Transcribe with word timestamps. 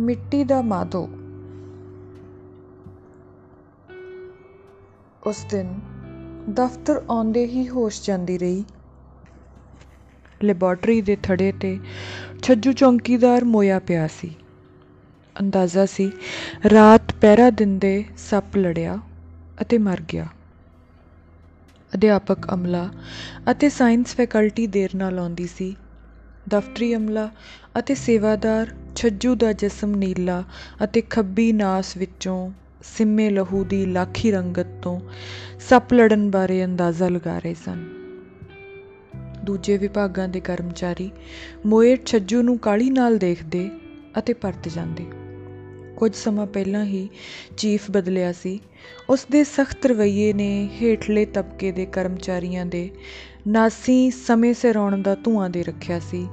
ਮਿੱਟੀ 0.00 0.44
ਦਾ 0.44 0.62
ਮਾਧੋ। 0.62 1.08
ਉਸ 5.26 5.44
ਦਿਨ 5.50 5.78
ਦਫ਼ਤਰ 6.50 7.02
ਆਉਂਦੇ 7.10 7.46
ਹੀ 7.46 7.68
ਹੋਸ਼ 7.68 8.06
ਜਾਂਦੀ 8.06 8.38
ਰਹੀ। 8.38 8.64
ਲੈਬਾਰਟਰੀ 10.44 11.00
ਦੇ 11.00 11.16
ਥੜੇ 11.22 11.52
ਤੇ 11.52 11.78
ਛੱਜੂ 12.42 12.72
ਚੌਂਕੀਦਾਰ 12.72 13.44
ਮੋਇਆ 13.44 13.78
ਪਿਆ 13.78 14.06
ਸੀ। 14.06 14.34
ਅੰਦਾਜ਼ਾ 15.40 15.86
ਸੀ 15.86 16.10
ਰਾਤ 16.74 17.12
ਪਹਿਰਾ 17.20 17.50
ਦਿੰਦੇ 17.50 18.04
ਸੱਪ 18.18 18.56
ਲੜਿਆ 18.56 18.98
ਅਤੇ 19.62 19.78
ਮਰ 19.78 20.00
ਗਿਆ। 20.00 20.26
ਅਧਿਆਪਕ 21.92 22.52
ਅਮਲਾ 22.54 22.88
ਅਤੇ 23.50 23.68
ਸਾਇੰਸ 23.68 24.14
ਫੈਕਲਟੀ 24.14 24.66
ਦੇਰ 24.66 24.90
ਨਾਲ 24.94 25.18
ਆਉਂਦੀ 25.18 25.46
ਸੀ। 25.46 25.76
ਦਫ਼ਤਰੀ 26.48 26.94
ਅਮਲਾ 26.94 27.30
ਅਤੇ 27.78 27.94
ਸੇਵਾਦਾਰ 27.94 28.74
ਛੱਜੂ 28.96 29.34
ਦਾ 29.34 29.52
ਜਿਸਮ 29.52 29.94
ਨੀਲਾ 29.94 30.44
ਅਤੇ 30.84 31.00
ਖੱਬੀ 31.00 31.52
ਨਾਸ 31.52 31.96
ਵਿੱਚੋਂ 31.96 32.50
ਸਿੰਮੇ 32.82 33.30
ਲਹੂ 33.30 33.64
ਦੀ 33.64 33.86
ਲਾਖੀ 33.86 34.30
ਰੰਗਤ 34.30 34.66
ਤੋਂ 34.82 35.00
ਸੱਪ 35.68 35.94
ਲੜਨ 35.94 36.30
ਬਾਰੇ 36.30 36.64
ਅੰਦਾਜ਼ਾ 36.64 37.08
ਲਗਾ 37.08 37.38
ਰਹੇ 37.38 37.54
ਸਨ। 37.54 37.88
ਦੂਜੇ 39.44 39.76
ਵਿਭਾਗਾਂ 39.76 40.28
ਦੇ 40.28 40.40
ਕਰਮਚਾਰੀ 40.40 41.10
ਮੋਏ 41.66 41.96
ਛੱਜੂ 42.06 42.42
ਨੂੰ 42.42 42.58
ਕਾਲੀ 42.58 42.90
ਨਾਲ 42.90 43.18
ਦੇਖਦੇ 43.18 43.70
ਅਤੇ 44.18 44.32
ਪਰਤ 44.32 44.68
ਜਾਂਦੇ। 44.68 45.06
ਕੁਝ 45.96 46.14
ਸਮਾਂ 46.14 46.46
ਪਹਿਲਾਂ 46.46 46.84
ਹੀ 46.84 47.08
ਚੀਫ 47.56 47.90
ਬਦਲਿਆ 47.90 48.32
ਸੀ। 48.32 48.60
ਉਸ 49.08 49.26
ਦੇ 49.30 49.44
ਸਖਤ 49.44 49.86
ਰਵੱਈਏ 49.86 50.32
ਨੇ 50.32 50.68
ਹੇਠਲੇ 50.82 51.24
ਤਬਕੇ 51.24 51.72
ਦੇ 51.72 51.86
ਕਰਮਚਾਰੀਆਂ 51.86 52.66
ਦੇ 52.66 52.90
ਨਾਸੀ 53.48 54.10
ਸਮੇਂ 54.10 54.54
ਸਿਰ 54.54 54.76
ਆਉਣ 54.76 55.02
ਦਾ 55.02 55.14
ਧੂਆਂ 55.14 55.50
ਦੇ 55.50 55.62
ਰੱਖਿਆ 55.62 55.98
ਸੀ। 55.98 56.28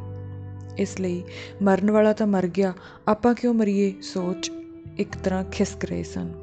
ਇਸ 0.77 0.99
ਲਈ 0.99 1.23
ਮਰਨ 1.61 1.91
ਵਾਲਾ 1.91 2.13
ਤਾਂ 2.13 2.27
ਮਰ 2.27 2.47
ਗਿਆ, 2.47 2.73
ਆਪਾਂ 3.07 3.33
ਕਿਉਂ 3.33 3.53
ਮਰੀਏ? 3.53 3.93
ਸੋਚ। 4.01 4.51
ਇੱਕ 4.97 5.17
ਤਰ੍ਹਾਂ 5.17 5.43
ਖਿਸਕ 5.43 5.85
ਰਹੇ 5.85 6.03
ਸਨ। 6.03 6.33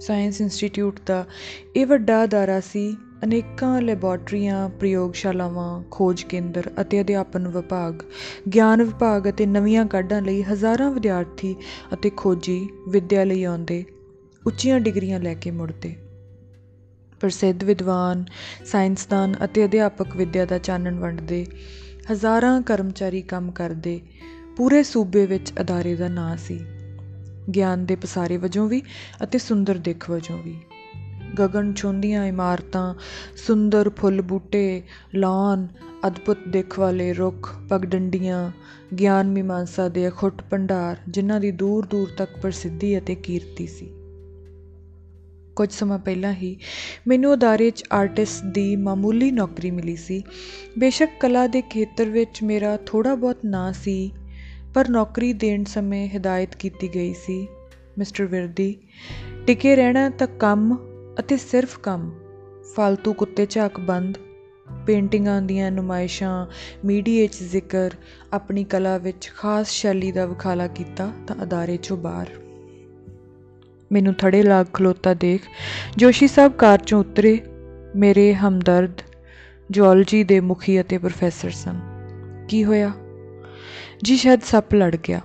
ਸਾਇੰਸ 0.00 0.40
ਇੰਸਟੀਚਿਊਟ 0.40 1.00
ਦਾ 1.06 1.24
ਇਹ 1.76 1.86
ਵੱਡਾ 1.86 2.24
ਅਦਾਰਾ 2.24 2.60
ਸੀ, 2.60 2.96
ਅਨੇਕਾਂ 3.24 3.82
ਲੈਬਾਰਟਰੀਆਂ, 3.82 4.68
ਪ੍ਰਯੋਗਸ਼ਾਲਾਵਾਂ, 4.68 5.82
ਖੋਜ 5.90 6.22
ਕੇਂਦਰ 6.22 6.70
ਅਤੇ 6.80 7.00
ਅਧਿਆਪਨ 7.00 7.48
ਵਿਭਾਗ, 7.48 7.94
ਗਿਆਨ 8.54 8.82
ਵਿਭਾਗ 8.82 9.28
ਅਤੇ 9.28 9.46
ਨਵੀਆਂ 9.46 9.86
ਕਾਢਾਂ 9.86 10.22
ਲਈ 10.22 10.42
ਹਜ਼ਾਰਾਂ 10.42 10.90
ਵਿਦਿਆਰਥੀ 10.90 11.56
ਅਤੇ 11.92 12.10
ਖੋਜੀ 12.10 12.68
ਵਿੱਦਿਆ 12.88 13.24
ਲਈ 13.24 13.44
ਆਉਂਦੇ, 13.44 13.84
ਉੱਚੀਆਂ 14.46 14.80
ਡਿਗਰੀਆਂ 14.80 15.20
ਲੈ 15.20 15.34
ਕੇ 15.34 15.50
ਮੁੜਦੇ। 15.50 15.96
ਪ੍ਰਸਿੱਧ 17.20 17.64
ਵਿਦਵਾਨ, 17.64 18.24
ਸਾਇੰਸਦਾਨ 18.64 19.34
ਅਤੇ 19.44 19.64
ਅਧਿਆਪਕ 19.64 20.16
ਵਿੱਦਿਆ 20.16 20.44
ਦਾ 20.44 20.58
ਚਾਨਣ 20.58 20.98
ਵੰਡਦੇ 20.98 21.46
ਹਜ਼ਾਰਾਂ 22.12 22.62
ਕਰਮਚਾਰੀ 22.62 23.22
ਕੰਮ 23.22 23.50
ਕਰਦੇ 23.50 24.00
ਪੂਰੇ 24.56 24.82
ਸੂਬੇ 24.82 25.26
ਵਿੱਚ 25.26 25.52
ਅਦਾਰੇ 25.60 25.94
ਦਾ 25.94 26.08
ਨਾਂ 26.08 26.36
ਸੀ। 26.36 26.60
ਗਿਆਨ 27.54 27.86
ਦੇ 27.86 27.96
ਪਸਾਰੇ 27.96 28.36
ਵਜੋਂ 28.36 28.68
ਵੀ 28.68 28.82
ਅਤੇ 29.22 29.38
ਸੁੰਦਰ 29.38 29.74
ਦਿੱਖ 29.74 30.10
ਵਜੋਂ 30.10 30.42
ਵੀ। 30.42 30.56
ਗਗਨ 31.40 31.74
ਛੁੰਦੀਆਂ 31.74 32.26
ਇਮਾਰਤਾਂ, 32.26 32.94
ਸੁੰਦਰ 33.46 33.90
ਫੁੱਲ 33.90 34.22
ਬੂਟੇ, 34.22 34.82
ਲਾਨ, 35.14 35.68
ਅਦਭੁਤ 36.06 36.38
ਦਿੱਖ 36.48 36.78
ਵਾਲੇ 36.78 37.12
ਰੁੱਖ, 37.12 37.54
ਪਗਡੰਡੀਆਂ, 37.68 38.50
ਗਿਆਨ 38.96 39.30
ਮੀਮਾਂਸਾ 39.30 39.88
ਦੇ 39.88 40.08
ਅਖੁੱਟ 40.08 40.42
ਭੰਡਾਰ, 40.50 40.96
ਜਿਨ੍ਹਾਂ 41.08 41.40
ਦੀ 41.40 41.50
ਦੂਰ 41.50 41.86
ਦੂਰ 41.86 42.08
ਤੱਕ 42.16 42.30
ਪ੍ਰਸਿੱਧੀ 42.42 42.98
ਅਤੇ 42.98 43.14
ਕੀਰਤੀ 43.14 43.66
ਸੀ। 43.66 43.95
ਕੁਝ 45.56 45.72
ਸਮਾਂ 45.72 45.98
ਪਹਿਲਾਂ 45.98 46.32
ਹੀ 46.34 46.56
ਮੈਨੂੰ 47.08 47.34
ਅਦਾਰੇ 47.34 47.70
'ਚ 47.70 47.84
ਆਰਟਿਸਟ 47.92 48.44
ਦੀ 48.44 48.76
ਮਾਮੂਲੀ 48.76 49.30
ਨੌਕਰੀ 49.30 49.70
ਮਿਲੀ 49.70 49.96
ਸੀ। 49.96 50.22
ਬੇਸ਼ੱਕ 50.78 51.10
ਕਲਾ 51.20 51.46
ਦੇ 51.46 51.62
ਖੇਤਰ 51.62 52.04
ਵਿੱਚ 52.04 52.42
ਮੇਰਾ 52.42 52.78
ਥੋੜਾ 52.86 53.14
ਬਹੁਤ 53.14 53.36
ਨਾਂ 53.44 53.72
ਸੀ, 53.72 54.12
ਪਰ 54.74 54.88
ਨੌਕਰੀ 54.88 55.32
ਦੇਣ 55.32 55.64
ਸਮੇਂ 55.64 56.08
ਹਦਾਇਤ 56.08 56.56
ਕੀਤੀ 56.56 56.94
ਗਈ 56.94 57.14
ਸੀ, 57.14 57.46
ਮਿਸਟਰ 57.98 58.24
ਵਿਰਦੀ। 58.24 58.76
ਟਿਕੇ 59.46 59.76
ਰਹਿਣਾ 59.76 60.10
ਤਾਂ 60.10 60.26
ਕੰਮ 60.26 60.76
ਅਤੇ 61.18 61.36
ਸਿਰਫ 61.36 61.78
ਕੰਮ 61.78 62.10
ਫालतू 62.76 63.12
ਕੁੱਤੇ 63.14 63.46
ਝਾਕ 63.50 63.80
ਬੰਦ, 63.80 64.18
ਪੇਂਟਿੰਗਾਂ 64.86 65.42
ਦੀਆਂ 65.42 65.70
ਨੁਮਾਇਸ਼ਾਂ, 65.70 66.46
ਮੀਡੀਏ 66.84 67.26
'ਚ 67.26 67.36
ਜ਼ਿਕਰ, 67.36 67.90
ਆਪਣੀ 68.32 68.64
ਕਲਾ 68.64 68.98
ਵਿੱਚ 68.98 69.32
ਖਾਸ 69.36 69.70
ਸ਼ੈਲੀ 69.70 70.12
ਦਾ 70.12 70.26
ਵਿਖਾਲਾ 70.26 70.66
ਕੀਤਾ 70.66 71.12
ਤਾਂ 71.26 71.36
ਅਦਾਰੇ 71.42 71.74
'ਚੋਂ 71.74 71.96
ਬਾਹਰ। 71.96 72.26
ਮੈਨੂੰ 73.92 74.14
ਥੜੇ 74.14 74.42
ਲਾਗ 74.42 74.66
ਖਲੋਤਾ 74.72 75.14
ਦੇਖ। 75.14 75.42
ਜੋਸ਼ੀ 75.96 76.28
ਸਾਹਿਬ 76.28 76.52
ਕਾਰ 76.52 76.78
'ਚੋਂ 76.78 77.00
ਉਤਰੇ। 77.00 77.40
ਮੇਰੇ 77.96 78.34
ਹਮਦਰਦ 78.34 78.90
ਜੂਲੋਜੀ 79.70 80.24
ਦੇ 80.24 80.40
ਮੁਖੀ 80.40 80.80
ਅਤੇ 80.80 80.98
ਪ੍ਰੋਫੈਸਰ 80.98 81.50
ਸਨ। 81.50 81.80
ਕੀ 82.48 82.64
ਹੋਇਆ? 82.64 82.92
ਜੀ, 84.04 84.16
ਸ਼ਾਇਦ 84.16 84.40
ਸੱਪ 84.40 84.74
ਲੜ 84.74 84.96
ਗਿਆ। 84.96 85.20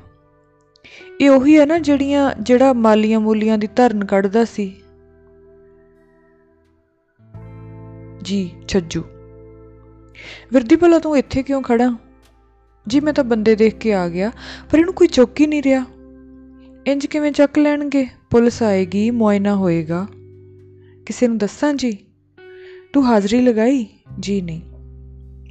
ਇਹ 1.22 1.30
ਉਹੀ 1.30 1.60
ਹੈ 1.60 1.66
ਨਾ 1.66 1.80
ਜਿਹੜੀਆਂ, 1.80 2.32
ਜਿਹੜਾ 2.42 2.74
ਮਾਲੀਆਂ 2.74 3.20
ਮੂਲੀਆਂ 3.20 3.58
ਦੀ 3.58 3.68
ਧਰਨ 3.68 4.06
ਕੱਢਦਾ 4.06 4.46
ਸੀ? 4.46 4.76
ਜੀ, 8.22 8.52
ਛੱਜੂ। 8.68 9.04
ਵਿਰਦੀ 10.54 10.76
ਭਲਾ 10.76 11.00
ਤੂੰ 11.00 11.18
ਇੱਥੇ 11.18 11.44
ਕਿਉਂ 11.44 11.62
ਖੜਾ? 11.62 11.98
ਜੀ, 12.88 13.00
ਮੈਂ 13.00 13.14
ਤਾਂ 13.14 13.24
ਬੰਦੇ 13.24 13.56
ਦੇਖ 13.56 13.76
ਕੇ 13.76 13.94
ਆ 13.94 14.10
ਗਿਆ, 14.10 14.32
ਪਰ 14.72 14.80
ਇਹਨੂੰ 14.80 14.94
ਕੋਈ 14.94 15.08
ਚੁੱਕ 15.08 15.42
ਹੀ 15.42 15.48
ਨਹੀਂ 15.48 15.64
ਰਿਹਾ। 15.64 15.86
ਇੰਜ 16.88 17.06
ਕਿਵੇਂ 17.06 17.32
ਚੱਕ 17.32 17.60
ਲੈਣਗੇ? 17.60 18.08
ਪੁਲਿਸ 18.32 18.64
ਆਏਗੀ, 18.64 19.12
ਮੁਆਇਨਾ 19.12 19.56
ਹੋਏਗਾ। 19.56 20.08
ਕਿਸੇ 21.06 21.28
ਨੂੰ 21.28 21.38
ਦੱਸਾਂ 21.38 21.74
ਜੀ? 21.74 21.98
ਤੂੰ 22.94 23.06
ਹਾਜ਼ਰੀ 23.06 23.42
ਲਗਾਈ? 23.42 23.86
ਜੀ 24.20 24.42
ਨਹੀਂ। 24.42 24.62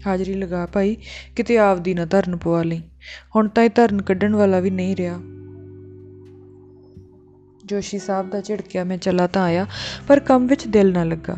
ਹਾਜ਼ਰੀ 0.07 0.35
ਲਗਾ 0.35 0.67
ਭਾਈ 0.67 0.97
ਕਿਤੇ 1.37 1.59
ਆਪਦੀ 1.59 1.95
ਨਾ 1.95 2.05
ਧਰਨ 2.05 2.37
ਪਵਾ 2.37 2.63
ਲਈ। 2.63 2.83
ਹੁਣ 3.37 3.49
ਤਾਂ 3.49 3.65
ਇਹ 3.65 3.71
ਧਰਨ 3.75 4.03
ਕੱਢਣ 4.03 4.35
ਵਾਲਾ 4.35 4.61
ਵੀ 4.61 4.71
ਨਹੀਂ 4.71 4.97
ਰਿਹਾ। 4.97 5.21
ਜੋਸ਼ੀ 7.65 7.99
ਸਾਹਿਬ 7.99 8.31
ਦਾ 8.31 8.41
ਝਿੜਕਿਆ 8.41 8.85
ਮੈਂ 8.85 8.99
ਚਲਾ 8.99 9.27
ਤਾਂ 9.27 9.43
ਆਇਆ, 9.43 9.67
ਪਰ 10.09 10.21
ਕੰਮ 10.21 10.47
ਵਿੱਚ 10.47 10.67
ਦਿਲ 10.67 10.93
ਨਾ 10.93 11.05
ਲੱਗਾ। 11.05 11.37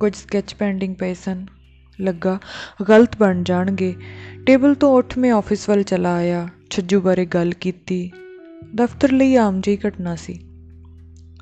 ਕੁਝ 0.00 0.14
ਸਕੈਚ 0.14 0.54
ਪੈਂਡਿੰਗ 0.54 0.94
ਪਏ 0.94 1.14
ਸਨ। 1.14 1.46
ਲੱਗਾ, 2.00 2.38
ਗਲਤ 2.88 3.16
ਬਣ 3.16 3.42
ਜਾਣਗੇ। 3.42 3.94
ਟੇਬਲ 4.46 4.74
ਤੋਂ 4.74 4.98
ਉੱਠ 4.98 5.18
ਮੈਂ 5.18 5.32
ਆਫਿਸ 5.32 5.68
ਵੱਲ 5.68 5.82
ਚਲਾ 5.82 6.14
ਆਇਆ, 6.14 6.48
ਛੱਜੂ 6.70 7.00
ਬਾਰੇ 7.00 7.26
ਗੱਲ 7.26 7.52
ਕੀਤੀ। 7.52 8.10
ਦਫ਼ਤਰ 8.74 9.12
ਲਈ 9.12 9.36
ਆਮ 9.36 9.60
ਜਿਹੀ 9.60 9.78
ਘਟਨਾ 9.88 10.16
ਸੀ। 10.16 10.47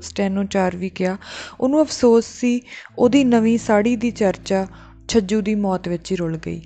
ਸਟੈਨੋ 0.03 0.45
ਚਾਰ 0.45 0.77
ਵੀ 0.77 0.89
ਕਿਹਾ। 0.89 1.17
ਉਹਨੂੰ 1.61 1.83
ਅਫਸੋਸ 1.83 2.25
ਸੀ, 2.25 2.61
ਉਹਦੀ 2.99 3.25
ਨਵੀਂ 3.25 3.59
ਸਾੜੀ 3.59 3.97
ਦੀ 3.97 4.11
ਚਰਚਾ 4.11 4.67
ਛੱਜੂ 5.09 5.41
ਦੀ 5.41 5.55
ਮੌਤ 5.55 5.89
ਵਿੱਚ 5.89 6.13
ਹੀ 6.13 6.17
ਰੁਲ 6.17 6.37
ਗਈ। 6.37 6.63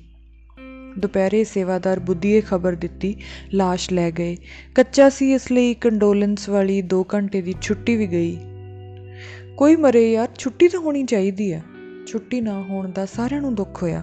ਦੁਪਹਿਰੇ 0.98 1.44
ਸੇਵਾਦਾਰ 1.44 2.00
ਬੁੱਧੀਏ 2.00 2.41
ਖਬਰ 2.41 2.74
ਦਿੱਤੀ 2.74 3.16
লাশ 3.56 3.86
ਲੈ 3.92 4.10
ਗਏ। 4.10 4.36
ਕੱਚਾ 4.74 5.08
ਸੀ 5.08 5.32
ਇਸ 5.32 5.52
ਲਈ 5.52 5.74
ਕੰਡੋਲੈਂਸ 5.74 6.48
ਵਾਲੀ 6.48 6.82
2 6.82 7.06
ਘੰਟੇ 7.14 7.41
ਦੀ 7.41 7.54
ਛੁੱਟੀ 7.62 7.96
ਵੀ 7.96 8.06
ਗਈ। 8.06 8.38
ਕੋਈ 9.56 9.76
ਮਰੇ 9.76 10.12
ਯਾਰ, 10.12 10.28
ਛੁੱਟੀ 10.38 10.68
ਤਾਂ 10.68 10.80
ਹੋਣੀ 10.80 11.04
ਚਾਹੀਦੀ 11.04 11.52
ਹੈ 11.52 11.62
ਛੁੱਟੀ 12.06 12.41
ਨਾ 12.41 12.62
ਹੋਣ 12.62 12.91
ਦਾ 12.91 13.06
ਸਾਰਿਆਂ 13.06 13.41
ਨੂੰ 13.41 13.54
ਦੁੱਖ 13.54 13.82
ਹੋਇਆ। 13.82 14.02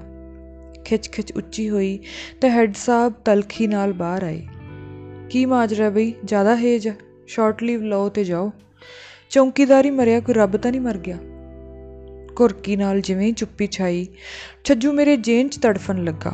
ਖਿੱਚ 0.85 1.09
ਖਿੱਚ 1.09 1.31
ਉੱਚੀ 1.31 1.69
ਹੋਈ 1.69 1.99
ਤੇ 2.41 2.49
ਹੈੱਡ 2.49 2.73
ਸਾਹਿਬ 2.75 3.13
ਤਲਖੀ 3.25 3.67
ਨਾਲ 3.67 3.93
ਬਾਹਰ 3.93 4.23
ਆਏ। 4.23 4.47
ਕੀ 5.29 5.45
ਮਾਜਰਾ 5.45 5.89
ਬਈ, 5.89 6.13
ਜ਼ਿਆਦਾ 6.25 6.57
ਹੇਜ 6.57 6.89
ਸ਼ਾਰਟ 7.27 7.63
ਲੀਵ 7.63 7.83
ਲਓ 7.83 8.09
ਤੇ 8.09 8.23
ਜਾਓ। 8.23 8.51
ਚੌਂਕੀਦਾਰੀ 9.29 9.89
ਮਰਿਆ 9.89 10.19
ਕੋਈ 10.19 10.35
ਰੱਬ 10.35 10.57
ਤਾਂ 10.57 10.71
ਨਹੀਂ 10.71 10.81
ਮਰ 10.81 10.97
ਗਿਆ? 10.97 11.17
ਕੁਰਕੀ 12.35 12.75
ਨਾਲ 12.75 13.01
ਜਿਵੇਂ 13.01 13.33
ਚੁੱਪੀ 13.33 13.67
ਛਾਈ, 13.67 14.07
ਛੱਜੂ 14.63 14.91
ਮੇਰੇ 14.93 15.17
ਜੇਨ 15.17 15.49
'ਚ 15.49 15.57
ਤੜਫਣ 15.57 16.03
ਲੱਗਾ। 16.03 16.33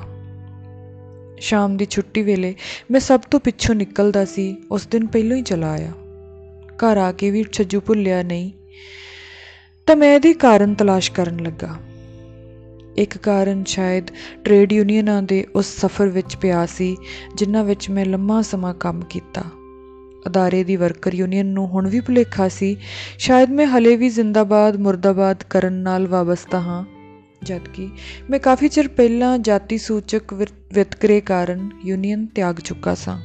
ਸ਼ਾਮ 1.40 1.78
ਦੀ 1.78 1.86
ਛੁੱਟੀ 1.86 2.22
ਵੇਲੇ 2.22 2.56
ਮੈਂ 2.92 3.00
ਸਭ 3.00 3.20
ਤੋਂ 3.20 3.40
ਪਿੱਛੋਂ 3.40 3.76
ਨਿਕਲਦਾ 3.76 4.26
ਸੀ, 4.26 4.56
ਉਸ 4.72 4.88
ਦਿਨ 4.88 5.08
ਪਹਿਲਾਂ 5.08 5.38
ਹੀ 5.38 5.42
ਚਲਾ 5.42 5.72
ਆਇਆ। 5.72 5.92
ਘਰ 6.78 6.98
ਆ 6.98 7.12
ਕੇ 7.12 7.32
ਵੀ 7.32 7.44
ਛੱਜੂ 7.52 7.82
ਭੁੱਲਿਆ 7.82 8.22
ਨਹੀਂ, 8.24 8.52
ਤਾਂ 9.88 9.96
ਮੈਂ 9.96 10.16
ਇਹਦੇ 10.16 10.34
ਕਾਰਨ 10.34 10.74
ਤਲਾਸ਼ 10.74 11.12
ਕਰਨ 11.12 11.40
ਲੱਗਾ। 11.44 11.76
ਇੱਕ 12.98 13.18
ਕਾਰਨ 13.18 13.64
ਸ਼ਾਇਦ 13.64 14.08
ਟ੍ਰੇਡ 14.44 14.74
ਯੂਨੀਅਨਾਂ 14.74 15.22
ਦੇ 15.24 15.46
ਉਸ 15.56 15.66
ਸਫ਼ਰ 15.66 16.08
ਵਿੱਚ 16.08 16.36
ਪਿਆ 16.36 16.66
ਸੀ, 16.66 16.96
ਜਿਨ੍ਹਾਂ 17.36 17.64
ਵਿੱਚ 17.64 17.90
ਮੈਂ 17.90 18.06
ਲੰਮਾ 18.06 18.42
ਸਮਾਂ 18.42 18.74
ਕੰਮ 18.74 19.02
ਕੀਤਾ। 19.02 19.44
ਅਦਾਰੇ 20.28 20.64
ਦੀ 20.64 20.76
ਵਰਕਰ 20.76 21.14
ਯੂਨੀਅਨ 21.14 21.46
ਨੂੰ 21.46 21.68
ਹੁਣ 21.68 21.90
ਵੀ 21.90 22.00
ਭੁਲੇਖਾ 22.00 22.48
ਸੀ। 22.48 22.78
ਸ਼ਾਇਦ 23.18 23.50
ਮੈਂ 23.50 23.68
ਹਲੇ 23.68 23.96
ਵੀ 23.96 24.10
ਜ਼ਿੰਦਾਬਾਦ, 24.10 24.76
ਮੁਰਦਾਬਾਦ 24.76 25.44
ਕਰਨ 25.50 25.74
ਨਾਲ 25.74 26.08
ਵਾਬਸਤਾ 26.08 26.60
ਹਾਂ। 26.60 26.86
ਜਦਕਿ 27.44 27.90
ਮੈਂ 28.30 28.40
ਕਾਫੀ 28.40 28.68
ਚਿਰ 28.68 28.88
ਪਹਿਲਾਂ 28.88 29.40
ਜਾਤੀ 29.40 29.78
ਸੂਚਕ 29.78 30.34
ਵਿਤਕਰੇ 30.74 31.22
ਕਾਰਨ 31.22 31.70
ਯੂਨੀਅਨ 31.86 32.26
ਤਿਆਗ 32.26 32.56
ਚੁੱਕਾ 32.56 32.96
ਸਾਂ। 32.96 33.22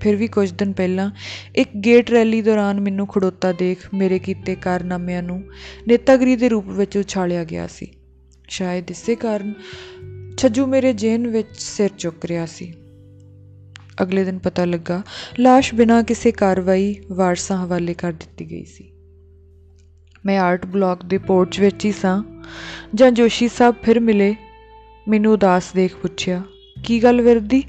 ਫਿਰ 0.00 0.16
ਵੀ 0.16 0.26
ਕੁਝ 0.26 0.52
ਦਿਨ 0.52 0.72
ਪਹਿਲਾਂ 0.72 1.10
ਇੱਕ 1.56 1.76
ਗੇਟ 1.76 2.10
ਰੈਲੀ 2.10 2.42
ਦੌਰਾਨ 2.42 2.80
ਮੈਨੂੰ 2.80 3.06
ਖੜੋਤਾ 3.06 3.52
ਦੇਖ 3.52 3.78
ਮੇਰੇ 3.94 4.18
ਕੀਤੇ 4.18 4.54
ਕਾਰਨਾਮਿਆਂ 4.54 5.22
ਨੂੰ 5.22 5.44
ਨੇਤਾਗਰੀ 5.88 6.36
ਦੇ 6.36 6.48
ਰੂਪ 6.48 6.68
ਵਿੱਚ 6.68 6.96
ਉਛਾਲਿਆ 6.96 7.44
ਗਿਆ 7.44 7.66
ਸੀ। 7.66 7.86
ਸ਼ਾਇਦ 8.48 8.90
ਇਸੇ 8.90 9.14
ਕਾਰਨ 9.14 9.54
ਛੱਜੂ 10.36 10.66
ਮੇਰੇ 10.66 10.92
ਜੇਨ 10.92 11.26
ਵਿੱਚ 11.26 11.48
ਸਿਰ 11.52 11.90
ਚੁੱਕ 11.98 12.24
ਰਿਹਾ 12.24 12.46
ਸੀ। 12.46 12.74
ਅਗਲੇ 14.02 14.24
ਦਿਨ 14.24 14.38
ਪਤਾ 14.38 14.64
ਲੱਗਾ 14.64 15.02
লাশ 15.40 15.76
ਬਿਨਾਂ 15.76 16.02
ਕਿਸੇ 16.02 16.32
ਕਾਰਵਾਈ 16.32 16.96
ਵਾਰਸਾਂ 17.12 17.64
ਹਵਾਲੇ 17.64 17.94
ਕਰ 17.94 18.12
ਦਿੱਤੀ 18.12 18.50
ਗਈ 18.50 18.64
ਸੀ। 18.64 18.92
ਮੈਂ 20.26 20.38
ਆਰਟ 20.38 20.66
ਬਲਾਕ 20.66 21.04
ਦੇ 21.04 21.18
ਪੋਰਚ 21.18 21.60
ਵਿੱਚ 21.60 21.84
ਹੀ 21.84 21.92
ਸਾਂ। 21.92 22.22
ਜਾਂ 22.94 23.10
ਜੋਸ਼ੀ 23.10 23.48
ਸਾਹਿਬ 23.48 23.74
ਫਿਰ 23.82 24.00
ਮਿਲੇ, 24.00 24.36
ਮੈਨੂੰ 25.08 25.32
ਉਦਾਸ 25.32 25.72
ਦੇਖ 25.72 25.96
ਪੁੱਛਿਆ, 25.96 26.42
ਕੀ 26.84 27.02
ਗੱਲ 27.02 27.20
ਵਿਰਦੀ? 27.20 27.64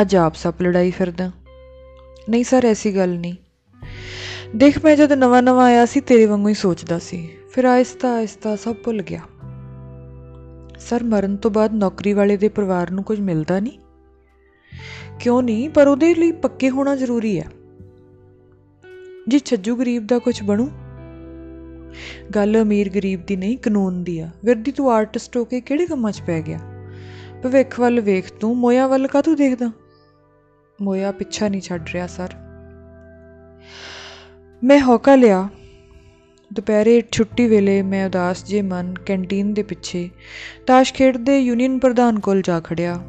ਅੱਜ 0.00 0.16
ਆਪ 0.16 0.34
ਸੱਪ 0.34 0.62
ਲੜਾਈ 0.62 0.90
ਫਿਰਦਾ 0.90 1.30
ਨਹੀਂ 2.30 2.44
ਸਰ, 2.44 2.64
ਐਸੀ 2.64 2.96
ਗੱਲ 2.96 3.10
ਨਹੀਂ। 3.18 3.34
ਦੇਖ, 4.56 4.84
ਮੈਂ 4.84 4.96
ਜਦ 4.96 5.12
ਨਵਾਂ 5.12 5.42
ਨਵਾਂ 5.42 5.66
ਆਇਆ 5.66 5.86
ਸੀ, 5.86 6.00
ਤੇਰੇ 6.00 6.26
ਵਾਂਗੂ 6.26 6.48
ਹੀ 6.48 6.54
ਸੋਚਦਾ 6.54 6.98
ਸੀ। 6.98 7.30
ਫਿਰ 7.52 7.64
ਆਹਿਸਤਾ 7.64 8.14
ਆਹਿਸਤਾ 8.16 8.56
ਸਭ 8.56 8.74
ਭੁੱਲ 8.84 9.02
ਗਿਆ। 9.02 9.20
ਸਰ, 10.80 11.02
ਮਰਨ 11.02 11.36
ਤੋਂ 11.36 11.50
ਬਾਅਦ 11.50 11.74
ਨੌਕਰੀ 11.74 12.12
ਵਾਲੇ 12.12 12.36
ਦੇ 12.36 12.48
ਪਰਿਵਾਰ 12.48 12.90
ਨੂੰ 12.90 13.04
ਕੁਝ 13.04 13.20
ਮਿਲਦਾ 13.20 13.60
ਨਹੀਂ? 13.60 13.78
ਕਿਉਂ 15.20 15.42
ਨਹੀਂ, 15.42 15.70
ਪਰ 15.70 15.88
ਉਹਦੇ 15.88 16.14
ਲਈ 16.14 16.32
ਪੱਕੇ 16.32 16.70
ਹੋਣਾ 16.70 16.96
ਜ਼ਰੂਰੀ 16.96 17.40
ਹੈ। 17.40 17.44
ਜੀ 19.28 19.38
ਛੱਜੂ 19.38 19.76
ਗਰੀਬ 19.76 20.06
ਦਾ 20.06 20.18
ਕੁਝ 20.18 20.42
ਬਣੂ? 20.42 20.70
ਗੱਲ 22.34 22.62
ਅਮੀਰ 22.62 22.88
ਗਰੀਬ 22.88 23.26
ਦੀ 23.26 23.36
ਨਹੀਂ, 23.36 23.58
ਕਾਨੂੰਨ 23.58 24.04
ਦੀ 24.04 24.18
ਆ। 24.18 24.30
ਵਿਰਦੀ 24.44 24.72
ਤੂੰ 24.72 24.92
ਆਰਟਿਸਟ 24.92 25.36
ਹੋ 25.36 25.44
ਕੇ 25.44 25.60
ਕਿਹੜੇ 25.60 25.86
ਕੰਮਾਂ 25.86 26.12
'ਚ 26.12 26.22
ਪੈ 26.26 26.42
ਗਿਆ? 26.42 26.58
ਭਵਿੱਖ 27.42 27.80
ਵੱਲ 27.80 28.00
ਵੇਖ 28.00 28.32
ਤੂੰ, 28.32 28.56
ਮੋਇਆ 28.56 28.86
ਵੱਲ 28.86 29.06
ਕਾਹਤੋਂ 29.06 29.36
ਦੇਖਦਾ? 29.36 29.72
ਮੋਇਆ 30.82 31.12
ਪਿੱਛਾ 31.12 31.48
ਨਹੀਂ 31.48 31.60
ਛੱਡ 31.60 31.88
ਰਿਹਾ, 31.92 32.06
ਸਰ। 32.06 32.28
ਮੈਂ 34.64 34.80
ਹੌਕਾ 34.80 35.14
ਲਿਆ। 35.14 35.48
ਦੁਪਹਿਰੇ 36.52 37.02
ਛੁੱਟੀ 37.12 37.48
ਵੇਲੇ 37.48 37.82
ਮੈਂ 37.82 38.06
ਉਦਾਸ 38.06 38.44
ਜੇ 38.44 38.62
ਮਨ 38.62 38.94
ਕੈਂਟੀਨ 39.06 39.54
ਦੇ 39.54 39.62
ਪਿੱਛੇ 39.62 40.10
ਤਾਸ਼ 40.66 40.94
ਖੇਡਦੇ 40.94 41.38
ਯੂਨੀਅਨ 41.38 41.78
ਪ੍ਰਧਾਨ 41.78 42.20
ਕੋਲ 42.20 42.42
ਜਾ 42.42 42.60
ਖੜਿਆ। 42.60 43.00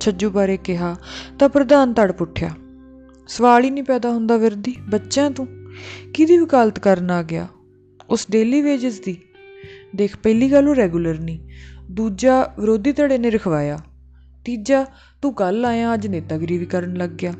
ਛੱਜੂ 0.00 0.30
ਬਾਰੇ 0.30 0.56
ਕਿਹਾ 0.56 0.96
ਤਾਂ 1.38 1.48
ਪ੍ਰਧਾਨ 1.48 1.92
ਤੜ 1.92 2.12
ਪੁੱਠਿਆ, 2.12 2.50
ਸਵਾਲ 3.28 3.64
ਹੀ 3.64 3.70
ਨਹੀਂ 3.70 3.84
ਪੈਦਾ 3.84 4.10
ਹੁੰਦਾ 4.10 4.36
ਵਿਰਦੀ, 4.36 4.76
ਬੱਚਾ 4.88 5.28
ਤੂੰ? 5.30 5.48
ਕਿਹਦੀ 6.14 6.38
ਵਕਾਲਤ 6.38 6.78
ਕਰਨ 6.78 7.10
ਆ 7.10 7.22
ਗਿਆ? 7.22 7.46
ਉਸ 8.10 8.26
ਡੇਲੀ 8.30 8.62
ਵੇਜਸ 8.62 9.00
ਦੀ? 9.00 9.16
ਦੇਖ, 9.96 10.16
ਪਹਿਲੀ 10.16 10.52
ਗੱਲ 10.52 10.68
ਉਹ 10.68 10.74
ਰੈਗੂਲਰ 10.74 11.18
ਨਹੀਂ, 11.18 11.38
ਦੂਜਾ 11.90 12.54
ਵਿਰੋਧੀ 12.60 12.92
ਧੜੇ 12.92 13.18
ਨੇ 13.18 13.30
ਰਖਵਾਇਆ, 13.30 13.78
ਤੀਜਾ 14.44 14.84
ਤੂੰ 15.22 15.34
ਕੱਲ 15.34 15.64
ਆਇਆ, 15.64 15.94
ਅੱਜ 15.94 16.06
ਨੇਤਾਗਰੀ 16.06 16.58
ਵੀ 16.58 16.66
ਕਰਨ 16.66 16.94
ਲੱਗ 16.94 17.10
ਗਿਆ। 17.10 17.32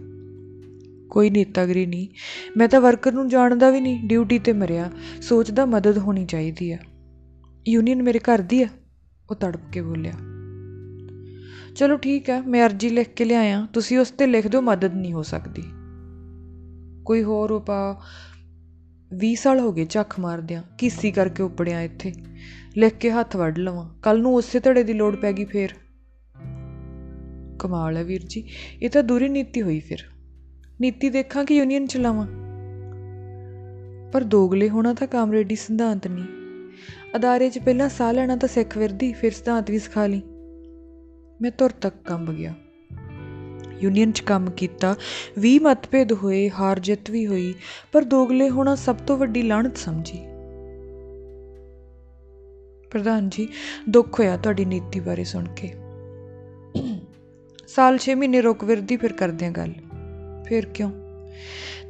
ਕੋਈ 1.10 1.30
ਨੇਤਾਗਰੀ 1.30 1.86
ਨਹੀਂ, 1.86 2.08
ਮੈਂ 2.56 2.68
ਤਾਂ 2.68 2.80
ਵਰਕਰ 2.80 3.12
ਨੂੰ 3.12 3.28
ਜਾਣਦਾ 3.28 3.70
ਵੀ 3.70 3.80
ਨਹੀਂ, 3.80 4.04
ਡਿਊਟੀ 4.04 4.38
ਤੇ 4.38 4.52
ਮਰਿਆ 4.52 4.90
ਸੋਚਦਾ 5.22 5.66
ਮਦਦ 5.66 5.98
ਹੋਣੀ 5.98 6.26
ਚਾਹੀਦੀ 6.26 6.72
ਆ। 6.72 6.78
ਯੂਨੀਅਨ 7.68 8.02
ਮੇਰੇ 8.02 8.18
ਘਰ 8.18 8.38
ਦੀ 8.38 8.62
ਆ? 8.62 8.68
ਉਹ 9.30 9.36
ਤੜਪ 9.36 9.60
ਕੇ 9.72 9.80
ਬੋਲਿਆ। 9.80 10.12
ਚਲੋ 11.76 11.96
ਠੀਕ 11.96 12.30
ਹੈ, 12.30 12.40
ਮੈਂ 12.40 12.66
ਅਰਜੀ 12.66 12.88
ਲਿਖ 12.88 13.08
ਕੇ 13.08 13.24
ਲਿਆਇਆ। 13.24 13.68
ਤੁਸੀਂ 13.72 13.98
ਉਸ 13.98 14.10
ਤੇ 14.10 14.26
ਲਿਖ 14.26 14.48
ਦਿਓ, 14.48 14.60
ਮਦਦ 14.60 14.94
ਨਹੀਂ 14.94 15.12
ਹੋ 15.12 15.22
ਸਕਦੀ। 15.22 15.62
ਕੋਈ 17.04 17.22
ਹੋਰ 17.22 17.50
ਉਪਾਅ? 17.50 17.94
20 19.16 19.34
ਸਾਲ 19.34 19.60
ਹੋ 19.60 19.72
ਗਏ 19.72 19.86
ਝੱਖ 19.90 20.20
ਮਾਰਦਿਆਂ 20.20 20.62
ਕੀਸੀ 20.78 21.10
ਕਰਕੇ 21.12 21.42
ਉਪੜਿਆ 21.42 21.82
ਇੱਥੇ। 21.82 22.12
ਲਿਖ 22.76 22.94
ਕੇ 22.94 23.10
ਹੱਥ 23.10 23.36
ਵੱਢ 23.36 23.58
ਲਵਾਂ। 23.58 23.90
ਕੱਲ 24.02 24.20
ਨੂੰ 24.20 24.34
ਉਸੇ 24.34 24.60
ਧੜੇ 24.60 24.82
ਦੀ 24.82 24.92
ਲੋੜ 24.92 25.16
ਪੈ 25.16 25.32
ਗਈ 25.32 25.44
ਫੇਰ। 25.44 25.68
ਕਮਾਲ 27.58 27.96
ਹੈ 27.96 28.04
ਵੀਰ 28.04 28.22
ਜੀ, 28.26 28.48
ਇਹ 28.82 28.90
ਤਾਂ 28.90 29.02
ਦੂਰੀ 29.02 29.28
ਨੀਤੀ 29.28 29.62
ਹੋਈ 29.62 29.80
ਫਿਰ। 29.80 29.98
ਨੀਤੀ 30.80 31.10
ਦੇਖਾਂ 31.10 31.44
ਕਿ 31.44 31.56
ਯੂਨੀਅਨ 31.56 31.86
ਚਲਾਵਾਂ। 31.86 32.26
ਪਰ 34.12 34.24
ਦੋਗਲੇ 34.24 34.68
ਹੋਣਾ 34.68 34.94
ਤਾਂ 34.94 35.06
ਕਾਮਰੇਡੀ 35.06 35.56
ਸਿਧਾਂਤ 35.56 36.06
ਨਹੀਂ। 36.06 36.24
ਅਦਾਰੇ 37.16 37.50
'ਚ 37.50 37.58
ਪਹਿਲਾਂ 37.58 37.88
ਸਾਹ 37.88 38.12
ਲੈਣਾ 38.12 38.36
ਤਾਂ 38.36 38.48
ਸਿੱਖ 38.48 38.78
ਵਿਰਦੀ 38.78 39.12
ਫਿਰ 39.12 39.32
ਸਿਧਾਂਤ 39.32 39.70
ਵੀ 39.70 39.78
ਸਿਖਾ 39.78 40.06
ਲਈ। 40.06 40.22
ਮੈਂ 41.42 41.50
ਤੁਰ 41.50 41.70
ਤੱਕ 41.70 41.96
ਕੰਬ 42.04 42.32
ਗਿਆ। 42.32 42.54
ਯੂਨੀਅਨ 43.80 44.12
'ਚ 44.12 44.20
ਕੰਮ 44.20 44.50
ਕੀਤਾ। 44.50 44.96
20 45.38 45.58
ਮਤਭੇਦ 45.58 46.12
ਹੋਏ, 46.12 46.50
ਹਾਰ 46.50 46.78
ਜਿੱਤ 46.78 47.10
ਵੀ 47.10 47.26
ਹੋਈ, 47.26 47.54
ਪਰ 47.92 48.04
ਦੋਗਲੇ 48.04 48.50
ਹੋਣਾ 48.50 48.74
ਸਭ 48.74 48.96
ਤੋਂ 48.96 49.16
ਵੱਡੀ 49.16 49.42
ਲਾਹਨਤ 49.42 49.76
ਸਮਝੀ। 49.76 50.18
ਪ੍ਰਧਾਨ 52.90 53.28
ਜੀ, 53.28 53.48
ਦੁੱਖ 53.88 54.20
ਹੋਇਆ 54.20 54.36
ਤੁਹਾਡੀ 54.36 54.64
ਨੀਤੀ 54.64 55.00
ਬਾਰੇ 55.00 55.24
ਸੁਣ 55.24 55.44
ਕੇ। 55.56 55.74
ਸਾਲ 57.68 57.98
6 57.98 58.14
ਮਹੀਨੇ 58.14 58.40
ਰੁਕ 58.40 58.64
ਵਿਰਦੀ 58.64 58.96
ਫਿਰ 58.96 59.12
ਕਰਦੇ 59.12 59.46
ਆਂ 59.46 59.50
ਗੱਲ। 59.50 59.72
ਫਿਰ 60.44 60.66
ਕਿਉਂ? 60.66 60.90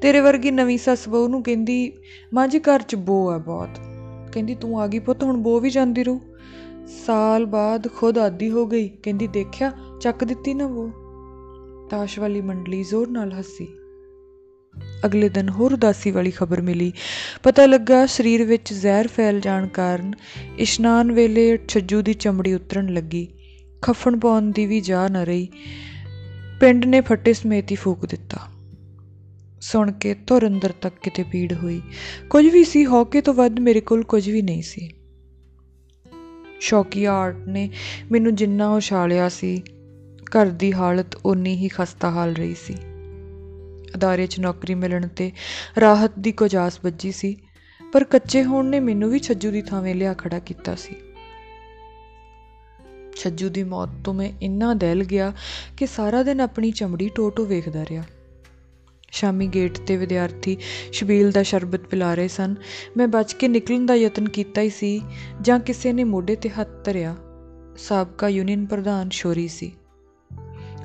ਤੇਰੇ 0.03 0.21
ਵਰਗੀ 0.21 0.51
ਨਵੀਂ 0.51 0.79
ਸੱਸ 0.79 1.09
ਬਹੂ 1.09 1.29
ਨੂੰ 1.29 1.43
ਕਹਿੰਦੀ, 1.43 1.93
ਮਾਂ 2.35 2.49
ਜੀ 2.49 2.59
ਘਰ 2.59 2.83
'ਚ 2.83 2.95
ਬੋ 2.95 3.31
ਆ 3.31 3.39
ਬਹੁਤ। 3.39 3.81
ਕਹਿੰਦੀ, 4.33 4.55
ਤੂੰ 4.55 4.81
ਆ 4.81 4.87
ਗਈ 4.87 4.99
ਪੁੱਤ, 4.99 5.23
ਹੁਣ 5.23 5.37
ਬੋ 5.37 5.61
ਵੀ 5.61 5.71
ਜਾਂਦੀ 5.71 6.05
ਰਹੂ। 6.05 6.21
ਸਾਲ 7.07 7.47
ਬਾਅਦ 7.47 7.89
ਖੁਦ 7.97 8.19
ਆਦੀ 8.19 8.51
ਹੋ 8.51 8.67
ਗਈ। 8.67 8.89
ਕਹਿੰਦੀ, 8.89 9.27
ਦੇਖਿਆ, 9.27 9.73
ਚੱਕ 10.01 10.25
ਦਿੱਤੀ 10.25 10.55
ਨਾ 10.55 10.65
ਉਹ 10.65 10.91
ਤਾਸ਼ 11.91 12.19
ਵਾਲੀ 12.19 12.41
ਮੰਡਲੀ 12.41 12.85
ਜ਼ੋਰ 12.85 13.09
ਨਾਲ 13.09 13.33
ਹੱਸੀ। 13.39 13.69
ਅਗਲੇ 15.07 15.29
ਦਿਨ 15.29 15.49
ਹੋਰ 15.49 15.73
ਉਦਾਸੀ 15.73 16.11
ਵਾਲੀ 16.11 16.31
ਖਬਰ 16.31 16.61
ਮਿਲੀ। 16.61 16.93
ਪਤਾ 17.43 17.67
ਲੱਗਾ, 17.67 18.07
ਸਰੀਰ 18.07 18.45
ਵਿੱਚ 18.45 18.73
ਜ਼ਹਿਰ 18.73 19.07
ਫੈਲ 19.07 19.41
ਜਾਣ 19.41 19.67
ਕਾਰਨ 19.67 20.13
ਇਸ਼ਨਾਨ 20.59 21.13
ਵੇਲੇ 21.13 21.59
ਛੱਜੂ 21.69 22.03
ਦੀ 22.03 22.15
ਚਮੜੀ 22.15 22.55
ਉਤਰਨ 22.55 22.93
ਲੱਗੀ। 22.93 23.29
ਖਫਣ 23.83 24.19
ਪਾਉਣ 24.19 24.43
ਦੀ 24.43 24.67
ਵੀ 24.67 24.81
ਜਾ 24.81 25.09
ਨਾ 25.09 25.25
ਰਹੀ। 25.25 25.49
ਪਿੰਡ 26.61 26.85
ਨੇ 26.85 27.01
ਫੱਟੇ 27.01 27.33
ਸਮੇਤ 27.33 27.71
ਹੀ 27.71 27.77
ਫੂਕ 27.77 28.07
ਦਿੱਤਾ। 28.07 28.37
ਸੁਣ 29.61 29.93
ਕੇ 29.93 30.15
ਧੁਰ 30.15 30.47
ਅੰਦਰ 30.47 30.73
ਤੱਕ 30.73 30.95
ਕਿਤੇ 31.03 31.23
ਪੀੜ 31.23 31.53
ਹੋਈ। 31.53 31.83
ਕੁਝ 32.31 32.47
ਵੀ 32.47 32.65
ਸੀ, 32.65 32.87
ਹੌਕੇ 32.87 33.21
ਤੋਂ 33.21 33.35
ਵੱਧ 33.35 33.61
ਮੇਰੇ 33.61 33.81
ਕੋਲ 33.81 34.03
ਕੁਝ 34.03 34.31
ਵੀ 34.31 34.43
ਨਹੀਂ 34.43 34.63
ਸੀ। 34.63 34.91
ਸ਼ੌਕੀਆ 36.61 37.13
ਆਰਟ 37.13 37.37
ਨੇ 37.49 37.71
ਮੈਨੂੰ 38.13 38.35
ਜਿੰਨਾ 38.35 38.75
ਉਛਾਲਿਆ 38.75 39.29
ਸੀ, 39.29 39.63
ਘਰ 40.23 40.47
ਦੀ 40.47 40.73
ਹਾਲਤ 40.73 41.07
ਓਨੀ 41.27 41.57
ਹੀ 41.57 41.69
ਖਸਤਾ 41.69 42.11
ਹਾਲ 42.11 42.33
ਰਹੀ 42.33 42.55
ਸੀ। 42.55 42.75
ਅਦਾਰੇ 43.95 44.27
'ਚ 44.27 44.41
ਨੌਕਰੀ 44.41 44.75
ਮਿਲਣ 44.75 45.09
ਤੇ 45.09 45.33
ਰਾਹਤ 45.81 46.13
ਦੀ 46.19 46.33
ਕੁਝ 46.33 46.57
ਆਸ 46.57 46.81
ਵੱਜੀ 46.85 47.13
ਸੀ, 47.13 47.37
ਪਰ 47.93 48.05
ਕੱਚੇ 48.05 48.45
ਹੋਣ 48.45 48.67
ਨੇ 48.67 48.81
ਮੈਨੂੰ 48.81 49.11
ਵੀ 49.11 49.19
ਛੱਜੂ 49.19 49.51
ਦੀ 49.51 49.63
ਥਾਵੇਂ 49.63 49.95
ਲਿਆ 49.95 50.15
ਖੜਾ 50.15 50.39
ਕੀਤਾ 50.39 50.75
ਸੀ। 50.75 50.95
ਛੱਜੂ 53.17 53.49
ਦੀ 53.49 53.65
ਮੌਤ 53.65 53.89
ਤੋਂ 54.05 54.15
ਮੈਂ 54.15 54.31
ਇੰਨਾ 54.43 54.75
ਦਹਿਲ 54.75 55.05
ਗਿਆ 55.05 55.33
ਕਿ 55.77 55.87
ਸਾਰਾ 55.87 56.23
ਦਿਨ 56.23 56.41
ਆਪਣੀ 56.41 56.71
ਚਮੜੀ 56.71 57.09
ਟੋਟੋ 57.09 57.45
ਵੇਖਦਾ 57.45 57.83
ਰਿਹਾ। 57.83 58.03
ਸ਼ਾਮੀ 59.17 59.47
ਗੇਟ 59.47 59.79
ਤੇ 59.79 59.97
ਵਿਦਿਆਰਥੀ 59.97 60.57
ਸ਼ਬੀਲ 60.93 61.31
ਦਾ 61.31 61.43
ਸ਼ਰਬਤ 61.43 61.81
ਪਿਲਾ 61.81 62.15
ਰਹੇ 62.15 62.29
ਸਨ। 62.29 62.55
ਮੈਂ 62.97 63.09
ਬਚ 63.09 63.33
ਕੇ 63.33 63.49
ਨਿਕਲਣ 63.49 63.87
ਦਾ 63.87 63.95
ਯਤਨ 63.95 64.29
ਕੀਤਾ 64.29 64.61
ਹੀ 64.61 64.71
ਸੀ 64.71 65.03
ਜਾਂ 65.41 65.61
ਕਿਸੇ 65.61 65.93
ਨੇ 65.93 66.05
ਮੋਢੇ 66.05 66.37
ਤੇ 66.37 66.49
ਹੱਥ 66.49 66.69
ਧਰਿਆ। 66.85 67.17
ਸਾਬਕਾ 67.77 68.29
ਯੂਨੀਅਨ 68.29 68.67
ਪ੍ਰਧਾਨ 68.67 69.09
ਸ਼ੋਰੀ 69.09 69.49
ਸੀ। 69.49 69.73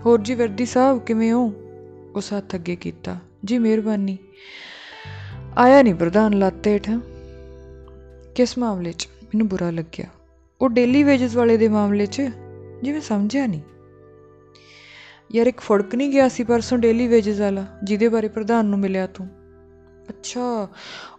ਹੋਰ 0.05 0.21
ਜੀ 0.21 0.35
ਵਰਦੀ 0.35 0.65
ਸਾਹਿਬ, 0.65 0.99
ਕਿਵੇਂ 0.99 1.31
ਹੋ? 1.31 1.53
ਉਸ 2.15 2.33
ਹੱਥ 2.33 2.55
ਅੱਗੇ 2.55 2.75
ਕੀਤਾ। 2.75 3.17
ਜੀ 3.45 3.57
ਮਿਹਰਬਾਨੀ। 3.57 4.17
ਆਇਆ 5.57 5.81
ਨਹੀਂ 5.81 5.95
ਪ੍ਰਧਾਨ 5.95 6.33
ਲਾਤੇ 6.33 6.73
ਹੇਠ। 6.73 6.89
ਕਿਸ 8.35 8.57
ਮਾਮਲੇ 8.57 8.91
'ਚ? 8.91 9.09
ਮੈਨੂੰ 9.23 9.47
ਬੁਰਾ 9.47 9.71
ਲੱਗਿਆ। 9.71 10.05
ਉਹ 10.61 10.69
ਡੇਲੀ 10.69 11.03
ਵੇਜਸ 11.03 11.35
ਵਾਲੇ 11.35 11.57
ਦੇ 11.57 11.67
ਮਾਮਲੇ 11.67 12.05
'ਚ? 12.05 12.21
ਜਿਵੇਂ 12.83 13.01
ਸਮਝਿਆ 13.01 13.47
ਨਹੀਂ 13.47 13.61
ਯਾਰ 15.35 15.47
ਇੱਕ 15.47 15.59
ਫੜਕ 15.59 15.95
ਨਹੀਂ 15.95 16.09
ਗਿਆ 16.09 16.27
ਸੀ 16.27 16.43
ਪਰਸੋਂ 16.43 16.77
ਡੇਲੀ 16.77 17.07
ਵੇਜਸ 17.07 17.39
ਵਾਲਾ, 17.39 17.65
ਜਿਹਦੇ 17.83 18.09
ਬਾਰੇ 18.09 18.27
ਪ੍ਰਧਾਨ 18.27 18.65
ਨੂੰ 18.65 18.79
ਮਿਲਿਆ 18.79 19.07
ਤੂੰ। 19.07 19.27
ਅੱਛਾ, 20.09 20.67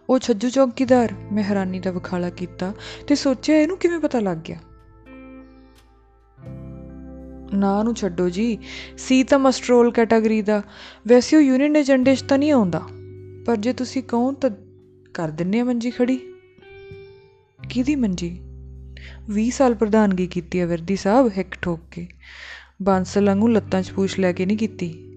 ਉਹ 0.09 0.19
ਛੱਜੂ 0.19 0.49
ਚੌਕੀਦਾਰ, 0.49 1.13
ਮੈਂ 1.31 1.43
ਹੈਰਾਨੀ 1.43 1.79
ਦਾ 1.79 1.91
ਵਿਖਾਲਾ 1.91 2.29
ਕੀਤਾ 2.29 2.73
ਤੇ 3.07 3.15
ਸੋਚਿਆ 3.15 3.57
ਇਹਨੂੰ 3.57 3.77
ਕਿਵੇਂ 3.77 3.99
ਪਤਾ 3.99 4.19
ਲੱਗ 4.19 4.37
ਗਿਆ। 4.37 4.57
ਨਾ 7.53 7.83
ਨੂੰ 7.83 7.95
ਛੱਡੋ 7.95 8.29
ਜੀ, 8.29 8.57
ਸੀ 8.97 9.23
ਤਾਂ 9.23 9.39
ਮਸਟਰੋਲ 9.39 9.91
ਕੈਟਾਗਰੀ 9.91 10.41
ਦਾ, 10.41 10.61
ਵੈਸੇ 11.07 11.37
ਉਹ 11.37 11.41
ਯੂਨੀਅਨ 11.41 11.75
ਏਜੰਡੇ 11.75 12.15
'ਚ 12.15 12.21
ਤਾਂ 12.21 12.37
ਨਹੀਂ 12.37 12.51
ਆਉਂਦਾ। 12.51 12.81
ਪਰ 13.45 13.55
ਜੇ 13.55 13.73
ਤੁਸੀਂ 13.73 14.03
ਕਹੋ 14.03 14.31
ਤਾਂ 14.31 14.49
ਕਰ 15.13 15.29
ਦਿੰਨੇ 15.29 15.59
ਆ 15.59 15.63
ਮੰਜੀ 15.63 15.91
ਖੜੀ। 15.91 16.19
ਕਿਹਦੀ 17.69 17.95
ਮੰਜੀ? 17.95 18.41
20 19.29 19.55
ਸਾਲ 19.55 19.75
ਪ੍ਰਧਾਨਗੀ 19.75 20.27
ਕੀਤੀ 20.27 20.59
ਹੈ 20.59 20.67
ਵਰਦੀ 20.67 20.95
ਸਾਹਿਬ, 20.95 21.31
ਹਿੱਕ 21.37 21.55
ਠੋਕ 21.61 21.79
ਕੇ। 21.91 22.07
ਬਾਂਸਲ 22.83 23.25
ਵਾਂਗੂ 23.25 23.47
ਲੱਤਾਂ 23.47 23.81
'ਚ 23.81 23.91
ਪੂਛ 23.91 24.19
ਲੈ 24.19 24.31
ਕੇ 24.31 24.45
ਨਹੀਂ 24.45 24.57
ਕੀਤੀ। 24.57 25.09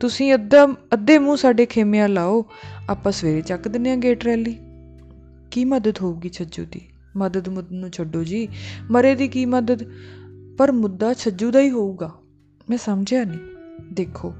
ਤੁਸੀਂ 0.00 0.34
ਅੱਧਾ, 0.34 0.68
ਅੱਧੇ 0.92 1.18
ਮੂੰਹ 1.18 1.36
ਸਾਡੇ 1.36 1.66
ਖੇਮਿਆਂ 1.66 2.08
ਲਾਓ, 2.08 2.44
ਆਪਾਂ 2.90 3.12
ਸਵੇਰੇ 3.12 3.40
ਚੱਕ 3.40 3.68
ਦਿੰਨੇ 3.68 3.92
ਆ 3.92 3.96
ਗੇਟ 3.96 4.24
ਰੈਲੀ। 4.24 4.58
ਕੀ 5.50 5.64
ਮਦਦ 5.64 5.94
ਹੋਊਗੀ 6.02 6.28
ਛੱਜੂ 6.28 6.66
ਦੀ? 6.72 6.80
ਮਦਦ 7.16 7.48
ਮੁੱਦ 7.48 7.72
ਨੂੰ 7.72 7.90
ਛੱਡੋ 7.90 8.24
ਜੀ। 8.24 8.48
ਮਰੇ 8.90 9.14
ਦੀ 9.14 9.28
ਕੀ 9.28 9.46
ਮਦਦ? 9.46 9.82
ਪਰ 10.58 10.72
ਮੁੱਦਾ 10.72 11.14
ਛੱਜੂ 11.14 11.50
ਦਾ 11.50 11.60
ਹੀ 11.60 11.70
ਹੋਊਗਾ। 11.70 12.14
ਮੈਂ 12.70 12.78
ਸਮਝਿਆ 12.78 13.24
ਨਹੀਂ। 13.24 13.38
ਦੇਖੋ, 13.92 14.34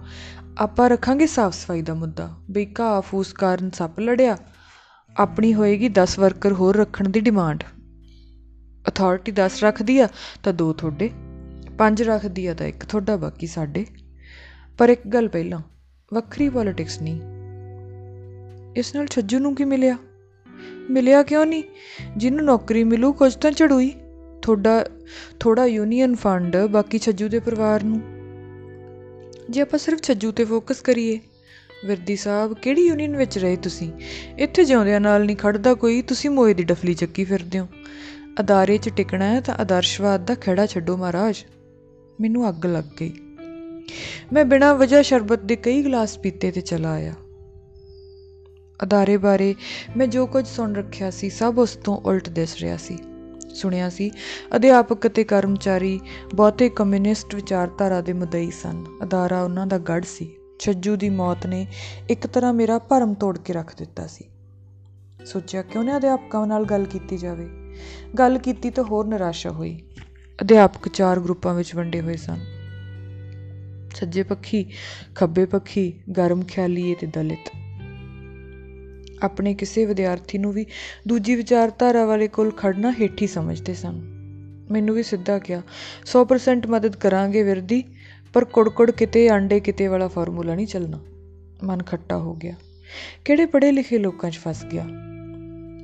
ਆਪਾਂ 0.59 0.91
ਰੱਖਾਂਗੇ 0.91 1.27
ਸਾਫ਼ 1.27 1.57
ਸਫ਼ਾਈ 1.57 1.83
ਦਾ 1.83 1.95
ਮੁੱਦਾ। 1.95 2.35
ਬਈ 2.51 2.67
ਘਾਹ 2.81 3.01
ਫੂਸ 3.01 3.33
ਕਾਰਨ 3.33 3.71
ਸੱਪ 3.71 4.01
ਲੜਿਆ। 4.01 4.39
ਆਪਣੀ 5.17 5.55
ਹੋਏਗੀ 5.55 5.89
10 5.89 6.19
ਵਰਕਰ 6.19 6.53
ਹੋਰ 6.53 6.77
ਰੱਖਣ 6.77 7.09
ਦੀ 7.09 7.21
ਡਿਮਾਂਡ। 7.21 7.65
ਅਥਾਰਟੀ 8.89 9.33
10 9.33 9.63
ਰੱਖਦੀ 9.63 9.99
ਆ, 9.99 10.09
ਤਾਂ 10.43 10.53
ਦੋ 10.53 10.73
ਤੁਹਾਡੇ। 10.73 11.11
ਪੰਜ 11.79 12.03
ਰੱਖਦੀ 12.03 12.47
ਆ 12.47 12.55
ਤਾਂ 12.55 12.67
ਇੱਕ, 12.67 12.85
ਤੁਹਾਡਾ 12.85 13.17
ਬਾਕੀ 13.17 13.47
ਸਾਡੇ। 13.47 13.87
ਪਰ 14.79 14.89
ਇੱਕ 14.89 15.07
ਗੱਲ 15.09 15.29
ਪਹਿਲਾਂ, 15.29 15.61
ਵੱਖਰੀ 16.15 16.49
ਪੋਲਿਟਿਕਸ 16.49 17.03
ਨਹੀਂ। 17.03 17.21
ਇਸ 18.77 18.95
ਨਾਲ 18.95 19.07
ਛੱਜੂ 19.07 19.39
ਨੂੰ 19.39 19.55
ਕੀ 19.55 19.65
ਮਿਲਿਆ? 19.65 19.97
ਮਿਲਿਆ 20.91 21.23
ਕਿਉਂ 21.23 21.47
ਨਹੀਂ? 21.47 21.65
ਜਿਹਨੂੰ 22.17 22.45
ਨੌਕਰੀ 22.45 22.85
ਮਿਲੂ 22.85 23.13
ਕੁਝ 23.13 23.35
ਤਾਂ 23.35 23.53
ਚੜੂਈ 23.53 23.95
ਤੁਹਾਡਾ 24.43 24.87
ਥੋੜਾ 25.41 25.67
ਯੂਨੀਅਨ 25.67 26.15
ਫੰਡ 26.15 26.57
ਬਾਕੀ 26.57 26.99
ਛੱਜੂ 26.99 27.29
ਦੇ 27.29 27.39
ਪਰਿਵਾਰ 27.39 27.83
ਨੂੰ। 27.83 28.03
ਜੇ 29.51 29.61
ਆਪਾਂ 29.61 29.79
ਸਿਰਫ 29.79 30.03
ਛੱਜੂ 30.03 30.33
ਤੇ 30.33 30.45
ਫੋਕਸ 30.45 30.81
ਕਰੀਏ, 30.81 31.21
ਵਿਰਦੀ 31.87 32.17
ਸਾਹਿਬ, 32.17 32.55
ਕਿਹੜੀ 32.55 32.87
ਯੂਨੀਅਨ 32.87 33.17
ਵਿੱਚ 33.17 33.39
ਰਹੇ 33.39 33.57
ਤੁਸੀਂ? 33.57 33.93
ਇੱਥੇ 34.39 34.65
ਜਿਉਂਦਿਆਂ 34.65 35.01
ਨਾਲ 35.01 35.25
ਨਹੀਂ 35.25 35.37
ਖੜਦਾ 35.37 35.75
ਕੋਈ, 35.75 36.03
ਤੁਸੀਂ 36.03 36.31
ਮੋਏ 36.31 36.55
ਦੀ 36.55 36.63
ਡਫਲੀ 36.63 36.95
ਚੱਕੀ 36.95 37.25
ਫਿਰਦੇ 37.25 37.59
ਹੋ। 37.59 37.69
ਅਦਾਰੇ 38.41 38.79
'ਚ 38.79 38.89
ਟਿਕਣਾ 38.89 39.25
ਹੈ 39.25 39.41
ਤਾਂ 39.41 39.55
ਆਦਰਸ਼ਵਾਦ 39.55 40.27
ਦਾ 40.27 40.35
ਖੇੜਾ 40.35 40.67
ਛੱਡੋ 40.67 40.97
ਮਹਾਰਾਜ। 40.97 41.37
ਮੈਨੂੰ 42.21 42.49
ਅੱਗ 42.49 42.67
ਲੱਗ 42.67 42.85
ਗਈ। 43.01 43.13
ਮੈਂ 44.33 44.45
ਬਿਨਾਂ 44.45 44.75
ਵਜ੍ਹਾ 44.75 45.03
ਸ਼ਰਬਤ 45.03 45.43
ਦੇ 45.43 45.57
ਕਈ 45.57 45.83
ਗਲਾਸ 45.83 46.19
ਪੀਤੇ 46.19 46.51
ਤੇ 46.51 46.61
ਚਲਾ 46.61 46.91
ਆਇਆ। 46.91 47.15
ਅਦਾਰੇ 48.83 49.17
ਬਾਰੇ 49.17 49.55
ਮੈਂ 49.97 50.07
ਜੋ 50.07 50.27
ਕੁਝ 50.27 50.47
ਸੁਣ 50.47 50.75
ਰੱਖਿਆ 50.75 51.11
ਸੀ, 51.11 51.31
ਸਭ 51.31 51.55
ਉਸ 51.59 51.77
ਤੋਂ 51.77 51.97
ਉਲਟ 51.97 52.29
ਦਿਸ 52.29 52.57
ਰਿਹਾ 52.57 52.77
ਸੀ। 52.77 52.99
ਸੁਣਿਆ 53.55 53.91
ਸੀ, 53.91 54.11
ਅਧਿਆਪਕ 54.57 55.07
ਅਤੇ 55.07 55.25
ਕਰਮਚਾਰੀ 55.25 56.01
ਬਹੁਤੇ 56.35 56.69
ਕਮਿਊਨਿਸਟ 56.69 57.35
ਵਿਚਾਰਧਾਰਾ 57.35 58.01
ਦੇ 58.01 58.13
ਮੁਦਈ 58.13 58.51
ਸਨ। 58.51 58.85
ਅਦਾਰਾ 59.03 59.43
ਉਹਨਾਂ 59.43 59.67
ਦਾ 59.67 59.79
ਗੜ 59.79 60.05
ਸੀ। 60.05 60.37
ਛੱਜੂ 60.59 60.97
ਦੀ 60.97 61.11
ਮੌਤ 61.11 61.47
ਨੇ 61.47 61.67
ਇੱਕ 62.11 62.27
ਤਰ੍ਹਾਂ 62.27 62.53
ਮੇਰਾ 62.53 62.79
ਭਰਮ 62.79 63.15
ਤੋੜ 63.15 63.39
ਕੇ 63.39 63.53
ਰੱਖ 63.53 63.79
ਦਿੱਤਾ 63.79 64.07
ਸੀ। 64.07 64.25
ਸੋਚਿਆ 65.27 65.63
ਕਿਉਂ 65.63 65.85
ਨਾ 65.85 65.97
ਅਧਿਆਪਕਾਂ 65.97 66.47
ਨਾਲ 66.47 66.65
ਗੱਲ 66.65 66.85
ਕੀਤੀ 66.85 67.17
ਜਾਵੇ। 67.17 67.49
ਗੱਲ 68.19 68.39
ਕੀਤੀ 68.39 68.71
ਤਾਂ 68.71 68.85
ਹੋਰ 68.85 69.07
ਨਿਰਾਸ਼ਾ 69.07 69.51
ਹੋਈ। 69.51 69.83
ਅਧਿਆਪਕ 70.41 70.89
ਚਾਰ 70.89 71.21
ਗਰੁੱਪਾਂ 71.21 71.55
ਵਿੱਚ 71.55 71.75
ਵੰਡੇ 71.75 72.01
ਹੋਏ 72.01 72.17
ਸਨ। 72.17 72.39
ਸੱਜੇ 73.95 74.23
ਪੱਖੀ, 74.23 74.71
ਖੱਬੇ 75.15 75.47
ਪੱਖੀ, 75.47 76.01
ਗਰਮ 76.17 76.43
ਖਿਆਲੀ 76.43 76.95
ਤੇ 76.95 77.07
ਦਲਿਤ। 77.07 77.51
ਆਪਣੇ 79.23 79.55
ਕਿਸੇ 79.55 79.87
ਵਿਦਿਆਰਥੀ 79.87 80.39
ਨੂੰ 80.39 80.53
ਵੀ 80.53 80.67
ਦੂਜੀ 81.09 81.35
ਵਿਚਾਰਧਾਰਾ 81.35 82.07
ਵਾਲੇ 82.07 82.29
ਕੋਲ 82.29 82.51
ਖੜਨਾ 82.51 82.93
ਹੇਠੀ 82.93 83.27
ਸਮਝਦੇ 83.27 83.75
ਸਨ। 83.75 84.01
ਮੈਨੂੰ 84.71 84.95
ਵੀ 84.95 85.03
ਸਿੱਧਾ 85.03 85.39
ਕਿਹਾ 85.39 85.63
100% 86.07 86.67
ਮਦਦ 86.67 86.97
ਕਰਾਂਗੇ 86.97 87.43
ਵਿਰਦੀ, 87.43 87.85
ਪਰ 88.33 88.45
ਕੁੜਕੁੜ 88.45 88.91
ਕਿਤੇ, 88.91 89.29
ਆਂਡੇ 89.29 89.61
ਕਿਤੇ 89.61 89.87
ਵਾਲਾ 89.87 90.09
ਫਾਰਮੂਲਾ 90.09 90.55
ਨਹੀਂ 90.55 90.67
ਚੱਲਣਾ। 90.67 91.01
ਮਨ 91.65 91.83
ਖੱਟਾ 91.83 92.19
ਹੋ 92.19 92.35
ਗਿਆ। 92.35 92.55
ਕਿਹੜੇ 93.25 93.47
ਪੜ੍ਹੇ 93.47 93.73
ਲਿਖੇ 93.73 93.99
ਲੋਕਾਂ 93.99 94.31
'ਚ 94.31 94.39
ਫਸ 94.39 94.65
ਗਿਆ? 94.65 94.87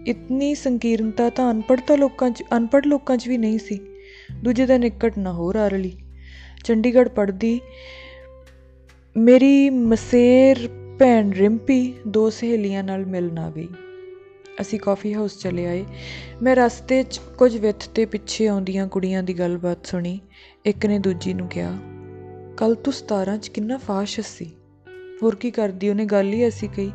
ਇਤਨੀ 0.06 0.54
ਸੰਕੀਰਨਤਾ 0.54 1.30
ਤਾਂ 1.30 1.52
ਅਨਪੜ੍ਹਤਾ 1.52 1.96
ਲੋਕਾਂ 1.96 2.30
'ਚ, 2.30 2.42
ਅਨਪੜ੍ਹ 2.56 2.86
ਲੋਕਾਂ 2.86 3.16
'ਚ 3.16 3.28
ਵੀ 3.28 3.38
ਨਹੀਂ 3.38 3.58
ਸੀ। 3.58 3.89
ਦੂਜੇ 4.44 4.66
ਦਿਨ 4.66 4.80
ਨਿਕਟ 4.80 5.18
ਨਾ 5.18 5.32
ਹੋਰ 5.32 5.56
ਆ 5.56 5.68
ਰਲੀ। 5.68 5.98
ਚੰਡੀਗੜ੍ਹ 6.64 7.08
ਪੜ੍ਹਦੀ 7.08 7.60
ਮੇਰੀ 9.16 9.70
ਮਸੇਰ 9.70 10.56
ਭੈਣ 10.98 11.32
ਰਿੰਪੀ 11.32 11.94
ਦੋ 12.08 12.30
ਸਹੇਲੀਆਂ 12.30 12.84
ਨਾਲ 12.84 13.06
ਮਿਲਣ 13.06 13.38
ਆ 13.38 13.50
ਗਈ। 13.50 13.68
ਅਸੀਂ 14.60 14.80
ਕਾਫੀ 14.80 15.14
ਹਾਊਸ 15.14 15.38
ਚਲੇ 15.38 15.66
ਆਏ। 15.66 15.84
ਮੈਂ 16.42 16.56
ਰਸਤੇ 16.56 17.02
'ਚ 17.02 17.20
ਕੁਝ 17.38 17.56
ਵਿੱਥ 17.56 17.88
ਤੇ 17.88 18.06
ਪਿੱਛੇ 18.06 18.46
ਆਉਂਦੀਆਂ 18.46 18.88
ਕੁੜੀਆਂ 18.88 19.22
ਦੀ 19.22 19.38
ਗੱਲਬਾਤ 19.38 19.86
ਸੁਣੀ। 19.86 20.20
ਇੱਕ 20.66 20.86
ਨੇ 20.86 20.98
ਦੂਜੀ 20.98 21.34
ਨੂੰ 21.34 21.48
ਕਿਹਾ 21.48 21.78
ਕੱਲ 22.56 22.74
ਤੂੰ 22.74 22.92
17 22.92 23.36
'ਚ 23.36 23.48
ਕਿੰਨਾ 23.48 23.76
ਫਾਸ਼ 23.76 24.20
ਸੀ 24.20 24.50
ਹੋਰ 25.22 25.34
ਕੀ 25.34 25.50
ਕਰਦੀ? 25.50 25.88
ਉਹਨੇ 25.88 26.04
ਗੱਲ 26.04 26.32
ਹੀ 26.32 26.42
ਐਸੀ 26.42 26.68
ਕਹੀ। 26.68 26.92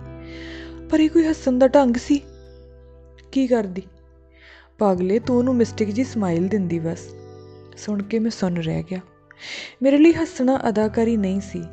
ਪਰ 0.89 0.99
ਇਹ 0.99 1.09
ਕੋਈ 1.09 1.23
ਹੱਸਣ 1.23 1.59
ਦਾ 1.59 1.67
ਢੰਗ 1.67 1.95
ਸੀ? 1.95 2.21
ਕੀ 3.31 3.47
ਕਰਦੀ? 3.47 3.81
ਪਾਗਲੇ, 4.77 5.19
ਤੂੰ 5.19 5.37
ਉਹਨੂੰ 5.37 5.55
ਮਿਸਟੇਕ 5.55 5.89
ਜੀ 5.89 6.03
ਸਮਾਈਲ 6.03 6.47
ਦਿੰਦੀ 6.47 6.79
ਬਸ। 6.79 6.99
ਸੁਣ 7.77 8.03
ਕੇ 8.03 8.19
ਮੈਂ 8.19 8.31
ਸੁਣ 8.31 8.55
ਰਹਿ 8.55 8.83
ਗਿਆ। 8.83 8.99
ਮੇਰੇ 9.81 9.97
ਲਈ 9.97 10.13
ਹੱਸਣਾ 10.13 10.59
ਅਦਾਕਾਰੀ 10.69 11.17
ਨਹੀਂ 11.17 11.41
ਸੀ। 11.41 11.63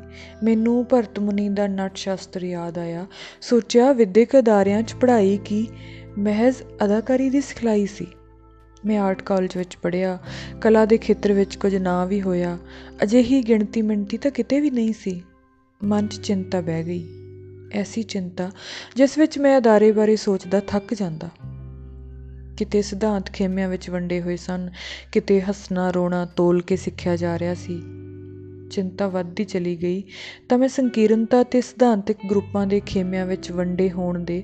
ਮੈਨੂੰ 0.43 0.85
ਭਰਤ 0.89 1.19
ਮੁਨੀ 1.19 1.49
ਦਾ 1.49 1.67
ਨਟ 1.67 1.97
ਸ਼ਾਸਤਰ 1.97 2.43
ਯਾਦ 2.43 2.77
ਆਇਆ। 2.77 3.05
ਸੋਚਿਆ, 3.41 3.91
ਵਿਦਿਅਕ 3.91 4.39
ਅਦਾਰਿਆਂ 4.39 4.83
'ਚ 4.83 4.93
ਪੜ੍ਹਾਈ 4.93 5.39
ਕੀ? 5.45 5.67
ਮਹਿਜ਼ 6.17 6.57
ਅਦਾਕਾਰੀ 6.85 7.29
ਦੀ 7.29 7.41
ਸਿਖਲਾਈ 7.41 7.85
ਸੀ। 7.85 8.07
ਮੈਂ 8.85 8.99
ਆਰਟ 8.99 9.21
ਕਾਲਜ 9.21 9.57
ਵਿੱਚ 9.57 9.75
ਪੜ੍ਹਿਆ। 9.75 10.19
ਕਲਾ 10.61 10.85
ਦੇ 10.85 10.97
ਖੇਤਰ 10.97 11.33
ਵਿੱਚ 11.33 11.55
ਕੁਝ 11.55 11.75
ਨਾ 11.75 12.05
ਵੀ 12.05 12.21
ਹੋਇਆ। 12.21 12.57
ਅਜਿਹੀ 13.03 13.41
ਗਿਣਤੀ 13.41 13.81
ਮਿੰਟੀ 13.81 14.17
ਤਾਂ 14.17 14.31
ਕਿਤੇ 14.31 14.59
ਵੀ 14.59 14.69
ਨਹੀਂ 14.69 14.93
ਸੀ। 14.93 15.23
ਮਨ 15.83 16.07
'ਚ 16.07 16.21
ਚਿੰਤਾ 16.21 16.61
ਬਹਿ 16.61 16.83
ਗਈ। 16.83 17.09
ਐਸੀ 17.73 18.03
ਚਿੰਤਾ 18.03 18.51
ਜਿਸ 18.95 19.17
ਵਿੱਚ 19.17 19.39
ਮੈਂ 19.39 19.57
ਅਦਾਰੇ 19.57 19.91
ਬਾਰੇ 19.91 20.15
ਸੋਚਦਾ 20.15 20.59
ਥੱਕ 20.59 20.93
ਜਾਂਦਾ। 20.93 21.29
ਕਿਤੇ 22.57 22.81
ਸਿਧਾਂਤ 22.81 23.29
ਖੇਮਿਆਂ 23.29 23.69
ਵਿੱਚ 23.69 23.89
ਵੰਡੇ 23.89 24.21
ਹੋਏ 24.21 24.35
ਸਨ, 24.35 24.69
ਕਿਤੇ 25.11 25.41
ਹੱਸਣਾ, 25.41 25.91
ਰੋਣਾ, 25.91 26.25
ਤੋਲ 26.25 26.61
ਕੇ 26.61 26.75
ਸਿੱਖਿਆ 26.75 27.15
ਜਾ 27.15 27.39
ਰਿਹਾ 27.39 27.53
ਸੀ। 27.53 27.81
ਚਿੰਤਾ 28.71 29.07
ਵੱਧਦੀ 29.07 29.43
ਚਲੀ 29.43 29.75
ਗਈ, 29.75 30.03
ਤਾਂ 30.49 30.57
ਮੈਂ 30.57 30.67
ਸੰਕੀਰਨਤਾ 30.67 31.43
ਤੇ 31.43 31.61
ਸਿਧਾਂਤਿਕ 31.61 32.17
ਗਰੁੱਪਾਂ 32.29 32.67
ਦੇ 32.67 32.79
ਖੇਮਿਆਂ 32.79 33.25
ਵਿੱਚ 33.25 33.51
ਵੰਡੇ 33.51 33.89
ਹੋਣ 33.91 34.19
ਦੇ 34.19 34.43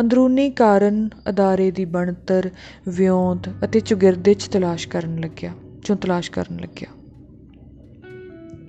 ਅੰਦਰੂਨੀ 0.00 0.50
ਕਾਰਨ 0.50 1.08
ਅਦਾਰੇ 1.28 1.70
ਦੀ 1.70 1.84
ਬਣਤਰ, 1.84 2.50
ਵਿਉਂਤ 2.88 3.50
ਅਤੇ 3.64 3.80
ਚੁਗਿਰਦੇ 3.80 4.34
'ਚ 4.34 4.48
ਤਲਾਸ਼ 4.48 4.88
ਕਰਨ 4.88 5.20
ਲੱਗਿਆ, 5.20 5.52
ਚੋਂ 5.84 5.96
ਤਲਾਸ਼ 5.96 6.30
ਕਰਨ 6.30 6.60
ਲੱਗਿਆ। 6.60 6.97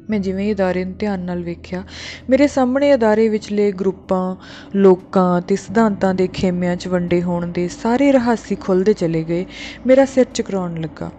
ਮੈਂ 0.10 0.20
ਜਿਵੇਂ 0.20 0.46
ਹੀ 0.46 0.52
ਅਦਾਰੇ 0.54 0.86
ਨੂੰ 0.86 0.94
ਧਿਆਨ 1.00 1.20
ਨਾਲ 1.20 1.44
ਵੇਖਿਆ, 1.44 1.84
ਮੇਰੇ 2.30 2.48
ਸਾਹਮਣੇ 2.48 2.94
ਅਦਾਰੇ 2.94 3.28
ਵਿਚਲੇ 3.30 3.72
ਗਰੁੱਪਾਂ, 3.72 4.36
ਲੋਕਾਂ 4.76 5.42
ਤੇ 5.42 5.56
ਸਿਧਾਂਤਾਂ 5.56 6.14
ਦੇ 6.14 6.28
ਖੇਮਿਆਂ 6.28 6.76
'ਚ 6.76 6.88
ਵੰਡੇ 6.88 7.22
ਹੋਣ 7.22 7.52
ਦੇ 7.52 7.68
ਸਾਰੇ 7.68 8.12
ਰਹੱਸੀ 8.12 8.56
ਖੁੱਲਦੇ 8.56 8.94
ਚਲੇ 8.94 9.24
ਗਏ। 9.24 9.46
ਮੇਰਾ 9.88 10.06
ਸਿਰ 10.06 10.26
ਚਕਰਾਉਣ 10.34 10.82
ਲੱਗਾ। 10.82 11.12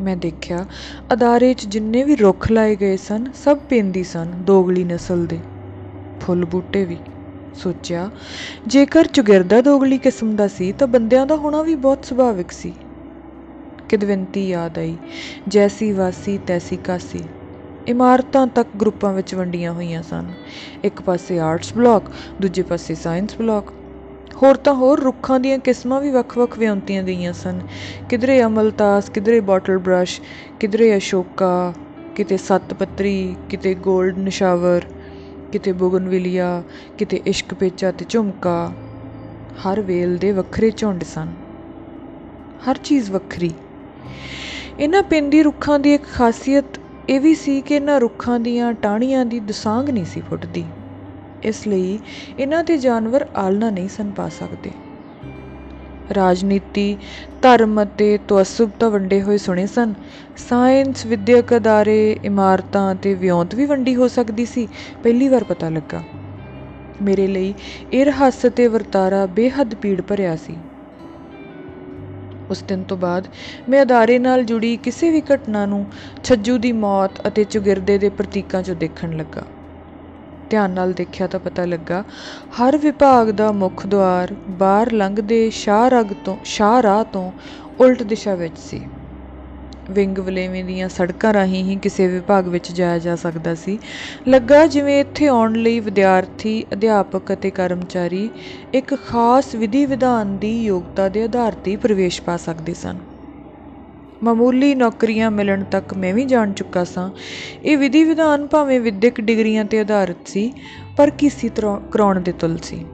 ਮੈਂ 0.00 0.16
ਦੇਖਿਆ, 0.16 0.66
ਅਦਾਰੇ 1.12 1.54
'ਚ 1.54 1.66
ਜਿੰਨੇ 1.66 2.04
ਵੀ 2.04 2.16
ਰੁੱਖ 2.16 2.50
ਲਾਏ 2.52 2.76
ਗਏ 2.76 2.96
ਸਨ, 2.96 3.24
ਸਭ 3.34 3.58
ਪੇਂਦੀ 3.58 4.04
ਸਨ 4.04 4.32
ਦੋਗਲੀ 4.44 4.84
ਨਸਲ 4.84 5.26
ਦੇ। 5.26 5.40
ਫੁੱਲ 6.20 6.44
ਬੂਟੇ 6.44 6.84
ਵੀ। 6.84 6.98
ਸੋਚਿਆ, 7.54 8.10
ਜੇਕਰ 8.66 9.06
ਚੁਗਿਰਦਾ 9.06 9.60
ਦੋਗਲੀ 9.60 9.98
ਕਿਸਮ 9.98 10.36
ਦਾ 10.36 10.48
ਸੀ, 10.48 10.72
ਤਾਂ 10.72 10.86
ਬੰਦਿਆਂ 10.86 11.26
ਦਾ 11.26 11.36
ਹੋਣਾ 11.36 11.62
ਵੀ 11.62 11.74
ਬਹੁਤ 11.74 12.04
ਸੁਭਾਵਿਕ 12.04 12.52
ਸੀ। 12.52 12.74
ਕਿਦਵੰਤੀ 13.88 14.48
ਯਾਦ 14.48 14.78
ਆਈ, 14.78 14.98
ਜੈਸੀ 15.48 15.92
ਵਾਸੀ 15.92 16.38
ਤੈਸੀ 16.38 16.76
ਕਾਸੀ। 16.76 17.28
ਇਮਾਰਤਾਂ 17.86 18.46
ਤੱਕ 18.46 18.68
ਗਰੁੱਪਾਂ 18.80 19.12
ਵਿੱਚ 19.12 19.34
ਵੰਡੀਆਂ 19.34 19.72
ਹੋਈਆਂ 19.72 20.02
ਸਨ। 20.02 20.32
ਇੱਕ 20.84 21.02
ਪਾਸੇ 21.02 21.38
ਆਰਟਸ 21.38 21.72
ਬਲਾਕ 21.74 22.02
ਦੂਜੇ 22.40 22.62
ਪਾਸੇ 22.62 22.94
ਸਾਇੰਸ 22.94 23.36
ਬਲਾਕ 23.36 23.64
ਹੋਰ 24.42 24.54
ਤਾਂ 24.54 24.74
ਹੋਰ 24.74 25.00
ਰੁੱਖਾਂ 25.00 25.40
ਦੀਆਂ 25.40 25.58
ਕਿਸਮਾਂ 25.58 26.00
ਵੀ 26.00 26.10
ਵੱਖ-ਵੱਖ 26.10 26.58
ਵਿਉਂਤੀਆਂ 26.58 27.02
ਗਈਆਂ 27.02 27.32
ਸਨ। 27.32 27.60
ਕਿਧਰੇ 28.10 28.42
ਅਮਲਤਾਸ 28.42 29.10
ਕਿਧਰੇ 29.10 29.40
ਬੋਟਲ 29.40 29.78
ਬ੍ਰਸ਼ 29.78 30.20
ਕਿਧਰੇ 30.60 30.96
ਅਸ਼ੋਕਾ, 30.96 31.74
ਕਿਤੇ 32.16 32.36
ਸੱਤ 32.36 32.74
ਪੱਤਰੀ, 32.74 33.36
ਕਿਤੇ 33.50 33.76
골ਡ 33.88 34.18
ਨਿਸ਼ਾਵਰ, 34.18 34.80
ਕਿਤੇ 35.52 35.72
ਬੁਗਨਵਿਲੀਆ, 35.72 36.62
ਕਿਤੇ 36.98 37.20
ਇਸ਼ਕ 37.26 37.54
ਪੇਚਾ 37.54 37.92
ਤੇ 37.92 38.04
ਝੁਮਕਾ। 38.08 38.72
ਹਰ 39.62 39.80
ਵੇਲ 39.80 40.16
ਦੇ 40.16 40.32
ਵੱਖਰੇ 40.32 40.70
ਝੁੰਡ 40.70 41.04
ਸਨ। 41.04 41.32
ਹਰ 42.70 42.76
ਚੀਜ਼ 42.76 43.10
ਵੱਖਰੀ। 43.10 43.50
ਇਹਨਾਂ 44.80 45.02
ਪਿੰਡੀ 45.02 45.42
ਰੁੱਖਾਂ 45.42 45.78
ਦੀ 45.78 45.94
ਇੱਕ 45.94 46.04
ਖਾਸੀਅਤ 46.04 46.81
ਇਹ 47.08 47.20
ਵੀ 47.20 47.34
ਸੀ 47.34 47.60
ਕਿ 47.60 47.74
ਇਹਨਾਂ 47.74 48.00
ਰੁੱਖਾਂ 48.00 48.40
ਦੀਆਂ 48.40 48.72
ਟਾਹਣੀਆਂ 48.72 49.24
ਦੀ 49.26 49.40
ਦਸਾਂਗ 49.40 49.90
ਨਹੀਂ 49.90 50.04
ਸੀ 50.04 50.20
ਫੁੱਟਦੀ। 50.20 50.64
ਇਸ 51.42 51.66
ਲਈ 51.66 51.98
ਇਹਨਾਂ 52.38 52.64
ਤੇ 52.64 52.76
ਜਾਨਵਰ 52.76 53.26
ਆਲਣਾ 53.36 53.70
ਨਹੀਂ 53.70 53.88
ਸਨ 53.88 54.10
ਪਾ 54.10 54.28
ਸਕਦੇ। 54.28 54.70
ਰਾਜਨੀਤੀ, 56.14 56.96
ਧਰਮ 57.42 57.82
ਅਤੇ 57.82 58.18
ਤਵਸੁਬ 58.28 58.70
ਤਾਂ 58.70 58.90
ਵੰਡੇ 58.90 59.22
ਹੋਏ 59.22 59.38
ਸੁਣੇ 59.38 59.66
ਸਨ। 59.66 59.94
ਸਾਇੰਸ, 60.36 61.06
ਵਿਦਿਅਕ 61.06 61.56
ਅਦਾਰੇ, 61.56 62.16
ਇਮਾਰਤਾਂ 62.24 62.94
ਤੇ 62.94 63.14
ਵਿਉਂਤ 63.14 63.54
ਵੀ 63.54 63.66
ਵੰਡੀ 63.66 63.94
ਹੋ 63.94 64.08
ਸਕਦੀ 64.08 64.44
ਸੀ, 64.44 64.68
ਪਹਿਲੀ 65.02 65.28
ਵਾਰ 65.28 65.44
ਪਤਾ 65.44 65.68
ਲੱਗਾ। 65.68 66.02
ਮੇਰੇ 67.02 67.26
ਲਈ 67.26 67.54
ਇਹ 67.92 68.04
ਰਹੱਸ 68.04 68.46
ਤੇ 68.56 68.66
ਵਰਤਾਰਾ 68.66 69.26
ਬੇਹੱਦ 69.26 69.74
ਪੀੜ 69.74 70.00
ਭਰਿਆ 70.00 70.36
ਸੀ। 70.36 70.56
ਉਸ 72.52 72.62
ਦਿਨ 72.62 72.82
ਤੋਂ 72.84 72.96
ਬਾਅਦ 72.98 73.28
ਮੈਂ 73.68 73.82
ਅਦਾਰੇ 73.82 74.18
ਨਾਲ 74.18 74.44
ਜੁੜੀ 74.44 74.76
ਕਿਸੇ 74.78 75.10
ਵੀ 75.10 75.22
ਘਟਨਾ 75.34 75.64
ਨੂੰ 75.66 75.86
ਛੱਜੂ 76.24 76.56
ਦੀ 76.58 76.72
ਮੌਤ 76.78 77.20
ਅਤੇ 77.28 77.44
ਚੁਗਿਰਦੇ 77.46 77.98
ਦੇ 77.98 78.08
ਪ੍ਰਤੀਕਾਂ 78.12 78.62
'ਚੋਂ 78.62 78.74
ਦੇਖਣ 78.76 79.16
ਲੱਗਾ। 79.16 79.44
ਧਿਆਨ 80.50 80.70
ਨਾਲ 80.70 80.92
ਦੇਖਿਆ 80.92 81.26
ਤਾਂ 81.26 81.40
ਪਤਾ 81.40 81.64
ਲੱਗਾ, 81.64 82.02
ਹਰ 82.56 82.76
ਵਿਭਾਗ 82.76 83.30
ਦਾ 83.32 83.50
ਮੁੱਖ 83.52 83.86
ਦੁਆਰ 83.86 84.34
ਬਾਹਰ 84.58 84.92
ਲੰਘਦੇ 84.92 85.48
ਸ਼ਾਹ 85.50 85.88
ਰਗ 85.90 86.12
ਤੋਂ 86.24 86.36
ਸ਼ਾਹ 86.46 86.80
ਰਾਹ 86.82 87.04
ਤੋਂ 87.04 87.30
ਉਲਟ 87.80 88.02
ਦਿਸ਼ਾ 88.04 88.34
ਵਿੱਚ 88.34 88.58
ਸੀ। 88.58 88.80
ਵਿੰਗ 89.90 90.18
ਵਲੇਵੇਂ 90.18 90.64
ਦੀਆਂ 90.64 90.88
ਸੜਕਾਂ 90.88 91.32
ਰਾਹੀਂ 91.34 91.62
ਹੀ 91.64 91.76
ਕਿਸੇ 91.76 92.06
ਵਿਭਾਗ 92.08 92.48
ਵਿੱਚ 92.48 92.72
ਜਾਇਆ 92.72 92.98
ਜਾ 92.98 93.16
ਸਕਦਾ 93.16 93.54
ਸੀ। 93.54 93.78
ਲੱਗਾ 94.28 94.66
ਜਿਵੇਂ 94.66 95.00
ਇੱਥੇ 95.00 95.26
ਆਉਣ 95.26 95.54
ਲਈ 95.54 95.80
ਵਿਦਿਆਰਥੀ, 95.80 96.64
ਅਧਿਆਪਕ 96.72 97.32
ਅਤੇ 97.32 97.50
ਕਰਮਚਾਰੀ 97.50 98.30
ਇੱਕ 98.74 98.94
ਖਾਸ 98.94 99.54
ਵਿਧੀ 99.54 99.86
ਵਿਧਾਨ 99.86 100.38
ਦੀ 100.38 100.64
ਯੋਗਤਾ 100.64 101.08
ਦੇ 101.08 101.22
ਆਧਾਰ 101.24 101.52
ਤੇ 101.54 101.76
ਪ੍ਰਵੇਸ਼ 101.76 102.22
ਪਾ 102.22 102.36
ਸਕਦੇ 102.36 102.74
ਸਨ। 102.74 102.98
ਮਾਮੂਲੀ 104.22 104.74
ਨੌਕਰੀਆਂ 104.74 105.30
ਮਿਲਣ 105.30 105.64
ਤੱਕ 105.64 105.94
ਮੈਂ 105.94 106.14
ਵੀ 106.14 106.24
ਜਾਣ 106.24 106.52
ਚੁੱਕਾ 106.52 106.84
ਸਾਂ। 106.84 107.10
ਇਹ 107.64 107.78
ਵਿਧੀ 107.78 108.04
ਵਿਧਾਨ 108.04 108.46
ਭਾਵੇਂ 108.46 108.80
ਵਿਦਿਅਕ 108.80 109.20
ਡਿਗਰੀਆਂ 109.20 109.64
ਤੇ 109.64 109.80
ਆਧਾਰਿਤ 109.80 110.28
ਸੀ, 110.28 110.52
ਪਰ 110.96 111.10
ਕਿਸੇ 111.10 111.48
ਤਰ੍ਹਾਂ 111.48 111.80
ਕਰਾਉਣ 111.80 112.20
ਦੇ 112.20 112.32
ਤੁਲ 112.32 112.56
ਸੀ। 112.58 112.84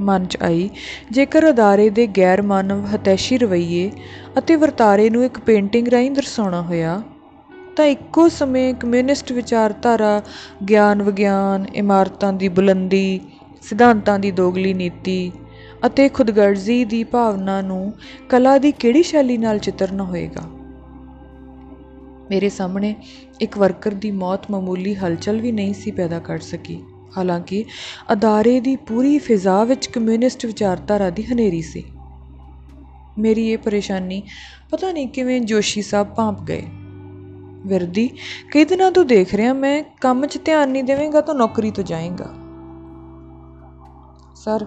ਮਨ 0.00 0.26
'ਚ 0.26 0.36
ਆਈ, 0.42 0.68
ਜੇਕਰ 1.10 1.48
ਅਦਾਰੇ 1.50 1.88
ਦੇ 1.90 2.06
ਗੈਰ 2.06 2.42
ਮਾਨਵ 2.42 2.84
ਹਤੈਸ਼ੀ 2.94 3.38
ਰਵਈਏ 3.38 3.90
ਅਤੇ 4.38 4.56
ਵਰਤਾਰੇ 4.56 5.10
ਨੂੰ 5.10 5.24
ਇੱਕ 5.24 5.38
ਪੇਂਟਿੰਗ 5.40 5.88
ਰਾਹੀਂ 5.88 6.10
ਦਰਸਾਉਣਾ 6.10 6.62
ਹੋਇਆ, 6.62 7.02
ਤਾਂ 7.76 7.86
ਇੱਕੋ 7.86 8.28
ਸਮੇਂ 8.28 8.74
ਕਮਿਊਨਿਸਟ 8.74 9.32
ਵਿਚਾਰਧਾਰਾ, 9.32 10.22
ਗਿਆਨ 10.68 11.02
ਵਿਗਿਆਨ, 11.02 11.66
ਇਮਾਰਤਾਂ 11.74 12.32
ਦੀ 12.32 12.48
ਬੁਲੰਦੀ, 12.48 13.20
ਸਿਧਾਂਤਾਂ 13.62 14.18
ਦੀ 14.18 14.30
ਦੋਗਲੀ 14.30 14.74
ਨੀਤੀ 14.74 15.32
ਅਤੇ 15.86 16.08
ਖੁਦਗਰਜ਼ੀ 16.08 16.84
ਦੀ 16.84 17.04
ਭਾਵਨਾ 17.04 17.60
ਨੂੰ 17.60 17.92
ਕਲਾ 18.28 18.58
ਦੀ 18.58 18.72
ਕਿਹੜੀ 18.72 19.02
ਸ਼ੈਲੀ 19.02 19.36
ਨਾਲ 19.38 19.58
ਚਿਤਰਨਾ 19.58 20.04
ਹੋਏਗਾ? 20.04 20.42
ਮੇਰੇ 22.30 22.48
ਸਾਹਮਣੇ 22.48 22.94
ਇੱਕ 23.40 23.58
ਵਰਕਰ 23.58 23.94
ਦੀ 23.94 24.10
ਮੌਤ 24.10 24.50
ਮਾਮੂਲੀ 24.50 24.94
ਹਲਚਲ 24.94 25.40
ਵੀ 25.40 25.52
ਨਹੀਂ 25.52 25.74
ਸੀ 25.74 25.90
ਪੈਦਾ 25.90 26.18
ਕਰ 26.18 26.38
ਸਕੀ। 26.38 26.82
ਹਾਲਾਂਕਿ 27.16 27.64
ਅਦਾਰੇ 28.12 28.60
ਦੀ 28.60 28.76
ਪੂਰੀ 28.76 29.18
ਫਿਜ਼ਾ 29.18 29.64
ਵਿੱਚ 29.64 29.86
ਕਮਿਊਨਿਸਟ 29.86 30.46
ਵਿਚਾਰਧਾਰਾ 30.46 31.10
ਦੀ 31.10 31.22
ਹਨੇਰੀ 31.22 31.62
ਸੀ। 31.62 31.84
ਮੇਰੀ 33.18 33.48
ਇਹ 33.48 33.58
ਪਰੇਸ਼ਾਨੀ 33.58 34.22
ਪਤਾ 34.70 34.92
ਨਹੀਂ 34.92 35.08
ਕਿਵੇਂ 35.08 35.40
ਜੋਸ਼ੀ 35.40 35.82
ਸਾਹਿਬ 35.82 36.14
ਭਾਂਪ 36.14 36.42
ਗਏ। 36.42 36.62
ਵਿਰਦੀ, 37.66 38.10
ਕਈ 38.52 38.64
ਦਿਨਾਂ 38.64 38.92
ਤੋਂ 38.92 39.04
ਦੇਖ 39.04 39.34
ਰਿਹਾ 39.34 39.52
ਮੈਂ, 39.52 39.84
ਕੰਮ 40.00 40.26
'ਚ 40.26 40.38
ਧਿਆਨ 40.44 40.68
ਨਹੀਂ 40.68 40.84
ਦੇਵੇਂਗਾ 40.84 41.20
ਤਾਂ 41.20 41.34
ਨੌਕਰੀ 41.34 41.70
ਤੋਂ 41.70 41.84
ਜਾਏਗਾ। 41.84 42.34
ਸਰ, 44.36 44.66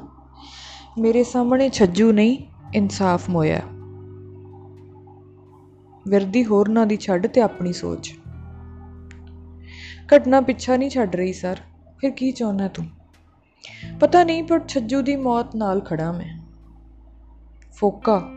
ਮੇਰੇ 0.97 1.23
ਸਾਹਮਣੇ 1.23 1.69
ਛੱਜੂ 1.69 2.11
ਨਹੀਂ, 2.11 2.37
ਇਨਸਾਫ 2.75 3.29
ਮੋਇਆ। 3.29 3.61
ਵਿਰਦੀ 6.07 6.45
ਹੋਰਨਾਂ 6.45 6.85
ਦੀ 6.85 6.97
ਛੱਡ 6.97 7.27
ਤੇ 7.27 7.41
ਆਪਣੀ 7.41 7.73
ਸੋਚ। 7.73 8.13
ਘਟਨਾ 10.15 10.41
ਪਿੱਛਾ 10.41 10.77
ਨਹੀਂ 10.77 10.89
ਛੱਡ 10.89 11.15
ਰਹੀ, 11.15 11.33
ਸਰ। 11.33 11.57
ਫਿਰ 12.03 12.11
ਕੀ 12.11 12.31
ਚਾਹੁੰਦਾ 12.31 12.67
ਤੂੰ? 12.67 12.85
ਪਤਾ 13.99 14.23
ਨਹੀਂ, 14.23 14.43
ਪਰ 14.43 14.59
ਛੱਜੂ 14.67 15.01
ਦੀ 15.01 15.15
ਮੌਤ 15.15 15.55
ਨਾਲ 15.55 15.81
ਖੜਾ 15.81 16.11
ਮੈਂ। 16.11 16.39
ਫੋਕਾ, 17.73 18.29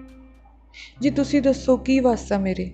ਜੀ 1.01 1.11
ਤੁਸੀਂ 1.11 1.43
ਦੱਸੋ 1.43 1.77
ਕੀ 1.77 2.01
ਵਾਸਤਾ 2.01 2.39
ਮੇਰੇ? 2.39 2.73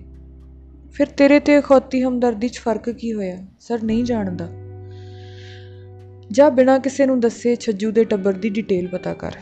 ਫਿਰ 0.91 1.07
ਤੇਰੇ 1.07 1.39
ਤੇ 1.39 1.61
ਖੋਤੀ 1.61 2.03
ਹਮਦਰਦੀ 2.03 2.49
'ਚ 2.49 2.57
ਫ਼ਰਕ 2.57 2.89
ਕੀ 2.89 3.13
ਹੋਇਆ? 3.13 3.37
ਸਰ, 3.59 3.83
ਨਹੀਂ 3.83 4.03
ਜਾਣਦਾ। 4.03 4.47
ਜਾਂ 6.31 6.51
ਬਿਨਾਂ 6.51 6.79
ਕਿਸੇ 6.79 7.05
ਨੂੰ 7.05 7.19
ਦੱਸੇ 7.19 7.55
ਛੱਜੂ 7.55 7.91
ਦੇ 7.91 8.03
ਟੱਬਰ 8.03 8.33
ਦੀ 8.33 8.49
ਡਿਟੇਲ 8.49 8.87
ਪਤਾ 8.87 9.13
ਕਰ। 9.13 9.35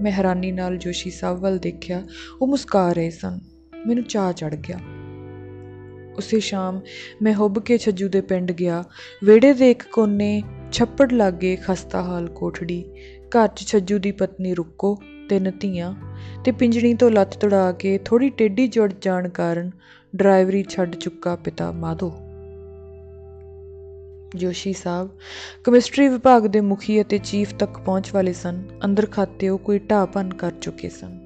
ਮੈਂ 0.00 0.12
ਹੈਰਾਨੀ 0.12 0.52
ਨਾਲ 0.52 0.76
ਜੋਸ਼ੀ 0.76 1.10
ਸਾਹਿਬ 1.10 1.38
ਵੱਲ 1.38 1.58
ਦੇਖਿਆ। 1.58 2.02
ਉਹ 2.42 2.46
ਮੁਸਕਾ 2.46 2.92
ਰਹੇ 2.92 3.10
ਸਨ। 3.10 3.40
ਮੈਨੂੰ 3.86 4.04
ਚਾਹ 4.04 4.32
ਚੜ 4.32 4.54
ਗਿਆ। 4.54 4.78
ਉਸੇ 6.16 6.40
ਸ਼ਾਮ 6.40 6.80
ਮੈਂ 7.22 7.34
ਹੁੱਬ 7.34 7.58
ਕੇ 7.58 7.78
ਛੱਜੂ 7.78 8.08
ਦੇ 8.08 8.20
ਪਿੰਡ 8.20 8.52
ਗਿਆ। 8.52 8.84
ਵਿਹੜੇ 9.24 9.54
ਦੇ 9.54 9.70
ਇੱਕ 9.70 9.82
ਕੋਨੇ 9.92 10.42
ਛੱਪੜ 10.72 11.12
ਲਾਗੇ 11.12 11.56
ਖਸਤਾ 11.56 12.02
ਹਾਲ 12.02 12.28
ਕੋਠੜੀ, 12.28 12.84
ਘਰ 13.28 13.48
'ਚ 13.48 13.66
ਛੱਜੂ 13.66 13.98
ਦੀ 13.98 14.12
ਪਤਨੀ 14.12 14.54
ਰੁੱਕੋ, 14.54 14.98
ਤਿੰਨ 15.28 15.52
ਧੀਆਂ 15.60 15.94
ਤੇ 16.44 16.52
ਪਿੰਜਣੀ 16.52 16.94
ਤੋਂ 16.94 17.10
ਲੱਤ 17.10 17.36
ਤੁੜਾ 17.36 17.72
ਕੇ 17.72 17.98
ਥੋੜੀ 17.98 18.30
ਟੇਢੀ 18.30 18.66
ਜੁੜ 18.66 18.92
ਜਾਣ 19.00 19.28
ਕਾਰਨ 19.28 19.70
ਡਰਾਈਵਰੀ 20.16 20.64
ਛੱਡ 20.68 20.94
ਚੁੱਕਾ 20.94 21.36
ਪਿਤਾ 21.36 21.72
ਮਾਧੋ। 21.72 22.12
ਜੋਸ਼ੀ 24.36 24.72
ਸਾਹਿਬ, 24.72 25.08
ਕੈਮਿਸਟਰੀ 25.64 26.08
ਵਿਭਾਗ 26.08 26.46
ਦੇ 26.46 26.60
ਮੁਖੀ 26.60 27.00
ਅਤੇ 27.02 27.18
ਚੀਫ 27.18 27.54
ਤੱਕ 27.54 27.78
ਪਹੁੰਚ 27.78 28.10
ਵਾਲੇ 28.14 28.32
ਸਨ, 28.32 28.62
ਅੰਦਰ 28.84 29.06
ਖਾਤੇ 29.06 29.48
ਉਹ 29.48 29.58
ਕੋਈ 29.58 29.78
ਢਾਪਨ 29.78 30.34
ਕਰ 30.34 30.50
ਚੁੱਕੇ 30.50 30.88
ਸਨ। 30.88 31.18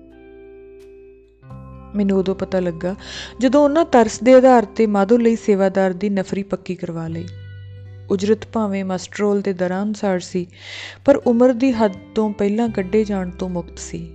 ਮੈਨੂੰ 1.96 2.18
ਉਦੋਂ 2.18 2.34
ਪਤਾ 2.34 2.60
ਲੱਗਾ 2.60 2.96
ਜਦੋਂ 3.40 3.64
ਉਹਨਾਂ 3.64 3.84
ਤਰਸ 3.84 4.22
ਦੇ 4.22 4.34
ਆਧਾਰ 4.34 4.64
ਤੇ 4.64 4.86
ਮਾਧੋ 4.86 5.16
ਲਈ 5.18 5.36
ਸੇਵਾਦਾਰ 5.36 5.92
ਦੀ 5.92 6.10
ਨਫਰੀ 6.10 6.42
ਪੱਕੀ 6.42 6.74
ਕਰਵਾ 6.74 7.08
ਲਈ। 7.08 7.26
ਉਜਰਤ 8.10 8.38
ਭਾਵੇਂ 8.52 8.84
ਮਸਟਰੋਲ 8.84 9.40
ਦੇ 9.40 9.52
ਦਰਾਂ 9.52 9.82
ਅਨੁਸਾਰ 9.82 10.20
ਸੀ, 10.20 10.46
ਪਰ 11.04 11.16
ਉਮਰ 11.16 11.52
ਦੀ 11.52 11.72
ਹੱਦ 11.72 11.92
ਤੋਂ 12.14 12.32
ਪਹਿਲਾਂ 12.32 12.68
ਕੱਢੇ 12.68 13.04
ਜਾਣ 13.04 13.30
ਤੋਂ 13.30 13.48
ਮੁਕਤ 13.48 13.78
ਸੀ। 13.78 14.08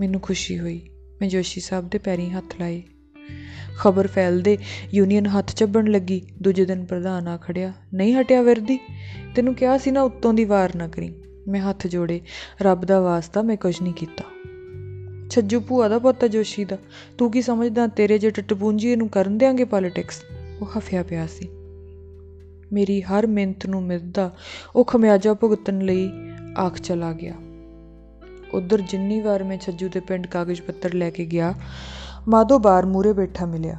ਮੈਨੂੰ 0.00 0.20
ਖੁਸ਼ੀ 0.20 0.58
ਹੋਈ। 0.58 0.80
ਮੈਂ 1.20 1.28
ਜੋਸ਼ੀ 1.28 1.60
ਸਾਹਿਬ 1.60 1.88
ਦੇ 1.88 1.98
ਪੈਰੀਂ 1.98 2.30
ਹੱਥ 2.30 2.60
ਲਾਏ। 2.60 2.82
ਖਬਰ 3.78 4.06
ਫੈਲਦੇ 4.06 4.58
ਯੂਨੀਅਨ 4.94 5.26
ਹੱਥ 5.26 5.54
ਚੱਬਣ 5.54 5.86
ਲੱਗੀ। 5.86 6.22
ਦੂਜੇ 6.42 6.64
ਦਿਨ 6.64 6.84
ਪ੍ਰਧਾਨ 6.84 7.28
ਆ 7.28 7.36
ਖੜਿਆ। 7.36 7.72
ਨਹੀਂ 7.94 8.14
ਹਟਿਆ 8.14 8.42
ਵਿਰਦੀ? 8.42 8.78
ਤੈਨੂੰ 9.34 9.54
ਕਿਹਾ 9.54 9.78
ਸੀ 9.78 9.90
ਨਾ 9.90 10.02
ਉੱਤੋਂ 10.02 10.34
ਦੀ 10.34 10.44
ਵਾਰ 10.44 10.76
ਨਾ 10.76 10.88
ਕਰੀ? 10.88 11.14
ਮੈਂ 11.48 11.60
ਹੱਥ 11.60 11.86
ਜੋੜੇ। 11.86 12.20
ਰੱਬ 12.62 12.84
ਦਾ 12.84 13.00
ਵਾਸਤਾ, 13.00 13.42
ਮੈਂ 13.42 13.56
ਕੁਝ 13.56 13.82
ਨਹੀਂ 13.82 13.94
ਕੀਤਾ। 13.94 14.24
ਛੱਜੂ 15.30 15.60
ਭੂਆ 15.60 15.88
ਦਾ 15.88 15.98
ਪੁੱਤ 15.98 16.24
ਆ 16.24 16.26
ਜੋਸ਼ੀ 16.26 16.64
ਦਾ। 16.64 16.78
ਤੂੰ 17.18 17.30
ਕੀ 17.30 17.42
ਸਮਝਦਾ 17.42 17.86
ਤੇਰੇ 17.86 18.18
ਜੇ 18.18 18.30
ਟਟਪੂੰਜੀ 18.30 18.96
ਨੂੰ 18.96 19.08
ਕਰਨ 19.08 19.38
ਦੇਾਂਗੇ 19.38 19.64
ਪੋਲਿਟਿਕਸ? 19.64 20.22
ਉਹ 20.60 20.66
ਹਫਿਆ 20.78 21.02
ਪਿਆ 21.02 21.26
ਸੀ। 21.26 21.48
ਮੇਰੀ 22.72 23.02
ਹਰ 23.02 23.26
ਮਿੰਤ 23.26 23.66
ਨੂੰ 23.66 23.82
ਮਿਲਦਾ 23.82 24.36
ਉਹ 24.76 24.84
ਖਮਿਆਜਾ 24.84 25.34
ਭੁਗਤਣ 25.34 25.78
ਲਈ 25.78 26.10
ਆਖ 26.58 26.78
ਚਲਾ 26.78 27.12
ਗਿਆ। 27.12 27.34
ਉਧਰ 28.54 28.80
ਜਿੰਨੀ 28.80 29.20
ਵਾਰ 29.20 29.44
ਮੈਂ 29.44 29.58
ਛੱਜੂ 29.58 29.88
ਦੇ 29.88 30.00
ਪਿੰਡ 30.00 30.26
ਕਾਗਜ਼ 30.26 30.62
ਪੱਤਰ 30.62 30.94
ਲੈ 30.94 31.10
ਕੇ 31.10 31.26
ਗਿਆ, 31.26 31.54
ਮਾਧੋ 32.28 32.58
ਬਾਰ 32.58 32.86
ਮੂਰੇ 32.86 33.12
ਬੈਠਾ 33.12 33.46
ਮਿਲਿਆ। 33.46 33.78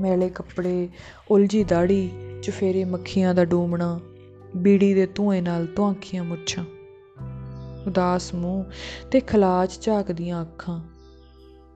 ਮੈਲੇ 0.00 0.28
ਕੱਪੜੇ, 0.28 0.88
ਉਲਝੀ 1.30 1.64
ਦਾੜੀ 1.64 2.10
ਚਫੇਰੇ 2.42 2.84
ਮੱਖੀਆਂ 2.84 3.34
ਦਾ 3.34 3.44
ਡੂਮਣਾ, 3.44 4.00
ਬੀੜੀ 4.56 4.94
ਦੇ 4.94 5.06
ਧੂਏ 5.06 5.40
ਨਾਲ 5.40 5.66
ਧੁਆਂਖੀਆਂ 5.76 6.24
ਮੁੱਛਾਂ। 6.24 6.64
ਉਦਾਸ 7.86 8.34
ਮੂੰਹ 8.34 8.64
ਤੇ 9.10 9.20
ਖਲਾਜ 9.20 9.80
ਝਾਕਦੀਆਂ 9.80 10.42
ਅੱਖਾਂ। 10.42 10.80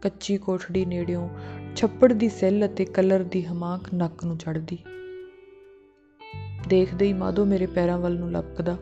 ਕੱਚੀ 0.03 0.37
ਕੋਠੜੀ 0.37 0.85
ਨੇੜਿਓਂ 0.85 1.29
ਛੱਪੜ 1.77 2.13
ਦੀ 2.13 2.29
ਸੈੱਲ 2.29 2.67
ਅਤੇ 2.67 2.85
ਕਲਰ 2.85 3.23
ਦੀ 3.23 3.45
ਹਮਾਕ 3.45 3.95
ਨੱਕ 3.95 4.25
ਨੂੰ 4.25 4.39
ਚੜਦੀ 4.39 4.79
ਦੇਖਦੇ 6.69 7.07
ਹੀ 7.07 7.13
ਮਾਧੋ 7.13 7.45
ਮੇਰੇ 7.45 7.67
ਪੈਰਾਂ 7.67 7.99
ਵੱਲ 7.99 8.19
ਨੂੰ 8.19 8.33
ਲਪਕਦਾ। 8.33 8.77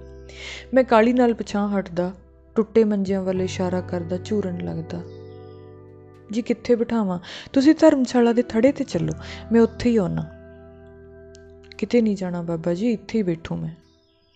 ਮੈਂ 0.74 0.84
ਕਾਲੀ 0.84 1.12
ਨਾਲ 1.12 1.34
ਪਛਾਂ 1.34 1.68
ਹਟਦਾ, 1.68 2.12
ਟੁੱਟੇ 2.56 2.84
ਮੰਜਿਆਂ 2.84 3.22
ਵੱਲ 3.22 3.42
ਇਸ਼ਾਰਾ 3.42 3.80
ਕਰਦਾ, 3.80 4.16
ਝੂਰਨ 4.16 4.64
ਲੱਗਦਾ। 4.64 5.02
ਜੀ 6.32 6.42
ਕਿੱਥੇ 6.42 6.74
ਬਿਠਾਵਾਂ? 6.74 7.18
ਤੁਸੀਂ 7.52 7.74
ਧਰਮਸ਼ਾਲਾ 7.74 8.32
ਦੇ 8.32 8.42
ਥੜੇ 8.42 8.72
ਤੇ 8.72 8.84
ਚੱਲੋ, 8.84 9.12
ਮੈਂ 9.52 9.60
ਉੱਥੇ 9.60 9.90
ਹੀ 9.90 9.96
ਆਉਣਾ 9.96 10.24
ਕਿਤੇ 11.78 12.02
ਨਹੀਂ 12.02 12.16
ਜਾਣਾ 12.16 12.42
ਬਾਬਾ 12.42 12.74
ਜੀ, 12.74 12.92
ਇੱਥੇ 12.92 13.18
ਹੀ 13.18 13.22
ਬੈਠੂ 13.22 13.56
ਮੈਂ। 13.56 13.70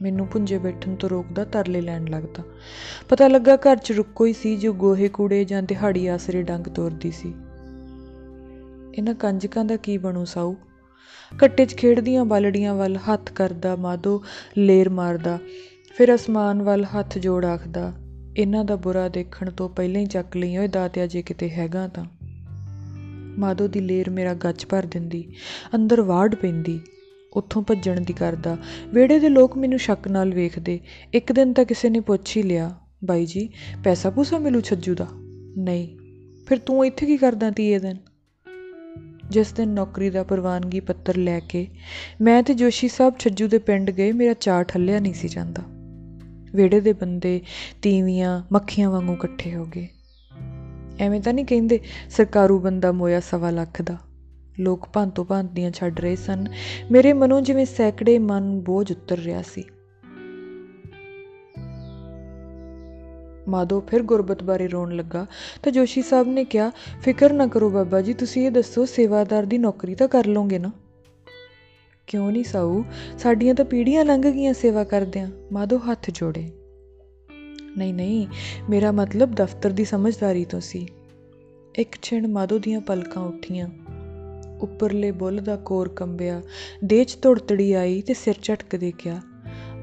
ਮੈਨੂੰ 0.02 0.26
ਪੁੰਜੇ 0.26 0.58
ਬੈਠਣ 0.58 0.94
ਤੋਂ 0.94 1.08
ਰੋਕਦਾ, 1.08 1.44
ਤਰਲੇ 1.44 1.80
ਲੈਣ 1.80 2.04
ਲੱਗਦਾ। 2.04 2.42
ਪਤਾ 3.08 3.28
ਲੱਗਾ 3.28 3.56
ਘਰ 3.56 3.76
'ਚ 3.76 3.92
ਰੁੱਕੋ 3.92 4.26
ਹੀ 4.26 4.32
ਸੀ, 4.32 4.56
ਜੋ 4.56 4.72
ਗੋਹੇ 4.72 5.08
ਕੂੜੇ 5.08 5.44
ਜਾਂ 5.44 5.62
ਦਿਹਾੜੀ 5.62 6.06
ਆਸਰੇ 6.06 6.42
ਡੰਗ 6.42 6.64
ਤੋਰਦੀ 6.64 7.10
ਸੀ। 7.10 7.34
ਇਹਨਾਂ 8.94 9.14
ਕੰਜਕਾਂ 9.14 9.64
ਦਾ 9.64 9.76
ਕੀ 9.76 9.98
ਬਣੂ 9.98 10.24
ਸਾਊ? 10.24 10.54
ਕੱਟੇ 11.38 11.66
'ਚ 11.66 11.74
ਖੇਡਦੀਆਂ 11.74 12.24
ਬਾਲੜੀਆਂ 12.24 12.74
ਵੱਲ 12.74 12.96
ਹੱਥ 12.96 13.32
ਕਰਦਾ, 13.32 13.76
ਮਾਧੋ 13.76 14.22
ਲੇਰ 14.58 14.88
ਮਾਰਦਾ, 14.88 15.38
ਫਿਰ 15.96 16.14
ਅਸਮਾਨ 16.14 16.62
ਵੱਲ 16.62 16.84
ਹੱਥ 16.84 17.18
ਜੋੜ 17.18 17.44
ਆਖਦਾ, 17.44 17.92
ਇਹਨਾਂ 18.36 18.64
ਦਾ 18.64 18.76
ਬੁਰਾ 18.76 19.08
ਦੇਖਣ 19.08 19.50
ਤੋਂ 19.50 19.68
ਪਹਿਲਾਂ 19.68 20.00
ਹੀ 20.00 20.06
ਚੱਕ 20.06 20.36
ਲਈ 20.36 20.56
ਓਏ 20.56 20.68
ਦਾਤਿਆ 20.68 21.06
ਜੇ 21.06 21.22
ਕਿਤੇ 21.22 21.50
ਹੈਗਾ 21.50 21.88
ਤਾਂ। 21.88 22.04
ਮਾਧੋ 23.38 23.68
ਦੀ 23.68 23.80
ਲੇਰ 23.80 24.10
ਮੇਰਾ 24.10 24.34
ਗੱਜ 24.34 24.66
ਭਰ 24.66 24.86
ਦਿੰਦੀ, 24.86 25.32
ਅੰਦਰ 25.74 26.02
ਵਾੜ 26.02 26.34
ਪੈਂਦੀ, 26.34 26.80
ਉੱਥੋਂ 27.32 27.62
ਭੱਜਣ 27.62 28.00
ਦੀ 28.00 28.12
ਕਰਦਾ। 28.12 28.56
ਵਿਹੜੇ 28.94 29.18
ਦੇ 29.18 29.28
ਲੋਕ 29.28 29.56
ਮੈਨੂੰ 29.56 29.78
ਸ਼ੱਕ 29.78 30.08
ਨਾਲ 30.08 30.34
ਵੇਖਦੇ, 30.34 30.80
ਇੱਕ 31.14 31.32
ਦਿਨ 31.32 31.52
ਤਾਂ 31.52 31.64
ਕਿਸੇ 31.64 31.90
ਨੇ 31.90 32.00
ਪੁੱਛ 32.00 32.36
ਹੀ 32.36 32.42
ਲਿਆ, 32.42 32.76
ਬਾਈ 33.04 33.26
ਜੀ 33.26 33.48
ਪੈਸਾ 33.84 34.10
ਪੂਸਾ 34.10 34.38
ਮਿਲੂ 34.38 34.60
ਛੱਜੂ 34.60 34.94
ਦਾ? 34.94 35.06
ਨਹੀਂ। 35.58 35.98
ਫਿਰ 36.46 36.58
ਤੂੰ 36.58 36.86
ਇੱਥੇ 36.86 37.06
ਕੀ 37.06 37.16
ਕਰਦਾ 37.16 37.50
ਤੀਏ 37.50 37.78
ਦਿਨ? 37.78 37.96
ਜਿਸ 39.30 39.52
ਦਿਨ 39.52 39.68
ਨੌਕਰੀ 39.68 40.10
ਦਾ 40.10 40.22
ਪ੍ਰਵਾਨਗੀ 40.22 40.80
ਪੱਤਰ 40.80 41.16
ਲੈ 41.16 41.40
ਕੇ 41.40 41.68
ਮੈਂ 42.20 42.42
ਤੇ 42.42 42.54
ਜੋਸ਼ੀ 42.54 42.88
ਸਾਹਿਬ 42.88 43.18
ਛੱਜੂ 43.18 43.48
ਦੇ 43.48 43.58
ਪਿੰਡ 43.58 43.90
ਗਏ, 43.90 44.12
ਮੇਰਾ 44.12 44.32
ਚਾਰ 44.32 44.64
ਠੱਲਿਆ 44.64 45.00
ਨਹੀਂ 45.00 45.14
ਸੀ 45.14 45.28
ਜਾਂਦਾ। 45.28 45.62
ਵਿਹੜੇ 46.54 46.80
ਦੇ 46.80 46.92
ਬੰਦੇ 46.92 47.40
ਤੀਵੀਆਂ, 47.82 48.42
ਮੱਖੀਆਂ 48.52 48.90
ਵਾਂਗੂ 48.90 49.12
ਇਕੱਠੇ 49.12 49.54
ਹੋ 49.54 49.66
ਗਏ। 49.66 49.88
ਐਵੇਂ 51.00 51.20
ਤਾਂ 51.20 51.32
ਨਹੀਂ 51.32 51.44
ਕਹਿੰਦੇ 51.44 51.80
ਸਰਕਾਰੂ 52.10 52.58
ਬੰਦਾ 52.58 52.92
ਮੋਇਆ 52.92 53.20
ਸਵਾ 53.20 53.50
ਲੱਖ 53.50 53.82
ਦਾ। 53.82 53.96
ਲੋਕ 54.60 54.88
ਭਾਂਤੋ 54.92 55.24
ਭਾਂਤ 55.24 55.50
ਦੀਆਂ 55.52 55.70
ਛੱਡ 55.70 56.00
ਰਹੇ 56.00 56.16
ਸਨ। 56.16 56.46
ਮੇਰੇ 56.90 57.12
ਮਨੋਂ 57.12 57.40
ਜਿਵੇਂ 57.40 57.66
ਸੈਕੜੇ 57.66 58.18
ਮਨ 58.18 58.60
ਬੋਝ 58.60 58.92
ਉਤਰ 58.92 59.18
ਰਿਹਾ 59.18 59.42
ਸੀ। 59.42 59.64
ਮਾਧੋ 63.48 63.80
ਫਿਰ 63.80 64.02
ਗੁਰਬਤ 64.02 64.42
ਬਾਰੇ 64.42 64.68
ਰੋਣ 64.68 64.96
ਲੱਗਾ 64.96 65.26
ਤਾਂ 65.62 65.72
ਜੋਸ਼ੀ 65.72 66.02
ਸਾਹਿਬ 66.02 66.28
ਨੇ 66.28 66.44
ਕਿਹਾ, 66.44 66.70
ਫਿਕਰ 67.02 67.32
ਨਾ 67.32 67.46
ਕਰੋ 67.46 67.70
ਬਾਬਾ 67.70 68.00
ਜੀ, 68.00 68.14
ਤੁਸੀਂ 68.14 68.46
ਇਹ 68.46 68.50
ਦੱਸੋ 68.50 68.84
ਸੇਵਾਦਾਰ 68.84 69.42
ਦੀ 69.42 69.58
ਨੌਕਰੀ 69.58 69.94
ਤਾਂ 69.94 70.08
ਕਰ 70.08 70.26
ਲਓਗੇ 70.26 70.58
ਨਾ? 70.58 70.72
ਕਿਉਂ 72.06 72.32
ਨਹੀਂ 72.32 72.44
ਸਾਊ? 72.44 72.82
ਸਾਡੀਆਂ 73.18 73.54
ਤਾਂ 73.54 73.64
ਪੀੜ੍ਹੀਆਂ 73.64 74.04
ਲੰਘ 74.04 74.22
ਗਈਆਂ 74.22 74.54
ਸੇਵਾ 74.54 74.84
ਕਰਦਿਆਂ। 74.84 75.30
ਮਾਧੋ 75.52 75.78
ਹੱਥ 75.78 76.10
ਜੋੜੇ। 76.10 76.50
ਨਹੀਂ 77.78 77.94
ਨਹੀਂ, 77.94 78.26
ਮੇਰਾ 78.70 78.92
ਮਤਲਬ 78.92 79.30
ਦਫ਼ਤਰ 79.34 79.70
ਦੀ 79.70 79.84
ਸਮਝਦਾਰੀ 79.84 80.44
ਤੋਂ 80.44 80.60
ਸੀ। 80.60 80.86
ਇੱਕ 81.78 81.96
ਛਿਣ 82.02 82.28
ਮਾਧੋ 82.28 82.58
ਦੀਆਂ 82.58 82.80
ਪਲਕਾਂ 82.80 83.22
ਉੱਠੀਆਂ। 83.22 83.68
ਉੱਪਰਲੇ 84.60 85.10
ਬੁੱਲ 85.10 85.36
ਦਾ 85.36 85.56
ਕੋਰ 85.56 85.88
ਕੰਬਿਆ, 85.88 86.42
ਦੇਹ 86.84 87.04
'ਚ 87.04 87.18
ਧੁੜਤੜੀ 87.22 87.72
ਆਈ 87.72 88.02
ਤੇ 88.02 88.14
ਸਿਰ 88.14 88.34
ਝਟਕ 88.42 88.76
ਦੇ 88.76 88.92
ਗਿਆ 89.04 89.20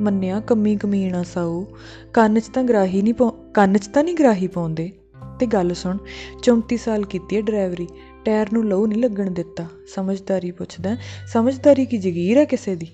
ਮੰਨਿਆ 0.01 0.39
ਕੰਮੀ 0.39 0.75
ਕਮੀਣਾ 0.75 1.23
ਸਾਊ, 1.23 1.65
ਕੰਨ 2.13 2.39
'ਚ 2.39 2.47
ਤਾਂ 2.47 2.63
ਗਰਾਹੀ 2.63 3.01
ਨਹੀਂ 3.01 3.13
ਪਾਉ 3.13 3.46
ਕੰਨ 3.57 3.77
'ਚ 3.77 3.87
ਤਾਂ 3.87 4.03
ਨਹੀਂ 4.03 4.15
ਗਰਾਹੀ 4.15 4.47
ਪਾਉਂਦੇ। 4.47 4.91
ਤੇ 5.39 5.45
ਗੱਲ 5.45 5.73
ਸੁਣ 5.73 5.97
34 6.43 6.77
ਸਾਲ 6.77 7.05
ਕੀਤੀ 7.05 7.35
ਹੈ 7.35 7.41
ਡਰਾਈਵਰੀ, 7.41 7.87
ਟਾਇਰ 8.25 8.53
ਨੂੰ 8.53 8.69
ਲਹੂ 8.69 8.87
ਨਹੀਂ 8.87 9.03
ਲੱਗਣ 9.03 9.31
ਦਿੱਤਾ। 9.31 9.67
ਸਮਝਦਾਰੀ 9.87 10.51
ਪੁੱਛਦਾ, 10.51 10.97
ਸਮਝਦਾਰੀ 11.27 11.85
ਕੀ 11.85 11.97
ਜਗੀਰ 11.97 12.37
ਹੈ 12.37 12.45
ਕਿਸੇ 12.45 12.75
ਦੀ? 12.75 12.87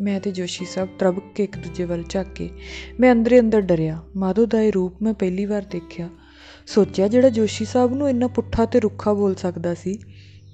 ਮੈਂ 0.00 0.20
ਤੇ 0.20 0.30
ਜੋਸ਼ੀ 0.30 0.66
ਸਾਹਿਬ 0.66 0.88
ਤਰਬਕ 0.98 1.22
ਕੇ 1.34 1.44
ਇੱਕ 1.44 1.58
ਦੂਜੇ 1.58 1.84
ਵੱਲ 1.84 2.04
ਝਾਕ 2.08 2.26
ਕੇ 2.34 2.50
ਮੈਂ 3.00 3.12
ਅੰਦਰੇ 3.12 3.40
ਅੰਦਰ 3.40 3.60
ਡਰਿਆ। 3.60 4.02
ਮਾਧੋ 4.16 4.46
ਦਾ 4.46 4.62
ਇਹ 4.62 4.72
ਰੂਪ 4.72 5.02
ਮੈਂ 5.02 5.14
ਪਹਿਲੀ 5.14 5.44
ਵਾਰ 5.44 5.62
ਦੇਖਿਆ। 5.62 6.08
ਸੋਚਿਆ 6.66 7.08
ਜਿਹੜਾ 7.08 7.28
ਜੋਸ਼ੀ 7.28 7.64
ਸਾਹਿਬ 7.64 7.94
ਨੂੰ 7.94 8.10
ਇੰਨਾ 8.10 8.26
ਪੁੱਠਾ 8.26 8.64
ਤੇ 8.64 8.80
ਰੁੱਖਾ 8.80 9.12
ਬੋਲ 9.12 9.34
ਸਕਦਾ 9.34 9.74
ਸੀ, 9.74 9.98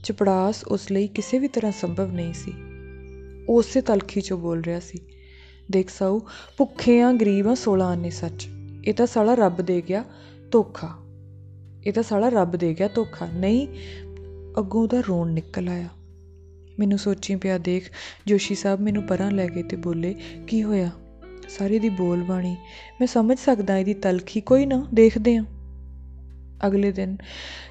ਚਪੜਾਸ 0.04 0.64
ਉਸ 0.64 0.92
ਲਈ 0.92 1.09
ਕਿਸੇ 1.09 1.38
ਵੀ 1.38 1.48
ਤਰ੍ਹਾਂ 1.48 1.72
ਸੰਭਵ 1.72 2.12
ਨਹੀਂ 2.12 2.33
ਸੀ। 2.33 2.52
ਉਹ 3.48 3.59
ਉਸੇ 3.59 3.81
ਤਲਖੀ 3.81 4.20
'ਚੋਂ 4.20 4.38
ਬੋਲ 4.38 4.61
ਰਿਹਾ 4.61 4.81
ਸੀ 4.81 4.98
ਦੇਖ 5.70 5.90
ਸਾਊ 5.90 6.20
ਭੁੱਖੇ 6.57 7.00
ਆ 7.02 7.12
ਗਰੀਬ 7.12 7.48
ਆ 7.48 7.54
16 7.54 7.85
ਆਨੇ 7.85 8.11
ਸੱਚ। 8.11 8.48
ਇਹ 8.85 8.94
ਤਾਂ 8.94 9.07
ਸਾਲਾ 9.07 9.35
ਰੱਬ 9.35 9.57
ਦੇ 9.57 9.83
ਗਿਆ 9.88 10.04
ਧੋਖਾ। 10.50 10.88
ਇਹ 11.87 11.92
ਤਾਂ 11.92 12.02
ਸਾਲਾ 12.02 12.28
ਰੱਬ 12.28 12.57
ਦੇ 12.57 12.76
ਗਿਆ 12.78 12.88
ਧੋਖਾ। 12.94 13.26
ਨਹੀਂ, 13.26 13.68
ਅੱਗੋਂ 14.59 14.88
ਦਾ 14.88 15.00
ਰੋਣ 15.00 15.33
ਨਿਕਲ 15.33 15.68
ਆਇਆ। 15.68 15.88
ਮੈਨੂੰ 16.78 16.98
ਸੋਚੀ 16.98 17.37
ਪਿਆ, 17.37 17.59
ਦੇਖ, 17.59 17.90
ਜੋਸ਼ੀ 18.26 18.54
ਸਾਹਿਬ 18.54 18.81
ਮੈਨੂੰ 18.81 19.02
ਪਰਾਂ 19.02 19.31
ਲੈ 19.31 19.48
ਗਏ 19.48 19.62
ਤੇ 19.62 19.76
ਬੋਲੇ, 19.76 20.14
ਕੀ 20.46 20.62
ਹੋਇਆ? 20.62 20.90
ਸਾਰੀ 21.48 21.78
ਦੀ 21.78 21.88
ਬੋਲ 21.88 22.22
ਬਾਣੀ। 22.22 22.57
ਮੈਂ 23.00 23.07
ਸਮਝ 23.07 23.38
ਸਕਦਾ 23.38 23.78
ਇਹਦੀ 23.78 23.94
ਤਲਖੀ। 23.94 24.40
ਕੋਈ 24.40 24.66
ਨਾ, 24.66 24.87
ਦੇਖਦੇ 24.94 25.37
ਆਂ। 25.37 25.44
ਅਗਲੇ 26.66 26.92
ਦਿਨ 26.92 27.16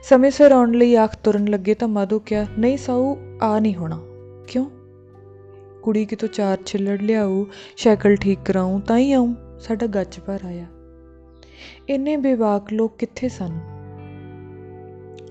ਸਮੇਂ 0.09 0.31
ਸਿਰ 0.31 0.51
ਆਉਣ 0.51 0.71
ਲਈ 0.71 0.95
ਆਖ 0.95 1.15
ਤੁਰਨ 1.15 1.47
ਲੱਗੇ 1.47 1.73
ਤਾਂ 1.73 1.87
ਮਾਧੋ 1.87 2.19
ਕਿਹਾ, 2.19 2.45
ਨਹੀਂ 2.59 2.77
ਸਾਊ 2.77 3.15
ਆ 3.41 3.59
ਨਹੀਂ 3.59 3.75
ਹੋਣਾ। 3.75 4.01
ਕਿਉਂ? 4.47 4.65
ਕੁੜੀ 5.87 6.05
ਕਿਤੋਂ 6.05 6.29
ਚਾਰ 6.29 6.57
ਛਿੱਲੜ 6.65 7.01
ਲਿਆਊ 7.01 7.45
ਸਾਈਕਲ 7.77 8.15
ਠੀਕ 8.15 8.39
ਕਰਾਉਂ 8.45 8.79
ਤਾਂ 8.79 8.97
ਹੀ 8.97 9.11
ਆਉਂ 9.11 9.35
ਸਾਡਾ 9.59 9.87
ਗੱਜ 9.87 10.19
ਭਰ 10.19 10.39
ਆਇਆ। 10.45 10.65
ਇੰਨੇ 11.89 12.17
ਬੇਵਾਕ 12.17 12.73
ਲੋਕ 12.73 12.97
ਕਿੱਥੇ 12.97 13.29
ਸਨ? 13.29 13.59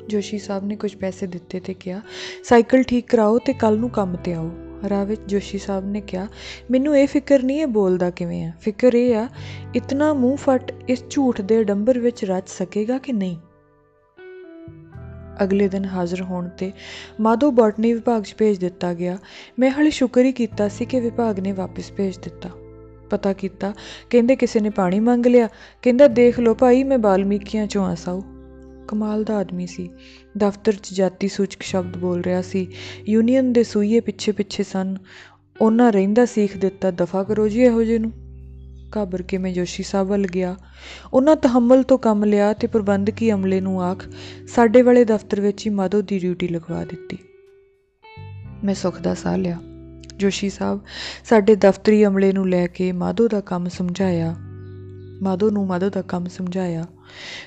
ਜੋਸ਼ੀ 0.08 0.38
ਸਾਹਿਬ 0.38 0.64
ਨੇ 0.64 0.76
ਕੁਝ 0.76 0.96
ਪੈਸੇ 0.96 1.26
ਦਿੱਤੇ 1.26 1.60
ਤੇ 1.60 1.74
ਕਿਹਾ, 1.74 2.00
ਸਾਈਕਲ 2.44 2.82
ਠੀਕ 2.82 3.06
ਕਰਾਓ 3.08 3.38
ਤੇ 3.38 3.52
ਕੱਲ 3.52 3.78
ਨੂੰ 3.78 3.90
ਕੰਮ 3.90 4.16
ਤੇ 4.16 4.34
ਆਓ। 4.34 4.50
ਰਾਹ 4.90 5.04
ਵਿੱਚ 5.04 5.20
ਜੋਸ਼ੀ 5.26 5.58
ਸਾਹਿਬ 5.58 5.86
ਨੇ 5.86 6.00
ਕਿਹਾ, 6.00 6.28
ਮੈਨੂੰ 6.70 6.98
ਇਹ 6.98 7.06
ਫਿਕਰ 7.06 7.42
ਨਹੀਂ 7.42 7.60
ਇਹ 7.60 7.66
ਬੋਲਦਾ 7.66 8.10
ਕਿਵੇਂ 8.10 8.46
ਆ। 8.46 8.52
ਫਿਕਰ 8.60 8.94
ਇਹ 8.94 9.16
ਆ, 9.16 9.28
ਇਤਨਾ 9.74 10.14
ਮੂੰਹ 10.14 10.36
ਫਟ 10.36 10.72
ਇਸ 10.88 11.04
ਝੂਠ 11.10 11.40
ਦੇ 11.40 11.64
ਡੰਬਰ 11.64 11.98
ਵਿੱਚ 11.98 12.24
ਰਚ 12.24 12.48
ਸਕੇਗਾ 12.48 12.98
ਕਿ 12.98 13.12
ਨਹੀਂ? 13.12 13.36
ਅਗਲੇ 15.42 15.68
ਦਿਨ 15.68 15.84
ਹਾਜ਼ਰ 15.84 16.22
ਹੋਣ 16.22 16.48
ਤੇ 16.48 16.72
ਮਾਧੋ 17.20 17.50
ਬੋਟਨੀ 17.50 17.92
ਵਿਭਾਗ 17.92 18.22
'ਚ 18.22 18.34
ਭੇਜ 18.38 18.58
ਦਿੱਤਾ 18.58 18.94
ਗਿਆ। 18.94 19.18
ਮੈਂ 19.58 19.70
ਹਾਲੇ 19.70 19.90
ਸ਼ੁਕਰ 19.90 20.24
ਹੀ 20.24 20.32
ਕੀਤਾ 20.32 20.68
ਸੀ 20.68 20.84
ਕਿ 20.84 21.00
ਵਿਭਾਗ 21.00 21.40
ਨੇ 21.40 21.52
ਵਾਪਸ 21.52 21.92
ਭੇਜ 21.92 22.18
ਦਿੱਤਾ। 22.18 22.50
ਪਤਾ 23.10 23.32
ਕੀਤਾ, 23.32 23.74
ਕਹਿੰਦੇ 24.10 24.36
ਕਿਸੇ 24.36 24.60
ਨੇ 24.60 24.70
ਪਾਣੀ 24.70 25.00
ਮੰਗ 25.00 25.26
ਲਿਆ। 25.26 25.48
ਕਹਿੰਦਾ, 25.82 26.08
ਦੇਖ 26.08 26.40
ਲਓ 26.40 26.54
ਭਾਈ, 26.54 26.84
ਮੈਂ 26.84 26.98
ਬਾਲਮੀਕੀਆਂ 26.98 27.66
ਚੋਂ 27.66 27.86
ਆਸਾਉ 27.86 28.22
ਕਮਾਲ 28.88 29.24
ਦਾ 29.24 29.36
ਆਦਮੀ 29.36 29.66
ਸੀ। 29.66 29.90
ਦਫ਼ਤਰ 30.38 30.72
'ਚ 30.72 30.94
ਜਾਤੀ 30.94 31.28
ਸੂਚਕ 31.28 31.62
ਸ਼ਬਦ 31.62 31.96
ਬੋਲ 31.96 32.20
ਰਿਹਾ 32.20 32.42
ਸੀ। 32.42 32.68
ਯੂਨੀਅਨ 33.08 33.52
ਦੇ 33.52 33.64
ਸੂਈਏ 33.64 34.00
ਪਿੱਛੇ 34.00 34.32
ਪਿੱਛੇ 34.32 34.62
ਸਨ। 34.62 34.96
ਉਹਨਾਂ 35.60 35.92
ਰਹਿੰਦਾ 35.92 36.24
ਸੀਖ 36.24 36.56
ਦਿੱਤਾ, 36.56 36.90
ਦਫਾ 36.90 37.22
ਕਰੋ 37.22 37.48
ਜੀ 37.48 37.62
ਇਹੋ 37.62 37.82
ਜਿਹੇ 37.82 37.98
ਨੂੰ। 37.98 38.12
ਘਾਬਰ 38.96 39.22
ਕੇ 39.22 39.38
ਮੈਂ 39.38 39.52
ਜੋਸ਼ੀ 39.52 39.82
ਸਾਹਿਬ 39.82 40.08
ਵੱਲ 40.08 40.26
ਗਿਆ। 40.26 40.56
ਉਹਨਾਂ 41.12 41.36
ਤਹਮਲ 41.36 41.82
ਤੋਂ 41.82 41.98
ਕੰਮ 41.98 42.24
ਲਿਆ 42.24 42.52
ਤੇ 42.52 42.66
ਪ੍ਰਬੰਧਕੀ 42.66 43.32
ਅਮਲੇ 43.32 43.60
ਨੂੰ 43.60 43.82
ਆਖ, 43.82 44.06
ਸਾਡੇ 44.48 44.82
ਵਾਲੇ 44.82 45.04
ਦਫ਼ਤਰ 45.04 45.40
ਵਿੱਚ 45.40 45.66
ਹੀ 45.66 45.70
ਮਾਧੋ 45.70 46.02
ਦੀ 46.02 46.18
ਡਿਊਟੀ 46.18 46.48
ਲਗਵਾ 46.48 46.84
ਦਿੱਤੀ। 46.84 47.18
ਮੈਂ 48.64 48.74
ਸੁੱਖ 48.74 49.00
ਦਾ 49.00 49.14
ਸਾਹ 49.14 49.38
ਲਿਆ। 49.38 49.58
ਜੋਸ਼ੀ 50.16 50.50
ਸਾਹਿਬ 50.50 50.80
ਸਾਡੇ 51.24 51.54
ਦਫ਼ਤਰੀ 51.54 52.06
ਅਮਲੇ 52.06 52.32
ਨੂੰ 52.32 52.48
ਲੈ 52.48 52.66
ਕੇ 52.66 52.92
ਮਾਧੋ 52.92 53.28
ਦਾ 53.28 53.40
ਕੰਮ 53.40 53.68
ਸਮਝਾਇਆ। 53.68 54.36
ਮਾਧੋ 55.22 55.50
ਨੂੰ 55.50 55.66
ਮਾਧੋ 55.66 55.90
ਦਾ 55.90 56.02
ਕੰਮ 56.02 56.26
ਸਮਝਾਇਆ। 56.26 56.86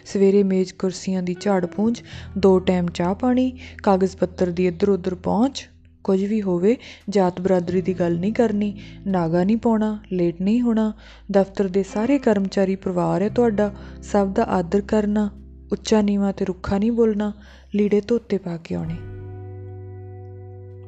ਸਵੇਰੇ 0.05 0.43
ਮੇਜ਼ 0.43 0.73
ਕੁਰਸੀਆਂ 0.73 1.23
ਦੀ 1.23 1.35
ਝਾੜ 1.41 1.65
ਪੂੰਝ, 1.65 2.01
ਦੋ 2.37 2.59
ਟਾਈਮ 2.59 2.87
ਚਾਹ 2.87 3.15
ਪਾਣੀ, 3.15 3.57
ਕਾਗਜ਼ 3.83 4.17
ਪੱਤਰ 4.17 4.47
ਦੀ 4.47 4.67
ਇੱਧਰ 4.67 4.89
ਉੱਧਰ 4.89 5.15
ਪਹੁੰਚ 5.15 5.69
ਕੁਝ 6.03 6.23
ਵੀ 6.23 6.41
ਹੋਵੇ, 6.41 6.77
ਜਾਤ 7.09 7.41
ਬਰਾਦਰੀ 7.41 7.81
ਦੀ 7.81 7.93
ਗੱਲ 7.93 8.19
ਨਹੀਂ 8.19 8.33
ਕਰਨੀ, 8.33 8.79
ਨਾਗਾ 9.07 9.43
ਨਹੀਂ 9.43 9.57
ਪਾਉਣਾ, 9.57 9.99
ਲੇਟ 10.11 10.41
ਨਹੀਂ 10.41 10.61
ਹੋਣਾ, 10.61 10.93
ਦਫ਼ਤਰ 11.31 11.67
ਦੇ 11.67 11.83
ਸਾਰੇ 11.83 12.17
ਕਰਮਚਾਰੀ 12.17 12.75
ਪਰਿਵਾਰ 12.75 13.21
ਹੈ 13.21 13.29
ਤੁਹਾਡਾ, 13.29 13.73
ਸਭ 14.03 14.33
ਦਾ 14.33 14.43
ਆਦਰ 14.43 14.81
ਕਰਨਾ, 14.81 15.29
ਉੱਚਾ 15.71 16.01
ਨੀਵਾ 16.01 16.31
ਤੇ 16.31 16.45
ਰੁੱਖਾ 16.45 16.77
ਨਹੀਂ 16.77 16.91
ਬੋਲਣਾ, 16.91 17.33
ਲੀੜੇ 17.75 18.01
ਧੋਤੇ 18.01 18.37
ਪਾ 18.37 18.57
ਕੇ 18.57 18.75
ਆਉਣੇ। 18.75 18.95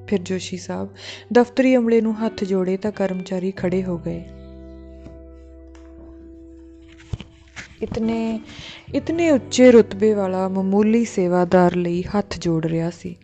ਫਿਰ 0.08 0.20
ਜੋਸ਼ੀ 0.22 0.58
ਸਾਹਿਬ 0.58 0.90
ਦਫ਼ਤਰੀ 1.34 1.76
ਅਮਲੇ 1.76 2.02
ਨੂੰ 2.02 2.26
ਹੱਥ 2.26 2.44
ਜੋੜੇ 2.44 2.78
ਤਾਂ 2.78 2.92
ਕਰਮਚਾਰੀ 2.92 3.52
ਖੜੇ 3.52 3.84
ਹੋ 3.84 3.98
ਗਏ। 3.98 4.24
ਇਤਨੇ 7.84 8.40
ਇਤਨੇ 8.96 9.32
ਉੱਚੇ 9.32 9.72
ਰੁਤਬੇ 9.72 10.14
ਵਾਲਾ 10.14 10.48
ਮਾਮੂਲੀ 10.48 11.06
ਸੇਵਾਦਾਰ 11.06 11.76
ਲਈ 11.76 12.04
ਹੱਥ 12.04 12.40
ਜੋੜ 12.40 12.66
ਰਿਹਾ 12.66 12.90
ਸੀ। 12.90 13.16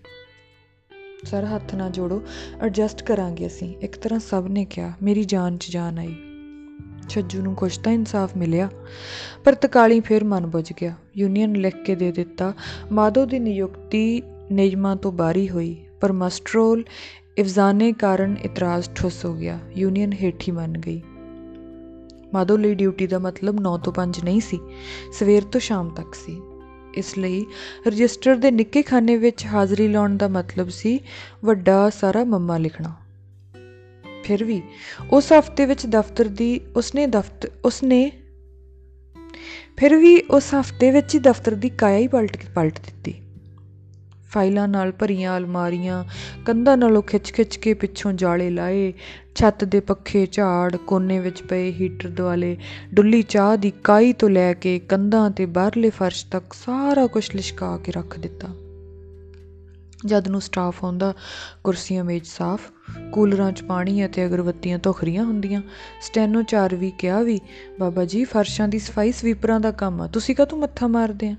ਸਰ, 1.23 1.45
ਹੱਥ 1.45 1.75
ਨਾ 1.75 1.89
ਜੋੜੋ। 1.89 2.21
ਐਡਜਸਟ 2.61 3.03
ਕਰਾਂਗੇ 3.03 3.47
ਅਸੀਂ। 3.47 3.75
ਇੱਕ 3.81 3.95
ਤਰ੍ਹਾਂ 3.95 4.19
ਸਭ 4.19 4.45
ਨੇ 4.49 4.65
ਕਿਹਾ, 4.65 4.93
ਮੇਰੀ 5.03 5.23
ਜਾਨ 5.23 5.57
'ਚ 5.57 5.71
ਜਾਨ 5.71 5.99
ਆਈ। 5.99 6.15
ਛੱਜੂ 7.09 7.41
ਨੂੰ 7.41 7.55
ਕੁਛ 7.55 7.77
ਤਾਂ 7.77 7.91
ਇਨਸਾਫ 7.91 8.37
ਮਿਲਿਆ। 8.37 8.69
ਪਰ 9.43 9.55
ਤਕਾਲੀ 9.55 9.99
ਫਿਰ 9.99 10.23
ਮਨ 10.23 10.47
ਬੁੱਝ 10.47 10.73
ਗਿਆ। 10.81 10.93
ਯੂਨੀਅਨ 11.17 11.55
ਲਿਖ 11.55 11.75
ਕੇ 11.75 11.95
ਦੇ 11.95 12.11
ਦਿੱਤਾ, 12.11 12.53
ਮਾਧੋ 12.91 13.25
ਦੀ 13.25 13.39
ਨਿਯੁਕਤੀ 13.39 14.21
ਨਿਯਮਾਂ 14.51 14.95
ਤੋਂ 14.95 15.11
ਬਾਰੀ 15.11 15.49
ਹੋਈ, 15.49 15.85
ਪਰ 16.01 16.11
ਮਸਟਰੋਲ 16.11 16.83
ਇਫਜ਼ਾਨੇ 17.37 17.91
ਕਾਰਨ 17.91 18.37
ਇਤਰਾਜ਼ 18.43 18.89
ਠੁੱਸ 18.89 19.25
ਹੋ 19.25 19.33
ਗਿਆ। 19.33 19.59
ਯੂਨੀਅਨ 19.77 20.13
ਹੇਠੀ 20.13 20.51
ਮੰਨ 20.51 20.77
ਗਈ। 20.77 21.01
ਮਾਧੋ 22.33 22.57
ਲਈ 22.57 22.75
ਡਿਊਟੀ 22.75 23.07
ਦਾ 23.07 23.19
ਮਤਲਬ 23.19 23.59
9 23.59 23.77
ਤੋਂ 23.77 23.93
5 23.93 24.23
ਨਹੀਂ 24.23 24.41
ਸੀ। 24.41 24.59
ਸਵੇਰ 25.13 25.43
ਤੋਂ 25.43 25.59
ਸ਼ਾਮ 25.59 25.89
ਤੱਕ 25.89 26.15
ਸੀ। 26.15 26.41
ਇਸ 26.97 27.17
ਲਈ 27.17 27.45
ਰਜਿਸਟਰ 27.87 28.35
ਦੇ 28.35 28.51
ਨਿੱਕੇ 28.51 28.81
ਖਾਨੇ 28.81 29.17
ਵਿੱਚ 29.17 29.45
ਹਾਜ਼ਰੀ 29.45 29.87
ਲਾਉਣ 29.87 30.17
ਦਾ 30.17 30.27
ਮਤਲਬ 30.27 30.69
ਸੀ 30.69 30.99
ਵੱਡਾ 31.45 31.89
ਸਾਰਾ 31.89 32.23
ਮੰਮਾ 32.23 32.57
ਲਿਖਣਾ। 32.57 32.95
ਫਿਰ 34.23 34.43
ਵੀ 34.43 34.61
ਉਸ 35.11 35.33
ਹਫ਼ਤੇ 35.39 35.65
ਵਿੱਚ 35.65 35.85
ਦਫ਼ਤਰ 35.85 36.25
ਦੀ 36.25 36.61
ਉਸਨੇ 36.75 37.07
ਦਫ਼ਤਰ 37.07 37.51
ਉਸਨੇ 37.65 38.11
ਫਿਰ 39.77 39.95
ਵੀ 39.95 40.21
ਉਸ 40.21 40.53
ਹਫ਼ਤੇ 40.59 40.91
ਵਿੱਚ 40.91 41.15
ਹੀ 41.15 41.19
ਦਫ਼ਤਰ 41.19 41.55
ਦੀ 41.55 41.69
ਕਾਇਆ 41.69 41.97
ਹੀ 41.97 42.07
ਪਲਟ 42.07 42.37
ਪਲਟ 42.55 42.79
ਦਿੱਤੀ। 42.79 43.26
ਫਾਈਲਾਂ 44.31 44.67
ਨਾਲ 44.67 44.91
ਭਰੀਆਂ 44.91 45.37
ਅਲਮਾਰੀਆਂ, 45.37 46.05
ਕੰਧਾਂ 46.45 46.77
ਨਾਲੋਂ 46.77 47.01
ਖਿੱਚ-ਖਿੱਚ 47.01 47.57
ਕੇ 47.57 47.73
ਪਿੱਛੋਂ 47.73 48.13
ਜਾਲੇ 48.13 48.49
ਲਾਏ, 48.49 48.93
ਛੱਤ 49.35 49.63
ਦੇ 49.63 49.79
ਪੱਖੇ 49.79 50.27
ਝਾੜ, 50.31 50.75
ਕੋਨੇ 50.75 51.19
ਵਿੱਚ 51.19 51.43
ਪਏ 51.43 51.71
ਹੀਟਰ 51.71 52.09
ਦੁਆਲੇ, 52.09 52.57
ਡੁੱਲੀ 52.93 53.21
ਚਾਹ 53.21 53.57
ਦੀ 53.57 53.71
ਕਾਈ 53.83 54.13
ਤੋਂ 54.13 54.29
ਲੈ 54.29 54.53
ਕੇ 54.53 54.79
ਕੰਧਾਂ 54.79 55.31
ਤੇ 55.31 55.45
ਬਾਹਰਲੇ 55.45 55.89
ਫਰਸ਼ 55.89 56.25
ਤੱਕ 56.31 56.53
ਸਾਰਾ 56.53 57.07
ਕੁਝ 57.07 57.35
ਲਿਸ਼ਕਾ 57.35 57.77
ਕੇ 57.77 57.91
ਰੱਖ 57.91 58.19
ਦਿੱਤਾ। 58.19 58.47
ਜਦ 60.05 60.27
ਨੂੰ 60.27 60.41
ਸਟਾਫ 60.41 60.85
ਆਉਂਦਾ, 60.85 61.13
ਕੁਰਸੀਆਂ 61.63 62.03
ਮੇਜ਼ 62.03 62.25
ਸਾਫ਼, 62.25 62.61
ਕੂਲਰਾਂ 63.11 63.51
'ਚ 63.51 63.61
ਪਾਣੀ 63.61 64.05
ਅਤੇ 64.05 64.25
ਅਗਰਬੱਤੀਆਂ 64.25 64.79
ਧੁਖਰੀਆਂ 64.79 65.23
ਹੁੰਦੀਆਂ। 65.23 65.61
ਸਟੈਨੋ 66.01 66.41
ਚਾਰ 66.41 66.75
ਵੀ 66.75 66.91
ਕਿਹਾ 66.91 67.21
ਵੀ, 67.21 67.39
ਬਾਬਾ 67.79 68.05
ਜੀ, 68.05 68.23
ਫਰਸ਼ਾਂ 68.23 68.67
ਦੀ 68.67 68.79
ਸਫ਼ਾਈ 68.79 69.11
ਸਵੀਪਰਾਂ 69.11 69.59
ਦਾ 69.59 69.71
ਕੰਮ 69.71 70.01
ਆ, 70.01 70.07
ਤੁਸੀਂ 70.07 70.35
ਕਾਹਤੋਂ 70.35 70.57
ਮੱਥਾ 70.57 70.87
ਮਾਰਦੇ 70.87 71.27
ਆ? 71.27 71.35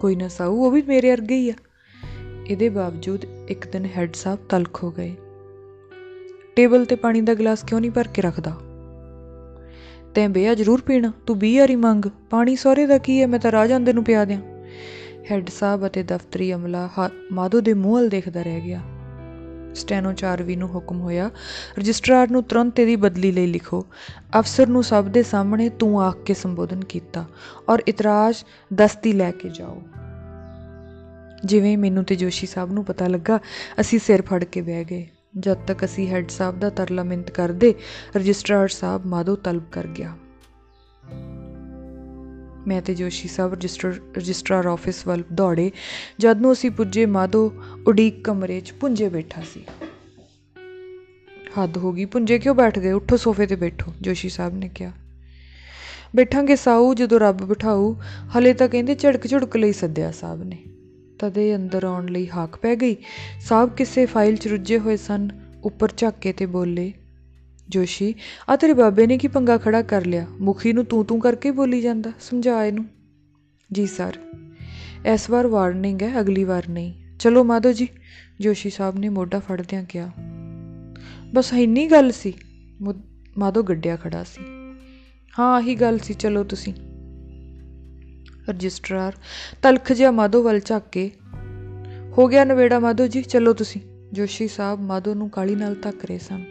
ਕੋਈ 0.00 0.16
ਨਾ 0.16 0.28
ਸਾਊ, 0.28 0.54
ਉਹ 0.54 0.70
ਵੀ 0.70 0.82
ਮੇਰੇ 0.82 1.10
ਵਰਗੇ 1.10 1.36
ਹੀ 1.36 1.50
ਆ। 1.50 1.54
ਇਹਦੇ 2.46 2.68
ਬਾਵਜੂਦ 2.68 3.24
ਇੱਕ 3.48 3.66
ਦਿਨ 3.66 3.84
ਹੈੱਡ 3.84 4.14
ਸਾਹਿਬ 4.14 4.38
ਤਲਖ 4.48 4.84
ਹੋ 4.84 4.90
ਗਏ। 4.90 5.14
ਟੇਬਲ 6.56 6.84
ਤੇ 6.84 6.96
ਪਾਣੀ 6.96 7.20
ਦਾ 7.20 7.34
ਗਲਾਸ 7.34 7.64
ਕਿਉਂ 7.64 7.80
ਨਹੀਂ 7.80 7.90
ਭਰ 7.90 8.08
ਕੇ 8.08 8.22
ਰੱਖਦਾ? 8.22 8.50
ਤੈਂ 10.14 10.28
ਬਿਆ 10.28 10.54
ਜ਼ਰੂਰ 10.54 10.80
ਪੀਣਾ, 10.80 11.12
ਤੂੰ 11.26 11.38
20 11.38 11.58
ਵਾਰੀ 11.58 11.76
ਮੰਗ, 11.76 12.04
ਪਾਣੀ 12.30 12.56
ਸਹੁਰੇ 12.56 12.86
ਦਾ 12.86 12.98
ਕੀ 12.98 13.20
ਹੈ, 13.20 13.26
ਮੈਂ 13.26 13.38
ਤਾਂ 13.38 13.52
ਰਾਹ 13.52 13.66
ਜਾਂਦੇ 13.66 13.92
ਨੂੰ 13.92 14.04
ਪਿਆ 14.04 14.24
ਦਿਆਂ। 14.24 14.40
ਹੈੱਡ 15.30 15.48
ਸਾਹਿਬ 15.48 15.86
ਅਤੇ 15.86 16.02
ਦਫ਼ਤਰੀ 16.02 16.54
ਅਮਲਾ 16.54 16.88
ਮਾਧੋ 17.32 17.60
ਦੇ 17.60 17.74
ਮੂੰਹ 17.74 17.94
ਵੱਲ 17.94 18.08
ਦੇਖਦਾ 18.08 18.42
ਰਹਿ 18.42 18.60
ਗਿਆ। 18.60 18.80
ਸਟੈਨੋ 19.74 20.12
ਚਾਰਵੀ 20.12 20.56
ਨੂੰ 20.56 20.74
ਹੁਕਮ 20.74 21.00
ਹੋਇਆ, 21.00 21.30
ਰਜਿਸਟਰਾਰ 21.78 22.30
ਨੂੰ 22.30 22.42
ਤੁਰੰਤ 22.42 22.80
ਇਹਦੀ 22.80 22.96
ਬਦਲੀ 22.96 23.32
ਲਈ 23.32 23.46
ਲਿਖੋ। 23.46 23.86
ਅਫਸਰ 24.38 24.66
ਨੂੰ 24.66 24.82
ਸਭ 24.82 25.04
ਦੇ 25.04 25.22
ਸਾਹਮਣੇ 25.22 25.68
ਤੂੰ 25.68 26.02
ਆਖ 26.02 26.22
ਕੇ 26.22 26.34
ਸੰਬੋਧਨ 26.34 26.84
ਕੀਤਾ 26.84 27.24
ਔਰ 27.68 27.82
ਇਤਰਾਜ਼, 27.88 28.36
ਦਸਤੀ 28.74 29.12
ਲੈ 29.12 29.30
ਕੇ 29.30 29.48
ਜਾਓ। 29.48 29.82
ਜਿਵੇਂ 31.44 31.78
ਮੈਨੂੰ 31.78 32.04
ਤੇ 32.04 32.16
ਜੋਸ਼ੀ 32.16 32.46
ਸਾਹਿਬ 32.46 32.72
ਨੂੰ 32.72 32.84
ਪਤਾ 32.84 33.06
ਲੱਗਾ, 33.06 33.40
ਅਸੀਂ 33.80 33.98
ਸਿਰ 33.98 34.22
ਫੜ 34.22 34.44
ਕੇ 34.44 34.60
ਬਹਿ 34.60 34.84
ਗਏ। 34.84 35.06
ਜਦ 35.38 35.56
ਤੱਕ 35.56 35.84
ਅਸੀਂ 35.84 36.08
ਹੈੱਡ 36.08 36.28
ਸਾਹਿਬ 36.28 36.60
ਦਾ 36.60 36.70
ਤਰਲਾ 36.70 37.02
ਮਿੰਤ 37.02 37.30
ਕਰਦੇ, 37.30 37.74
ਰਜਿਸਟਰਾਰ 38.16 38.68
ਸਾਹਿਬ 38.68 39.06
ਮਾਧੋ 39.06 39.36
ਤਲਬ 39.36 39.62
ਕਰ 39.72 39.86
ਗਿਆ। 39.86 40.16
ਮੈਂ 42.66 42.82
ਤੇ 42.82 42.94
Joshi 42.94 43.28
Sahib 43.28 43.52
register, 43.52 43.94
registrar 44.16 44.66
office 44.66 45.06
ਵੱਲ 45.06 45.22
ਦੌੜੇ, 45.32 45.70
ਜਦ 46.18 46.40
ਨੂੰ 46.40 46.52
ਅਸੀਂ 46.52 46.70
ਪੁੱਜੇ, 46.70 47.06
ਮਾਧੋ 47.06 47.52
ਉਡੀਕ 47.86 48.24
ਕਮਰੇ 48.24 48.60
'ਚ 48.60 48.72
ਪੁੰਜੇ 48.72 49.08
ਬੈਠਾ 49.08 49.42
ਸੀ। 49.54 49.64
ਹੱਦ 51.62 51.78
ਹੋ 51.78 51.92
ਗਈ, 51.92 52.04
ਪੁੰਜੇ 52.04 52.38
ਕਿਉਂ 52.38 52.54
ਬੈਠ 52.54 52.78
ਗਏ? 52.78 52.92
ਉੱਠੋ 52.92 53.16
ਸੋਫੇ 53.16 53.46
ਤੇ 53.46 53.56
ਬੈਠੋ, 53.56 53.92
ਜੋਸ਼ੀ 54.00 54.28
ਸਾਹਿਬ 54.28 54.54
ਨੇ 54.54 54.68
ਕਿਹਾ। 54.68 54.92
ਬੈਠਾਂਗੇ 56.16 56.56
ਸਾਊ 56.56 56.94
ਜਦੋਂ 56.94 57.20
ਰੱਬ 57.20 57.42
ਬਿਠਾਊ, 57.42 57.94
ਹਲੇ 58.38 58.52
ਤਾਂ 58.52 58.68
ਕਹਿੰਦੇ 58.68 58.94
ਝੜਕ 58.94 59.26
ਝੜਕ 59.26 59.56
ਲਈ 59.56 59.72
ਸੱਦਿਆ 59.72 60.10
ਸਾਹਿਬ 60.10 60.42
ਨੇ। 60.42 60.58
ਤਦੇ 61.18 61.54
ਅੰਦਰ 61.56 61.84
ਆਉਣ 61.84 62.06
ਲਈ 62.06 62.28
ਹਾਕ 62.28 62.56
ਪੈ 62.56 62.74
ਗਈ। 62.76 62.96
ਸਾਹਿਬ 63.40 63.74
ਕਿਸੇ 63.76 64.06
ਫਾਈਲ 64.06 64.36
'ਚ 64.36 64.48
ਰੁੱਝੇ 64.48 64.78
ਹੋਏ 64.78 64.96
ਸਨ। 64.96 65.28
ਉੱਪਰ 65.64 65.88
ਝਾਕੇ 65.96 66.32
ਤੇ 66.32 66.46
ਬੋਲੇ, 66.46 66.92
ਜੋਸ਼ੀ, 67.68 68.14
ਆ 68.48 68.56
ਤੇਰੇ 68.56 68.72
ਬਾਬੇ 68.72 69.06
ਨੇ 69.06 69.18
ਕੀ 69.18 69.28
ਪੰਗਾ 69.28 69.56
ਖੜਾ 69.58 69.82
ਕਰ 69.82 70.04
ਲਿਆ? 70.04 70.26
ਮੁਖੀ 70.40 70.72
ਨੂੰ 70.72 70.84
ਤੂੰ 70.84 71.04
ਤੂੰ 71.04 71.20
ਕਰਕੇ 71.20 71.50
ਬੋਲੀ 71.50 71.80
ਜਾਂਦਾ, 71.80 72.12
ਸਮਝਾ 72.20 72.64
ਇਹਨੂੰ? 72.64 72.84
ਜੀ 73.72 73.86
ਸਰ, 73.86 74.16
ਇਸ 75.06 75.30
ਵਾਰ 75.30 75.46
ਵਾਰਨਿੰਗ 75.46 76.02
ਹੈ, 76.02 76.20
ਅਗਲੀ 76.20 76.44
ਵਾਰ 76.44 76.68
ਨਹੀਂ। 76.68 76.92
ਚਲੋ 77.18 77.44
ਮਾਧੋ 77.44 77.72
ਜੀ। 77.72 77.88
ਜੋਸ਼ੀ 78.40 78.70
ਸਾਹਿਬ 78.70 78.98
ਨੇ 78.98 79.08
ਮੋਢਾ 79.08 79.38
ਫੜਦਿਆਂ 79.38 79.84
ਕਿਹਾ। 79.84 80.10
ਬਸ 81.34 81.52
ਇੰਨੀ 81.52 81.86
ਗੱਲ 81.86 82.10
ਸੀ? 82.12 82.32
ਮਾਧੋ 83.38 83.62
ਗੱਡਿਆ 83.62 83.96
ਖੜਾ 83.96 84.24
ਸੀ। 84.24 84.44
ਹਾਂ, 85.38 85.54
ਆਹੀ 85.54 85.74
ਗੱਲ 85.74 85.98
ਸੀ, 85.98 86.14
ਚਲੋ 86.14 86.44
ਤੁਸੀਂ। 86.44 86.74
ਰਜਿਸਟਰਾਰ। 88.50 89.12
ਤਲਖ 89.62 89.92
ਜਿਹਾ 89.92 90.10
ਮਾਧੋ 90.10 90.42
ਵੱਲ 90.42 90.60
ਝਾਕ 90.60 90.82
ਕੇ, 90.92 91.10
ਹੋ 92.18 92.26
ਗਿਆ 92.26 92.44
ਨਵੇੜਾ 92.44 92.78
ਮਾਧੋ 92.78 93.06
ਜੀ, 93.06 93.22
ਚਲੋ 93.22 93.52
ਤੁਸੀਂ। 93.52 93.80
ਜੋਸ਼ੀ 94.12 94.48
ਸਾਹਿਬ 94.48 94.80
ਮਾਧੋ 94.80 95.14
ਨੂੰ 95.14 95.30
ਕਾਲੀ 95.30 95.54
ਨਾਲ 95.54 95.74
ਤੱਕ 95.74 96.04
ਰਹੇ 96.04 96.18
ਸਨ। 96.18 96.44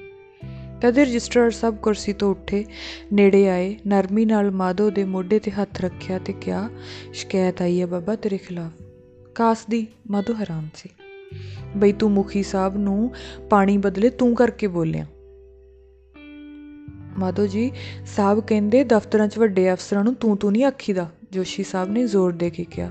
ਤਦ 0.81 0.99
ਰਜਿਸਟਰਾਰ 0.99 1.51
ਸਭ 1.51 1.75
ਕੁਰਸੀ 1.75 2.13
ਤੋਂ 2.13 2.31
ਉੱਠੇ, 2.31 2.65
ਨੇੜੇ 3.13 3.49
ਆਏ। 3.49 3.77
ਨਰਮੀ 3.87 4.25
ਨਾਲ 4.25 4.51
ਮਾਧੋ 4.51 4.89
ਦੇ 4.89 5.03
ਮੋਢੇ 5.03 5.39
ਤੇ 5.39 5.51
ਹੱਥ 5.51 5.81
ਰੱਖਿਆ 5.81 6.19
ਤੇ 6.19 6.33
ਕਿਹਾ, 6.33 6.69
ਸ਼ਿਕਾਇਤ 7.13 7.61
ਆਈ 7.61 7.81
ਹੈ 7.81 7.85
ਬਾਬਾ 7.85 8.15
ਤੇਰੇ 8.15 8.37
ਖਿਲਾਫ। 8.37 8.81
ਕਾਸ 9.35 9.65
ਦੀ 9.69 9.87
ਮਾਧੋ 10.11 10.33
ਹੈਰਾਨ 10.33 10.67
ਸੀ। 10.75 10.89
ਬਈ 11.77 11.91
ਤੂੰ 11.91 12.11
ਮੁਖੀ 12.11 12.43
ਸਾਹਿਬ 12.43 12.77
ਨੂੰ 12.77 13.11
ਪਾਣੀ 13.49 13.77
ਬਦਲੇ 13.77 14.09
ਤੂੰ 14.09 14.35
ਕਰਕੇ 14.35 14.67
ਬੋਲਿਆ। 14.67 15.05
ਮਾਧੋ 17.19 17.47
ਜੀ, 17.47 17.71
ਸਾਹਿਬ 18.05 18.39
ਕਹਿੰਦੇ 18.39 18.83
ਦਫ਼ਤਰਾਂ 18.83 19.27
'ਚ 19.27 19.37
ਵੱਡੇ 19.37 19.73
ਅਫਸਰਾਂ 19.73 20.03
ਨੂੰ 20.03 20.15
ਤੂੰ 20.15 20.37
ਤੂੰ 20.37 20.51
ਨਹੀਂ 20.51 20.63
ਆਖੀਦਾ। 20.63 21.09
ਜੋਸ਼ੀ 21.31 21.63
ਸਾਹਿਬ 21.63 21.89
ਨੇ 21.89 22.07
ਜ਼ੋਰ 22.07 22.31
ਦੇ 22.31 22.49
ਕੇ 22.49 22.63
ਕਿਹਾ। 22.63 22.89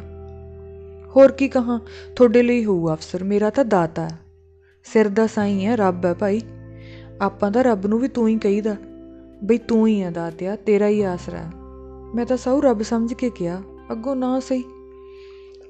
ਹੋਰ 1.16 1.32
ਕੀ 1.32 1.48
ਕਹਾਂ? 1.48 1.80
ਤੁਹਾਡੇ 2.16 2.42
ਲਈ 2.42 2.64
ਹੋਊ 2.64 2.92
ਅਫਸਰ, 2.92 3.24
ਮੇਰਾ 3.24 3.50
ਤਾਂ 3.50 3.64
ਦਾਤਾ 3.64 4.02
ਹੈ। 4.02 4.18
ਸਿਰ 4.84 5.08
ਦਾ 5.08 5.26
ਸਾਈਂ 5.26 5.66
ਹੈ, 5.66 5.76
ਰੱਬ 5.76 6.04
ਹੈ 6.04 6.14
ਭਾਈ। 6.14 6.40
ਆਪਾਂ 7.20 7.50
ਤਾਂ 7.50 7.64
ਰੱਬ 7.64 7.86
ਨੂੰ 7.86 7.98
ਵੀ 7.98 8.08
ਤੂੰ 8.08 8.28
ਹੀ 8.28 8.38
ਕਹੀਦਾ। 8.38 8.76
ਬਈ 9.44 9.58
ਤੂੰ 9.58 9.86
ਹੀ 9.86 10.02
ਆ 10.02 10.10
ਦਾਤਿਆ, 10.10 10.56
ਤੇਰਾ 10.56 10.88
ਹੀ 10.88 11.02
ਆਸਰਾ 11.02 11.38
ਹੈ। 11.38 11.50
ਮੈਂ 12.14 12.26
ਤਾਂ 12.26 12.36
ਸਹੁ 12.36 12.60
ਰੱਬ 12.60 12.82
ਸਮਝ 12.82 13.14
ਕੇ 13.14 13.30
ਕਿਹਾ, 13.30 13.62
ਅੱਗੋਂ 13.92 14.16
ਨਾ 14.16 14.40
ਸਹੀ। 14.40 14.64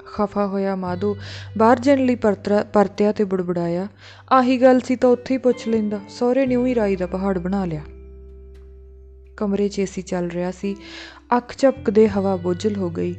ਖਫਾ 0.07 0.47
ਹੋਇਆ 0.47 0.77
ਮਾਧੋ, 0.77 1.17
ਬਾਹਰ 1.59 1.79
ਜਾਣ 1.79 1.99
ਲਈ 1.99 2.15
ਪਰਤਰਾ, 2.15 2.65
ਪਰਤਿਆ 2.73 3.13
ਤੇ 3.13 3.25
ਬੜਬੜਾਇਆ। 3.25 3.89
ਆਹੀ 4.33 4.63
ਗੱਲ 4.63 4.81
ਸੀ 4.81 4.97
ਤਾਂ 4.97 5.11
ਉੱਥੇ 5.11 5.35
ਹੀ 5.35 5.39
ਪੁੱਛ 5.39 5.69
ਲੈਂਦਾ। 5.69 6.01
ਸਹੁਰੇ 6.09 6.47
ਨੇ 6.47 6.57
ਉਹੀ 6.57 6.75
ਰਾਈ 6.75 6.97
ਦਾ 6.97 7.07
ਪਹਾੜ 7.07 7.39
ਬਣਾ 7.39 7.65
ਲਿਆ। 7.65 7.81
ਕਮਰੇ 9.37 9.69
'ਚ 9.69 9.79
ਏਸੀ 9.79 10.03
ਚੱਲ 10.03 10.29
ਰਿਹਾ 10.29 10.51
ਸੀ। 10.51 10.77
ਅੱਖ 11.37 11.57
ਝਪਕਦੇ 11.59 12.09
ਹਵਾ 12.09 12.37
ਬੋਝਲ 12.37 12.77
ਹੋ 12.77 12.91
ਗਈ। 12.91 13.15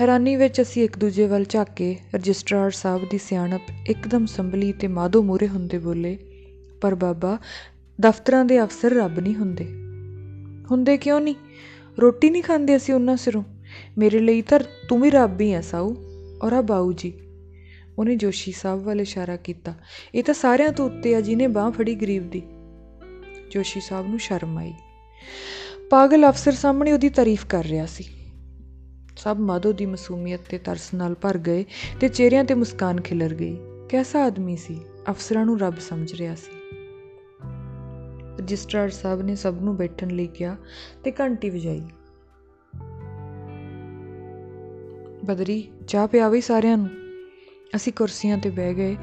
ਹੈਰਾਨੀ 0.00 0.36
ਵਿੱਚ 0.36 0.60
ਅਸੀਂ 0.60 0.84
ਇੱਕ 0.84 0.98
ਦੂਜੇ 0.98 1.26
ਵੱਲ 1.26 1.44
ਝਾਕ 1.48 1.68
ਕੇ 1.76 1.96
ਰਜਿਸਟਰਾਰ 2.14 2.70
ਸਾਹਿਬ 2.70 3.08
ਦੀ 3.10 3.18
ਸਿਆਣਪ 3.18 3.60
ਇੱਕਦਮ 3.86 4.26
ਸੰਭਲੀ 4.26 4.72
ਤੇ 4.72 4.88
ਮਾਧੋ 4.88 5.22
ਮੂਰੇ 5.22 5.48
ਹੁੰਦੇ 5.48 5.78
ਬੋਲੇ, 5.78 6.18
ਪਰ 6.80 6.94
ਬਾਬਾ, 6.94 7.38
ਦਫ਼ਤਰਾਂ 8.00 8.44
ਦੇ 8.44 8.62
ਅਫਸਰ 8.62 8.92
ਰੱਬ 8.92 9.20
ਨਹੀਂ 9.20 9.34
ਹੁੰਦੇ। 9.34 9.64
ਹੁੰਦੇ 10.70 10.96
ਕਿਉਂ 10.96 11.20
ਨਹੀਂ? 11.20 11.34
ਰੋਟੀ 11.98 12.30
ਨਹੀਂ 12.30 12.42
ਖਾਂਦੇ 12.42 12.76
ਅਸੀਂ 12.76 12.94
ਉਹਨਾਂ 12.94 13.16
ਸਿਰੋਂ। 13.16 13.42
ਮੇਰੇ 13.98 14.18
ਲਈ 14.18 14.42
ਤਾਂ 14.42 14.60
ਤੂੰ 14.88 15.00
ਵੀ 15.00 15.10
ਰੱਬ 15.10 15.40
ਹੀ 15.40 15.52
ਆ 15.52 15.60
ਸਾਊ 15.60 15.94
ਔਰ 16.42 16.52
ਆ 16.52 16.60
ਬਾਊ 16.60 16.92
ਜੀ। 16.92 17.12
ਉਹਨੇ 17.98 18.16
ਜੋਸ਼ੀ 18.16 18.52
ਸਾਹਿਬ 18.52 18.82
ਵੱਲ 18.82 19.00
ਇਸ਼ਾਰਾ 19.00 19.36
ਕੀਤਾ। 19.36 19.74
ਇਹ 20.14 20.24
ਤਾਂ 20.24 20.34
ਸਾਰਿਆਂ 20.34 20.72
ਤੋਂ 20.72 20.86
ਉੱਤੇ 20.86 21.14
ਆ 21.14 21.20
ਜਿਹਨੇ 21.20 21.46
ਬਾਹ 21.46 21.70
ਫੜੀ 21.70 21.94
ਗਰੀਬ 21.94 22.30
ਦੀ। 22.30 22.42
ਜੋਸ਼ੀ 23.50 23.80
ਸਾਹਿਬ 23.80 24.08
ਨੂੰ 24.08 24.18
ਸ਼ਰਮ 24.18 24.58
ਆਈ। 24.58 24.72
ਪਾਗਲ 25.90 26.28
ਅਫਸਰ 26.28 26.52
ਸਾਹਮਣੇ 26.52 26.92
ਉਹਦੀ 26.92 27.08
ਤਾਰੀਫ 27.08 27.46
ਕਰ 27.46 27.64
ਰਿਹਾ 27.64 27.86
ਸੀ। 27.86 28.04
ਸਭ 29.16 29.36
ਮਾਧੋ 29.40 29.72
ਦੀ 29.72 29.86
ਮਾਸੂਮੀਅਤ 29.86 30.40
ਤੇ 30.48 30.58
ਤਰਸ 30.58 30.94
ਨਾਲ 30.94 31.14
ਭਰ 31.14 31.38
ਗਏ 31.38 31.64
ਤੇ 32.00 32.08
ਚਿਹਰਿਆਂ 32.08 32.44
ਤੇ 32.44 32.54
ਮੁਸਕਾਨ 32.54 33.00
ਖਿਲਰ 33.00 33.34
ਗਈ। 33.34 33.58
ਕੈਸਾ 33.88 34.24
ਆਦਮੀ 34.24 34.56
ਸੀ? 34.56 34.80
ਅਫਸਰਾਂ 35.10 35.46
ਨੂੰ 35.46 35.60
ਰੱਬ 35.60 35.78
ਸਮਝ 35.78 36.14
ਰਿਹਾ 36.14 36.34
ਸੀ। 36.34 36.56
ਰਜਿਸਟਰਾਰ 38.38 38.90
ਸਾਹਿਬ 38.90 39.22
ਨੇ 39.22 39.36
ਸਭ 39.36 39.54
ਨੂੰ 39.60 39.76
ਬੈਠਣ 39.76 40.08
ਲਈ 40.08 40.26
ਕਿਹਾ 40.26 40.56
ਤੇ 41.04 41.12
ਘੰਟੀ 41.20 41.50
ਵਜਾਈ। 41.50 41.82
ਬਦਰੀ, 45.24 45.68
ਚਾਹ 45.88 46.08
ਪਿਆਵੀ 46.08 46.40
ਸਾਰਿਆਂ 46.40 46.76
ਨੂੰ? 46.76 46.88
ਅਸੀਂ 47.76 47.92
ਕੁਰਸੀਆਂ 47.92 48.38
ਤੇ 48.38 48.50
ਬਹਿ 48.50 48.74
ਗਏ 48.74 48.96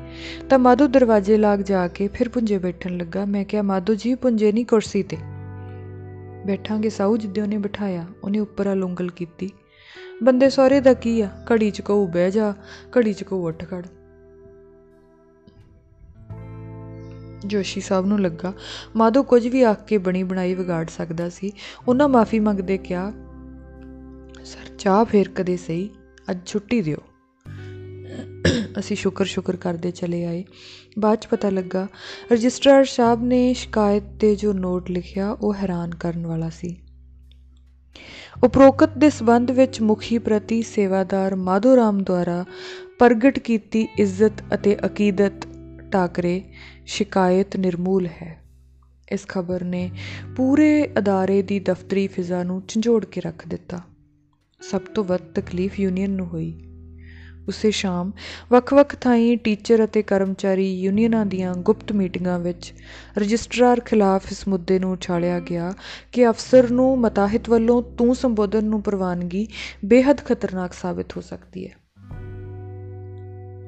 ਤਾਂ 0.50 0.60
ਮਾਧੋ 0.60 0.88
ਦਰਵਾਜ਼ੇ 0.88 1.38
ਲਾਗ 1.38 1.60
ਜਾ 1.60 1.88
ਕੇ 1.88 2.08
ਫਿਰ 2.08 2.30
ਪੁੰਜੇ 2.30 2.58
ਬੈਠਣ 2.58 2.98
ਲੱਗਾ। 2.98 3.26
ਮੈਂ 3.26 3.46
ਕਿਹਾ, 3.46 3.62
ਮਾਧੋ 3.62 3.96
ਜੀ, 3.96 4.16
ਪੁੰਜੇ 4.16 4.52
ਨਹੀਂ 4.52 4.66
ਕੁਰਸੀ 4.66 5.04
ਤੇ। 5.04 5.18
ਬੈਠਾਂਗੇ, 6.46 6.90
ਸਾਊ 6.90 7.18
ਜਿੱਦੇ 7.18 7.42
ਉਹਨੇ 7.42 7.58
ਬਿਠਾਇਆ, 7.58 8.06
ਉਹਨੇ 8.24 8.40
ਉੱਪਰ 8.40 8.68
ਆ 8.68 8.74
ਲੁੰਗਲ 8.74 9.12
ਕੀਤੀ। 9.12 9.52
ਬੰਦੇ, 10.24 10.50
ਸਹੁਰੇ 10.50 10.80
ਦਾ 10.80 10.94
ਕੀ 10.94 11.22
ਆ? 11.22 11.30
ਘੜੀ 11.52 11.72
ਚ 11.72 11.82
ਕਹੂ 11.82 12.08
ਬਹਿ 12.08 12.32
ਜਾ, 12.32 12.54
ਘੜੀ 12.98 13.14
ਚ 13.14 13.24
ਕਹੂ 13.24 13.48
ਉੱਠ 13.48 13.66
ਖੜ। 13.66 13.88
ਜੋਸ਼ੀ 17.46 17.82
ਸਾਹਿਬ 17.82 18.06
ਨੂੰ 18.06 18.22
ਲੱਗਾ। 18.22 18.54
ਮਾਧੋ 18.96 19.24
ਕੁਝ 19.24 19.48
ਵੀ 19.48 19.64
ਆਖ 19.64 19.86
ਕੇ 19.86 19.98
ਬਣੀ 19.98 20.24
ਬਣਾਈ 20.24 20.54
ਵਿਗਾੜ 20.54 20.90
ਸਕਦਾ 20.90 21.30
ਸੀ। 21.30 21.52
ਉਹਨਾਂ 21.88 22.10
ਮਾਫੀ 22.10 22.40
ਮੰਗਦੇ 22.40 22.78
ਕਿਹਾ, 22.78 23.12
ਸਰ, 24.44 24.76
ਚਾਹ 24.78 25.06
ਫੇਰ 25.06 25.30
ਕਦੇ 25.30 25.58
ਸਹੀ? 25.58 25.90
ਅੱਜ 26.32 26.40
ਛੁੱਟੀ 26.46 26.82
ਦਿਓ। 26.82 26.98
ਅਸੀਂ 28.80 28.98
ਸ਼ੁਕਰ 28.98 29.26
ਸ਼ੁਕਰ 29.26 29.56
ਕਰਦੇ 29.56 29.92
ਚਲੇ 29.92 30.26
ਆਏ। 30.26 30.46
ਬਾਅਦ 31.00 31.20
ਚ 31.20 31.28
ਪਤਾ 31.28 31.50
ਲੱਗਾ, 31.50 31.88
ਰਜਿਸਟਰਾਰ 32.32 32.86
ਸਾਹਿਬ 32.86 33.24
ਨੇ 33.24 33.54
ਸ਼ਿਕਾਇਤ 33.54 34.04
ਤੇ 34.20 34.36
ਜੋ 34.36 34.54
ਨੋਟ 34.54 34.90
ਲਿਖਿਆ, 34.90 35.32
ਉਹ 35.32 35.54
ਹੈਰਾਨ 35.54 35.96
ਕਰਨ 35.96 36.28
ਵਾਲਾ 36.28 36.50
ਸੀ। 36.50 36.82
ਉਪਰੋਕਤ 38.44 38.98
ਦੇ 38.98 39.10
ਸਬੰਧ 39.10 39.52
ਵਿੱਚ 39.52 39.82
ਮੁਖੀ 39.82 40.18
ਪ੍ਰਤੀ 40.18 40.62
ਸੇਵਾਦਾਰ 40.62 41.36
ਮਾਧੋ 41.36 41.76
ਰਾਮ 41.76 42.04
ਦੁਆਰਾ 42.04 42.46
ਪ੍ਰਗਟ 43.00 43.40
ਕੀਤੀ 43.40 43.88
ਇੱਜ਼ਤ 43.98 44.34
ਅਤੇ 44.54 44.78
ਅਕੀਦਤ 44.86 45.48
ਟਾਕਰੇ 45.92 46.42
ਸ਼ਿਕਾਇਤ 46.86 47.58
ਨਿਰਮੂਲ 47.58 48.06
ਹੈ। 48.06 48.44
ਇਸ 49.12 49.28
ਖਬਰ 49.28 49.64
ਨੇ 49.64 49.92
ਪੂਰੇ 50.36 50.90
ਅਦਾਰੇ 50.98 51.42
ਦੀ 51.42 51.60
ਦਫ਼ਤਰੀ 51.60 52.08
ਫਿਜ਼ਾ 52.08 52.44
ਨੂੰ 52.44 52.64
ਝੰਜੋੜ 52.68 53.06
ਕੇ 53.06 53.22
ਰੱਖ 53.22 53.48
ਦਿੱਤਾ। 53.48 53.82
ਸਭ 54.62 54.82
ਤੋਂ 54.82 55.04
ਵੱਧ 55.04 55.22
ਤਕਲੀਫ 55.36 55.80
ਯੂਨੀਅਨ 55.80 56.12
ਨੂੰ 56.12 56.28
ਹੋਈ। 56.28 56.73
ਉਸੇ 57.48 57.72
ਸ਼ਾਮ 57.72 58.12
ਵੱਖ-ਵੱਖ 58.52 58.96
ਥਾਈਂ 58.96 59.38
ਟੀਚਰ 59.38 59.84
ਅਤੇ 59.86 60.02
ਕਰਮਚਾਰੀ 60.02 60.82
ਯੂਨੀਅਨਾਂ 60.82 61.26
ਦੀਆਂ 61.26 61.54
ਗੁਪਤ 61.54 61.92
ਮੀਟਿੰਗਾਂ 61.92 62.40
ਵਿੱਚ 62.40 62.74
ਰਜਿਸਟਰਾਰ 63.18 63.80
ਖਿਲਾਫ 63.80 64.32
ਇਸ 64.32 64.48
ਮੁੱਦੇ 64.48 64.80
ਨੂੰ 64.80 64.92
ਉਛਾਲਿਆ 64.92 65.40
ਗਿਆ 65.40 65.74
ਕਿ 66.12 66.30
ਅਫਸਰ 66.30 66.72
ਨੂੰ 66.72 67.00
ਮਤਾਹਿਤ 67.00 67.50
ਵੱਲੋਂ 67.50 67.84
ਤੂੰ 67.98 68.16
ਸੰਬੋਧਨ 68.16 68.66
ਨੂੰ 68.66 68.82
ਪ੍ਰਵਾਨਗੀ 68.82 69.48
ਬੇहद 69.86 70.18
ਖਤਰਨਾਕ 70.26 70.74
ਸਾਬਿਤ 70.74 71.18
ਹੋ 71.18 71.22
ਸਕਦੀ 71.22 71.68
ਹੈ। 71.68 71.76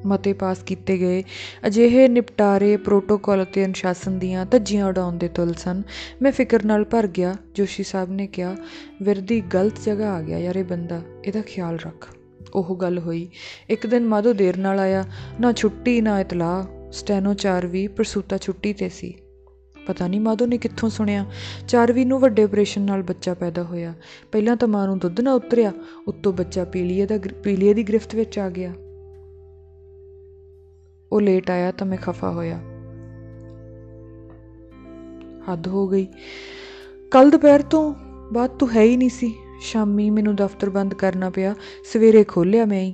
ਮਤੇ 0.05 0.33
ਪਾਸ 0.33 0.57
ਕੀਤੇ 0.63 0.97
ਗਏ 0.97 1.23
ਅਜਿਹੇ 1.67 2.07
ਨਿਪਟਾਰੇ 2.07 2.77
ਪ੍ਰੋਟੋਕਾਲ 2.77 3.43
ਅਤੇ 3.43 3.65
ਅਨੁਸ਼ਾਸਨ 3.65 4.19
ਦੀਆਂ 4.19 4.45
ਧੱਜੀਆਂ 4.45 4.87
ਉਡਾਉਣ 4.87 5.17
ਦੇ 5.17 5.27
ਤੁਲ 5.27 5.53
ਸਨ। 5.53 5.83
ਮੈਂ 6.21 6.31
ਫਿਕਰ 6.31 6.65
ਨਾਲ 6.65 6.83
ਭਰ 6.83 7.07
ਗਿਆ। 7.07 7.35
ਜੋਸ਼ੀ 7.55 7.83
ਸਾਹਿਬ 7.83 8.11
ਨੇ 8.11 8.27
ਕਿਹਾ, 8.27 8.55
ਵਿਰਦੀ 9.01 9.41
ਗਲਤ 9.41 9.73
ਜਗ੍ਹਾ 9.85 10.13
ਆ 10.13 10.21
ਗਿਆ 10.21 10.39
ਯਾਰ 10.39 10.55
ਇਹ 10.55 10.63
ਬੰਦਾ, 10.63 11.01
ਇਹਦਾ 11.25 11.41
ਖਿਆਲ 11.41 11.75
ਰੱਖ। 11.75 12.07
ਉਹ 12.55 12.75
ਗੱਲ 12.75 12.99
ਹੋਈ। 12.99 13.29
ਇੱਕ 13.69 13.87
ਦਿਨ 13.87 14.05
ਮਾਧੋ 14.05 14.33
ਦੇਰ 14.33 14.57
ਨਾਲ 14.57 14.79
ਆਇਆ। 14.79 15.03
ਨਾ 15.41 15.53
ਛੁੱਟੀ, 15.53 16.01
ਨਾ 16.01 16.19
ਇਤਲਾਹ। 16.19 16.91
ਸਟੈਨੋ 16.91 17.33
ਚਾਰਵੀ 17.33 17.87
ਪ੍ਰਸੂਤਾ 17.87 18.37
ਛੁੱਟੀ 18.37 18.73
ਤੇ 18.73 18.89
ਸੀ। 18.89 19.13
ਪਤਾ 19.87 20.07
ਨਹੀਂ 20.07 20.21
ਮਾਧੋ 20.21 20.45
ਨੇ 20.45 20.57
ਕਿੱਥੋਂ 20.57 20.89
ਸੁਣਿਆ। 20.89 21.25
ਚਾਰਵੀ 21.67 22.05
ਨੂੰ 22.05 22.19
ਵੱਡੇ 22.19 22.43
ਆਪਰੇਸ਼ਨ 22.43 22.81
ਨਾਲ 22.81 23.03
ਬੱਚਾ 23.03 23.33
ਪੈਦਾ 23.33 23.63
ਹੋਇਆ। 23.63 23.93
ਪਹਿਲਾਂ 24.31 24.55
ਤਾਂ 24.55 24.67
ਮਾਂ 24.67 24.87
ਨੂੰ 24.87 24.99
ਦੁੱਧ 24.99 25.21
ਨਾ 25.21 25.33
ਉਤਰਿਆ, 25.33 25.73
ਉੱਤੋਂ 26.07 26.33
ਬੱਚਾ 26.33 26.63
ਪੀਲੀਏ 26.63 27.05
ਦਾ 27.05 27.19
ਪੀਲੀਏ 27.43 27.73
ਦੀ 27.73 27.83
ਗ੍ਰਿਫਤ 27.83 28.15
ਵਿੱਚ 28.15 28.39
ਆ 28.39 28.49
ਗਿਆ। 28.49 28.73
ਉਹ 31.11 31.21
ਲੇਟ 31.21 31.49
ਆਇਆ 31.49 31.71
ਤਾਂ 31.71 31.87
ਮੈਂ 31.87 31.97
ਖਫਾ 31.97 32.31
ਹੋਇਆ। 32.31 32.57
ਹੱਦ 35.53 35.67
ਹੋ 35.67 35.87
ਗਈ। 35.87 36.07
ਕੱਲ 37.11 37.29
ਦੁਪਹਿਰ 37.29 37.61
ਤੋਂ 37.61 37.93
ਬਾਅਦ 38.33 38.49
ਤੂੰ 38.49 38.75
ਹੈ 38.75 38.81
ਹੀ 38.81 38.97
ਨਹੀਂ 38.97 39.09
ਸੀ। 39.09 39.35
ਸ਼ਾਮੀ 39.61 40.09
ਮੈਨੂੰ 40.09 40.35
ਦਫ਼ਤਰ 40.35 40.69
ਬੰਦ 40.69 40.93
ਕਰਨਾ 40.93 41.29
ਪਿਆ, 41.29 41.55
ਸਵੇਰੇ 41.93 42.23
ਖੋਲਿਆ 42.23 42.65
ਮੈਂ 42.65 42.83
ਹੀ। 42.83 42.93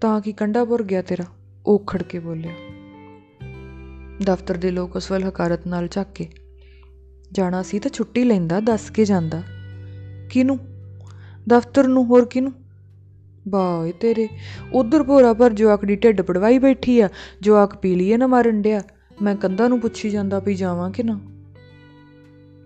ਤਾਂ 0.00 0.20
ਕਿ 0.20 0.32
ਕੰਡਾ 0.32 0.64
ਭਰ 0.64 0.82
ਗਿਆ 0.82 1.02
ਤੇਰਾ, 1.02 1.24
ਉਹ 1.66 1.84
ਖੜ 1.86 2.02
ਕੇ 2.02 2.18
ਬੋਲਿਆ। 2.18 2.52
ਦਫ਼ਤਰ 4.24 4.56
ਦੇ 4.56 4.70
ਲੋਕ 4.70 4.96
ਉਸ 4.96 5.10
ਵੱਲ 5.10 5.24
ਹਕਾਰਤ 5.28 5.66
ਨਾਲ 5.66 5.88
ਝਾਕੇ 5.90 6.28
ਜਾਣਾ 7.32 7.62
ਸੀ 7.62 7.78
ਤਾਂ 7.78 7.90
ਛੁੱਟੀ 7.90 8.24
ਲੈਂਦਾ, 8.24 8.60
ਦੱਸ 8.60 8.90
ਕੇ 8.90 9.04
ਜਾਂਦਾ। 9.04 9.42
ਕਿਨੂੰ 10.30 10.58
ਦਫ਼ਤਰ 11.48 11.86
ਨੂੰ, 11.86 12.04
ਹੋਰ 12.04 12.24
ਕਿਨੂੰ 12.24 12.52
ਬਾਏ 13.48 13.92
ਤੇਰੇ, 13.92 14.28
ਉਧਰ 14.72 15.02
ਭੋਰਾ 15.02 15.32
ਪਰ 15.32 15.52
ਜਵਾਕੜੀ 15.52 15.96
ਢਿੱਡ 15.96 16.20
ਪੜਵਾਈ 16.20 16.58
ਬੈਠੀ 16.58 17.00
ਆ, 17.00 17.08
ਜਵਾਕ 17.40 17.76
ਪੀ 17.76 17.94
ਲਈਏ 17.94 18.16
ਨਾ 18.16 18.26
ਮਾਰਨ 18.26 18.62
ਡਿਆ। 18.62 18.82
ਮੈਂ 19.22 19.36
ਕੰਧਾਂ 19.36 19.68
ਨੂੰ 19.68 19.80
ਪੁੱਛੀ 19.80 20.10
ਜਾਂਦਾ 20.10 20.38
ਵੀ 20.38 20.54
ਜਾਵਾਂ 20.54 20.90
ਕਿ 20.90 21.02
ਨਾ? 21.02 21.20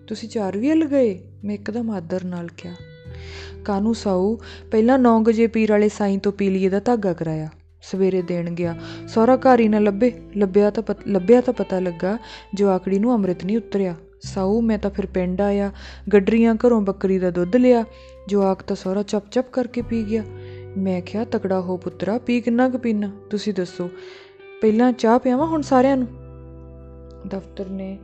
ਤੁਸੀਂ 0.06 0.28
ਚਾਰ 0.28 0.56
ਵੀ 0.56 0.70
ਹਲ 0.70 0.84
ਗਏ? 0.84 1.20
ਮੈਂ 1.44 1.54
ਇੱਕਦਮ 1.54 1.90
ਆਦਰ 1.90 2.24
ਨਾਲ 2.24 2.48
ਕਿਹਾ। 2.56 2.74
ਕਾਨੂੰ 3.64 3.94
ਸਾਊ, 3.94 4.36
ਪਹਿਲਾਂ 4.70 4.98
9 4.98 5.22
ਵਜੇ 5.22 5.46
ਪੀਰ 5.46 5.70
ਵਾਲੇ 5.70 5.88
ਸਾਈਂ 5.88 6.18
ਤੋਂ 6.18 6.32
ਪੀਲੀਏ 6.32 6.68
ਦਾ 6.68 6.80
ਧਾਗਾ 6.80 7.12
ਕਰਾਇਆ। 7.12 7.48
ਸਵੇਰੇ 7.82 8.22
ਦੇਣ 8.22 8.50
ਗਿਆ। 8.50 8.78
ਸਹੁਰਾ 9.08 9.36
ਘਰ 9.36 9.60
ਹੀ 9.60 9.68
ਨਾ 9.68 9.78
ਲੱਭੇ। 9.78 10.12
ਲੱਭਿਆ 10.36 10.70
ਤਾਂ 10.70 10.94
ਲੱਭਿਆ 11.08 11.40
ਤਾਂ 11.40 11.54
ਪਤਾ 11.54 11.80
ਲੱਗਾ। 11.80 12.18
ਜਵਾਕੜੀ 12.54 12.98
ਨੂੰ 12.98 13.14
ਅੰਮ੍ਰਿਤ 13.14 13.44
ਨਹੀਂ 13.44 13.56
ਉਤਰਿਆ। 13.56 13.94
ਸਾਊ, 14.20 14.60
ਮੈਂ 14.60 14.78
ਤਾਂ 14.78 14.90
ਫਿਰ 14.90 15.06
ਪਿੰਡ 15.06 15.40
ਆਇਆ। 15.40 15.72
ਗੱਡਰੀਆਂ 16.12 16.54
ਘਰੋਂ 16.54 16.80
ਬੱਕਰੀ 16.80 17.18
ਦਾ 17.18 17.30
ਦੁੱਧ 17.30 17.56
ਲਿਆ। 17.56 17.84
ਜਵਾਕ 18.28 18.62
ਤਾਂ 18.62 18.76
ਸਹੁਰਾ 18.76 19.02
ਚੱਪ 19.02 19.30
ਚੱਪ 19.30 19.50
ਕਰਕੇ 19.50 19.82
ਪੀ 19.82 20.04
ਗਿਆ। 20.04 20.22
ਮੈਂ 20.78 21.02
ਕਿਹਾ, 21.02 21.24
ਤਕੜਾ 21.24 21.60
ਹੋ 21.60 21.76
ਪੁੱਤਰਾ, 21.76 22.18
ਪੀ 22.18 22.40
ਕਿੰਨਾ 22.40 22.68
ਕੁ 22.68 22.78
ਪੀਣਾ 22.78 23.12
ਤੁਸੀਂ 23.30 23.54
ਦੱਸੋ। 23.54 23.90
ਪਹਿਲਾਂ 24.62 24.92
ਚਾਹ 24.92 25.18
ਪਿਆਵਾਂ 25.18 25.46
ਹੁਣ 25.46 25.62
ਸਾਰਿਆਂ 25.62 25.96
ਨੂੰ? 25.96 26.08
ਦਫ਼ਤਰ 27.28 27.68
ਨੇ 27.68 27.98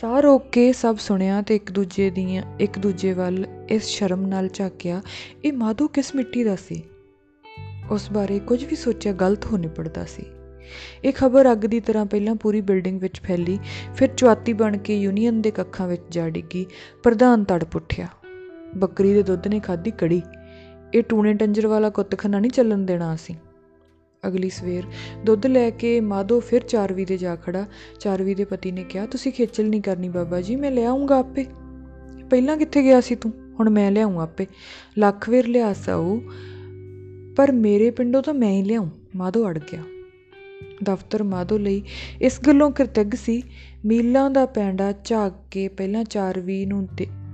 ਸਾਹ 0.00 0.20
ਰੋਕ 0.20 0.48
ਕੇ 0.52 0.72
ਸਭ 0.72 0.96
ਸੁਣਿਆ 0.96 1.42
ਤੇ 1.42 1.56
ਇੱਕ 1.56 1.72
ਦੂਜੇ 1.72 2.10
ਦੀਆਂ, 2.10 2.42
ਇੱਕ 2.60 2.78
ਦੂਜੇ 2.78 3.12
ਵੱਲ 3.12 3.46
ਇਸ 3.68 3.84
ਸ਼ਰਮ 3.84 4.26
ਨਾਲ 4.26 4.48
ਝਾਕਿਆ, 4.48 5.02
ਇਹ 5.44 5.52
ਮਾਧੋ 5.52 5.88
ਕਿਸ 5.88 6.14
ਮਿੱਟੀ 6.14 6.44
ਦਾ 6.44 6.56
ਸੀ? 6.56 6.82
ਉਸ 7.90 8.12
ਬਾਰੇ 8.12 8.38
ਕੁਝ 8.38 8.64
ਵੀ 8.64 8.76
ਸੋਚਿਆ 8.76 9.12
ਗਲਤ 9.12 9.46
ਹੋ 9.46 9.56
ਨਿਪੜਦਾ 9.56 10.04
ਸੀ। 10.04 10.22
ਇਹ 11.04 11.12
ਖਬਰ 11.12 11.52
ਅੱਗ 11.52 11.58
ਦੀ 11.58 11.80
ਤਰ੍ਹਾਂ 11.80 12.06
ਪਹਿਲਾਂ 12.06 12.34
ਪੂਰੀ 12.34 12.60
ਬਿਲਡਿੰਗ 12.60 13.00
ਵਿੱਚ 13.00 13.20
ਫੈਲੀ, 13.20 13.58
ਫਿਰ 13.94 14.08
ਚੁਆਤੀ 14.16 14.52
ਬਣ 14.52 14.76
ਕੇ 14.76 15.00
ਯੂਨੀਅਨ 15.00 15.42
ਦੇ 15.42 15.50
ਕੱਖਾਂ 15.50 15.88
ਵਿੱਚ 15.88 16.02
ਜਾ 16.10 16.28
ਡਿੱਗੀ, 16.28 16.66
ਪ੍ਰਧਾਨ 17.02 17.44
ਤੜ 17.44 17.64
ਪੁੱਠਿਆ। 17.64 18.08
ਬੱਕਰੀ 18.76 19.14
ਦੇ 19.14 19.22
ਦੁੱਧ 19.22 19.48
ਨੇ 19.48 19.60
ਖਾਧੀ 19.60 19.90
ਕੜੀ। 19.90 20.22
ਇਹ 20.94 21.02
ਟੂਣੇ 21.02 21.34
ਟੰਜਰ 21.34 21.66
ਵਾਲਾ 21.66 21.90
ਕੁੱਤਖਾਨਾ 21.90 22.38
ਨਹੀਂ 22.38 22.50
ਚੱਲਣ 22.50 22.78
ਦੇਣਾ 22.78 23.14
ਅਸੀਂ 23.14 23.34
ਅਗਲੀ 24.26 24.50
ਸਵੇਰ 24.50 24.82
ਦੁੱਧ 25.24 25.46
ਲੈ 25.46 25.70
ਕੇ 25.70 26.00
ਮਾਧੋ 26.00 26.40
ਫਿਰ 26.40 26.60
ਚਾਰਵੀ 26.60 27.04
ਦੇ 27.04 27.16
ਜਾ 27.16 27.36
ਖੜਾ। 27.36 27.66
ਚਾਰਵੀ 28.00 28.34
ਦੇ 28.34 28.44
ਪਤੀ 28.44 28.72
ਨੇ 28.72 28.84
ਕਿਹਾ, 28.84 29.06
ਤੁਸੀਂ 29.06 29.32
ਖੇਚਲ 29.32 29.68
ਨਹੀਂ 29.68 29.82
ਕਰਨੀ 29.82 30.08
ਬਾਬਾ 30.08 30.40
ਜੀ, 30.40 30.56
ਮੈਂ 30.56 30.70
ਲਿਆਉਂਗਾ 30.70 31.18
ਆਪੇ। 31.18 31.46
ਪਹਿਲਾਂ 32.30 32.56
ਕਿੱਥੇ 32.56 32.82
ਗਿਆ 32.82 33.00
ਸੀ 33.00 33.14
ਤੂੰ? 33.14 33.32
ਹੁਣ 33.60 33.70
ਮੈਂ 33.70 33.90
ਲਿਆਉਂ 33.90 34.20
ਆਪੇ। 34.20 34.46
ਲੱਖ 34.98 35.28
ਵੇਰ 35.28 35.46
ਲਿਆ 35.46 35.72
ਸਾਊ 35.72 36.20
ਪਰ 37.36 37.52
ਮੇਰੇ 37.52 37.90
ਪਿੰਡੋਂ 37.90 38.22
ਤਾਂ 38.22 38.34
ਮੈਂ 38.34 38.50
ਹੀ 38.50 38.62
ਲਿਆਉਂ 38.62 38.90
ਮਾਧੋ 39.16 39.48
ਅੜ 39.48 39.58
ਗਿਆ। 39.58 39.82
ਦਫ਼ਤਰ 40.84 41.22
ਮਾਧੋ 41.22 41.58
ਲਈ 41.58 41.82
ਇਸ 42.20 42.40
ਗੱਲੋਂ 42.46 42.70
ਕਿਰਤੱਗ 42.70 43.14
ਸੀ, 43.14 43.42
ਮੀਲਾਂ 43.84 44.30
ਦਾ 44.30 44.46
ਪੈਂਡਾ 44.46 44.92
ਝਾਕ 45.04 45.32
ਕੇ 45.50 45.68
ਪਹਿਲਾਂ 45.68 46.04
ਚਾਰਵੀ 46.04 46.66
ਨੂੰ 46.66 46.88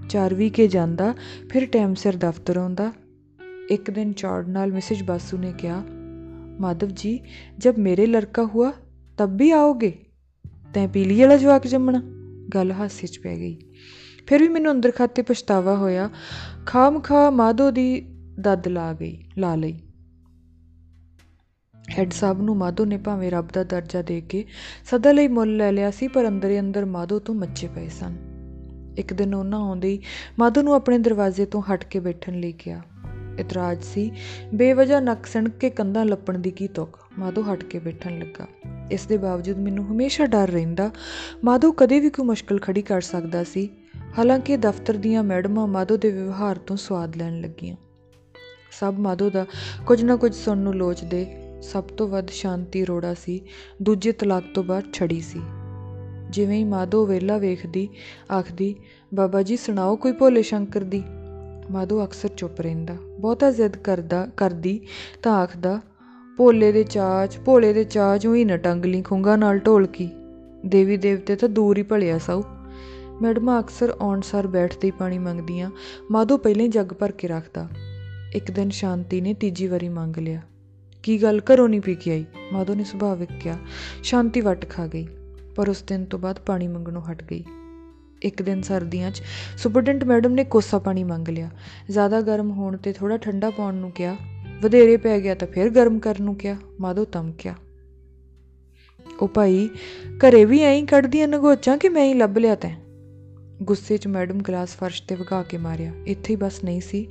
ਚਾਰਵੀ 0.09 0.51
ਕੇ 0.51 0.69
ਜਾਂਦਾ, 0.69 1.15
ਫਿਰ 1.51 1.67
ਟਾਈਮ 1.67 1.95
ਸਿਰ 1.95 2.17
ਦਫ਼ਤਰ 2.17 2.57
ਆਉਂਦਾ। 2.57 2.93
ਇੱਕ 3.71 3.91
ਦਿਨ 3.91 4.13
ਚੌੜ 4.13 4.47
ਨਾਲ 4.47 4.73
ਮਿਸਿਜ 4.73 5.03
ਬਾਸੂ 5.03 5.39
ਨੇ 5.39 5.53
ਕਿਹਾ 5.59 5.85
माधव 6.65 6.89
जी 6.89 7.19
जब 7.67 7.75
मेरे 7.79 8.07
लड़का 8.07 8.49
हुआ 8.49 8.71
तब 9.21 9.37
भी 9.37 9.51
ਆਓਗੇ? 9.51 9.93
ਤੈਂ 10.75 10.89
ਪੀਲੀ 10.89 11.21
ਵਾਲਾ 11.21 11.37
ਜਵਾਕ 11.37 11.67
ਜੰਮਣਾ? 11.67 12.03
ਗੱਲ 12.55 12.73
ਹਾਸੇ 12.73 13.07
'ਚ 13.07 13.19
ਪੈ 13.19 13.37
ਗਈ। 13.37 13.59
ਫਿਰ 14.27 14.43
ਵੀ 14.43 14.49
ਮੈਨੂੰ 14.49 14.73
ਅੰਦਰ 14.73 14.91
ਖਾਤੇ 14.91 15.23
ਪਛਤਾਵਾ 15.23 15.77
ਹੋਇਆ। 15.77 16.11
ਖਾਮ 16.67 17.01
ਖਾ 17.01 17.31
ਮਾਧੋ 17.31 17.71
ਦੀ 17.71 18.01
ਦੱਦ 18.41 18.69
ਲਾ 18.69 18.93
ਗਈ, 18.93 19.25
ਲਾ 19.39 19.55
ਲਈ। 19.55 19.79
ਹੈਡ 21.99 22.11
ਸਾਹਿਬ 22.11 22.43
ਨੂੰ 22.43 22.57
ਮਾਧੋ 22.57 22.85
ਨੇ 22.85 22.97
ਭਾਵੇਂ 22.97 23.31
ਰੱਬ 23.31 23.49
ਦਾ 23.53 23.65
ਦਰਜਾ 23.65 24.03
ਦੇ 24.03 24.21
ਕੇ 24.21 24.45
ਸਦਾ 24.85 25.13
ਲਈ 25.13 25.29
ਮੁੱਲ 25.29 25.57
ਲੈ 25.57 25.73
ਲਿਆ 25.73 25.91
ਸੀ, 25.91 26.09
ਪਰ 26.09 26.29
ਅੰਦਰ 26.29 26.51
ਹੀ 26.51 26.61
ਅੰਦਰ 26.61 26.85
ਮਾਧੋ 26.85 27.19
ਤੋਂ 27.19 27.35
ਮੱਚੇ 27.35 27.69
ਪਏ 27.69 27.89
ਸਨ। 27.89 28.17
ਇੱਕ 28.99 29.13
ਦਿਨ 29.13 29.35
ਉਹਨਾਂ 29.35 29.59
ਆਉਂਦੇ 29.59 29.89
ਹੀ 29.89 29.99
ਮਾਧੋ 30.39 30.63
ਨੂੰ 30.63 30.75
ਆਪਣੇ 30.75 30.99
ਦਰਵਾਜ਼ੇ 30.99 31.47
ਤੋਂ 31.47 31.63
ਹਟ 31.63 31.85
ਕੇ 31.85 32.01
ਬੈਠਣ 32.01 32.41
ਲਈ 32.41 32.53
ਕਿਹਾ। 32.53 32.83
ਇਤਰਾਜ਼ 33.41 33.83
ਸੀ, 33.83 34.13
ਬੇਵਜ੍ਹਾ 34.55 35.01
ਨੱਕ 35.01 35.27
ਸਣਕ 35.27 35.53
ਕੇ 35.61 35.71
ਕੰਧਾਂ 35.71 36.05
ਲੱਪਣ 36.05 36.39
ਦੀ 36.39 36.51
ਕੀ 36.51 36.69
ਤੁਕ। 36.69 36.99
ਮਾਧੋ 37.19 37.45
ਹਟ 37.53 37.65
ਕੇ 37.65 37.79
ਬੈਠਣ 37.79 38.19
ਲੱਗਾ। 38.19 38.47
ਇਸ 38.91 39.07
ਦੇ 39.07 39.17
ਬਾਵਜੂਦ 39.17 39.59
ਮੈਨੂੰ 39.59 39.85
ਹਮੇਸ਼ਾ 39.85 40.27
ਡਰ 40.27 40.49
ਰਹਿੰਦਾ। 40.49 40.91
ਮਾਧੋ 41.45 41.73
ਕਦੇ 41.73 42.01
ਵੀ 42.01 42.11
ਕੋਈ 42.11 42.27
ਮੁਸ਼ਕਲ 42.27 42.59
ਖੜੀ 42.59 42.83
ਕਰ 42.83 43.01
ਸਕਦਾ 43.01 43.45
ਸੀ। 43.45 43.69
ਹਾਲਾਂਕਿ 44.19 44.57
ਦਫ਼ਤਰ 44.57 44.95
ਦੀਆਂ 44.95 45.23
ਮੈਡਮਾਂ 45.23 45.67
ਮਾਧੋ 45.67 45.97
ਦੇ 45.97 46.11
ਵਿਵਹਾਰ 46.11 46.59
ਤੋਂ 46.59 46.77
ਸਵਾਦ 46.77 47.17
ਲੈਣ 47.17 47.41
ਲੱਗੀਆਂ। 47.41 47.77
ਸਭ 48.81 48.95
ਮਾਧੋ 48.99 49.31
ਦਾ 49.31 49.47
ਕੁਝ 49.87 50.05
ਨਾ 50.05 50.17
ਕੁਝ 50.17 50.35
ਸੁਣਨ 50.35 50.61
ਨੂੰ 50.61 50.75
ਲੋਚਦੇ 50.75 51.27
ਸਭ 51.63 51.85
ਤੋਂ 51.85 52.09
ਵੱਧ 52.09 52.29
ਸ਼ਾਂਤੀ 52.29 52.85
ਰੋੜਾ 52.85 53.15
ਸੀ। 53.15 53.41
ਦੂਜੇ 53.83 54.13
ਤਲਾਕ 54.13 54.45
ਤੋਂ 54.55 54.65
ਬਾਅਦ 54.65 54.85
ਛੜੀ 54.93 55.21
ਸੀ। 55.21 55.41
ਜਿਵੇਂ 56.31 56.59
ਹੀ 56.59 56.65
ਮਾਧੋ 56.65 57.07
ਵੇਲਾ 57.07 57.39
ਵੇਖਦੀ, 57.39 57.89
ਆਖਦੀ, 58.33 58.75
ਬਾਬਾ 59.15 59.43
ਜੀ, 59.43 59.57
ਸੁਣਾਓ 59.57 59.97
ਕੋਈ 59.97 60.13
ਭੋਲੇ 60.13 60.43
ਸ਼ੰਕਰ 60.43 60.81
ਦੀ? 60.81 61.03
ਮਾਧੋ 61.71 62.05
ਅਕਸਰ 62.05 62.29
ਚੁੱਪ 62.29 62.61
ਰਹਿੰਦਾ। 62.61 62.97
ਬਹੁਤਾ 63.21 63.51
ਜ਼ਿੱਦ 63.51 63.77
ਕਰਦਾ, 63.77 64.27
ਕਰਦੀ, 64.37 64.81
ਤਾਂ 65.23 65.33
ਆਖਦਾ, 65.33 65.81
ਭੋਲੇ 66.39 66.73
ਦੇ 66.73 66.83
ਚਾਚ 66.85 67.39
ਭੋਲੇ 67.39 67.73
ਦੇ 67.73 67.85
ਚਾਚ 67.85 68.27
ਉਹੀ 68.27 68.45
ਨਾ 68.45 68.57
ਟੰਗਲੀ 68.57 69.03
ਖੁੰਗਾ 69.03 69.37
ਨਾਲ 69.37 69.59
ਢੋਲਕੀ। 69.59 70.09
ਦੇਵੀ 70.67 70.97
ਦੇਵਤੇ 70.97 71.37
ਤਾਂ 71.37 71.49
ਦੂਰ 71.49 71.79
ਹੀ 71.79 71.83
ਭਲਿਆ 71.83 72.19
ਸਾਊ। 72.19 72.43
ਮੈਡਮਾਂ 73.23 73.61
ਅਕਸਰ 73.61 73.95
ਆਉਣ 74.01 74.21
ਸਾਰ 74.21 74.47
ਬੈਠਦੇ 74.47 74.87
ਹੀ 74.87 74.91
ਪਾਣੀ 74.91 75.19
ਮੰਗਦੀਆਂ, 75.19 75.71
ਮਾਧੋ 76.11 76.37
ਪਹਿਲਾਂ 76.37 76.65
ਹੀ 76.65 76.69
ਜੱਗ 76.69 76.87
ਭਰ 76.87 77.13
ਕੇ 77.13 77.29
ਰੱਖਦਾ। 77.29 77.69
ਇੱਕ 78.35 78.51
ਦਿਨ 78.51 78.71
ਸ਼ਾਂਤੀ 78.71 79.21
ਨੇ 79.21 79.35
ਤੀਜੀ 79.35 79.67
ਵਾਰੀ 79.67 79.89
ਮੰਗ 79.89 80.19
ਲਿਆ। 80.19 80.41
ਕੀ 81.03 81.23
ਗੱਲ 81.23 81.41
ਘਰੋਂ 81.53 81.69
ਨਹੀਂ 81.69 81.81
ਪੀ 81.81 81.95
ਕੇ 81.95 82.11
ਆਈ? 82.11 82.25
ਮਾਧੋ 82.53 82.75
ਨੇ 82.75 82.85
ਸੁਭਾਵਿਕ 82.85 83.29
ਕਿਹਾ 83.41 83.57
ਸ਼ਾਂਤੀ 84.03 84.41
ਵੱਟ 84.41 84.69
ਖਾ 84.71 84.87
ਗਈ, 84.87 85.07
ਪਰ 85.57 85.69
ਉਸ 85.69 85.83
ਦਿਨ 85.83 86.05
ਤੋਂ 86.05 86.19
ਬਾਅਦ 86.19 86.39
ਪਾਣੀ 86.39 86.69
ਮੰਗਣੋਂ 86.69 87.03
ਹਟ 87.03 87.23
ਗਈ। 87.23 87.45
ਇੱਕ 88.27 88.43
ਦਿਨ 88.43 88.63
ਸਰਦੀਆਂ 88.63 89.11
'ਚ 89.11 89.23
ਸੁਪਰਡੈਂਟ 89.59 90.05
ਮੈਡਮ 90.05 90.33
ਨੇ 90.33 90.45
ਕੋਸਾ 90.45 90.79
ਪਾਣੀ 90.79 91.05
ਮੰਗ 91.05 91.29
ਲਿਆ। 91.29 91.51
ਜ਼ਿਆਦਾ 91.91 92.21
ਗਰਮ 92.21 92.51
ਹੋਣ 92.51 92.77
ਤੇ 92.77 92.93
ਥੋੜਾ 92.93 93.17
ਠੰਡਾ 93.17 93.51
ਪਾਉਣ 93.51 93.75
ਨੂੰ 93.75 93.91
ਕਿਹਾ। 93.91 94.17
ਵਧੇਰੇ 94.63 94.97
ਪੈ 94.97 95.21
ਗਿਆ 95.21 95.35
ਤਾਂ 95.35 95.49
ਫਿਰ 95.49 95.71
ਗਰਮ 95.71 95.99
ਕਰਨ 95.99 96.25
ਨੂੰ 96.25 96.35
ਕਿਹਾ। 96.35 96.57
ਮਾਧੋ 96.81 97.05
ਧਮਕਿਆ। 97.13 97.55
ਉਹ 99.21 99.29
ਭਾਈ, 99.29 99.71
ਘਰੇ 100.19 100.45
ਵੀ 100.45 100.61
ਐਂ 100.61 100.75
ਹੀ 100.75 100.87
ਕੱਢਦੀਆਂ 100.87 101.29
ਨਗੋਚਾਂ 101.29 101.79
ਕਿ 101.79 101.89
ਮੈਂ 101.89 102.05
ਹੀ 102.05 102.15
ਲੱਭ 102.15 102.39
ਲਿਆ 102.39 102.55
ਤੈਂ? 102.55 102.77
ਗੁੱਸੇ 103.63 103.97
'ਚ 103.97 104.07
ਮੈਡਮ 104.07 104.43
ਗਲਾਸ 104.43 104.69
ਫਰਸ਼ 104.69 105.03
ਤੇ 105.03 105.15
ਵਗਾ 105.15 105.43
ਕੇ 105.43 105.59
ਮਾਰਿਆ। 105.59 105.93
ਇੱਥੇ 106.07 106.35
ਹੀ 106.35 106.37
ਬਸ 106.37 106.65
ਨਹੀਂ 106.65 106.81
ਸੀ। 106.81 107.09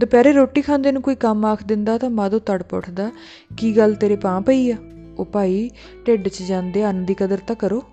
ਦੁਪਹਿਰੇ 0.00 0.32
ਰੋਟੀ 0.32 0.62
ਖਾਂਦੇ 0.62 0.92
ਨੂੰ 0.92 1.02
ਕੋਈ 1.02 1.14
ਕੰਮ 1.14 1.44
ਆਖ 1.44 1.64
ਦਿੰਦਾ 1.64 1.98
ਤਾਂ 1.98 2.10
ਮਾਧੋ 2.10 2.38
ਤੜਪ 2.38 2.74
ਉੱਠਦਾ, 2.74 3.10
ਕੀ 3.56 3.76
ਗੱਲ 3.76 3.94
ਤੇਰੇ 3.94 4.16
ਪਾਂ 4.16 4.40
ਪਈ 4.40 4.70
ਆ? 4.70 4.76
ਉਹ 5.18 5.24
ਭਾਈ, 5.24 5.70
ਢਿੱਡ 6.06 6.28
'ਚ 6.28 6.42
ਜਾਂਦੇ, 6.42 6.84
ਅੰਨ 6.84 7.04
ਦੀ 7.04 7.14
ਕਦਰ 7.14 7.38
ਤਾਂ 7.46 7.56
ਕਰੋ। 7.56 7.84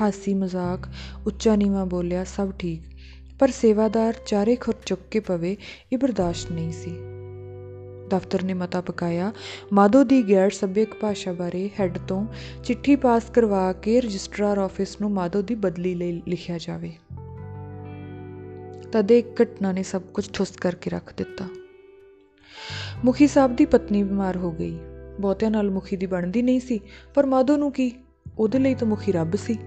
ਹਾਸੀ 0.00 0.34
ਮਜ਼ਾਕ, 0.34 0.88
ਉੱਚਾ 1.26 1.56
ਨੀਵਾ 1.56 1.84
ਬੋਲਿਆ, 1.84 2.24
ਸਭ 2.24 2.52
ਠੀਕ। 2.52 2.82
ਪਰ 3.38 3.48
ਸੇਵਾਦਾਰ 3.48 4.14
ਚਾਰੇ 4.26 4.56
ਖੁਰ 4.56 4.74
ਚੁੱਕ 4.86 5.02
ਕੇ 5.10 5.20
ਪਵੇ, 5.20 5.56
ਇਹ 5.92 5.98
ਬਰਦਾਸ਼ਤ 5.98 6.52
ਨਹੀਂ 6.52 6.72
ਸੀ। 6.72 6.96
ਦਫ਼ਤਰ 8.08 8.42
ਨੇ 8.42 8.54
ਮਤਾ 8.54 8.80
ਪਕਾਇਆ, 8.80 9.32
ਮਾਧੋ 9.72 10.04
ਦੀ 10.04 10.30
ਗੈਰ 10.30 10.50
ਸੱਭਿਅਕ 10.50 10.94
ਭਾਸ਼ਾ 11.00 11.32
ਬਾਰੇ 11.32 11.70
ਹੈੱਡ 11.80 11.98
ਤੋਂ 11.98 12.26
ਚਿੱਠੀ 12.64 12.96
ਪਾਸ 12.96 13.22
ਕਰਵਾ 13.34 13.72
ਕੇ 13.72 14.00
ਰਜਿਸਟਰਾਰ 14.00 14.58
ਆਫਿਸ 14.58 15.00
ਨੂੰ 15.00 15.10
ਮਾਧੋ 15.10 15.42
ਦੀ 15.42 15.54
ਬਦਲੀ 15.54 15.94
ਲਈ 15.94 16.22
ਲਿਖਿਆ 16.28 16.58
ਜਾਵੇ। 16.58 16.92
ਤਦੇ 18.92 19.18
ਇੱਕ 19.18 19.42
ਘਟਨਾ 19.42 19.72
ਨੇ 19.72 19.82
ਸਭ 19.82 20.02
ਕੁਝ 20.02 20.30
ਠੁੱਸ 20.32 20.50
ਕਰਕੇ 20.50 20.90
ਰੱਖ 20.90 21.14
ਦਿੱਤਾ। 21.16 21.44
ਮੁਖੀ 23.04 23.26
ਸਾਹਿਬ 23.26 23.56
ਦੀ 23.56 23.64
ਪਤਨੀ 23.64 24.02
ਬਿਮਾਰ 24.02 24.36
ਹੋ 24.36 24.52
ਗਈ। 24.52 24.78
ਬਹੁਤਿਆਂ 25.20 25.50
ਨਾਲ 25.50 25.70
ਮੁਖੀ 25.70 25.96
ਦੀ 25.96 26.06
ਬਣਦੀ 26.06 26.42
ਨਹੀਂ 26.42 26.60
ਸੀ, 26.60 26.80
ਪਰ 27.14 27.26
ਮਾਧੋ 27.26 27.56
ਨੂੰ 27.56 27.72
ਕੀ? 27.72 27.92
ਉਹਦੇ 28.38 28.58
ਲਈ 28.58 28.74
ਤਾਂ 28.74 28.88
ਮੁਖੀ 28.88 29.12
ਰੱਬ 29.12 29.36
ਸੀ। 29.36 29.58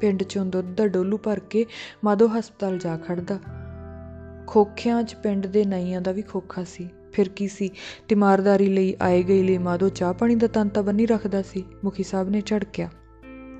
ਪਿੰਡ 0.00 0.22
ਚੋਂ 0.22 0.46
ਦੁੱਧ 0.46 0.76
ਦਾ 0.76 0.88
ਡੋਲੂ 0.88 1.16
ਭਰ 1.16 1.38
ਕੇ 1.38 1.66
ਮਾਧੋ 2.04 2.28
ਹਸਪਤਾਲ 2.38 2.78
ਜਾ 2.78 2.96
ਖੜਦਾ। 2.96 3.38
ਖੋਖਿਆਂ 4.46 5.02
'ਚ 5.02 5.14
ਪਿੰਡ 5.14 5.46
ਦੇ 5.46 5.64
ਨਾਈਆਂ 5.64 6.00
ਦਾ 6.00 6.12
ਵੀ 6.12 6.22
ਖੋਖਾ 6.22 6.64
ਸੀ। 6.64 6.88
ਫਿਰ 7.12 7.28
ਕੀ 7.28 7.48
ਸੀ? 7.48 7.70
ਤਿਮਾਰਦਾਰੀ 8.08 8.66
ਲਈ 8.66 8.96
ਆਏ 9.02 9.22
ਗਏ 9.22 9.42
ਲਈ 9.42 9.58
ਮਾਧੋ 9.58 9.88
ਚਾਹ 9.88 10.14
ਪਾਣੀ 10.14 10.34
ਦਾ 10.34 10.46
ਤੰਤਾ 10.46 10.82
ਬੰਨੀ 10.82 11.06
ਰੱਖਦਾ 11.06 11.42
ਸੀ। 11.42 11.64
ਮੁਖੀ 11.84 12.02
ਸਾਹਿਬ 12.02 12.28
ਨੇ 12.28 12.42
ਝੜਕਿਆ। 12.46 12.90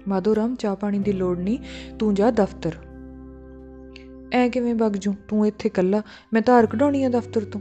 ਮਾਧੋ 0.09 0.35
ਰਾਮ, 0.35 0.55
ਚਾਹ 0.55 0.77
ਪਾਣੀ 0.77 0.99
ਦੀ 0.99 1.13
ਲੋੜ 1.13 1.39
ਨਹੀਂ 1.39 1.59
ਤੂੰ 1.99 2.15
ਜਾ 2.15 2.31
ਦਫ਼ਤਰ। 2.31 2.73
ਐ 4.33 4.49
ਕਿਵੇਂ 4.49 4.75
ਵਗ 4.75 4.93
ਜੂ? 4.93 5.15
ਤੂੰ 5.29 5.47
ਇੱਥੇ 5.47 5.69
ਕੱਲਾ 5.69 6.03
ਮੈਂ 6.33 6.43
ਧਾਰ 6.43 6.67
ਕਢਾਉਣੀ 6.67 7.05
ਆ 7.05 7.09
ਦਫ਼ਤਰ 7.09 7.45
ਤੋਂ। 7.45 7.61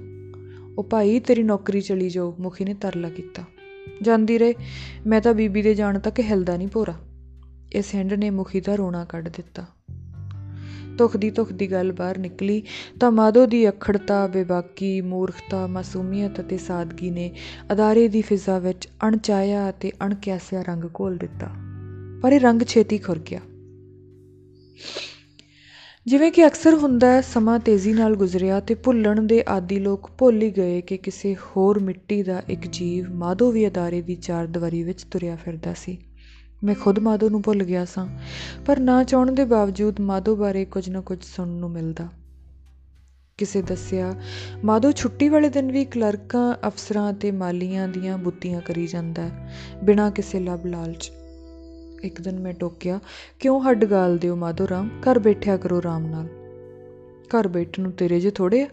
ਉਹ 0.78 0.84
ਭਾਈ, 0.84 1.20
ਤੇਰੀ 1.20 1.44
ਨੌਕਰੀ 1.44 1.82
ਚਲੀ 1.82 2.10
ਜਾਓ। 2.10 2.36
ਮੁਖੀ 2.40 2.66
ਨੇ 2.66 2.74
ਤਰਲਾ 2.74 3.10
ਕੀਤਾ। 3.10 3.44
ਜਾਂਦੀ 4.02 4.38
ਰਹੇ। 4.38 4.54
ਮੈਂ 5.08 5.22
ਤਾਂ 5.22 5.34
ਬੀਬੀ 5.34 5.62
ਦੇ 5.62 5.76
ਜਾਣ 5.76 6.00
ਤੱਕ 6.00 6.20
ਹਿਲਦਾ 6.20 6.58
ਨਹੀਂ 6.58 6.68
ਭੋਰਾ। 6.68 6.94
ਇਸ 7.71 7.95
ਹਿੰਡ 7.95 8.13
ਨੇ 8.13 8.30
ਮੁਖੀ 8.30 8.62
ਦਾ 8.62 8.75
ਰੋਣਾ 8.75 9.06
ਕੱਢ 9.06 9.30
ਦਿੱਤਾ। 9.30 9.65
ਤੁਖ 10.97 11.17
ਦੀ 11.17 11.32
ਤੁਖ 11.32 11.51
ਦੀ 11.51 11.71
ਗੱਲ 11.71 11.91
ਬਾਹਰ 11.91 12.17
ਨਿਕਲੀ 12.17 12.63
ਤਾਂ 12.99 13.12
ਮਾਧੋ 13.12 13.45
ਦੀ 13.45 13.69
ਅਖੜਤਾ, 13.69 14.28
ਬੇਬਾਕੀ, 14.28 15.01
ਮੂਰਖਤਾ, 15.01 15.67
ਮਾਸੂਮੀਅਤ 15.67 16.39
ਅਤੇ 16.39 16.58
ਸਾਦਗੀ 16.58 17.10
ਨੇ 17.10 17.36
ਅਦਾਰੇ 17.71 18.08
ਦੀ 18.08 18.21
ਫਿਜ਼ਾ 18.21 18.60
ਵਿੱਚ 18.60 18.89
ਅਣਚਾਇਆ 19.08 19.69
ਅਤੇ 19.69 19.91
ਅਣਕਿਆਸਿਆ 20.06 20.62
ਰੰਗ 20.62 20.84
ਘੋਲ 20.84 21.17
ਦਿੱਤਾ। 21.17 21.49
ਪਰ 22.21 22.32
ਇਹ 22.32 22.39
ਰੰਗ 22.39 22.62
ਛੇਤੀ 22.62 22.97
ਖੁਰ 22.97 23.19
ਗਿਆ। 23.19 23.39
ਜਿਵੇਂ 26.06 26.32
ਕਿ 26.32 26.47
ਅਕਸਰ 26.47 26.73
ਹੁੰਦਾ 26.73 27.12
ਹੈ, 27.12 27.21
ਸਮਾਂ 27.21 27.60
ਤੇਜ਼ੀ 27.60 27.93
ਨਾਲ 27.93 28.15
ਗੁਜ਼ਰਿਆ 28.15 28.60
ਤੇ 28.60 28.73
ਭੁੱਲਣ 28.73 29.23
ਦੇ 29.23 29.43
ਆਦੀ 29.49 29.80
ਲੋਕ 29.80 30.10
ਭੁੱਲ 30.17 30.41
ਹੀ 30.41 30.51
ਗਏ 30.51 30.82
ਕਿ 30.82 30.97
ਕਿਸੇ 30.97 31.36
ਹੋਰ 31.36 31.80
ਮਿੱਟੀ 31.80 32.23
ਦਾ 32.23 32.43
ਇੱਕ 32.49 32.67
ਜੀਵ 32.71 33.13
ਮਾਧੋ 33.13 33.51
ਵੀ 33.51 33.67
ਅਦਾਰੇ 33.67 34.01
ਦੀ 34.01 34.15
ਚਾਰ 34.15 34.47
ਦੀਵਾਰੀ 34.47 34.84
ਵਿੱਚ 34.84 35.04
ਤੁਰਿਆ 35.04 35.36
ਫਿਰਦਾ 35.36 35.73
ਸੀ। 35.73 35.97
ਮੈਂ 36.63 36.76
ਖੁਦ 36.76 37.00
ਮਾਧੋ 37.00 37.30
ਨੂੰ 37.30 37.41
ਭੁੱਲ 37.41 37.63
ਗਿਆ 37.63 37.86
ਸਾਂ, 37.86 38.08
ਪਰ 38.65 38.80
ਨਾ 38.80 39.04
ਚਾਹਣ 39.04 39.32
ਦੇ 39.32 39.46
ਬਾਵਜੂਦ 39.46 40.02
ਮਾਧੋ 40.02 40.36
ਬਾਰੇ 40.36 40.65
ਕੁਝ 40.65 40.89
ਨਾ 40.89 41.02
ਕੁਝ 41.02 41.24
ਸੁਣਨ 41.24 41.50
ਨੂੰ 41.50 41.72
ਮਿਲਦਾ। 41.72 42.08
ਕਿਸੇ 43.38 43.62
ਦੱਸਿਆ, 43.62 44.13
ਮਾਧੋ 44.65 44.91
ਛੁੱਟੀ 44.91 45.30
ਵਾਲੇ 45.30 45.50
ਦਿਨ 45.50 45.72
ਵੀ 45.72 45.86
ਕਲਰਕਾਂ, 45.86 46.56
ਅਫਸਰਾਂ 46.68 47.13
ਤੇ 47.13 47.32
ਮਾਲੀਆਂ 47.32 47.88
ਦੀਆਂ 47.88 48.18
ਬੁੱਤੀਆਂ 48.18 48.62
ਕਰੀ 48.62 48.88
ਜਾਂਦਾ 48.88 49.30
ਬਿਨਾਂ 49.84 50.12
ਕਿਸੇ 50.12 50.39
ਲੱਭ 50.39 50.65
ਲਾਲਚ 50.65 51.12
ਇੱਕ 52.04 52.22
ਦਿਨ 52.22 52.39
ਮੈਂ 52.39 52.54
ਟੋਕਿਆ, 52.54 53.00
ਕਿਉਂ 53.39 53.62
ਹੱਡ 53.62 53.86
ਗਾਲ 53.86 54.18
ਦਿਓ 54.18 54.36
ਮਾਧੋ 54.36 54.68
ਰਾਮ? 54.68 54.89
ਘਰ 55.02 55.20
ਬੈਠਿਆ 55.20 55.58
ਕਰੋ 55.58 55.78
ਆਰਾਮ 55.78 56.06
ਨਾਲ। 56.06 56.28
ਘਰ 57.28 57.48
ਬੈਠਣ 57.48 57.84
ਨੂੰ 57.84 57.91
ਤੇਰੇ 57.91 58.20
ਜੇ 58.20 58.32
ਥੋੜੇ 58.32 58.62
ਆ? 58.62 58.68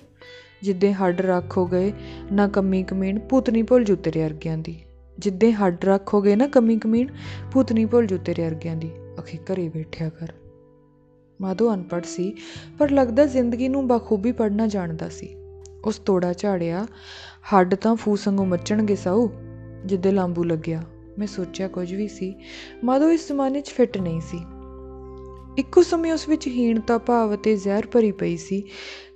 ਜਿੱਦੇ 0.62 0.92
ਹੱਡ 0.92 1.20
ਰੱਖ 1.20 1.58
ਹੋ 1.58 1.66
ਗਏ, 1.66 1.92
ਨਾ 2.32 2.48
ਕੰਮੀ 2.48 2.82
ਕਮੀਣ 2.82 3.18
ਭੂਤਨੀ 3.18 3.62
ਭੁੱਲ 3.62 3.84
ਜੂ 3.84 3.96
ਤੇਰੇ 3.96 4.26
ਅਰਗਿਆਂ 4.26 4.58
ਦੀ। 4.58 4.80
ਜਿੱਦੇ 5.18 5.52
ਹੱਡ 5.52 5.84
ਰੱਖ 5.84 6.14
ਹੋ 6.14 6.20
ਗਏ 6.22 6.36
ਨਾ 6.36 6.46
ਕੰਮੀ 6.46 6.78
ਕਮੀਣ 6.78 7.08
ਭੂਤਨੀ 7.52 7.84
ਭੁੱਲ 7.84 8.06
ਜੂ 8.06 8.18
ਤੇਰੇ 8.18 8.48
ਅਰਗਿਆਂ 8.48 8.76
ਦੀ। 8.76 8.90
ਅਖੇ 9.18 9.38
ਘਰੇ 9.38 9.68
ਬੈਠਿਆ 9.68 10.08
ਕਰ। 10.08 10.28
ਮਾਧੋ 11.40 11.74
ਅਨਪੜ੍ਹ 11.74 12.06
ਸੀ, 12.06 12.34
ਪਰ 12.78 12.90
ਲੱਗਦਾ 12.90 13.26
ਜ਼ਿੰਦਗੀ 13.26 13.68
ਨੂੰ 13.68 13.88
ਬਖੂਬੀ 13.88 14.32
ਪੜਨਾ 14.32 14.66
ਜਾਣਦਾ 14.66 15.08
ਸੀ। 15.08 15.36
ਉਸ 15.84 15.98
ਤੋੜਾ 15.98 16.32
ਝਾੜਿਆ, 16.32 16.86
ਹੱਡ 17.54 17.74
ਤਾਂ 17.74 17.96
ਫੂਸੰਗੋਂ 17.96 18.46
ਮੱਚਣਗੇ 18.46 18.96
ਸਾਊ, 18.96 19.28
ਜਿੱਦੇ 19.84 20.10
ਲਾਂਬੂ 20.10 20.44
ਲੱਗਿਆ। 20.44 20.82
ਮੈਂ 21.18 21.26
ਸੋਚਿਆ 21.26 21.68
ਕੁਝ 21.68 21.94
ਵੀ 21.94 22.08
ਸੀ। 22.08 22.34
ਮਾਧੋ 22.84 23.10
ਇਸ 23.10 23.28
ਜ਼ਮਾਨੇ 23.28 23.60
'ਚ 23.60 23.68
ਫਿੱਟ 23.68 23.98
ਨਹੀਂ 23.98 24.20
ਸੀ। 24.20 24.38
ਇੱਕੋ 25.58 25.82
ਸਮੇਂ 25.82 26.12
ਉਸ 26.12 26.28
ਵਿੱਚ 26.28 26.48
ਹੀਣਤਾ, 26.48 26.98
ਭਾਵ 26.98 27.34
ਅਤੇ 27.34 27.56
ਜ਼ਹਿਰ 27.56 27.86
ਭਰੀ 27.86 28.12
ਪਈ 28.12 28.36
ਸੀ। 28.36 28.62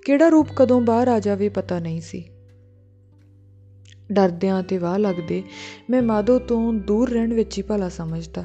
ਕਿਹੜਾ 0.04 0.28
ਰੂਪ 0.28 0.46
ਕਦੋਂ 0.56 0.80
ਬਾਹਰ 0.80 1.08
ਆ 1.08 1.20
ਜਾਵੇ 1.20 1.48
ਪਤਾ 1.48 1.78
ਨਹੀਂ 1.78 2.00
ਸੀ। 2.00 2.28
ਡਰਦਿਆਂ 4.12 4.62
ਤੇ 4.62 4.78
ਵਾਹ 4.78 4.98
ਲੱਗਦੇ, 4.98 5.42
ਮੈਂ 5.90 6.02
ਮਾਧੋ 6.02 6.38
ਤੋਂ 6.38 6.72
ਦੂਰ 6.72 7.10
ਰਹਿਣ 7.10 7.34
ਵਿੱਚ 7.34 7.58
ਹੀ 7.58 7.62
ਭਲਾ 7.62 7.88
ਸਮਝਦਾ। 7.88 8.44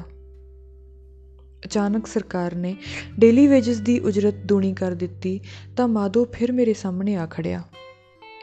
ਅਚਾਨਕ 1.64 2.06
ਸਰਕਾਰ 2.06 2.54
ਨੇ 2.54 2.76
ਡੇਲੀ 3.18 3.46
ਵੇਜਸ 3.46 3.76
ਦੀ 3.76 3.98
ਉਜਰਤ 4.00 4.34
ਦੂਣੀ 4.46 4.74
ਕਰ 4.74 4.92
ਦਿੱਤੀ, 4.92 5.40
ਤਾਂ 5.76 5.88
ਮਾਧੋ 5.88 6.24
ਫਿਰ 6.24 6.52
ਮੇਰੇ 6.52 6.72
ਸਾਹਮਣੇ 6.72 7.14
ਆ 7.14 7.26
ਖੜਿਆ। 7.30 7.62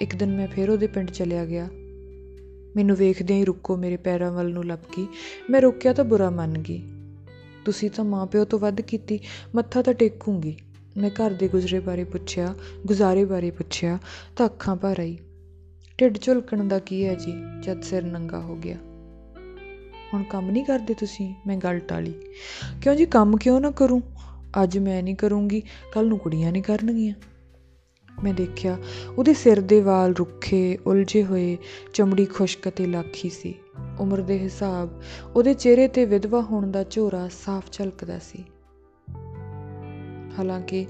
ਇੱਕ 0.02 0.16
ਦਿਨ 0.16 0.38
ਮੈਂ 0.38 0.48
ਫਿਰ 0.48 0.70
ਉਹਦੇ 0.70 0.88
ਪਿੰਡ 0.88 1.12
ਚਲਿਆ 1.12 1.46
ਗਿਆ। 1.46 1.68
ਮੈਨੂੰ 2.76 2.96
ਵੇਖਦਿਆਂ 2.96 3.40
ਹੀ 3.40 3.46
ਰੁੱਕੋ 3.46 3.78
ਮੇਰੇ 3.78 3.98
ਪੈਰਾਂ 3.98 4.32
ਵੱਲ 4.32 4.50
ਨੂੰ 4.50 4.66
ਲੱਪਕੀ 4.66 5.08
ਮੈਂ 5.50 5.62
ਰੁਕਿਆ 5.62 5.94
ਤਾਂ 5.94 6.06
ਬੁਰਾ 6.06 6.30
ਮੰਨ 6.30 6.58
ਗਈ। 6.58 6.84
ਤੁਸੀਂ 7.66 7.90
ਤਾਂ 7.90 8.06
ਮਾਪਿਓ 8.06 8.46
ਤੋਂ 8.46 8.60
ਵੱਧ 8.60 8.82
ਕੀਤੀ, 8.82 9.20
ਮੱਥਾ 9.56 9.82
ਤਾਂ 9.82 9.94
ਟੇਕੂੰਗੀ। 9.94 10.58
ਮੈਂ 10.98 11.10
ਘਰ 11.10 11.32
ਦੇ 11.32 11.48
ਗੁਜ਼ਰੇ 11.48 11.80
ਬਾਰੇ 11.80 12.04
ਪੁੱਛਿਆ, 12.04 12.56
ਗੁਜ਼ਾਰੇ 12.86 13.26
ਬਾਰੇ 13.26 13.52
ਪੁੱਛਿਆ, 13.52 14.00
ਤਾਂ 14.36 14.46
ਅੱਖਾਂ 14.46 14.76
ਭਰ 14.76 15.00
ਆਈ। 15.00 15.18
ਢਿੱਡ 16.02 16.18
ਝੁਲਕਣ 16.22 16.68
ਦਾ 16.68 16.80
ਕੀ 16.80 17.06
ਹੈ 17.06 17.16
ਜੀ, 17.16 17.34
ਜਦ 17.62 17.82
ਸਿਰ 17.82 18.04
ਨੰਗਾ 18.04 18.40
ਹੋ 18.40 18.56
ਗਿਆ? 18.56 18.76
ਹੁਣ 20.14 20.24
ਕੰਮ 20.24 20.52
ਨਹੀਂ 20.52 20.66
ਕਰਦੇ 20.66 20.94
ਤੁਸੀਂ? 20.94 21.36
ਮੈਂ 21.48 21.58
ਗੱਲ 21.58 21.80
ਟਾਲੀ। 21.80 22.14
ਕਿਉਂ 22.82 22.96
ਜੀ 22.96 23.06
ਕੰਮ 23.06 23.38
ਕਿਉਂ 23.38 23.62
ਨਾ 23.62 23.72
ਕਰੂੰ? 23.72 24.02
ਅੱਜ 24.64 24.78
ਮੈਂ 24.78 25.04
ਨਹੀਂ 25.04 25.16
ਕਰੂੰਗੀ 25.16 25.62
ਕੱਲ 25.94 26.08
ਨੂੰ 26.08 26.18
ਕੁੜੀਆਂ 26.18 26.52
ਨਹੀਂ 26.52 26.64
ਕਰਨਗੀਆਂ। 26.64 27.16
ਮੈਂ 28.24 28.34
ਦੇਖਿਆ, 28.34 28.78
ਉਹਦੇ 29.18 29.34
ਸਿਰ 29.34 29.62
ਦੇ 29.62 29.82
ਵਾਲ 29.82 30.14
ਰੁੱਖੇ, 30.14 30.78
ਉਲਝੇ 30.88 31.24
ਹੋਏ, 31.24 31.58
ਚਮੜੀ 31.94 32.26
ਖੁਸ਼ਕ 32.26 32.70
ਅਤੇ 32.70 32.86
ਲਾਖੀ 32.86 33.30
ਸੀ। 33.30 33.56
ਉਮਰ 34.00 34.22
ਦੇ 34.22 34.40
ਹਿਸਾਬ 34.40 34.90
ਉਹਦੇ 35.36 35.54
ਚਿਹਰੇ 35.54 35.88
ਤੇ 35.88 36.06
ਵਿਧਵਾ 36.06 36.42
ਹੋਣ 36.42 36.72
ਦਾ 36.72 36.84
ਝੋਰਾ 36.84 37.30
ਸਾਫ਼ 37.46 37.66
ਝਲਕਦਾ 37.72 38.20
ਸੀ। 38.20 38.46
ਹਾਲਾਂਕਿ 40.40 40.88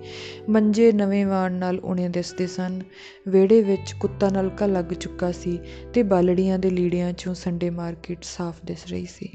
ਮੰਜੇ 0.49 0.91
ਨਵੇਂ 0.91 1.25
ਵਾਣ 1.25 1.51
ਨਾਲ 1.51 1.79
ਉਣੇ 1.79 2.09
ਦਿਸਦੇ 2.09 2.47
ਸਨ। 2.47 2.81
ਵਿਹੜੇ 3.27 3.61
ਵਿੱਚ 3.61 3.93
ਕੁੱਤਾ 3.99 4.29
ਨਲਕਾ 4.29 4.65
ਲੱਗ 4.65 4.85
ਚੁੱਕਾ 4.85 5.31
ਸੀ 5.31 5.59
ਤੇ 5.93 6.03
ਬਾਲੜੀਆਂ 6.03 6.59
ਦੇ 6.59 6.69
ਲੀੜਿਆਂ 6.69 7.13
ਚੋਂ 7.13 7.33
ਸੰਡੇ 7.33 7.69
ਮਾਰਕੀਟ 7.69 8.17
ਸਾਫ਼ 8.23 8.57
ਦਿਸ 8.65 8.87
ਰਹੀ 8.87 9.05
ਸੀ। 9.05 9.29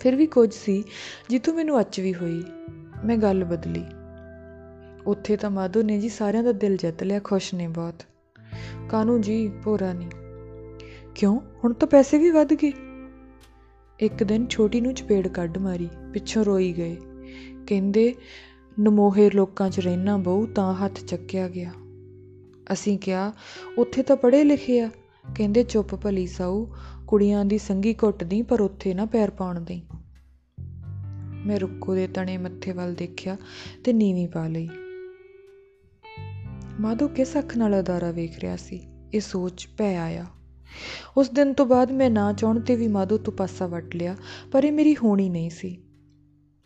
ਫਿਰ 0.00 0.16
ਵੀ 0.16 0.26
ਕੁਝ 0.26 0.54
ਸੀ, 0.54 0.84
ਜਿੱਥੋਂ 1.28 1.54
ਮੈਨੂੰ 1.54 1.80
ਅੱਚ 1.80 2.00
ਵੀ 2.00 2.14
ਹੋਈ। 2.14 2.44
ਮੈਂ 3.04 3.16
ਗੱਲ 3.16 3.44
ਬਦਲੀ। 3.44 3.84
ਉੱਥੇ 5.06 5.36
ਤਾਂ 5.36 5.50
ਮਾਧੋ 5.50 5.82
ਨੇ 5.82 6.00
ਜੀ 6.00 6.08
ਸਾਰਿਆਂ 6.08 6.42
ਦਾ 6.42 6.52
ਦਿਲ 6.52 6.76
ਜਿੱਤ 6.76 7.02
ਲਿਆ, 7.02 7.20
ਖੁਸ਼ 7.24 7.54
ਨੇ 7.54 7.68
ਬਹੁਤ। 7.68 8.02
ਕਾਨੂੰ 8.88 9.20
ਜੀ, 9.20 9.52
ਭੋਰਾ 9.64 9.92
ਨਹੀਂ 9.92 10.08
ਕਿਉਂ? 11.14 11.40
ਹੁਣ 11.64 11.72
ਤਾਂ 11.72 11.88
ਪੈਸੇ 11.88 12.18
ਵੀ 12.18 12.30
ਵੱਧ 12.30 12.54
ਗਏ। 12.54 12.72
ਇੱਕ 14.00 14.24
ਦਿਨ 14.24 14.46
ਛੋਟੀ 14.46 14.80
ਨੂੰ 14.80 14.94
ਚਪੇੜ 14.94 15.28
ਕੱਢ 15.28 15.58
ਮਾਰੀ, 15.58 15.88
ਪਿੱਛੋਂ 16.12 16.44
ਰੋਈ 16.44 16.72
ਗਏ। 16.72 16.96
ਕਹਿੰਦੇ, 17.66 18.14
ਨਮੋਹੇ 18.80 19.30
ਲੋਕਾਂ 19.30 19.70
'ਚ 19.70 19.80
ਰਹਿਣਾ 19.80 20.16
ਬਹੁ 20.16 20.46
ਤਾਂ 20.46 20.74
ਹੱਥ 20.74 21.04
ਚੱਕਿਆ 21.04 21.48
ਗਿਆ। 21.48 21.72
ਅਸੀਂ 22.72 22.98
ਕਿਹਾ, 22.98 23.32
ਉੱਥੇ 23.78 24.02
ਤਾਂ 24.02 24.16
ਪੜ੍ਹੇ 24.16 24.44
ਲਿਖੇ 24.44 24.80
ਆ। 24.80 24.90
ਕਹਿੰਦੇ, 25.34 25.62
ਚੁੱਪ 25.62 25.94
ਭਲੀ 25.94 26.26
ਸਾਊ, 26.26 26.66
ਕੁੜੀਆਂ 27.06 27.44
ਦੀ 27.44 27.58
ਸੰਗੀ 27.58 27.94
ਘੁੱਟਦੀ 27.94 28.42
ਪਰ 28.42 28.60
ਉੱਥੇ 28.60 28.94
ਨਾ 28.94 29.04
ਪੈਰ 29.04 29.30
ਪਾਉਣ 29.30 29.60
ਦੇਈ। 29.60 29.82
ਮੈਂ 31.46 31.60
ਰੁੱਕੋ 31.60 31.94
ਦੇ 31.94 32.06
ਤਣੇ 32.06 32.38
ਮੱਥੇ 32.38 32.72
ਵੱਲ 32.72 32.94
ਦੇਖਿਆ 32.94 33.36
ਤੇ 33.84 33.92
ਨੀਵੀਂ 33.92 34.28
ਪਾ 34.28 34.48
ਲਈ। 34.48 34.68
ਮਾਧੋ 36.80 37.08
ਕਿਸ 37.08 37.38
ਅੱਖ 37.38 37.56
ਨਾਲ 37.56 37.80
ਅਦਾਰਾ 37.80 38.10
ਵੇਖ 38.10 38.38
ਰਿਹਾ 38.38 38.56
ਸੀ? 38.56 38.80
ਇਹ 39.14 39.20
ਸੋਚ 39.20 39.68
ਪੈ 39.78 39.96
ਆਇਆ। 39.96 40.26
ਉਸ 41.16 41.30
ਦਿਨ 41.30 41.52
ਤੋਂ 41.52 41.66
ਬਾਅਦ 41.66 41.92
ਮੈਂ 41.92 42.10
ਨਾ 42.10 42.32
ਚਾਹਣ 42.32 42.60
ਤੇ 42.60 42.76
ਵੀ 42.76 42.88
ਮਾਧੋ 42.88 43.18
ਤੋਂ 43.18 43.32
ਪਾਸਾ 43.32 43.66
ਵੱਟ 43.66 43.96
ਲਿਆ, 43.96 44.16
ਪਰ 44.52 44.64
ਇਹ 44.64 44.72
ਮੇਰੀ 44.72 44.96
ਹੋਣੀ 44.96 45.28
ਨਹੀਂ 45.28 45.50
ਸੀ। 45.50 45.83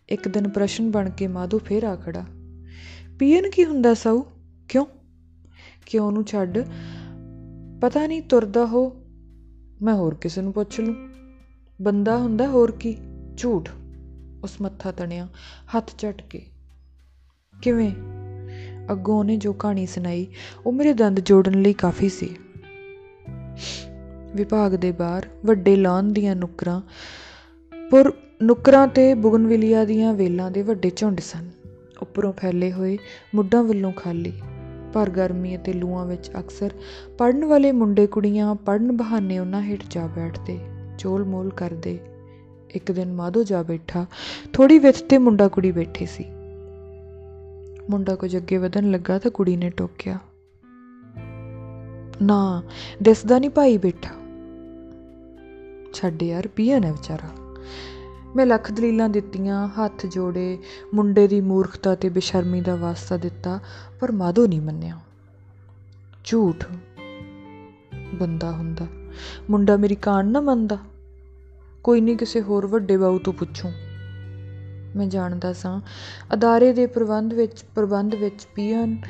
ਇੱਕ 0.09 0.29
ਦਿਨ 0.29 0.49
ਪ੍ਰਸ਼ਨ 0.49 0.91
ਬਣ 0.91 1.11
ਕੇ 1.11 1.27
ਮਾਧੋ 1.27 1.59
ਫੇਰ 1.59 1.85
ਆ 1.85 1.97
ਖੜਾ। 1.97 2.25
ਪੀਐਨ 3.19 3.51
ਕੀ 3.51 3.65
ਹੁੰਦਾ 3.65 3.95
ਸਾਊ? 3.95 4.23
ਕਿਉਂ? 4.69 4.87
ਕਿਉਂ 5.87 6.13
ਨੂੰ 6.13 6.25
ਛੱਡ? 6.25 6.59
ਪਤਾ 7.81 8.07
ਨਹੀਂ 8.07 8.23
ਤੁਰਦਾ 8.23 8.67
ਹੋ। 8.67 8.97
ਮੈਂ 9.83 9.95
ਹੋਰ 9.95 10.15
ਕਿਸੇ 10.15 10.43
ਨੂੰ 10.43 10.53
ਪੁੱਛ 10.53 10.81
ਲੂੰ। 10.81 11.09
ਬੰਦਾ 11.83 12.17
ਹੁੰਦਾ 12.17 12.49
ਹੋਰ 12.49 12.71
ਕੀ? 12.71 12.97
ਝੂਠ। 13.37 13.71
ਉਸ 14.43 14.61
ਮੱਥਾ 14.61 14.93
ਤਣਿਆ, 14.93 15.29
ਹੱਥ 15.77 15.91
ਝਟਕੇ 15.99 16.43
ਕਿਵੇਂ? 17.63 17.93
ਅੱਗੋਂ 18.93 19.19
ਉਹਨੇ 19.19 19.37
ਜੋ 19.37 19.53
ਕਹਾਣੀ 19.53 19.87
ਸੁਣਾਈ, 19.87 20.27
ਉਹ 20.67 20.73
ਮੇਰੇ 20.73 20.95
ਦੰਦ 20.95 21.21
ਜੋੜਨ 21.21 21.63
ਲਈ 21.63 21.73
ਕਾਫੀ 21.73 22.09
ਸੀ। 22.09 22.37
ਵਿਭਾਗ 24.35 24.73
ਦੇ 24.73 24.93
ਬਾਹਰ 24.93 25.27
ਵੱਡੇ 25.47 25.77
ਲਾਨ 25.77 26.13
ਦੀਆਂ 26.13 26.37
ਨੁਕਰਾਂ, 26.37 26.81
ਪਰ 27.91 28.13
ਨੁਕਰਾਂ 28.43 28.89
ਤੇ 28.89 29.15
ਬੁਗਨਵਿਲੀਆ 29.15 29.85
ਦੀਆਂ 29.85 30.15
ਵੇਲਾਂ 30.15 30.51
ਦੇ 30.51 30.63
ਵੱਡੇ 30.63 30.91
ਝੁੰਡ 30.91 31.21
ਸਨ। 31.21 31.49
ਉੱਪਰੋਂ 32.03 32.33
ਫੈਲੇ 32.33 32.73
ਹੋਏ 32.73 32.99
ਮੁੱਢਾਂ 33.35 33.63
ਵੱਲੋਂ 33.63 33.93
ਖਾਲੀ, 33.93 34.33
ਪਰ 34.93 35.11
ਗਰਮੀ 35.11 35.57
ਅਤੇ 35.57 35.73
ਲੂਆਂ 35.73 36.07
ਵਿੱਚ 36.07 36.31
ਅਕਸਰ 36.39 36.71
ਪੜਨ 37.19 37.45
ਵਾਲੇ 37.45 37.73
ਮੁੰਡੇ 37.73 38.07
ਕੁੜੀਆਂ 38.07 38.55
ਪੜਨ 38.55 38.93
ਬਹਾਨੇ 38.93 39.39
ਉਹਨਾਂ 39.39 39.63
ਹੇਠ 39.63 39.85
ਜਾ 39.91 40.07
ਬੈਠਦੇ, 40.07 40.59
ਚੋਲ 40.99 41.25
ਮੋਲ 41.25 41.51
ਕਰਦੇ। 41.51 41.99
ਇੱਕ 42.71 42.93
ਦਿਨ 42.93 43.13
ਮਾਧੋ 43.13 43.43
ਜਾ 43.45 43.63
ਬੈਠਾ 43.63 44.07
ਥੋੜੀ 44.53 44.79
ਵਿੱਚ 44.79 45.03
ਤੇ 45.03 45.19
ਮੁੰਡਾ 45.19 45.49
ਕੁੜੀ 45.49 45.73
ਬੈਠੇ 45.73 46.07
ਸੀ। 46.07 46.25
ਮੁੰਡਾ 47.91 48.15
ਕੁਝ 48.15 48.37
ਅੱਗੇ 48.37 48.57
ਵਧਣ 48.57 48.91
ਲੱਗਾ 48.91 49.19
ਤਾਂ 49.19 49.31
ਕੁੜੀ 49.31 49.57
ਨੇ 49.57 49.71
ਟੋਕਿਆ, 49.71 50.19
ਨਾ, 52.23 52.63
ਦਿਸਦਾ 53.03 53.39
ਨਹੀਂ 53.39 53.51
ਭਾਈ 53.51 53.79
ਬੈਠਾ। 53.79 54.15
ਛੱਡ 55.93 56.23
ਯਾਰ, 56.23 56.49
ਪੀਆ 56.49 56.79
ਨਾ 56.79 56.91
ਵਿਚਾਰਾ। 56.93 57.38
ਮੈਂ 58.37 58.47
ਲੱਖ 58.47 58.73
ਦਲੀਲਾਂ 58.73 59.09
ਦਿੱਤੀਆਂ, 59.09 59.69
ਹੱਥ 59.69 60.07
ਜੋੜੇ, 60.07 60.59
ਮੁੰਡੇ 60.95 61.29
ਦੀ 61.29 61.41
ਮੂਰਖਤਾ 61.41 61.95
ਤੇ 61.95 62.09
ਬੇਸ਼ਰਮੀ 62.09 62.61
ਦਾ 62.61 62.77
ਵਾਸਤਾ 62.77 63.17
ਦਿੱਤਾ, 63.17 63.61
ਪਰ 64.01 64.13
ਮਾਧੋ 64.13 64.47
ਨਹੀਂ 64.47 64.61
ਮੰਨਿਆ। 64.61 64.99
ਝੂਠ 66.25 66.67
ਬੰਦਾ 68.15 68.51
ਹੁੰਦਾ। 68.51 68.87
ਮੁੰਡਾ 69.51 69.77
ਮੇਰੀ 69.77 69.95
ਕਾਣ 69.95 70.27
ਨਾ 70.27 70.41
ਮੰਨਦਾ। 70.41 70.79
ਕੋਈ 71.85 72.01
ਨਹੀਂ 72.01 72.17
ਕਿਸੇ 72.17 72.41
ਹੋਰ 72.41 72.67
ਵੱਡੇ 72.67 72.97
ਬਾਊ 72.97 73.19
ਤੋਂ 73.19 73.33
ਪੁੱਛੂ। 73.33 73.69
ਮੈਂ 74.97 75.07
ਜਾਣਦਾ 75.07 75.53
ਸਾਂ, 75.53 75.81
ਅਦਾਰੇ 76.35 76.73
ਦੇ 76.73 76.87
ਪ੍ਰਬੰਧ 76.87 77.35
ਵਿੱਚ 77.35 77.65
ਪ੍ਰਬੰਧ 77.75 78.15
ਵਿੱਚ 78.15 78.47
ਪੀਅਨ 78.55 79.03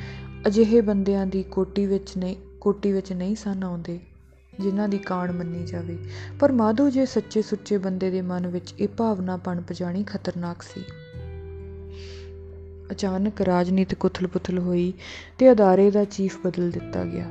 ਅਜਿਹੇ 0.47 0.81
ਬੰਦਿਆਂ 0.81 1.27
ਦੀ 1.27 1.43
ਕੋਟੀ 1.43 1.85
ਵਿੱਚ 1.85 2.17
ਨਹੀਂ, 2.17 2.35
ਕੋਟੀ 2.61 2.91
ਵਿੱਚ 2.91 3.13
ਨਹੀਂ 3.13 3.35
ਸਨ 3.35 3.63
ਆਉਂਦੇ। 3.63 3.99
ਜਿਨ੍ਹਾਂ 4.59 4.89
ਦੀ 4.89 4.97
ਕਾਣ 4.97 5.31
ਮੰਨੀ 5.31 5.65
ਜਾਵੇ। 5.65 5.97
ਪਰ 6.39 6.51
ਮਾਧੋ 6.51 6.89
ਜੇ 6.89 7.05
ਸੱਚੇ 7.05 7.41
ਸੁੱਚੇ 7.41 7.77
ਬੰਦੇ 7.77 8.09
ਦੇ 8.09 8.21
ਮਨ 8.21 8.47
ਵਿੱਚ 8.47 8.73
ਇਹ 8.79 8.87
ਭਾਵਨਾ 8.87 9.37
ਪਣ 9.37 9.61
ਪਜਾਣੀ 9.61 10.03
ਖਤਰਨਾਕ 10.03 10.61
ਸੀ। 10.61 10.83
ਅਚਾਨਕ 12.91 13.41
ਰਾਜਨੀਤਿਕ 13.41 14.05
ਉਥਲ-ਪੁਥਲ 14.05 14.59
ਹੋਈ 14.59 14.93
ਤੇ 15.37 15.51
ਅਦਾਰੇ 15.51 15.91
ਦਾ 15.91 16.05
ਚੀਫ 16.05 16.47
ਬਦਲ 16.47 16.71
ਦਿੱਤਾ 16.71 17.05
ਗਿਆ। 17.05 17.25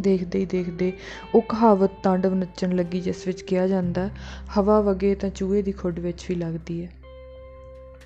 ਦੇਖਦੇ 0.00 0.38
ਹੀ 0.38 0.44
ਦੇਖਦੇ 0.44 0.92
ਉਹ 1.34 1.42
ਕਹਾਵਤ 1.42 1.90
ਤਾਂਡਵ 2.02 2.34
ਨੱਚਣ 2.34 2.76
ਲੱਗੀ 2.76 3.00
ਜਿਸ 3.00 3.26
ਵਿੱਚ 3.26 3.42
ਕਿਹਾ 3.42 3.66
ਜਾਂਦਾ, 3.66 4.10
ਹਵਾ 4.58 4.80
ਵਗੇ 4.80 5.14
ਤਾਂ 5.14 5.30
ਚੂਹੇ 5.30 5.62
ਦੀ 5.62 5.72
ਖੁੱਡ 5.72 5.98
ਵਿੱਚ 5.98 6.26
ਵੀ 6.28 6.34
ਲੱਗਦੀ 6.34 6.84
ਹੈ। 6.84 6.99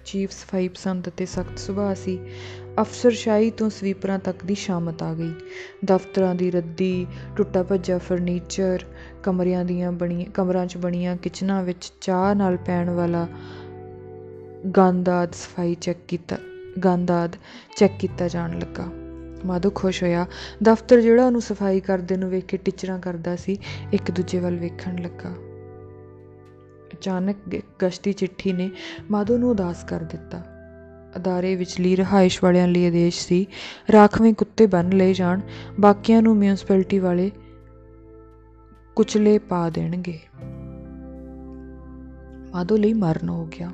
ਚੀਫ 0.04 0.30
ਸਫ਼ਾਈ 0.30 0.68
ਪਸੰਦ 0.68 1.08
ਅਤੇ 1.08 1.26
ਸਖਤ 1.26 1.58
ਸੁਭਾਅ 1.58 1.94
ਸੀ, 1.94 2.18
ਅਫਸਰਸ਼ਾਹੀ 2.80 3.50
ਤੋਂ 3.50 3.70
ਸਵੀਪਰਾਂ 3.70 4.18
ਤੱਕ 4.18 4.44
ਦੀ 4.44 4.54
ਸ਼ਾਮਤ 4.54 5.02
ਆ 5.02 5.14
ਗਈ। 5.14 5.32
ਦਫ਼ਤਰਾਂ 5.84 6.34
ਦੀ 6.34 6.50
ਰੱਦੀ, 6.50 7.06
ਟੁੱਟਾ 7.36 7.62
ਭੱਜਾ 7.62 7.98
ਫਰਨੀਚਰ, 7.98 8.84
ਕਮਰਿਆਂ 9.22 9.64
ਦੀਆਂ 9.64 9.92
ਬਣੀਆਂ 9.92 10.30
ਕਮਰਾਂ 10.30 10.66
'ਚ 10.66 10.76
ਬਣੀਆਂ 10.76 11.16
ਕਿਚਨਾਂ 11.16 11.62
ਵਿੱਚ 11.62 11.92
ਚਾਹ 12.00 12.34
ਨਾਲ 12.34 12.56
ਪੈਣ 12.56 12.90
ਵਾਲਾ 12.90 13.28
ਗੰਦਾਦ 14.76 15.32
ਸਫ਼ਾਈ 15.32 15.74
ਚੈੱਕ 15.74 15.98
ਕੀਤਾ 16.08 16.36
ਗੰਦਾਦ 16.84 17.36
ਚੈੱਕ 17.76 17.92
ਕੀਤਾ 18.00 18.28
ਜਾਣ 18.28 18.58
ਲੱਗਾ। 18.58 18.84
ਮਾਧੋ 19.46 19.70
ਖੁਸ਼ 19.70 20.02
ਹੋਇਆ। 20.02 20.26
ਦਫ਼ਤਰ 20.62 21.00
ਜਿਹੜਾ 21.00 21.26
ਉਹਨੂੰ 21.26 21.40
ਸਫ਼ਾਈ 21.40 21.80
ਕਰਦੇ 21.80 22.16
ਨੂੰ 22.16 22.30
ਵੇਖ 22.30 22.44
ਕੇ 22.44 22.56
ਟਿਚਰਾਂ 22.56 22.98
ਕਰਦਾ 22.98 23.36
ਸੀ, 23.36 23.58
ਇੱਕ 23.92 24.10
ਦੂਜੇ 24.10 24.38
ਵੱਲ 24.38 24.56
ਵੇਖਣ 24.56 25.02
ਲੱਗਾ। 25.02 25.34
ਅਚਾਨਕ 26.94 27.36
ਗਸ਼ਤੀ 27.82 28.12
ਚਿੱਠੀ 28.12 28.52
ਨੇ 28.52 28.70
ਮਾਧੋ 29.10 29.38
ਨੂੰ 29.38 29.50
ਉਦਾਸ 29.50 29.84
ਕਰ 29.84 30.00
ਦਿੱਤਾ। 30.00 30.42
ਅਦਾਰੇ 31.16 31.56
ਵਿਚਲੀ 31.56 31.96
ਰਹਾਇਸ਼ 31.96 32.44
ਵਾਲਿਆਂ 32.44 32.68
ਲਈ 32.68 32.86
ਆਦੇਸ਼ 32.86 33.26
ਸੀ, 33.26 33.46
ਰਾਖਵੇਂ 33.92 34.34
ਕੁੱਤੇ 34.34 34.66
ਬੰਨ 34.66 34.88
ਲਏ 34.88 35.14
ਜਾਣ, 35.14 35.40
ਬਾਕੀਆਂ 35.80 36.22
ਨੂੰ 36.22 36.36
ਮਿਊਨਿਸਪੈਲਿਟੀ 36.36 36.98
ਵਾਲੇ 36.98 37.30
ਕੁਚਲੇ 38.96 39.38
ਪਾ 39.38 39.70
ਦੇਣਗੇ। 39.70 40.18
ਮਾਧੋ 42.52 42.76
ਲਈ 42.76 42.92
ਮਰਨ 42.92 43.28
ਹੋ 43.28 43.46
ਗਿਆ। 43.46 43.70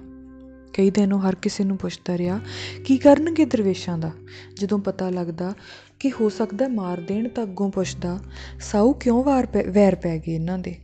ਕਈ 0.75 0.91
ਦਿਨ 0.91 1.12
ਉਹ 1.12 1.18
ਹਰ 1.18 1.35
ਕਿਸੇ 1.35 1.64
ਨੂੰ 1.64 1.77
ਪੁੱਛਦਾ 1.77 2.18
ਰਿਹਾ, 2.18 2.41
ਕੀ 2.85 2.97
ਕਰਨਗੇ 2.97 3.45
ਦਰਵੇਸ਼ਾਂ 3.45 3.99
ਦਾ? 3.99 4.11
ਜਦੋਂ 4.55 4.79
ਪਤਾ 4.79 5.11
ਲੱਗਦਾ 5.11 5.53
ਕਿ 5.99 6.12
ਹੋ 6.21 6.29
ਸਕਦਾ 6.29 6.68
ਮਾਰ 6.68 7.01
ਦੇਣ 7.01 7.29
ਤਾਂ 7.29 7.45
ਅੱਗੋਂ 7.45 7.71
ਪੁੱਛਦਾ, 7.71 8.18
ਸਾਊ 8.61 8.93
ਕਿਉਂ 8.93 9.25
ਵਾਰ 9.25 9.49
ਵੈਰ 9.68 9.95
ਪੈ 9.95 10.18
ਗਏ 10.18 10.35
ਇਹਨਾਂ 10.35 10.59
ਦੇ? 10.59 10.77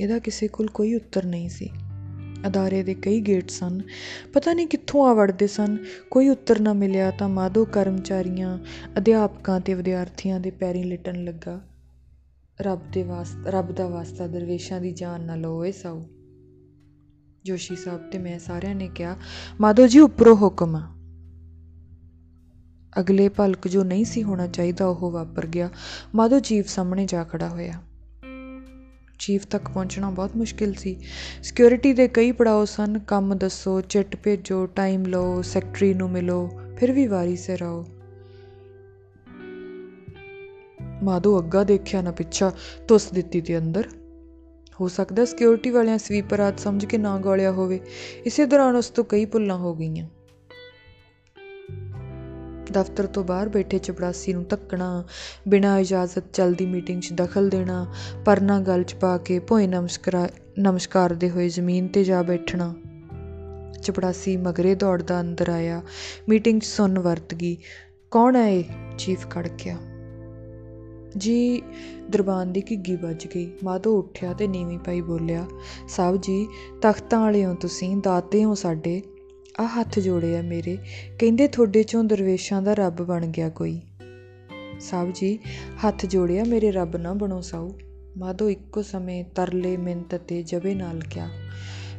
ਇਹਦਾ 0.00 0.18
ਕਿਸੇ 0.18 0.48
ਕੋਲ 0.48 0.66
ਕੋਈ 0.66 0.94
ਉੱਤਰ 0.94 1.24
ਨਹੀਂ 1.24 1.48
ਸੀ। 1.48 1.70
ਅਦਾਰੇ 2.46 2.82
ਦੇ 2.82 2.94
ਕਈ 2.94 3.20
ਗੇਟ 3.20 3.50
ਸਨ। 3.50 3.80
ਪਤਾ 4.32 4.52
ਨਹੀਂ 4.52 4.66
ਕਿੱਥੋਂ 4.66 5.06
ਆ 5.06 5.12
ਵੜਦੇ 5.12 5.46
ਸਨ। 5.46 5.78
ਕੋਈ 6.10 6.28
ਉੱਤਰ 6.28 6.60
ਨਾ 6.60 6.72
ਮਿਲਿਆ 6.72 7.10
ਤਾਂ 7.10 7.28
ਮਾਧੋ 7.28 7.64
ਕਰਮਚਾਰੀਆਂ, 7.64 8.58
ਅਧਿਆਪਕਾਂ 8.98 9.60
ਤੇ 9.60 9.74
ਵਿਦਿਆਰਥੀਆਂ 9.74 10.40
ਦੇ 10.40 10.50
ਪੈਰੀਂ 10.50 10.84
ਲਿਟਣ 10.84 11.24
ਲੱਗਾ। 11.24 11.60
ਰੱਬ 12.60 12.90
ਦੇ 12.92 13.02
ਵਾਸਤਾ 13.02 13.50
ਰੱਬ 13.50 13.72
ਦਾ 13.72 13.88
ਵਾਸਤਾ 13.88 14.26
ਦਰਵੇਸ਼ਾਂ 14.26 14.80
ਦੀ 14.80 14.92
ਜਾਨ 14.92 15.20
ਨਾ 15.20 15.34
ਲਓ 15.34 15.64
ਏ 15.64 15.72
ਸਾਊ। 15.72 16.02
ਜੋਸ਼ੀ 17.44 17.76
ਸਾਹਿਬ 17.76 18.10
ਤੇ 18.10 18.18
ਮੈਂ 18.18 18.38
ਸਾਰਿਆਂ 18.38 18.74
ਨੇ 18.74 18.88
ਕਿਹਾ, 18.94 19.16
ਮਾਧੋ 19.60 19.86
ਜੀ, 19.86 19.98
ਉੱਪਰੋਂ 19.98 20.36
ਹੁਕਮ 20.36 20.76
ਆ। 20.76 20.82
ਅਗਲੇ 23.00 23.28
ਭਲਕ 23.28 23.68
ਜੋ 23.68 23.84
ਨਹੀਂ 23.84 24.04
ਸੀ 24.04 24.22
ਹੋਣਾ 24.22 24.46
ਚਾਹੀਦਾ, 24.46 24.86
ਉਹ 24.86 25.10
ਵਾਪਰ 25.10 25.46
ਗਿਆ। 25.46 25.70
ਮਾਧੋ 26.14 26.40
ਚੀਫ 26.40 26.68
ਸਾਹਮਣੇ 26.68 27.06
ਜਾ 27.06 27.24
ਖੜਾ 27.24 27.48
ਹੋਇਆ। 27.48 27.82
ਚੀਫ 29.20 29.46
ਤੱਕ 29.46 29.68
ਪਹੁੰਚਣਾ 29.68 30.10
ਬਹੁਤ 30.10 30.36
ਮੁਸ਼ਕਿਲ 30.36 30.74
ਸੀ। 30.74 30.96
ਸਿਕਿਉਰਿਟੀ 31.42 31.92
ਦੇ 31.92 32.08
ਕਈ 32.08 32.32
ਪੜਾਅ 32.32 32.64
ਸਨ। 32.64 32.98
ਕੰਮ 32.98 33.34
ਦੱਸੋ 33.34 33.80
ਚਿੱਟ 33.80 34.16
ਭੇਜੋ 34.16 34.66
ਟਾਈਮ 34.66 35.04
ਲਓ 35.06 35.42
ਸੈਕਟਰੀ 35.42 35.94
ਨੂੰ 35.94 36.10
ਮਿਲੋ, 36.10 36.50
ਫਿਰ 36.76 36.92
ਵੀ 36.92 37.06
ਵਾਰੀ 37.06 37.36
ਸਿਰ 37.36 37.62
ਆਓ। 37.62 37.86
ਮਾਧੋ 41.02 41.38
ਅੱਗਾ 41.38 41.64
ਦੇਖਿਆ 41.64 42.02
ਨਾ 42.02 42.10
ਪਿੱਛਾ 42.10 42.52
ਤੁਸ 42.88 43.10
ਦਿੱਤੀ 43.10 43.40
ਤੇ 43.40 43.58
ਅੰਦਰ। 43.58 43.88
ਹੋ 44.80 44.88
ਸਕਦਾ 44.88 45.24
ਸਿਕਿਉਰਿਟੀ 45.24 45.70
ਵਾਲਿਆਂ 45.70 45.98
ਸਵੀਪਰ 45.98 46.40
ਆਦ 46.40 46.58
ਸਮਝ 46.58 46.84
ਕੇ 46.84 46.98
ਨਾ 46.98 47.18
ਗੋਲਿਆ 47.18 47.52
ਹੋਵੇ। 47.52 47.80
ਇਸੇ 48.26 48.46
ਦੌਰਾਨ 48.46 48.76
ਉਸ 48.76 48.90
ਤੋਂ 48.90 49.04
ਕਈ 49.04 49.24
ਭੁੱਲਾਂ 49.24 49.56
ਹੋ 49.56 49.74
ਗਈਆਂ। 49.74 50.08
ਦਫ਼ਤਰ 52.70 53.06
ਤੋਂ 53.06 53.24
ਬਾਹਰ 53.24 53.48
ਬੈਠੇ 53.48 53.78
ਚਪੜਾਸੀ 53.78 54.32
ਨੂੰ 54.32 54.44
ਧੱਕਣਾ, 54.44 55.04
ਬਿਨਾਂ 55.48 55.78
ਇਜਾਜ਼ਤ 55.78 56.24
ਚਲਦੀ 56.32 56.66
ਮੀਟਿੰਗ 56.66 57.02
'ਚ 57.02 57.12
ਦਖਲ 57.12 57.48
ਦੇਣਾ, 57.48 57.86
ਪਰਨਾ 58.24 58.60
ਗਲ 58.60 58.82
'ਚ 58.82 58.94
ਪਾ 58.94 59.18
ਕੇ 59.18 59.38
ਭੋਏ 59.38 59.66
ਨਮਸਕਾਰ, 59.66 60.30
ਨਮਸਕਾਰਦੇ 60.58 61.30
ਹੋਏ 61.30 61.48
ਜ਼ਮੀਨ 61.48 61.88
ਤੇ 61.88 62.04
ਜਾ 62.04 62.22
ਬੈਠਣਾ। 62.22 62.74
ਚਪੜਾਸੀ 63.82 64.36
ਮਗਰੇ 64.36 64.74
ਦੌੜਦਾ 64.74 65.20
ਅੰਦਰ 65.20 65.48
ਆਇਆ। 65.48 65.82
ਮੀਟਿੰਗ 66.28 66.60
'ਚ 66.60 66.64
ਸੁਣ 66.64 66.98
ਵਰਤ 66.98 67.34
ਗਈ। 67.34 67.56
ਕੌਣ 68.10 68.36
ਹੈ 68.36 68.48
ਇਹ? 68.48 68.64
ਚੀਫ 68.98 69.26
ਖੜਕਿਆ 69.30 69.76
ਜੀ, 71.16 71.62
ਦਰਬਾਨ 72.10 72.52
ਦੀ 72.52 72.62
ਘਿੱਗੀ 72.70 72.96
ਵੱਜ 72.96 73.26
ਗਈ। 73.34 73.52
ਮਾਧੋ 73.64 73.98
ਉੱਠਿਆ 73.98 74.32
ਤੇ 74.32 74.46
ਨੀਵੀਂ 74.46 74.78
ਪਾਈ 74.78 75.00
ਬੋਲਿਆ 75.00 75.46
ਸਾਹਿਬ 75.88 76.16
ਜੀ, 76.16 76.48
ਤਖਤਾਂ 76.82 77.20
ਵਾਲੇ 77.20 77.44
ਹੋ 77.44 77.54
ਤੁਸੀਂ, 77.54 77.96
ਦਾਤੇ 77.96 78.44
ਹੋ 78.44 78.54
ਸਾਡੇ। 78.54 79.02
ਆ 79.60 79.66
ਹੱਥ 79.66 79.98
ਜੋੜੇ 79.98 80.38
ਆ 80.38 80.42
ਮੇਰੇ। 80.42 80.78
ਕਹਿੰਦੇ 81.18 81.48
ਤੁਹਾਡੇ 81.48 81.82
ਚੋਂ 81.82 82.04
ਦਰਵੇਸ਼ਾਂ 82.04 82.62
ਦਾ 82.62 82.74
ਰੱਬ 82.74 83.02
ਬਣ 83.02 83.26
ਗਿਆ 83.26 83.48
ਕੋਈ। 83.48 83.80
ਸਾਹਿਬ 84.80 85.12
ਜੀ, 85.14 85.38
ਹੱਥ 85.86 86.06
ਜੋੜਿਆ 86.06 86.44
ਮੇਰੇ, 86.44 86.70
ਰੱਬ 86.70 86.96
ਨਾ 86.96 87.14
ਬਣੋ 87.14 87.40
ਸਾਊ। 87.40 87.70
ਮਾਧੋ 88.18 88.50
ਇੱਕੋ 88.50 88.82
ਸਮੇਂ 88.82 89.24
ਤਰਲੇ 89.24 89.76
ਮਿੰਤ 89.76 90.14
ਤੇ 90.14 90.42
ਜਵੇ 90.42 90.74
ਨਾਲ 90.74 91.00
ਕਿਹਾ 91.00 91.28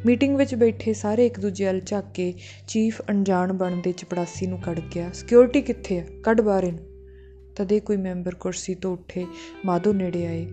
ਮੀਟਿੰਗ 0.05 0.37
ਵਿੱਚ 0.37 0.55
ਬੈਠੇ 0.55 0.93
ਸਾਰੇ 0.93 1.25
ਇੱਕ 1.25 1.39
ਦੂਜੇ 1.39 1.65
ਵੱਲ 1.65 1.79
ਝਾਕ 1.79 2.05
ਕੇ 2.13 2.33
ਚੀਫ 2.67 3.01
ਅਣਜਾਣ 3.09 3.53
ਬਣਦੇ 3.53 3.91
ਚਪੜਾਸੀ 3.91 4.47
ਨੂੰ 4.47 4.59
ਕੱਢ 4.59 4.79
ਗਿਆ। 4.95 5.11
ਸਿਕਿਉਰਿਟੀ 5.13 5.61
ਕਿੱਥੇ 5.61 5.99
ਆ? 5.99 6.05
ਕੱਢ 6.23 6.41
ਬਾਹਰ 6.41 6.63
ਇਹਨੂੰ। 6.63 6.85
ਤਦੇ 7.55 7.79
ਕੋਈ 7.79 7.97
ਮੈਂਬਰ 7.97 8.35
ਕੁਰਸੀ 8.35 8.75
ਤੋਂ 8.75 8.93
ਉੱਠੇ, 8.93 9.25
ਮਾਧੋ 9.65 9.93
ਨੇੜੇ 9.93 10.27
ਆਏ। 10.27 10.47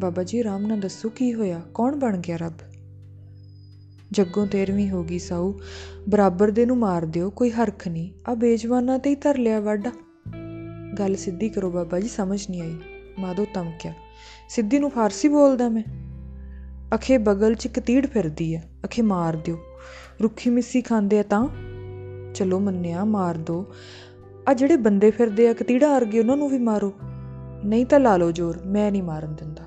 ਬਾਬਾ 0.00 0.22
ਜੀ, 0.22 0.40
ਆਰਾਮ 0.40 0.66
ਨਾਲ 0.66 0.80
ਦੱਸੋ 0.80 1.08
ਕੀ 1.08 1.34
ਹੋਇਆ? 1.34 1.62
ਕੌਣ 1.74 1.96
ਬਣ 1.96 2.18
ਗਿਆ 2.18 2.36
ਰੱਬ? 2.36 2.71
ਜੱਗੋਂ 4.12 4.46
ਤੇਰਵੀਂ 4.46 4.90
ਹੋ 4.90 5.02
ਗਈ 5.04 5.18
ਸਾਊ। 5.18 5.52
ਬਰਾਬਰ 6.08 6.50
ਦੇ 6.50 6.66
ਨੂੰ 6.66 6.78
ਮਾਰ 6.78 7.04
ਦਿਓ, 7.04 7.30
ਕੋਈ 7.30 7.50
ਹਰਖ 7.50 7.88
ਨਹੀਂ। 7.88 8.10
ਆ 8.28 8.34
ਬੇਜਵਾਨਾਂ 8.34 8.98
ਤੇ 8.98 9.10
ਹੀ 9.10 9.14
ਧਰ 9.14 9.38
ਲਿਆ 9.38 9.60
ਵਾਡਾ। 9.60 9.90
ਗੱਲ 10.98 11.16
ਸਿੱਧੀ 11.16 11.48
ਕਰੋ 11.48 11.70
ਬਾਬਾ 11.70 12.00
ਜੀ, 12.00 12.08
ਸਮਝ 12.08 12.50
ਨਹੀਂ 12.50 12.62
ਆਈ। 12.62 12.76
ਮਾਧੋ 13.18 13.46
ਧਮਕਿਆ, 13.54 13.92
ਸਿੱਧੀ 14.48 14.78
ਨੂੰ 14.78 14.90
ਫਾਰਸੀ 14.90 15.28
ਬੋਲਦਾ 15.28 15.68
ਮੈਂ। 15.68 15.84
ਅਖੇ 16.94 17.18
ਬਗਲ 17.18 17.54
'ਚ 17.54 17.68
ਕਤੀੜ 17.68 18.06
ਫਿਰਦੀ 18.06 18.54
ਆ 18.54 18.60
ਅਖੇ 18.84 19.02
ਮਾਰ 19.02 19.36
ਦਿਓ। 19.36 19.58
ਰੁੱਖੀ 20.22 20.50
ਮਿੱਸੀ 20.50 20.80
ਖਾਂਦੇ 20.80 21.18
ਆ 21.18 21.22
ਤਾਂ? 21.22 21.48
ਚਲੋ 22.34 22.58
ਮੰਨਿਆ, 22.60 23.04
ਮਾਰ 23.04 23.36
ਦੋ। 23.36 23.66
ਆ 24.48 24.54
ਜਿਹੜੇ 24.54 24.76
ਬੰਦੇ 24.76 25.10
ਫਿਰਦੇ 25.10 25.48
ਆ 25.48 25.52
ਕਤੀੜਾ 25.52 25.98
ਅਰਗੇ 25.98 26.20
ਉਹਨਾਂ 26.20 26.36
ਨੂੰ 26.36 26.48
ਵੀ 26.48 26.58
ਮਾਰੋ। 26.58 26.92
ਨਹੀਂ 27.64 27.86
ਤਾਂ 27.86 28.00
ਲਾ 28.00 28.16
ਲਓ 28.16 28.30
ਜ਼ੋਰ, 28.30 28.58
ਮੈਂ 28.66 28.92
ਨਹੀਂ 28.92 29.02
ਮਾਰਨ 29.02 29.34
ਦਿੰਦਾ। 29.34 29.64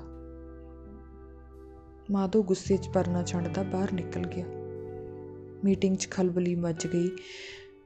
ਮਾਧੋ 2.10 2.42
ਗੁੱਸੇ 2.42 2.76
'ਚ 2.76 2.88
ਪਰਨਾ 2.88 3.22
ਛੱਡਦਾ 3.22 3.62
ਬਾਹਰ 3.62 3.92
ਨਿਕਲ 3.92 4.26
ਗਿਆ। 4.26 4.44
ਮੀਟਿੰਗ 5.64 5.96
'ਚ 5.96 6.08
ਖਲਬਲੀ 6.10 6.54
ਮੱਚ 6.54 6.86
ਗਈ। 6.86 7.10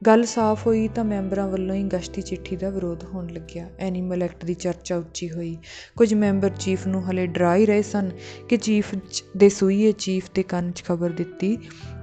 ਗੱਲ 0.07 0.25
ਸਾਫ਼ 0.25 0.67
ਹੋਈ 0.67 0.87
ਤਾਂ 0.87 1.03
ਮੈਂਬਰਾਂ 1.03 1.47
ਵੱਲੋਂ 1.47 1.75
ਹੀ 1.75 1.83
ਗਸ਼ਤੀ 1.83 2.21
ਚਿੱਠੀ 2.21 2.55
ਦਾ 2.55 2.69
ਵਿਰੋਧ 2.69 3.03
ਹੋਣ 3.03 3.27
ਲੱਗਿਆ। 3.27 3.69
ਐਨੀਮਲ 3.79 4.23
ਐਕਟ 4.23 4.45
ਦੀ 4.45 4.53
ਚਰਚਾ 4.53 4.97
ਉੱਚੀ 4.97 5.31
ਹੋਈ। 5.31 5.57
ਕੁਝ 5.97 6.13
ਮੈਂਬਰ 6.13 6.49
ਚੀਫ 6.49 6.87
ਨੂੰ 6.87 7.11
ਹਲੇ 7.11 7.27
ਡਰਾ 7.27 7.55
ਹੀ 7.55 7.65
ਰਹੇ 7.65 7.81
ਸਨ 7.81 8.11
ਕਿ 8.49 8.57
ਚੀਫ 8.57 8.95
ਦੇ 9.37 9.49
ਸੂਈਏ 9.49 9.91
ਚੀਫ 9.91 10.29
ਦੇ 10.33 10.43
ਕੰਨ 10.43 10.71
'ਚ 10.71 10.83
ਖਬਰ 10.83 11.09
ਦਿੱਤੀ। 11.09 11.57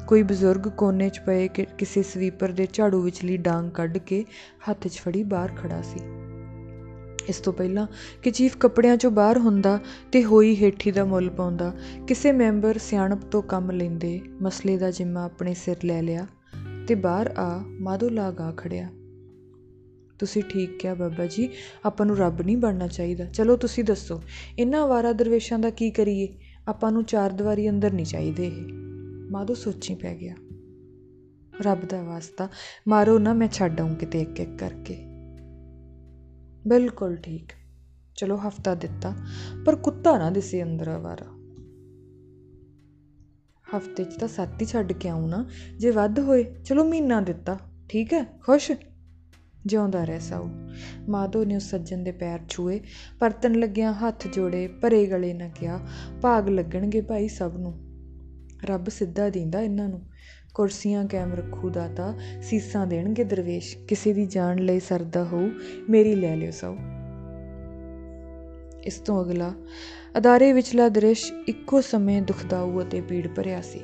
ਕੋਈ 0.06 0.22
ਬਜ਼ੁਰਗ 0.22 0.68
ਕੋਨੇ 0.68 1.08
'ਚ 1.08 1.20
ਪਏ 1.20 1.48
ਕਿ 1.48 1.66
ਕਿਸੇ 1.78 2.02
ਸਵੀਪਰ 2.02 2.48
ਦੇ 2.48 2.68
ਝਾੜੂ 2.72 3.00
ਵਿਚਲੀ 3.00 3.36
ਡਾਂਗ 3.36 3.70
ਕੱਢ 3.70 3.98
ਕੇ 3.98 4.24
ਹੱਥ 4.70 4.88
'ਚ 4.88 4.98
ਫੜੀ 4.98 5.22
ਬਾਹਰ 5.22 5.50
ਖੜਾ 5.56 5.82
ਸੀ। 5.82 6.17
ਇਸ 7.28 7.40
ਤੋਂ 7.40 7.52
ਪਹਿਲਾਂ 7.52 7.86
ਕਿ 8.22 8.30
ਚੀਫ 8.30 8.56
ਕੱਪੜਿਆਂ 8.56 8.94
'ਚੋਂ 8.94 9.10
ਬਾਹਰ 9.10 9.38
ਹੁੰਦਾ 9.38 9.80
ਤੇ 10.12 10.24
ਹੋਈ 10.24 10.56
ਹੇਠੀ 10.56 10.90
ਦਾ 10.90 11.04
ਮੁੱਲ 11.04 11.30
ਪਾਉਂਦਾ। 11.30 11.72
ਕਿਸੇ 12.06 12.32
ਮੈਂਬਰ 12.32 12.78
ਸਿਆਣਪ 12.78 13.22
ਤੋਂ 13.22 13.42
ਕੰਮ 13.42 13.70
ਲੈਂਦੇ, 13.70 14.20
ਮਸਲੇ 14.42 14.76
ਦਾ 14.76 14.90
ਜਿੰਮਾ 14.90 15.24
ਆਪਣੇ 15.24 15.54
ਸਿਰ 15.54 15.76
ਲੈ 15.84 16.02
ਲਿਆ 16.02 16.26
ਤੇ 16.88 16.94
ਬਾਹਰ 16.94 17.34
ਆ 17.38 17.62
ਮਾਧੋ 17.80 18.08
ਲਾਗ 18.08 18.40
ਆ 18.40 18.54
ਖੜਿਆ। 18.56 18.88
ਤੁਸੀਂ 20.18 20.42
ਠੀਕ 20.42 20.78
ਕਿਹਾ 20.78 20.94
ਬਾਬਾ 20.94 21.26
ਜੀ, 21.26 21.48
ਆਪਾਂ 21.84 22.06
ਨੂੰ 22.06 22.16
ਰੱਬ 22.16 22.42
ਨਹੀਂ 22.42 22.56
ਬਣਨਾ 22.56 22.86
ਚਾਹੀਦਾ। 22.86 23.24
ਚਲੋ 23.24 23.56
ਤੁਸੀਂ 23.56 23.84
ਦੱਸੋ, 23.84 24.22
ਇਹਨਾਂ 24.58 24.82
ਆਵਾਰਾ 24.82 25.12
ਦਰਵੇਸ਼ਾਂ 25.12 25.58
ਦਾ 25.58 25.70
ਕੀ 25.70 25.90
ਕਰੀਏ? 25.90 26.28
ਆਪਾਂ 26.68 26.92
ਨੂੰ 26.92 27.04
ਚਾਰ 27.04 27.30
ਦੀਵਾਰੀ 27.30 27.70
ਅੰਦਰ 27.70 27.92
ਨਹੀਂ 27.92 28.06
ਚਾਹੀਦੇ 28.06 28.46
ਇਹ। 28.46 28.72
ਮਾਧੋ 29.30 29.54
ਸੋਚੀ 29.54 29.94
ਪੈ 29.94 30.14
ਗਿਆ। 30.14 30.34
ਰੱਬ 31.62 31.78
ਦਾ 31.88 32.02
ਵਾਸਤਾ, 32.02 32.48
ਮਾਰੋ 32.88 33.18
ਨਾ 33.18 33.32
ਮੈਂ 33.32 33.48
ਛੱਡ 33.48 33.80
ਆਊਂ 33.80 33.94
ਕਿਤੇ 33.94 34.20
ਇੱਕ 34.20 34.40
ਇੱਕ 34.40 34.58
ਕਰਕੇ। 34.58 35.07
ਬਿਲਕੁਲ 36.66 37.16
ਠੀਕ। 37.16 37.52
ਚਲੋ 38.16 38.40
ਹਫਤਾ 38.48 38.74
ਦਿੱਤਾ, 38.74 39.14
ਪਰ 39.66 39.76
ਕੁੱਤਾ 39.76 40.18
ਨਾ 40.18 40.30
ਦਿਸੇ 40.30 40.62
ਅੰਦਰ 40.62 40.88
ਆਵਾਰਾ 40.88 41.24
ਹਫ਼ਤੇ 43.76 44.04
'ਚ 44.04 44.14
ਤਾਂ 44.14 44.28
ਸੱਤ 44.28 44.61
ਹੀ 44.61 44.66
ਛੱਡ 44.66 44.92
ਕੇ 44.92 45.09
ਆਉਂ 45.09 45.28
ਨਾ, 45.28 45.50
ਜੇ 45.78 45.90
ਵੱਧ 45.90 46.20
ਹੋਏ, 46.20 46.54
ਚਲੋ 46.64 46.84
ਮਹੀਨਾ 46.84 47.20
ਦਿੱਤਾ, 47.20 47.59
ਠੀਕ 47.88 48.12
ਹੈ, 48.12 48.24
ਖੁਸ਼? 48.24 48.72
ਜਿਉਂਦਾ 49.66 50.04
ਰਹਿ 50.04 50.20
ਸਾਊ। 50.20 50.48
ਮਾਧੋ 51.09 51.44
ਨੇ 51.44 51.56
ਉਸ 51.56 51.62
ਸੱਜਣ 51.62 51.98
ਦੇ 51.98 52.12
ਪੈਰ 52.12 52.40
ਛੂਏ 52.48 52.80
ਪਰਤਨ 53.20 53.54
ਲੱਗਿਆਂ 53.54 53.92
ਹੱਥ 53.92 54.26
ਜੋੜੇ, 54.26 54.68
ਭਰੇ 54.68 55.06
ਗਲੇ 55.06 55.34
ਨਾ 55.34 55.48
ਕਿਹਾ, 55.48 55.80
ਭਾਗ 56.22 56.48
ਲੱਗਣਗੇ 56.48 57.00
ਭਾਈ 57.00 57.28
ਸਭ 57.28 57.52
ਨੂੰ। 57.56 57.74
ਰੱਬ 58.64 58.88
ਸਿੱਧਾ 58.88 59.30
ਦਿੰਦਾ 59.30 59.61
ਇਹਨਾਂ 59.61 59.88
ਨੂੰ। 59.88 60.07
ਕੁਰਸੀਆਂ 60.55 61.05
ਕਾਇਮ 61.05 61.34
ਰੱਖੂ 61.34 61.70
ਦਾਤਾ, 61.70 62.14
ਸੀਸਾਂ 62.42 62.86
ਦੇਣਗੇ 62.86 63.24
ਦਰਵੇਸ਼। 63.24 63.76
ਕਿਸੇ 63.78 64.12
ਦੀ 64.12 64.26
ਜਾਨ 64.26 64.59
ਲਈ 64.59 64.80
ਸਰਦਾ 64.80 65.24
ਹੋਊ, 65.24 65.51
ਮੇਰੀ 65.90 66.14
ਲੈ 66.14 66.36
ਲਿਓ 66.36 66.51
ਸਭ। 66.51 66.76
ਇਸ 68.84 68.99
ਤੋਂ 68.99 69.24
ਅਗਲਾ, 69.24 69.55
ਅਦਾਰੇ 70.18 70.53
ਵਿਚਲਾ 70.53 70.88
ਦ੍ਰਿਸ਼ 70.88 71.32
ਇੱਕੋ 71.49 71.80
ਸਮੇਂ 71.80 72.22
ਦੁਖਦਾਊ 72.22 72.82
ਅਤੇ 72.82 73.01
ਪੀੜ 73.01 73.28
ਭਰਿਆ 73.28 73.61
ਸੀ। 73.61 73.80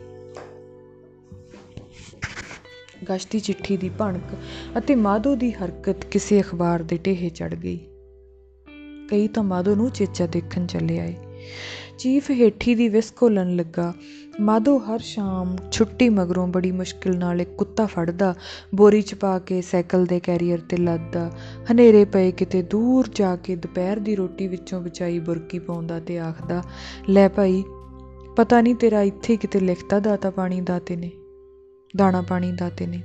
ਗਸ਼ਤੀ 3.11 3.41
ਚਿੱਠੀ 3.41 3.77
ਦੀ 3.77 3.89
ਭਣਕ 3.89 4.37
ਅਤੇ 4.79 4.95
ਮਾਧੋ 4.95 5.35
ਦੀ 5.35 5.53
ਹਰਕਤ 5.53 6.05
ਕਿਸੇ 6.05 6.41
ਅਖਬਾਰ 6.41 6.83
ਦੇ 6.83 6.99
ਢੇਹੇ 7.07 7.29
ਚੜ 7.29 7.55
ਗਈ। 7.55 7.81
ਕਈ 9.11 9.29
ਤਾਂ 9.29 9.43
ਮਾਧੋ 9.43 9.75
ਨੂੰ 9.75 9.91
ਚੇਚਾ 9.91 10.27
ਦੇਖਣ 10.27 10.67
ਚੱਲੇ 10.67 10.99
ਆਏ। 10.99 11.15
ਚੀਫ 11.99 12.31
ਹੇਠੀ 12.31 12.75
ਦੀ 12.75 12.89
ਵਿਸ 12.89 13.13
ਘੋਲਣ 13.23 13.57
ਲੱਗਾ 13.57 13.95
ਮਾਧੋ 14.41 14.79
ਹਰ 14.79 14.99
ਸ਼ਾਮ 14.99 15.57
ਛੁੱਟੀ 15.73 16.09
ਮਗਰੋਂ 16.09 16.49
ਬੜੀ 16.49 16.73
ਮੁਸ਼ਕਿਲ 16.73 17.19
ਨਾਲ 17.19 17.41
ਇੱਕ 17.41 17.51
ਕੁੱਤਾ 17.51 17.87
ਫੜਦਾ, 17.87 18.35
ਬੋਰੀ 18.75 19.03
ਚ 19.03 19.15
ਪਾ 19.15 19.39
ਕੇ 19.39 19.63
ਸਾਈਕਲ 19.63 20.07
ਦੇ 20.07 20.21
ਕੈਰੀਅਰ 20.21 20.59
ਤੇ 20.59 20.77
ਲੱਦਦਾ। 20.77 21.31
ਹਨੇਰੇ 21.73 22.05
ਪਏ 22.05 22.33
ਕਿਤੇ 22.33 22.63
ਦੂਰ 22.63 23.09
ਜਾ 23.15 23.37
ਕੇ 23.37 23.57
ਦੁਪਹਿਰ 23.57 23.99
ਦੀ 23.99 24.17
ਰੋਟੀ 24.17 24.49
ਵਿੱਚੋਂ 24.49 24.81
ਬਚਾਈ 24.81 25.19
ਬੁਰਕੀ 25.19 25.59
ਪਾਉਂਦਾ 25.59 26.01
ਤੇ 26.01 26.19
ਆਖਦਾ, 26.19 26.63
ਲੈ 27.09 27.29
ਭਾਈ, 27.29 27.65
ਪਤਾ 28.37 28.61
ਨਹੀਂ 28.61 28.75
ਤੇਰਾ 28.75 29.03
ਇੱਥੇ 29.03 29.37
ਕਿਤੇ 29.37 29.61
ਲਿਖਤਾ 29.61 30.01
ਦਾਤਾ 30.01 30.31
ਪਾਣੀ 30.31 30.61
ਦਾਤੇ 30.61 30.97
ਨੇ, 30.97 31.11
ਦਾਣਾ 31.97 32.23
ਪਾਣੀ 32.23 32.53
ਦਾਤੇ 32.53 32.87
ਨੇ। 32.87 33.03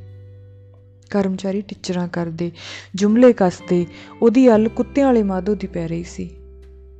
ਕਰਮਚਾਰੀ 1.09 1.61
ਟਿਚਰਾਂ 1.61 2.07
ਕਰਦੇ, 2.07 2.51
ਜੁਮਲੇ 2.95 3.33
ਕੱਸਦੇ, 3.33 3.85
ਉਹਦੀ 4.21 4.55
ਅਲ 4.55 4.69
ਕੁੱਤਿਆਂ 4.69 5.05
ਵਾਲੇ 5.05 5.23
ਮਾਧੋ 5.23 5.55
ਦੀ 5.55 5.67
ਪੈ 5.67 5.87
ਰਹੀ 5.87 6.03
ਸੀ। 6.03 6.29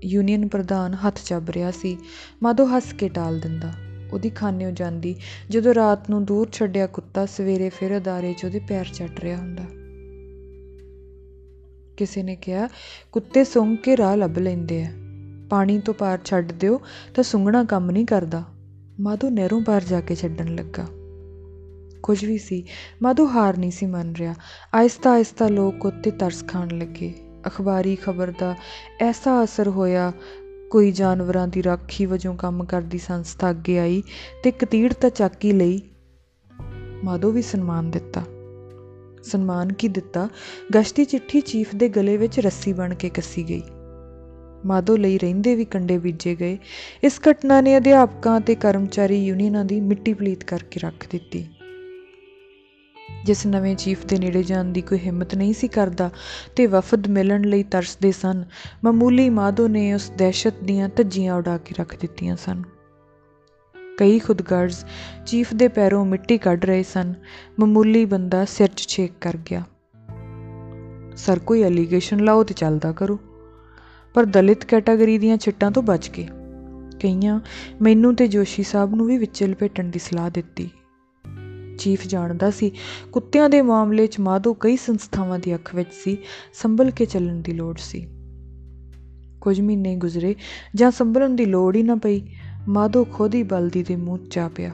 ਯੂਨੀਅਨ 0.04 0.48
ਪ੍ਰਧਾਨ 0.48 0.94
ਹੱਥ 0.94 1.20
ਚੱਬ 1.26 1.50
ਰਿਹਾ 1.50 1.72
ਸੀ, 1.72 1.98
ਮਾਧੋ 2.44 2.66
ਹੱਸ 2.66 2.94
ਕੇ 2.94 3.10
ਟਾਲ 3.10 3.40
ਦਿੰਦਾ। 3.40 3.89
ਉਹਦੀ 4.14 4.30
ਖਾਨਿਓ 4.30 4.72
ਜਾਂਦੀ। 4.72 5.16
ਜਦੋਂ 5.50 5.74
ਰਾਤ 5.74 6.10
ਨੂੰ 6.10 6.26
ਦੂਰ 6.26 6.50
ਛੱਡਿਆ 6.52 6.88
ਕੁੱਤਾ, 6.88 7.26
ਸਵੇਰੇ 7.26 7.70
ਫਿਰ 7.70 7.98
ਅਦਾਰੇ 7.98 8.34
'ਚ 8.34 8.46
ਉਹਦੇ 8.46 8.60
ਪੈਰ 8.60 8.86
ਚੱਟ 8.94 9.20
ਰਿਹਾ 9.20 9.38
ਹੁੰਦਾ। 9.38 9.64
ਕਿਸੇ 11.98 12.24
ਨੇ 12.24 12.36
ਕਿਹਾ, 12.36 12.70
ਕੁੱਤੇ 13.12 13.44
ਸੁੰਘ 13.44 13.76
ਕੇ 13.76 13.98
ਰਾਹ 13.98 14.18
ਲੱਭ 14.18 14.38
ਲੈਂਦੇ 14.38 14.84
ਆ। 14.84 14.92
ਪਾਣੀ 15.50 15.80
ਤੋਂ 15.80 15.94
ਪਾਰ 15.94 16.20
ਛੱਡ 16.26 16.52
ਦਿਓ, 16.52 16.82
ਤਾਂ 17.16 17.24
ਸੁੰਘਣਾ 17.24 17.64
ਕੰਮ 17.64 17.92
ਨਹੀਂ 17.92 18.06
ਕਰਦਾ। 18.06 18.44
ਮਾਧੋ 19.00 19.30
ਨਹਿਰੋਂ 19.30 19.62
ਪਾਰ 19.62 19.84
ਜਾ 19.84 20.02
ਕੇ 20.02 20.16
ਛੱਡਣ 20.16 20.56
ਲੱਗਾ। 20.56 20.86
ਕੁਝ 22.04 22.26
ਵੀ 22.26 22.38
ਸੀ, 22.38 22.64
ਮਾਧੋ 23.02 23.28
ਹਾਰ 23.28 23.58
ਨਹੀਂ 23.58 23.72
ਸੀ 23.72 23.86
ਮੰਨ 23.86 24.14
ਰਿਹਾ। 24.16 24.36
ਆਹਿਸਤਾ 24.74 25.12
ਆਹਿਸਤਾ 25.12 25.48
ਲੋਕ 25.48 25.86
ਉੱਤੇ 25.86 26.12
ਤਰਸ 26.12 26.48
ਖਾਣ 26.48 26.68
ਲੱਗੇ। 26.68 27.14
ਅਖਬਾਰੀ 27.48 27.96
ਖਬਰ 27.96 28.34
ਦਾ 28.40 28.56
ਐਸਾ 29.00 29.44
ਅਸਰ 29.44 29.68
ਹੋਇਆ 29.68 30.14
ਕੋਈ 30.70 30.92
ਜਾਨਵਰਾਂ 30.92 31.48
ਦੀ 31.48 31.64
ਰਾਖੀ 31.64 32.06
ਵਜੋਂ 32.06 32.36
ਕੰਮ 32.36 32.64
ਕਰਦੀ 32.64 32.98
ਸੰਸਥਾ 32.98 33.50
ਅੱਗੇ 33.50 33.80
ਆਈ 33.80 34.04
ਤੇ 34.44 34.52
ਕਤੀੜ 34.52 34.94
ਤਾਂ 34.94 35.10
ਚਾਕੀ 35.10 35.52
ਲਈ। 35.52 35.82
ਮਾਧੋ 37.04 37.32
ਵੀ 37.32 37.42
ਸਨਮਾਨ 37.42 37.92
ਦਿੱਤਾ। 37.92 38.22
ਸਨਮਾਨ 39.24 39.74
ਕੀ 39.74 39.88
ਦਿੱਤਾ? 39.88 40.30
ਗਸ਼ਤੀ 40.76 41.06
ਚਿੱਠੀ 41.06 41.42
ਚੀਫ 41.42 41.76
ਦੇ 41.76 41.90
ਗਲੇ 41.90 42.18
ਵਿੱਚ 42.18 42.40
ਰੱਸੀ 42.40 42.74
ਬਣ 42.74 42.94
ਕੇ 42.94 43.10
ਕੱਸੀ 43.10 43.50
ਗਈ। 43.50 43.62
ਮਾਧੋ 44.66 44.98
ਲਈ 44.98 45.18
ਰਹਿੰਦੇ 45.18 45.56
ਵੀ 45.56 45.66
ਕੰਡੇ 45.66 45.98
ਬੀਜੇ 45.98 46.36
ਗਏ। 46.36 46.58
ਇਸ 47.04 47.20
ਘਟਨਾ 47.32 47.62
ਨੇ 47.62 47.78
ਅਧਿਆਪਕਾਂ 47.78 48.42
ਤੇ 48.42 48.56
ਕਰਮਚਾਰੀ 48.56 49.26
ਯੂਨੀਅਨਾਂ 49.26 49.66
ਦੀ 49.66 49.82
ਮਿੱਟੀ 49.82 50.14
ਪਲੀਤ 50.14 50.44
ਕਰਕੇ 50.44 50.80
ਰੱਖ 50.80 51.08
ਦਿੱਤੀ। 51.12 51.48
ਜਿਸ 53.26 53.46
ਨਵੇਂ 53.46 53.76
ਚੀਫ 53.76 54.06
ਦੇ 54.06 54.18
ਨੇੜੇ 54.18 54.44
ਜਾਣ 54.44 54.66
ਦੀ 54.66 54.82
ਕੋਈ 54.82 55.00
ਹਿੰਮਤ 55.00 55.36
ਨਹੀਂ 55.36 55.54
ਸੀ 55.54 55.68
ਕਰਦਾ 55.68 56.10
ਤੇ 56.56 56.66
ਵਫਦ 56.66 57.08
ਮਿਲਣ 57.08 57.42
ਲਈ 57.42 57.64
ਤਰਸਦੇ 57.64 58.12
ਸਨ। 58.12 58.44
ਮਾਮੂਲੀ 58.84 59.30
ਮਾਧੋ 59.30 59.68
ਨੇ 59.68 59.94
ਉਸ 59.94 60.12
ਦਹਿਸ਼ਤ 60.18 60.54
ਦੀਆਂ 60.64 60.90
ਧੱਜੀਆਂ 60.90 61.36
ਉਡਾ 61.36 61.58
ਕੇ 61.58 61.76
ਰੱਖ 61.80 62.00
ਦਿੱਤੀਆਂ 62.00 62.36
ਸਨ। 62.36 62.64
ਕਈ 63.98 64.20
ਖੁਦਗਰਜ਼ 64.20 64.86
ਚੀਫ 65.26 65.54
ਦੇ 65.54 65.68
ਪੈਰੋਂ 65.68 66.06
ਮਿੱਟੀ 66.06 66.38
ਕੱਢ 66.38 66.66
ਰਹੇ 66.66 66.84
ਸਨ। 66.84 67.14
ਮਾਮੂਲੀ 67.60 68.06
ਬੰਦਾ 68.06 68.46
ਸਿਰ 68.46 68.68
'ਚ 68.68 68.88
ਛੇਕ 68.88 69.12
ਕਰ 69.22 69.38
ਗਿਆ। 69.38 69.64
ਸਰ, 71.16 71.40
ਕੋਈ 71.40 71.62
ਐਲੀਗੇਸ਼ਨ 71.62 72.20
ਲਾਓ 72.24 72.44
ਤੇ 72.44 72.54
ਚੱਲਦਾ 72.54 72.92
ਕਰੋ। 72.92 73.20
ਪਰ 74.14 74.26
ਦਲਿਤ 74.26 74.66
ਕੈਟਾਗਰੀ 74.66 75.18
ਦੀਆਂ 75.18 75.38
ਛਿੱਟਾਂ 75.38 75.72
ਤੋਂ 75.72 75.84
ਬਚ 75.84 76.08
ਕੇ। 76.08 76.28
ਕਈਆਂ 77.00 77.40
ਮੈਨੂੰ 77.82 78.16
ਤੇ 78.16 78.28
ਜੋਸ਼ੀ 78.28 78.64
ਸਾਹਿਬ 78.64 78.96
ਨੂੰ 78.96 79.06
ਵੀ 79.06 79.18
ਵਿੱਚ 79.18 79.44
ਲਪੇਟਣ 79.44 79.84
ਦੀ 79.84 80.00
ਸਲਾਹ 80.00 80.30
ਦਿੱਤੀ। 80.30 80.70
ਚੀਫ 81.80 82.08
ਜਾਣਦਾ 82.08 82.52
ਸੀ। 82.52 82.72
ਕੁੱਤਿਆਂ 83.12 83.50
ਦੇ 83.50 83.62
ਮਾਮਲੇ 83.62 84.08
'ਚ 84.08 84.20
ਮਾਧੋ 84.20 84.54
ਕਈ 84.54 84.78
ਸੰਸਥਾਵਾਂ 84.78 85.40
ਦੀ 85.40 85.56
ਅੱਖ 85.56 85.76
ਵਿੱਚ 85.76 85.94
ਸੀ, 86.04 86.18
ਸੰਭਲ 86.54 86.92
ਕੇ 86.92 87.06
ਚੱਲਣ 87.06 87.36
ਦੀ 87.36 87.52
ਲੋੜ 87.52 87.78
ਸੀ। 87.78 88.08
ਕੁਝ 89.42 89.62
ਮਹੀਨੇ 89.62 89.96
ਗੁਜ਼ਰੇ, 89.96 90.36
ਜਾਂ 90.76 90.92
ਸੰਭਲਣ 90.92 91.30
ਦੀ 91.30 91.46
ਲੋੜ 91.46 91.76
ਹੀ 91.76 91.84
ਨਾ 91.84 91.96
ਪਈ, 91.96 92.22
ਮਾਧੋ 92.68 93.06
ਖੁਦ 93.06 93.36
ਹੀ 93.36 93.44
ਬਲਦੀ 93.44 93.84
ਦੇ 93.84 93.96
ਮੂੰਹ 93.96 94.18
ਚਾ 94.18 94.48
ਪਿਆ। 94.48 94.72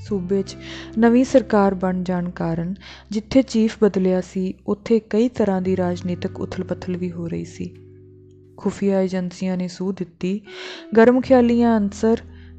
ਸੂਬੇ 0.00 0.42
'ਚ 0.42 0.56
ਨਵੀਂ 0.98 1.24
ਸਰਕਾਰ 1.24 1.74
ਬਣ 1.74 2.02
ਜਾਣ 2.02 2.30
ਕਾਰਨ 2.30 2.74
ਜਿੱਥੇ 3.10 3.42
ਚੀਫ 3.42 3.76
ਬਦਲਿਆ 3.82 4.20
ਸੀ, 4.20 4.54
ਉੱਥੇ 4.66 5.00
ਕਈ 5.00 5.28
ਤਰ੍ਹਾਂ 5.28 5.62
ਦੀ 5.62 5.76
ਰਾਜਨੀਤਿਕ 5.76 6.40
ਉਥਲ-ਪੁਥਲ 6.40 6.96
ਵੀ 6.96 7.12
ਹੋ 7.12 7.28
ਰਹੀ 7.28 7.44
ਸੀ। 7.44 7.74
ਖੁਫੀਆ 8.56 9.00
ਏਜੰਸੀਆਂ 9.00 9.56
ਨੇ 9.56 9.68
ਸੂਹ 9.68 9.92
ਦਿੱਤੀ, 9.92 10.40
ਗਰਮ 10.96 11.20
ਖਿਆਲੀਆਂ 11.20 11.78
ਅਨਸਰ 11.78 12.16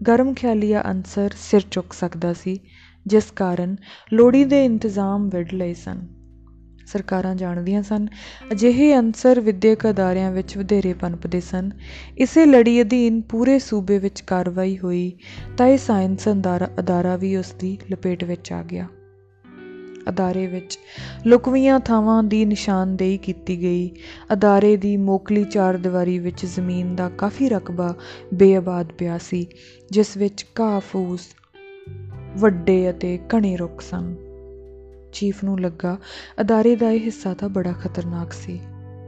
ਗਰਮ 0.07 0.33
ਖਿਆਲੀਆ 0.33 0.83
ਅਨਸਰ 0.91 1.29
ਸਿਰ 1.37 1.61
ਚੁੱਕ 1.71 1.93
ਸਕਦਾ 1.93 2.33
ਸੀ, 2.33 2.59
ਜਿਸ 3.07 3.31
ਕਾਰਨ 3.31 3.75
ਲੋੜੀ 4.13 4.43
ਦੇ 4.43 4.65
ਇੰਤਜ਼ਾਮ 4.65 5.29
ਵਿੱਢ 5.29 5.53
ਲਏ 5.53 5.73
ਸਨ। 5.73 6.07
ਸਰਕਾਰਾਂ 6.85 7.35
ਜਾਣਦੀਆਂ 7.35 7.83
ਸਨ, 7.83 8.07
ਅਜਿਹੇ 8.51 8.99
ਅਨਸਰ 8.99 9.39
ਵਿਦਿਅਕ 9.39 9.89
ਅਦਾਰਿਆਂ 9.89 10.31
ਵਿੱਚ 10.31 10.57
ਵਧੇਰੇ 10.57 10.93
ਪਨਪਦੇ 10.93 11.39
ਸਨ। 11.39 11.71
ਇਸੇ 12.17 12.45
ਲੜੀ 12.45 12.81
ਅਧੀਨ 12.81 13.21
ਪੂਰੇ 13.21 13.59
ਸੂਬੇ 13.59 13.97
ਵਿੱਚ 13.97 14.21
ਕਾਰਵਾਈ 14.21 14.77
ਹੋਈ, 14.77 15.17
ਤਾਂ 15.57 15.67
ਇਹ 15.67 15.77
ਸਾਇੰਸ 15.77 16.27
ਅਦਾਰਾ 16.79 17.15
ਵੀ 17.15 17.35
ਉਸ 17.37 17.53
ਦੀ 17.59 17.77
ਲਪੇਟ 17.91 18.23
ਵਿੱਚ 18.23 18.51
ਆ 18.51 18.63
ਗਿਆ। 18.63 18.87
ਅਦਾਰੇ 20.09 20.47
ਵਿੱਚ। 20.47 20.79
ਲੁਕਵੀਆਂ 21.25 21.79
ਥਾਵਾਂ 21.79 22.23
ਦੀ 22.23 22.45
ਨਿਸ਼ਾਨਦੇਹੀ 22.45 23.17
ਕੀਤੀ 23.17 23.61
ਗਈ। 23.61 23.91
ਅਦਾਰੇ 24.33 24.77
ਦੀ 24.77 24.97
ਮੋਕਲੀ 24.97 25.43
ਚਾਰ 25.43 25.77
ਦੀਵਾਰੀ 25.77 26.19
ਵਿੱਚ 26.19 26.45
ਜ਼ਮੀਨ 26.45 26.95
ਦਾ 26.95 27.09
ਕਾਫੀ 27.09 27.49
ਰਕਬਾ 27.49 27.93
ਬੇਆਬਾਦ 28.33 28.91
ਪਿਆ 28.91 29.17
ਸੀ, 29.17 29.47
ਜਿਸ 29.91 30.17
ਵਿੱਚ 30.17 30.45
ਘਾਹ 30.59 30.79
ਫੂਸ 30.79 31.27
ਵੱਡੇ 32.37 32.89
ਅਤੇ 32.89 33.17
ਘਣੇ 33.17 33.57
ਰੁੱਖ 33.57 33.81
ਸਨ। 33.81 34.15
ਚੀਫ 35.13 35.43
ਨੂੰ 35.43 35.59
ਲੱਗਾ, 35.59 35.97
ਅਦਾਰੇ 36.41 36.75
ਦਾ 36.75 36.91
ਇਹ 36.91 36.99
ਹਿੱਸਾ 36.99 37.33
ਤਾਂ 37.33 37.49
ਬੜਾ 37.49 37.71
ਖਤਰਨਾਕ 37.71 38.33
ਸੀ। 38.33 38.59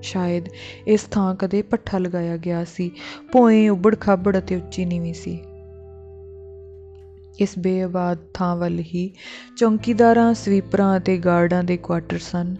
ਸ਼ਾਇਦ 0.01 0.45
ਇਸ 0.87 1.03
ਥਾਂ 1.03 1.35
ਕਦੇ 1.35 1.61
ਪੱਠਾ 1.61 1.97
ਲਗਾਇਆ 1.97 2.37
ਗਿਆ 2.37 2.63
ਸੀ। 2.63 2.91
ਭੋਏ 3.31 3.69
ਉਬੜ 3.69 3.95
ਖਾਬੜ 3.99 4.37
ਅਤੇ 4.37 4.55
ਉੱਚੀ 4.55 4.85
ਨੀਵੀਂ 4.85 5.13
ਸੀ। 5.13 5.39
ਇਸ 7.39 7.59
ਬੇਆਬਾਦ 7.59 8.17
ਥਾਂ 8.33 8.55
ਵੱਲ 8.55 8.79
ਹੀ 8.79 9.13
ਚੌਂਕੀਦਾਰਾਂ, 9.57 10.33
ਸਵੀਪਰਾਂ 10.33 10.97
ਅਤੇ 10.97 11.17
ਗਾਰਡਾਂ 11.17 11.63
ਦੇ 11.63 11.77
ਕੁਆਟਰ 11.77 12.17
ਸਨ। 12.17 12.55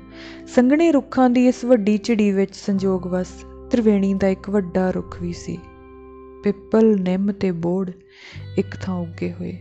ਸੰਘਣੇ 0.48 0.92
ਰੁੱਖਾਂ 0.92 1.30
ਦੀ 1.30 1.48
ਇਸ 1.48 1.66
ਵੱਡੀ 1.66 1.98
ਝਿੜੀ 1.98 2.32
ਵਿੱਚ 2.32 2.56
ਸੰਜੋਗਵਸ 2.56 3.28
ਤ੍ਰਿਵੇਣੀ 3.72 4.14
ਦਾ 4.14 4.28
ਇੱਕ 4.28 4.50
ਵੱਡਾ 4.50 4.92
ਰੁੱਖ 4.92 5.22
ਵੀ 5.22 5.34
ਸੀ। 5.34 5.58
ਪਿੱਪਲ, 6.44 6.96
ਨਿੰਮ 7.00 7.32
ਤੇ 7.32 7.52
ਬੋੜ 7.52 7.92
ਇੱਕ 8.58 8.76
ਥਾਂ 8.82 8.96
ਉੱਗੇ 8.96 9.34
ਹੋਏ। 9.34 9.58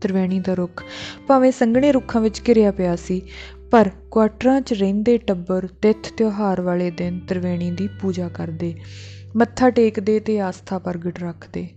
ਤ੍ਰਿਵੇਣੀ 0.00 0.40
ਦਾ 0.40 0.54
ਰੁੱਖ 0.54 0.84
ਭਾਵੇਂ 1.26 1.52
ਸੰਘਣੇ 1.52 1.92
ਰੁੱਖਾਂ 1.92 2.20
ਵਿੱਚ 2.20 2.42
ਘਿਰਿਆ 2.48 2.70
ਪਿਆ 2.70 2.96
ਸੀ, 2.96 3.22
ਪਰ 3.70 3.90
ਕੁਆਟਰਾਂ 4.10 4.60
'ਚ 4.60 4.72
ਰਹਿੰਦੇ 4.72 5.18
ਟੱਬਰ 5.18 5.66
ਤਿੱਥ 5.82 6.12
ਤਿਉਹਾਰ 6.12 6.60
ਵਾਲੇ 6.60 6.90
ਦਿਨ 6.90 7.20
ਤ੍ਰਿਵੇਣੀ 7.20 7.70
ਦੀ 7.70 7.88
ਪੂਜਾ 8.00 8.28
ਕਰਦੇ, 8.28 8.74
ਮੱਥਾ 9.36 9.70
ਟੇਕਦੇ 9.70 10.20
ਤੇ 10.20 10.40
ਆਸਥਾ 10.40 10.78
ਪ੍ਰਗਟ 10.78 11.18
ਰੱਖਦੇ। 11.18 11.68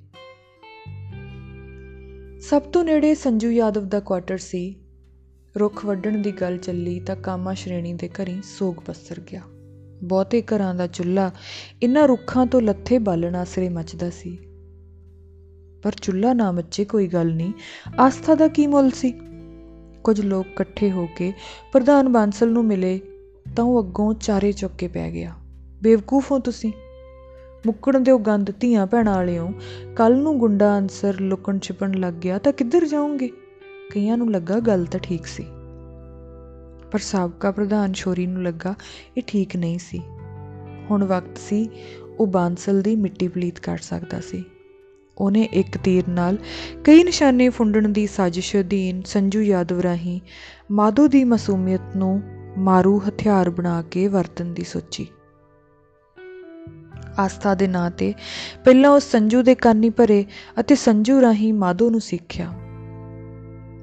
ਸਭ 2.42 2.62
ਤੋਂ 2.62 2.84
ਨੇੜੇ 2.84 3.16
ਸੰਜੂ 3.16 3.52
ਯਾਦਵ 3.52 3.86
ਦਾ 3.86 4.00
ਕੁਆਟਰ 4.00 4.38
ਸੀ। 4.38 4.76
ਰੁੱਖ 5.60 5.86
ਵੱਢਣ 5.86 6.18
ਦੀ 6.18 6.32
ਗੱਲ 6.32 6.58
ਚੱਲੀ 6.58 7.00
ਤਾਂ 7.00 7.16
ਕਾਮਾ 7.16 7.54
ਸ਼੍ਰੇਣੀ 7.54 7.94
ਦੇ 7.94 8.10
ਘਰੀ 8.10 8.42
ਸੋਗ 8.44 8.76
ਪਸਰ 8.86 9.20
ਗਿਆ। 9.20 9.42
ਬਹੁਤੇ 10.04 10.42
ਘਰਾਂ 10.42 10.76
ਦਾ 10.76 10.88
ਚੁੱਲ੍ਹਾ 10.88 11.32
ਇਨ੍ਹਾਂ 11.82 12.08
ਰੁੱਖਾਂ 12.08 12.46
ਤੋਂ 12.46 12.62
ਲੱਥੇ 12.62 12.98
ਬਾਲਣ 12.98 13.36
ਆਸਰੇ 13.36 13.70
ਮੱਚਦਾ 13.70 14.10
ਸੀ। 14.10 14.38
ਪਰ 15.84 15.92
ਚੁੱਲ੍ਹਾ 16.02 16.34
ਨਾ 16.34 16.52
ਮੱਚੇ 16.52 16.86
ਕੋਈ 16.86 17.08
ਗੱਲ 17.08 17.36
ਨਹੀਂ, 17.36 17.54
ਆਸਥਾ 18.00 18.36
ਦਾ 18.36 18.48
ਕੀ 18.48 18.68
ਮੁੱਲ 18.68 18.92
ਸੀ? 18.92 19.14
ਕੁਝ 20.04 20.22
ਲੋਕ 20.22 20.48
ਇਕੱਠੇ 20.48 20.92
ਹੋ 20.92 21.08
ਕੇ 21.18 21.34
ਪ੍ਰਧਾਨ 21.72 22.10
ਬਾਂਸਲ 22.10 22.52
ਨੂੰ 22.52 22.66
ਮਿਲੇ 22.66 23.00
ਤਾਂ 23.56 23.64
ਉਹ 23.64 23.84
ਅੱਗੋਂ 23.84 24.14
ਚਾਰੇ 24.14 24.52
ਚੁੱਕ 24.52 24.74
ਕੇ 24.76 24.88
ਪੈ 24.88 25.12
ਗਿਆ। 25.12 25.34
ਬੇਵਕੂਫ 25.84 26.32
ਹੋ 26.32 26.40
ਤੁਸੀਂ। 26.40 26.74
ਮੁੱਕਣ 27.66 28.00
ਦਿਓ 28.00 28.18
ਗੰਦ 28.18 28.52
ਧੀਆਂ 28.60 28.88
ਭੈਣਾਂ 28.88 29.16
ਵਾਲਿਓ। 29.16 29.52
ਕੱਲ 29.96 30.18
ਨੂੰ 30.18 30.40
ਗੁੰਡਾ 30.40 30.78
ਅਨਸਰ 30.78 31.20
ਲੁਕਣ 31.20 31.60
ਛਿਪਣ 31.60 31.92
ਲੱਗ 31.92 32.14
ਗਿਆ 32.14 32.38
ਤਾਂ 32.38 32.54
ਕਿੱਧਰ 32.54 32.88
ਜਾਓਗੇ? 32.88 33.30
ਕਈਆਂ 33.94 34.18
ਨੂੰ 34.18 34.32
ਲੱਗਾ 34.32 34.60
ਗੱਲ 34.60 34.86
ਤਾਂ 34.86 35.00
ਠੀਕ 35.00 35.26
ਸੀ। 35.26 35.44
ਪਰ 36.92 37.00
ਸਾਬਕਾ 37.00 37.52
ਪ੍ਰਧਾਨ 37.52 37.94
ਸ਼ੋਰੀ 37.94 38.28
ਨੂੰ 38.28 38.44
ਲੱਗਾ 38.44 38.74
ਇਹ 39.18 39.24
ਠੀਕ 39.28 39.56
ਨਹੀਂ 39.56 39.80
ਸੀ। 39.80 40.00
ਹੁਣ 40.92 41.04
ਵਕਤ 41.04 41.38
ਸੀ, 41.38 41.70
ਉਹ 42.20 42.28
ਬਾਂਸਲ 42.28 42.82
ਦੀ 42.82 42.96
ਮਿੱਟੀ 42.96 43.28
ਪਲੀਤ 43.28 43.60
ਕਰ 43.60 43.78
ਸਕਦਾ 43.78 44.20
ਸੀ। 44.20 44.44
ਉਹਨੇ 45.18 45.42
ਇੱਕ 45.42 45.78
ਤੀਰ 45.78 46.04
ਨਾਲ 46.10 46.38
ਕਈ 46.84 47.04
ਨਿਸ਼ਾਨੇ 47.04 47.50
ਫੁੰਡਣ 47.50 47.90
ਦੀ 47.90 48.08
ਸਾਜ਼ਿਸ਼ 48.08 48.56
ਅਧੀਨ 48.56 49.02
ਸੰਜੂ 49.06 49.42
ਯਾਦਵ 49.42 49.80
ਰਾਹੀਂ 49.80 50.20
ਮਾਧੋ 50.72 51.08
ਦੀ 51.08 51.24
ਮਾਸੂਮੀਅਤ 51.24 51.96
ਨੂੰ 51.96 52.22
ਮਾਰੂ 52.58 53.02
ਹਥਿਆਰ 53.10 53.50
ਬਣਾ 53.50 53.82
ਕੇ 53.82 54.08
ਵਰਤਨ 54.08 54.54
ਦੀ 54.54 54.64
ਸੋਚੀ। 54.64 55.08
ਆਸਥਾ 57.22 57.56
ਦੇ 57.56 57.68
ਨਾਂ 57.68 57.90
ਤੇ 57.92 58.14
ਪਹਿਲਾਂ 58.66 58.90
ਉਸ 58.90 59.12
ਸੰਜੂ 59.12 59.42
ਦੇ 59.42 59.56
ਕੰਨੀ 59.56 59.90
ਭਰੇ 59.90 60.26
ਅਤੇ 60.60 60.76
ਸੰਜੂ 60.76 61.22
ਰਾਹੀਂ 61.22 61.54
ਮਾਧੋ 61.54 61.90
ਨੂੰ 61.90 62.02
ਸਿੱਖਿਆ। 62.02 62.52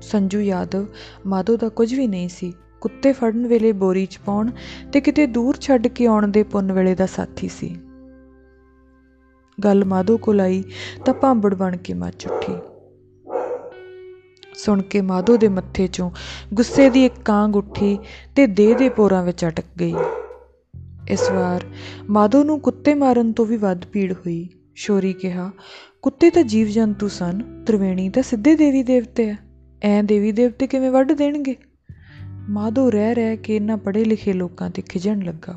ਸੰਜੂ 0.03 0.41
ਯਾਦਵ, 0.41 0.87
ਮਾਧੋ 1.27 1.57
ਦਾ 1.57 1.69
ਕੁਝ 1.69 1.93
ਵੀ 1.95 2.07
ਨਹੀਂ 2.07 2.29
ਸੀ। 2.29 2.53
ਕੁੱਤੇ 2.81 3.13
ਫੜਨ 3.13 3.47
ਵੇਲੇ 3.47 3.73
ਬੋਰੀ 3.73 4.07
'ਚ 4.07 4.19
ਪਾਉਣ 4.27 4.51
ਤੇ 4.93 5.01
ਕਿਤੇ 5.01 5.27
ਦੂਰ 5.27 5.57
ਛੱਡ 5.57 5.87
ਕੇ 5.87 6.07
ਆਉਣ 6.07 6.29
ਦੇ 6.29 6.43
ਪੁੰਨ 6.43 6.73
ਵੇਲੇ 6.73 6.95
ਦਾ 6.95 7.07
ਸਾਥੀ 7.07 7.49
ਸੀ। 7.49 7.69
ਗੱਲ 9.59 9.85
ਮਾਧੋ 9.85 10.17
ਕੋਲ 10.17 10.41
ਆਈ 10.41 10.63
ਤਾਂ 11.05 11.15
ਭਾਂਬੜ 11.15 11.55
ਬਣ 11.55 11.77
ਕੇ 11.77 11.95
ਮੱਚ 11.95 12.27
ਉੱਠੀ। 12.27 12.55
ਸੁਣ 14.55 14.83
ਕੇ 14.83 15.01
ਮਾਧੋ 15.01 15.37
ਦੇ 15.37 15.49
ਮੱਥੇ 15.49 15.87
'ਚੋਂ 15.87 16.11
ਗੁੱਸੇ 16.55 16.89
ਦੀ 16.91 17.05
ਇੱਕ 17.05 17.15
ਕਾਂਗ 17.25 17.57
ਉੱਠੀ 17.57 17.99
ਤੇ 18.37 18.47
ਦੇਹ 18.47 18.77
ਦੇ 18.77 18.89
ਪੋਰਾਂ 18.89 19.23
ਵਿੱਚ 19.23 19.45
ਅਟਕ 19.45 19.65
ਗਈ। 19.81 19.95
ਇਸ 21.09 21.31
ਵਾਰ 21.31 21.65
ਮਾਧੋ 22.11 22.45
ਨੂੰ 22.45 22.61
ਕੁੱਤੇ 22.61 22.95
ਮਾਰਨ 22.95 23.33
ਤੋਂ 23.33 23.47
ਵੀ 23.47 23.57
ਵੱਧ 23.57 23.85
ਪੀੜ 23.85 24.13
ਹੋਈ। 24.13 24.49
ਸ਼ੋਰੀ 24.75 25.13
ਕਿਹਾ, 25.13 25.51
ਕੁੱਤੇ 26.03 26.31
ਤਾਂ 26.31 26.43
ਜੀਵ 26.43 26.67
ਜੰਤੂ 26.67 27.09
ਸਨ, 27.09 27.65
ਤ੍ਰਿਵੇਣੀ 27.67 28.09
ਤਾਂ 28.09 28.23
ਸਿੱਧੇ 28.23 28.55
ਦੇਵੀ 28.55 28.83
ਦੇਵਤੇ 28.83 29.31
ਆ। 29.31 29.37
ਐ 29.83 30.03
ਦੇਵੀ 30.03 30.33
ਦੇਵਤੇ 30.33 30.67
ਕਿਵੇਂ 30.67 30.91
ਵੱਢ 30.91 31.13
ਦੇਣਗੇ? 31.13 31.57
ਮਾਧੋ 32.49 32.91
ਰਹਿ 32.91 33.15
ਰਹਿ 33.15 33.37
ਕੇ 33.37 33.57
ਇਹਨਾਂ 33.57 33.77
ਪੜ੍ਹੇ 33.77 34.05
ਲਿਖੇ 34.05 34.33
ਲੋਕਾਂ 34.33 34.71
ਤੇ 34.71 34.83
ਖਿਜਣ 34.83 35.21
ਲੱਗਾ। 35.21 35.57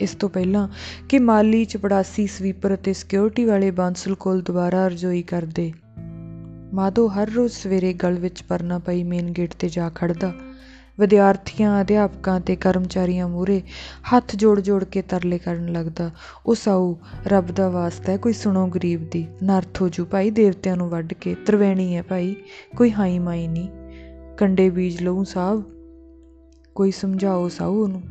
ਇਸ 0.00 0.14
ਤੋਂ 0.14 0.28
ਪਹਿਲਾਂ 0.28 0.68
ਕਿ 1.08 1.18
ਮਾਲੀ, 1.18 1.64
ਚਪੜਾਸੀ, 1.64 2.26
ਸਵੀਪਰ 2.26 2.74
ਅਤੇ 2.74 2.92
ਸਿਕਿਉਰਿਟੀ 2.92 3.44
ਵਾਲੇ 3.44 3.70
ਬਾਂਸਲ 3.70 4.14
ਕੋਲ 4.14 4.42
ਦੁਬਾਰਾ 4.42 4.86
ਅਰਜ਼ੋਈ 4.86 5.22
ਕਰਦੇ। 5.22 5.72
ਮਾਧੋ 6.74 7.08
ਹਰ 7.08 7.30
ਰੋਜ਼ 7.30 7.52
ਸਵੇਰੇ 7.52 7.92
ਗਲ 7.92 8.12
ਵਿੱਚ 8.12 8.42
ਪਰਨਾ 8.42 8.78
ਪਈ 8.78 9.02
ਮੇਨ 9.02 9.30
ਗੇਟ 9.30 9.54
ਤੇ 9.54 9.68
ਜਾ 9.68 9.90
ਖੜਦਾ 9.94 10.34
ਵਿਦਿਆਰਥੀਆਂ, 11.00 11.80
ਅਧਿਆਪਕਾਂ 11.80 12.40
ਤੇ 12.40 12.56
ਕਰਮਚਾਰੀਆਂ 12.56 13.28
ਮੂਰੇ 13.28 13.62
ਹੱਥ 14.12 14.36
ਜੋੜ-ਜੋੜ 14.36 14.84
ਕੇ 14.84 15.02
ਤਰਲੇ 15.02 15.38
ਕਰਨ 15.38 15.72
ਲੱਗਦਾ 15.72 16.10
ਉਸ 16.46 16.68
ਆਉ 16.68 16.96
ਰੱਬ 17.26 17.46
ਦਾ 17.46 17.68
ਵਾਸਤਾ 17.68 18.12
ਹੈ, 18.12 18.16
ਕੋਈ 18.16 18.32
ਸੁਣੋ 18.32 18.66
ਗਰੀਬ 18.66 19.10
ਦੀ। 19.10 19.26
ਨਰਥ 19.42 19.82
ਹੋ 19.82 19.88
ਜੂ 19.88 20.04
ਭਾਈ, 20.04 20.30
ਦੇਵਤਿਆਂ 20.30 20.76
ਨੂੰ 20.76 20.88
ਵੱਢ 20.88 21.12
ਕੇ, 21.12 21.34
ਤਰਵੈਣੀ 21.34 21.96
ਹੈ 21.96 22.02
ਭਾਈ, 22.02 22.36
ਕੋਈ 22.76 22.92
ਹਾਈ 22.92 23.18
ਮਾਈ 23.18 23.48
ਨਹੀਂ। 23.48 23.68
ਕੰਡੇ 24.36 24.70
ਬੀਜ 24.70 25.02
ਲਊ 25.02 25.24
ਸਾਹਿਬ 25.24 25.62
ਕੋਈ 26.74 26.90
ਸਮਝਾਓ 26.90 27.48
ਸਾਊ 27.48 27.74
ਉਹਨੂੰ। 27.74 28.02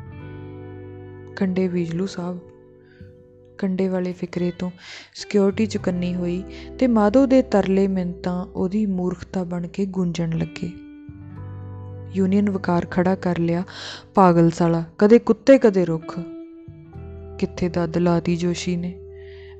ਕੰਡੇ 1.36 1.68
ਬੀਜ 1.68 1.94
ਲੂ 1.94 2.06
ਸਾਹਿਬ 2.06 2.38
ਕੰਡੇ 3.58 3.88
ਵਾਲੇ 3.88 4.12
ਫਿਕਰੇ 4.12 4.52
ਤੋਂ 4.58 4.70
ਸਿਕਿਉਰਿਟੀ 5.14 5.66
ਚੁਕੰਨੀ 5.66 6.14
ਹੋਈ 6.14 6.42
ਤੇ 6.78 6.86
ਮਾਧੋ 6.86 7.26
ਦੇ 7.26 7.42
ਤਰਲੇ 7.42 7.88
ਮਿੰਤਾਂ 7.88 8.46
ਉਹਦੀ 8.46 8.86
ਮੂਰਖਤਾ 8.86 9.44
ਬਣ 9.44 9.66
ਕੇ 9.66 9.86
ਗੂੰਜਣ 9.86 10.30
ਲੱਗੇ। 10.30 10.81
ਯੂਨੀਅਨ 12.14 12.50
ਵਕਾਰ 12.50 12.86
ਖੜਾ 12.90 13.14
ਕਰ 13.14 13.38
ਲਿਆ 13.38 13.62
ਪਾਗਲ 14.14 14.50
ਸਾਲਾ 14.50 14.84
ਕਦੇ 14.98 15.18
ਕੁੱਤੇ, 15.18 15.58
ਕਦੇ 15.58 15.84
ਰੁੱਖ। 15.84 16.20
ਕਿੱਥੇ 17.38 17.68
ਦਾ 17.68 17.86
ਦਲਾਤੀ 17.86 18.36
ਜੋਸ਼ੀ 18.36 18.76
ਨੇ? 18.76 18.94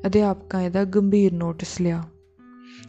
ਅਧਿਆਪਕਾਂ 0.06 0.60
ਇਹਦਾ 0.60 0.84
ਗੰਭੀਰ 0.84 1.32
ਨੋਟਿਸ 1.32 1.80
ਲਿਆ। 1.80 2.02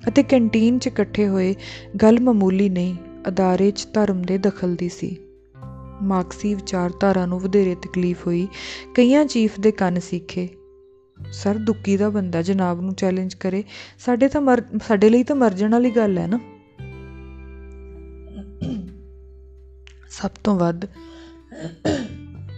ਅਤੇ 0.08 0.24
ਕੈਂਟੀਨ 0.24 0.80
'ਚ 0.80 0.88
ਇਕੱਠੇ 0.88 1.28
ਹੋਏ 1.28 1.56
ਗੱਲ 2.02 2.20
ਮਾਮੂਲੀ 2.20 2.70
ਨਹੀਂ, 2.70 2.96
ਅਦਾਰੇ 3.28 3.72
'ਚ 3.72 3.88
ਧਰਮ 3.94 4.22
ਦੇ 4.22 4.38
ਦਖਲ 4.38 4.76
ਦੀ 4.76 4.90
ਸੀ। 4.90 5.18
ਮਾਰਕਸੀ 6.02 6.56
ਵਿਚਾਰਧਾਰਾ 6.56 7.26
ਨੂੰ 7.26 7.40
ਵਧੇਰੇ 7.40 7.76
ਤਕਲੀਫ 7.76 8.28
ਹੋਈ, 8.28 8.48
ਕਈਆਂ 8.96 9.26
ਚੀਫ 9.26 9.60
ਦੇ 9.60 9.72
ਕੰਨ 9.72 10.00
ਸਿੱਖੇ। 10.00 10.50
ਸਰ 11.32 11.56
ਦੁੱਕੀ 11.56 11.98
ਦਾ 11.98 12.10
ਬੰਦਾ 12.10 12.42
ਜਨਾਬ 12.42 12.82
ਨੂੰ 12.82 12.94
ਚੈਲੰਜ 12.94 13.34
ਕਰੇ, 13.34 13.64
ਸਾਡੇ 14.00 14.28
ਤਾਂ 14.28 14.42
ਮਰ, 14.42 14.64
ਸਾਡੇ 14.88 15.10
ਲਈ 15.10 15.24
ਤਾਂ 15.24 15.36
ਮਰਜਣ 15.36 15.72
ਵਾਲੀ 15.72 15.92
ਗੱਲ 15.92 16.18
ਹੈ 16.18 16.28
ਨਾ? 16.28 16.40
ਸਭ 20.23 20.31
ਤੋਂ 20.45 20.55
ਵੱਧ 20.57 20.85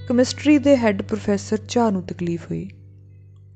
ਕੈਮਿਸਟਰੀ 0.09 0.59
ਦੇ 0.59 0.77
ਹੈੱਡ 0.77 1.03
ਪ੍ਰੋਫੈਸਰ 1.05 1.59
ਚਾਹ 1.69 1.91
ਨੂੰ 1.91 2.03
ਤਕਲੀਫ 2.05 2.51
हुई 2.51 2.69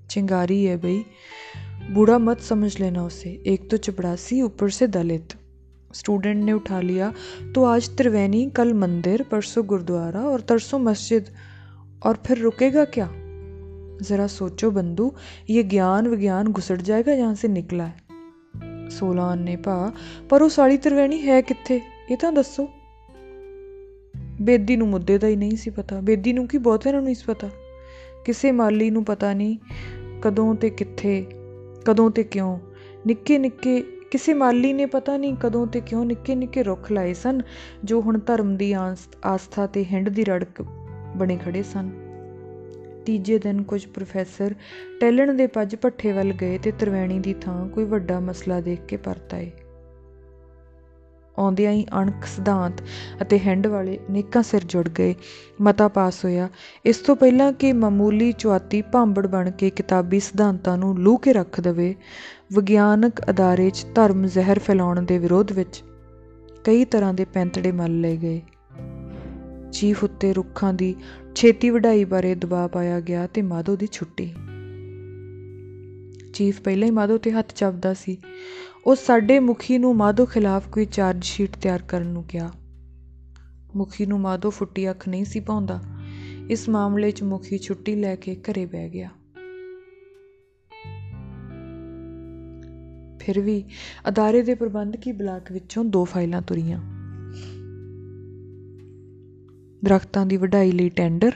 चिंगारी 0.09 0.64
है 0.64 0.76
भाई 0.76 1.95
बूढ़ा 1.95 2.18
मत 2.20 2.41
समझ 2.43 2.78
लेना 2.80 3.05
उसे 3.05 3.30
एक 3.47 3.70
तो 3.70 3.76
चपड़ासी 3.78 4.41
ऊपर 4.43 4.70
से 4.70 4.87
दलित 4.89 5.35
स्टूडेंट 5.95 6.45
ने 6.45 6.53
उठा 6.53 6.80
लिया 6.82 7.12
तो 7.55 7.64
आज 7.64 7.89
त्रिवेणी 7.97 8.45
कल 8.51 8.72
मंदिर 8.74 9.22
परसों 9.22 9.66
गुरुद्वारा 9.66 10.20
और 10.26 10.41
तरसों 10.49 10.78
मस्जिद 10.80 11.30
और 12.03 12.22
फिर 12.26 12.39
रुकेगा 12.39 12.85
क्या 12.91 13.09
ज़रा 14.03 14.26
सोचो 14.28 14.70
बंधु 14.70 15.11
ये 15.51 15.62
ज्ञान 15.64 16.09
विज्ञान 16.09 16.49
घुसड़ 16.49 16.80
जाएगा 16.82 17.14
जहाँ 17.16 17.35
से 17.35 17.49
निकला 17.51 17.85
है 17.85 18.03
सोलह 18.91 19.22
अन्ने 19.24 19.57
भा 19.59 19.76
पर 20.30 20.43
ਉਹ 20.43 20.49
ਸਾਲੀ 20.51 20.76
त्रिवेणी 20.78 21.20
ਹੈ 21.20 21.41
ਕਿੱਥੇ 21.43 21.80
ਇਹ 22.11 22.16
ਤਾਂ 22.16 22.32
ਦੱਸੋ 22.32 22.68
ਬੇਦੀ 24.42 24.76
ਨੂੰ 24.76 24.88
ਮੁੱਦੇ 24.88 25.18
ਦਾ 25.18 25.28
ਹੀ 25.28 25.36
ਨਹੀਂ 25.36 25.58
ਸੀ 25.58 25.70
ਪਤਾ। 25.70 26.02
ਬੇਦੀ 26.02 26.34
ਨੂੰ 26.34 26.48
ਕੀ 26.48 26.58
ਬਹੁਤਿਆਂ 26.58 26.94
ਨੂੰ 26.94 27.04
ਨਹੀਂ 27.04 27.16
ਸੀ 27.16 27.24
ਪਤਾ। 27.28 27.50
ਕਿਸੇ 28.26 28.52
ਮਾਲੀ 28.52 28.90
ਨੂੰ 28.90 29.06
ਪਤਾ 29.06 29.34
ਨਹੀਂ 29.34 29.58
ਕਦੋਂ 30.22 30.56
ਤੇ 30.56 30.70
ਕਿੱਥੇ, 30.70 31.26
ਕਦੋਂ 31.86 32.12
ਤੇ 32.12 32.24
ਕਿਉਂ। 32.24 32.60
ਨਿੱਕੇ 33.08 33.38
ਨਿੱਕੇ, 33.38 33.84
ਕਿਸੇ 34.12 34.34
ਮਾਲੀ 34.34 34.74
ਨੇ 34.74 34.86
ਪਤਾ 34.86 35.18
ਨਹੀਂ 35.18 35.36
ਕਦੋਂ 35.36 35.68
ਤੇ 35.68 35.82
ਕਿਉਂ 35.82 36.06
ਨਿੱਕੇ 36.06 36.36
ਨਿੱਕੇ 36.36 36.64
ਰੁੱਖ 36.64 36.92
ਲਾਏ 36.92 37.14
ਸਨ, 37.14 37.42
ਜੋ 37.84 38.02
ਹੁਣ 38.02 38.20
ਧਰਮ 38.20 38.58
ਦੀ 38.58 38.74
ਆਸਥਾ 39.26 39.68
ਤੇ 39.68 39.86
ਹਿੰਡ 39.86 40.10
ਦੀ 40.10 40.26
ਰੜਕ 40.26 40.62
ਬਣੇ 41.18 41.38
ਖੜੇ 41.46 41.64
ਸਨ। 41.64 41.90
ਤੀਜੇ 43.06 43.40
ਦਿਨ 43.40 43.64
ਕੁਝ 43.64 43.86
ਪ੍ਰੋਫੈਸਰ 43.88 44.56
ਟੈਲਣ 45.02 45.34
ਦੇ 45.34 45.48
ਪੱਜ 45.48 45.76
ਪੱਠੇ 45.76 46.12
ਵੱਲ 46.12 46.32
ਗਏ 46.32 46.58
ਤੇ 46.58 46.72
ਤਰਵੈਣੀ 46.72 47.20
ਦੀ 47.20 47.34
ਥਾਂ 47.34 47.70
ਕੋਈ 47.70 47.84
ਵੱਡਾ 47.84 48.20
ਮਸਲਾ 48.20 48.62
ਦੇਖ 48.62 48.82
ਕੇ 48.82 48.98
ਪਰਤ 48.98 49.34
ਆਏ। 49.34 49.52
ਆਉਂਦਿਆਂ 51.40 51.72
ਹੀ 51.72 51.86
ਅਣਖ 52.02 52.26
ਸਿਧਾਂਤ 52.26 52.74
ਅਤੇ 53.22 53.40
ਹੈਂਡ 53.40 53.68
ਵਾਲੇ 53.68 54.00
ਨੇਕਾਂ 54.10 54.44
ਸਿਰ 54.44 54.64
ਜੁੜ 54.64 54.90
ਗਏ। 54.90 55.16
ਮਤਾ 55.62 55.88
ਪਾਸ 55.88 56.26
ਹੋਇਆ। 56.26 56.50
ਇਸ 56.86 56.98
ਤੋਂ 56.98 57.16
ਪਹਿਲਾਂ 57.16 57.54
ਕਿ 57.54 57.74
ਮਾਮੂਲੀ 57.74 58.32
ਚੁਆਤੀ 58.32 58.82
ਭਾਂਬੜ 58.82 59.28
ਬਣ 59.28 59.52
ਕੇ 59.52 59.70
ਕਿਤਾਬੀ 59.70 60.20
ਸਿਧਾਂਤਾਂ 60.20 60.78
ਨੂੰ 60.78 61.00
ਲੂ 61.00 61.18
ਕੇ 61.18 61.34
ਰੱਖ 61.34 61.62
ਦੇਵੇ, 61.62 61.96
ਵਿਗਿਆਨਕ 62.54 63.30
ਅਦਾਰੇ 63.30 63.70
'ਚ 63.70 63.86
ਧਰਮ 63.96 64.26
ਜ਼ਹਿਰ 64.26 64.60
ਫੈਲਾਉਣ 64.60 65.02
ਦੇ 65.02 65.18
ਵਿਰੋਧ 65.18 65.52
ਵਿੱਚ 65.52 65.84
ਕਈ 66.64 66.86
ਤਰ੍ਹਾਂ 66.86 67.14
ਦੇ 67.14 67.26
ਪੈਂਤੜੇ 67.26 67.72
ਮੱਲ 67.72 68.02
ਲਏ 68.02 68.18
ਗਏ। 68.18 68.42
ਚੀਫ 69.72 70.04
ਉੱਤੇ 70.04 70.34
ਰੁੱਖਾਂ 70.34 70.74
ਦੀ 70.74 70.96
ਛੇਤੀ 71.36 71.70
ਵਢਾਈ 71.70 72.06
ਬਾਰੇ 72.06 72.36
ਦਬਾਅ 72.36 72.68
ਪਾਇਆ 72.68 73.00
ਗਿਆ 73.00 73.28
ਤੇ 73.28 73.42
ਮਾਧੋ 73.42 73.76
ਦੀ 73.76 73.88
ਛੁੱਟੀ। 73.92 74.34
ਚੀਫ 76.34 76.62
ਪਹਿਲਾਂ 76.62 76.88
ਹੀ 76.88 76.92
ਮਾਧੋ 76.92 77.18
ਤੇ 77.18 77.32
ਹੱਥ 77.32 77.54
ਚੱਬਦਾ 77.56 77.94
ਸੀ। 77.94 78.18
ਉਹ 78.86 78.95
ਸਾਡੇ 78.95 79.39
ਮੁਖੀ 79.39 79.77
ਨੂੰ 79.77 79.95
ਮਾਧੋ 79.95 80.25
ਖਿਲਾਫ 80.25 80.67
ਕੋਈ 80.67 80.86
ਚਾਰਜ 80.86 81.23
ਸ਼ੀਟ 81.23 81.55
ਤਿਆਰ 81.55 81.82
ਕਰਨ 81.82 82.07
ਨੂੰ 82.07 82.23
ਕਿਹਾ। 82.23 82.51
ਮੁਖੀ 83.75 84.05
ਨੂੰ 84.05 84.19
ਮਾਧੋ 84.19 84.49
ਫੁੱਟੀ 84.49 84.89
ਅੱਖ 84.89 85.07
ਨਹੀਂ 85.07 85.25
ਸੀ 85.25 85.39
ਪਾਉਂਦਾ 85.39 85.82
ਇਸ 86.49 86.69
ਮਾਮਲੇ 86.69 87.11
'ਚ 87.11 87.23
ਮੁਖੀ 87.23 87.57
ਛੁੱਟੀ 87.57 87.95
ਲੈ 87.95 88.15
ਕੇ 88.15 88.36
ਘਰੇ 88.36 88.65
ਬਹਿ 88.65 88.89
ਗਿਆ। 88.89 89.09
ਫਿਰ 93.19 93.39
ਵੀ 93.39 93.63
ਅਦਾਰੇ 94.07 94.41
ਦੇ 94.41 94.55
ਪ੍ਰਬੰਧਕੀ 94.55 95.11
ਬਲਾਕ 95.11 95.51
ਵਿੱਚੋਂ 95.51 95.86
ਦੋ 95.86 96.05
ਫਾਈਲਾਂ 96.05 96.41
ਤੁਰੀਆਂ। 96.41 96.80
ਦਰਖਤਾਂ 99.84 100.25
ਦੀ 100.25 100.38
ਵਢਾਈ 100.38 100.71
ਲਈ 100.71 100.89
ਟੈਂਡਰ 100.89 101.32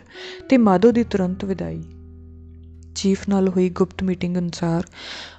ਤੇ 0.50 0.58
ਮਾਧੋ 0.58 0.92
ਦੀ 0.92 1.04
ਤੁਰੰਤ 1.04 1.46
ਵਿਦਾਈ। 1.46 1.84
ਚੀਫ 2.96 3.30
ਨਾਲ 3.30 3.48
ਹੋਈ 3.50 3.70
ਗੁਪਤ 3.70 4.04
ਮੀਟਿੰਗ 4.04 4.38
ਅਨੁਸਾਰ, 4.38 4.84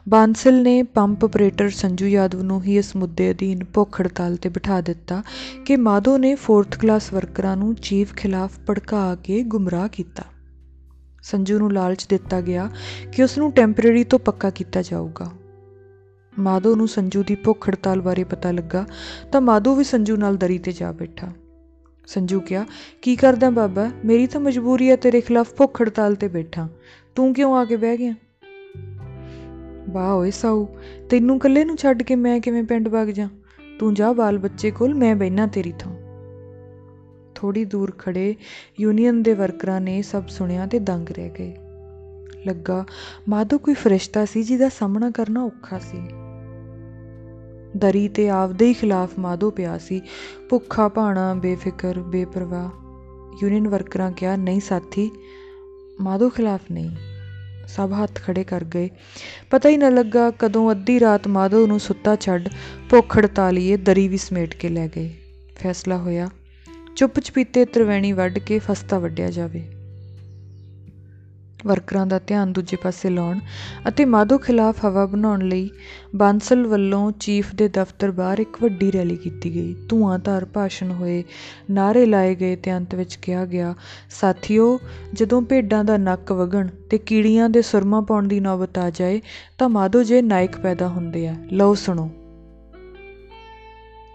ਬਾਂਸਲ 0.09 0.63
ਨੇ 0.63 0.83
ਪੰਪ 0.83 1.25
ਆਪਰੇਟਰ 1.25 1.71
ਸੰਜੂ 1.71 2.07
ਯਾਦਵ 2.07 2.43
ਨੂੰ 2.43 2.63
ਹੀ 2.63 2.77
ਇਸ 2.79 2.97
ਮੁੱਦੇ 2.97 3.31
ਅਧੀਨ 3.31 3.65
ਭੁੱਖ 3.65 4.01
ਹੜਤਾਲ 4.01 4.37
ਤੇ 4.37 4.49
ਬਿਠਾ 4.49 4.81
ਦਿੱਤਾ 4.81 5.23
ਕਿ 5.65 5.77
ਮਾਧੋ 5.77 6.19
ਨੇ 6.19 6.35
4th 6.35 6.79
ਕਲਾਸ 6.79 7.13
ਵਰਕਰਾਂ 7.13 7.57
ਨੂੰ 7.57 7.75
ਚੀਫ 7.75 8.15
ਖਿਲਾਫ 8.15 8.59
ਭੜਕਾ 8.71 9.15
ਕੇ 9.15 9.43
ਗੁੰਮਰਾਹ 9.43 9.89
ਕੀਤਾ। 9.89 10.25
ਸੰਜੂ 11.23 11.59
ਨੂੰ 11.59 11.73
ਲਾਲਚ 11.73 12.07
ਦਿੱਤਾ 12.09 12.41
ਗਿਆ 12.41 12.71
ਕਿ 13.13 13.23
ਉਸ 13.23 13.39
ਨੂੰ 13.39 13.53
ਟੈਂਪਰੇਰੀ 13.53 14.05
ਤੋਂ 14.05 14.19
ਪੱਕਾ 14.19 14.51
ਕੀਤਾ 14.51 14.83
ਜਾਊਗਾ। 14.83 15.31
ਮਾਧੋ 16.39 16.75
ਨੂੰ 16.77 16.89
ਸੰਜੂ 16.89 17.23
ਦੀ 17.23 17.35
ਭੁੱਖ 17.35 17.69
ਹੜਤਾਲ 17.69 18.01
ਬਾਰੇ 18.01 18.25
ਪਤਾ 18.25 18.51
ਲੱਗਾ 18.53 18.87
ਤਾਂ 19.33 19.41
ਮਾਧੋ 19.41 19.75
ਵੀ 19.75 19.85
ਸੰਜੂ 19.85 20.17
ਨਾਲ 20.17 20.37
ਦਰੀ 20.37 20.59
ਤੇ 20.59 20.73
ਜਾ 20.73 20.93
ਬੈਠਾ। 20.93 21.33
ਸੰਜੂ 22.07 22.41
ਕਿਹਾ, 22.41 22.65
ਕੀ 23.03 23.17
ਕਰਦਾ 23.17 23.51
ਬਾਬਾ? 23.51 23.91
ਮੇਰੀ 24.05 24.27
ਤਾਂ 24.27 24.41
ਮਜਬੂਰੀ 24.41 24.91
ਹੈ 24.91 24.97
ਤੇਰੇ 24.97 25.21
ਖਿਲਾਫ 25.21 25.55
ਭੁੱਖ 25.55 25.83
ਹੜਤਾਲ 25.83 26.15
ਤੇ 26.15 26.29
ਬੈਠਾ। 26.29 26.69
ਤੂੰ 27.17 27.35
ਕਿਉਂ 27.35 27.55
ਆ 27.57 27.65
ਕੇ 27.65 27.77
ਬਹਿ 27.77 27.97
ਗਿਆ? 27.97 28.15
ਵਾਹ 29.91 30.15
ਓਏ 30.15 30.31
ਸਾਊ, 30.31 30.67
ਤੈਨੂੰ 31.11 31.37
ਇਕੱਲੇ 31.37 31.65
ਨੂੰ 31.65 31.77
ਛੱਡ 31.77 32.03
ਕੇ 32.03 32.17
ਮੈਂ 32.17 32.41
ਕਿਵੇਂ 32.41 32.63
ਪਿੰਡ 32.63 32.89
ਵਗ 32.89 33.07
ਜਾ? 33.07 33.29
ਤੂੰ 33.79 33.95
ਜਾ 33.95 34.13
ਬਾਲ 34.13 34.39
ਬੱਚੇ 34.39 34.71
ਕੋਲ, 34.71 34.95
ਮੈਂ 34.95 35.17
ਬੈਠਾ 35.17 35.47
ਤੇਰੀ 35.47 35.73
ਥਾਂ। 35.79 35.93
ਥੋੜੀ 37.35 37.65
ਦੂਰ 37.65 37.93
ਖੜੇ 37.99 38.35
ਯੂਨੀਅਨ 38.81 39.23
ਦੇ 39.23 39.35
ਵਰਕਰਾਂ 39.35 39.81
ਨੇ 39.81 40.03
ਸਭ 40.03 40.23
ਸੁਣਿਆ 40.29 40.67
ਤੇ 40.67 40.79
ਦੰਗ 40.79 41.09
ਰਹਿ 41.09 41.31
ਗਏ। 41.31 41.57
ਲੱਗਾ, 42.47 42.85
ਮਾਧੋ 43.29 43.59
ਕੋਈ 43.59 43.75
ਫਰਿਸ਼ਤਾ 43.75 44.25
ਸੀ 44.25 44.43
ਜਿਹਦਾ 44.43 44.69
ਸਾਹਮਣਾ 44.69 45.11
ਕਰਨਾ 45.11 45.45
ਔਖਾ 45.45 45.79
ਸੀ? 45.79 45.99
ਦਰੀ 47.77 48.09
ਤੇ 48.09 48.29
ਆਪਦੇ 48.29 48.67
ਹੀ 48.67 48.75
ਖਿਲਾਫ 48.75 49.19
ਮਾਧੋ 49.19 49.51
ਪਿਆ 49.51 49.79
ਸੀ। 49.79 50.03
ਭੁੱਖਾ 50.49 50.89
ਭਾਣਾ, 50.89 51.35
ਬੇਫਿਕਰ, 51.35 51.99
ਬੇਪਰਵਾਹ। 52.01 52.71
ਯੂਨੀਅਨ 53.43 53.69
ਵਰਕਰਾਂ 53.69 54.13
ਕਿਹਾ, 54.13 54.37
ਨਹੀਂ 54.37 54.61
ਸਾਥੀ 54.61 55.11
ਮਾਧੋ 56.01 56.29
ਖਿਲਾਫ 56.31 56.61
ਨਹੀਂ। 56.73 56.91
ਸਭ 57.69 57.93
ਹੱਥ 58.03 58.23
ਖੜੇ 58.23 58.45
ਕਰ 58.45 58.65
ਗਏ। 58.65 58.91
ਪਤਾ 59.51 59.69
ਹੀ 59.69 59.77
ਨਾ 59.77 59.89
ਲੱਗਾ 59.89 60.31
ਕਦੋਂ 60.31 60.71
ਅੱਧੀ 60.71 61.01
ਰਾਤ 61.01 61.29
ਮਾਧੋ 61.29 61.67
ਨੂੰ 61.67 61.81
ਸੁੱਤਾ 61.81 62.17
ਛੱਡ 62.17 62.49
ਭੁੱਖ 62.91 63.19
ਹੜਤਾਲੀਏ 63.19 63.77
ਦਰੀ 63.77 64.09
ਵੀ 64.09 64.17
ਸਮੇਟ 64.17 64.55
ਕੇ 64.55 64.69
ਲੈ 64.69 64.89
ਗਏ। 64.89 65.11
ਫੈਸਲਾ 65.57 65.97
ਹੋਇਆ 65.97 66.29
ਚੁੱਪ 66.97 67.21
ਚਪੀਤੇ 67.21 67.65
ਤਰਵੈਣੀ 67.65 68.13
ਵੱਢ 68.13 68.39
ਕੇ 68.39 68.59
ਫਸਤਾ 68.59 68.99
ਵੱਢਿਆ 68.99 69.31
ਜਾਵੇ। 69.31 69.74
ਵਰਕਰਾਂ 71.67 72.07
ਦਾ 72.07 72.19
ਧਿਆਨ 72.19 72.53
ਦੂਜੇ 72.53 72.77
ਪਾਸੇ 72.77 73.11
ਲਾਉਣ 73.11 73.39
ਅਤੇ 73.89 74.05
ਮਾਧੋ 74.05 74.39
ਖਿਲਾਫ 74.39 74.85
ਹਵਾ 74.85 75.07
ਬਣਾਉਣ 75.07 75.49
ਲਈ 75.49 75.71
ਬਾਂਸਲ 76.17 76.67
ਵੱਲੋਂ 76.67 77.13
ਚੀਫ 77.13 77.55
ਦੇ 77.55 77.69
ਦਫ਼ਤਰ 77.69 78.11
ਬਾਹਰ 78.11 78.39
ਇੱਕ 78.39 78.63
ਵੱਡੀ 78.63 78.93
ਰੈਲੀ 78.93 79.17
ਕੀਤੀ 79.17 79.55
ਗਈ। 79.55 79.75
ਧੂਆਂਧਾਰ 79.89 80.45
ਭਾਸ਼ਣ 80.45 80.91
ਹੋਏ 80.91 81.25
ਨਾਰੇ 81.71 82.07
ਲਾਏ 82.07 82.35
ਗਏ 82.35 82.57
ਤੇ 82.57 82.77
ਅੰਤ 82.77 82.95
ਵਿੱਚ 82.95 83.15
ਕਿਹਾ 83.15 83.45
ਗਿਆ, 83.45 83.75
ਸਾਥੀਓ, 84.11 84.81
ਜਦੋਂ 85.13 85.43
ਭੇਡਾਂ 85.43 85.85
ਦਾ 85.85 85.97
ਨੱਕ 85.97 86.33
ਵਗਣ 86.33 86.69
ਤੇ 86.91 86.99
ਕੀੜੀਆਂ 86.99 87.49
ਦੇ 87.49 87.63
ਸੁਰਮਾ 87.63 88.01
ਪਾਉਣ 88.01 88.29
ਦੀ 88.29 88.41
ਨੌਬਤ 88.41 88.79
ਆ 88.79 88.91
ਜਾਏ, 88.91 89.21
ਤਾਂ 89.59 89.69
ਮਾਧੋ 89.69 90.03
ਜੇ 90.03 90.23
ਨਾਇਕ 90.23 90.57
ਪੈਦਾ 90.57 90.89
ਹੁੰਦੇ 90.89 91.29
ਆ। 91.29 91.35
ਲਓ 91.53 91.75
ਸੁਣੋ। 91.75 92.11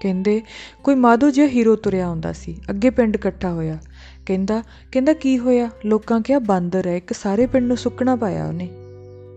ਕਹਿੰਦੇ, 0.02 0.41
ਕੋਈ 0.84 0.95
ਮਾਧੋ 0.95 1.30
ਜਿਹਾ 1.30 1.47
ਹੀਰੋ 1.47 1.76
ਤੁਰਿਆ 1.76 2.06
ਆਉਂਦਾ 2.06 2.34
ਸੀ, 2.34 2.62
ਅੱਗੇ 2.70 2.89
ਪਿੰਡ 2.89 3.16
ਇਕੱਠਾ 3.16 3.52
ਹੋਇਆ। 3.52 3.78
ਕਹਿੰਦਾ 4.30 4.63
ਕਹਿੰਦਾ 4.91 5.13
ਕੀ 5.13 5.39
ਹੋਇਆ? 5.39 5.69
ਲੋਕਾਂ 5.86 6.21
ਕਿਹਾ, 6.21 6.39
ਬਾਂਦਰ 6.39 6.88
ਹੈ, 6.88 6.97
ਇੱਕ 6.97 7.13
ਸਾਰੇ 7.13 7.45
ਪਿੰਡ 7.45 7.67
ਨੂੰ 7.67 7.77
ਸੁੱਕਣਾ 7.77 8.15
ਪਾਇਆ 8.15 8.45
ਉਹਨੇ। 8.45 8.69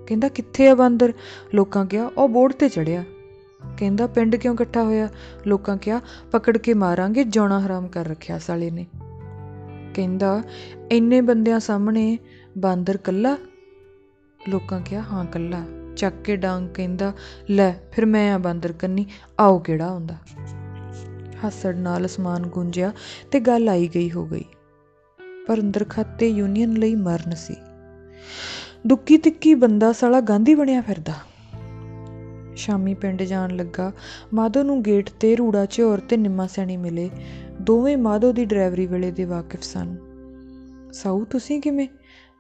ਕਹਿੰਦਾ, 0.07 0.29
ਕਿੱਥੇ 0.29 0.69
ਆ 0.69 0.75
ਬਾਂਦਰ? 0.75 1.13
ਲੋਕਾਂ 1.55 1.87
ਕਿਹਾ, 1.87 2.11
ਉਹ 2.19 2.29
ਬੋਰਡ 2.29 2.53
ਤੇ 2.53 2.69
ਚੜਿਆ। 2.69 3.05
ਕਹਿੰਦਾ, 3.79 4.07
ਪਿੰਡ 4.07 4.37
ਕਿਉਂ 4.37 4.55
ਇਕੱਠਾ 4.55 4.83
ਹੋਇਆ? 4.83 5.09
ਲੋਕਾਂ 5.47 5.77
ਕਿਹਾ, 5.77 6.01
ਪਕੜ 6.33 6.59
ਕੇ 6.59 6.75
ਮਾਰਾਂਗੇ, 6.75 7.25
ਜੌਣਾ 7.25 7.67
ਹਰਾਮ 7.67 7.89
ਕਰ 7.89 8.07
ਰੱਖਿਆ 8.07 8.39
ਸਾਲੇ 8.39 8.71
ਨੇ। 8.71 8.87
ਕਹਿੰਦਾ, 9.95 10.43
ਇੰਨੇ 10.93 11.21
ਬੰਦਿਆਂ 11.21 11.61
ਸਾਹਮਣੇ 11.61 12.19
ਬਾਂਦਰ 12.59 12.97
ਕੱਲਾ 12.97 13.39
ਲੋਕਾਂ 14.49 14.81
ਕਿਹਾ, 14.81 15.03
ਹਾਂ 15.03 15.25
ਕੱਲਾ 15.25 15.65
ਚੱਕ 15.97 16.15
ਕੇ 16.25 16.37
ਡਾਂਗ 16.37 16.65
ਕਹਿੰਦਾ, 16.75 17.13
ਲੈ, 17.51 17.75
ਫਿਰ 17.93 18.07
ਮੈਂ 18.07 18.35
ਆ 18.35 18.39
ਬਾਂਦਰ 18.39 18.73
ਕੰਨੀ, 18.73 19.07
ਆਓ 19.41 19.59
ਕਿਹੜਾ 19.59 19.91
ਹੁੰਦਾ 19.91 20.15
ਹੱਸੜ 21.47 21.77
ਨਾਲ 21.77 22.07
ਅਸਮਾਨ 22.07 22.47
ਗੁੰਜਿਆ 22.47 22.93
ਤੇ 23.31 23.41
ਗੱਲ 23.41 23.69
ਆਈ 23.69 23.91
ਗਈ 23.95 24.11
ਹੋ 24.11 24.27
ਗਈ। 24.27 24.45
ਪਰ 25.49 25.61
ਅੰਦਰ 25.61 25.85
ਖਾਤੇ 25.85 26.29
ਯੂਨੀਅਨ 26.29 26.73
ਲਈ 26.73 26.95
ਮਰਨ 26.95 27.35
ਸੀ। 27.35 27.57
ਦੁੱਕੀ 28.87 29.17
ਤਿੱਕੀ 29.17 29.55
ਬੰਦਾ 29.55 29.93
ਸਾਲਾ 29.93 30.21
ਗਾਂਧੀ 30.21 30.55
ਬਣਿਆ 30.55 30.81
ਫਿਰਦਾ। 30.81 31.13
ਸ਼ਾਮੀ 32.57 32.95
ਪਿੰਡ 32.95 33.23
ਜਾਣ 33.23 33.57
ਲੱਗਾ। 33.57 33.93
ਮਾਧੋ 34.35 34.63
ਨੂੰ 34.63 34.83
ਗੇਟ 34.83 35.11
ਤੇ 35.21 35.37
ਰੂੜਾ, 35.37 35.67
ਝੋਰ 35.71 35.99
ਤੇ 35.99 36.17
ਨਿੰਮਾ 36.17 36.47
ਸੈਣੀ 36.47 36.77
ਮਿਲੇ। 36.77 37.11
ਦੋਵੇਂ 37.61 37.97
ਮਾਧੋ 37.97 38.33
ਦੀ 38.33 38.45
ਡਰਾਈਵਰੀ 38.45 38.87
ਵੇਲੇ 38.87 39.11
ਦੇ 39.11 39.25
ਵਾਕਿਫ 39.25 39.63
ਸਨ। 39.63 39.97
ਸਾਊ, 40.93 41.25
ਤੁਸੀਂ 41.25 41.61
ਕਿਵੇਂ? 41.61 41.89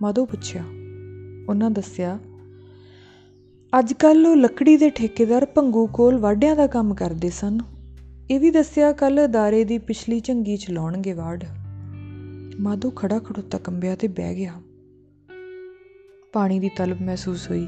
ਮਾਧੋ 0.02 0.24
ਪੁੱਛਿਆ। 0.24 0.62
ਉਹਨਾਂ 1.48 1.70
ਦੱਸਿਆ 1.70 2.18
ਅੱਜ 3.78 3.92
ਕੱਲ 3.92 4.26
ਉਹ 4.26 4.36
ਲੱਕੜੀ 4.36 4.76
ਦੇ 4.76 4.90
ਠੇਕੇਦਾਰ 4.90 5.44
ਭੰਗੂ 5.44 5.86
ਕੋਲ 5.86 6.18
ਵਾਢਿਆਂ 6.18 6.56
ਦਾ 6.56 6.66
ਕੰਮ 6.66 6.94
ਕਰਦੇ 6.94 7.30
ਸਨ। 7.30 7.58
ਇਹ 8.30 8.40
ਵੀ 8.40 8.50
ਦੱਸਿਆ 8.50 8.92
ਕੱਲ 8.92 9.24
ਅਦਾਰੇ 9.24 9.64
ਦੀ 9.64 9.78
ਪਿਛਲੀ 9.78 10.20
ਝੰਗੀ 10.20 10.56
ਚ 10.56 10.70
ਲਾਉਣਗੇ 10.70 11.12
ਵਾੜ 11.12 11.44
ਮਾਧੋ 12.60 12.90
ਖੜਾ 12.90 13.18
ਖੜੋਤਾ 13.18 13.58
ਕੰਬਿਆ 13.58 13.96
ਤੇ 13.96 14.08
ਬਹਿ 14.08 14.34
ਗਿਆ। 14.34 14.62
ਪਾਣੀ 16.32 16.60
ਦੀ 16.60 16.70
ਤਲਬ 16.76 17.00
ਮਹਿਸੂਸ 17.00 17.50
ਹੋਈ। 17.50 17.66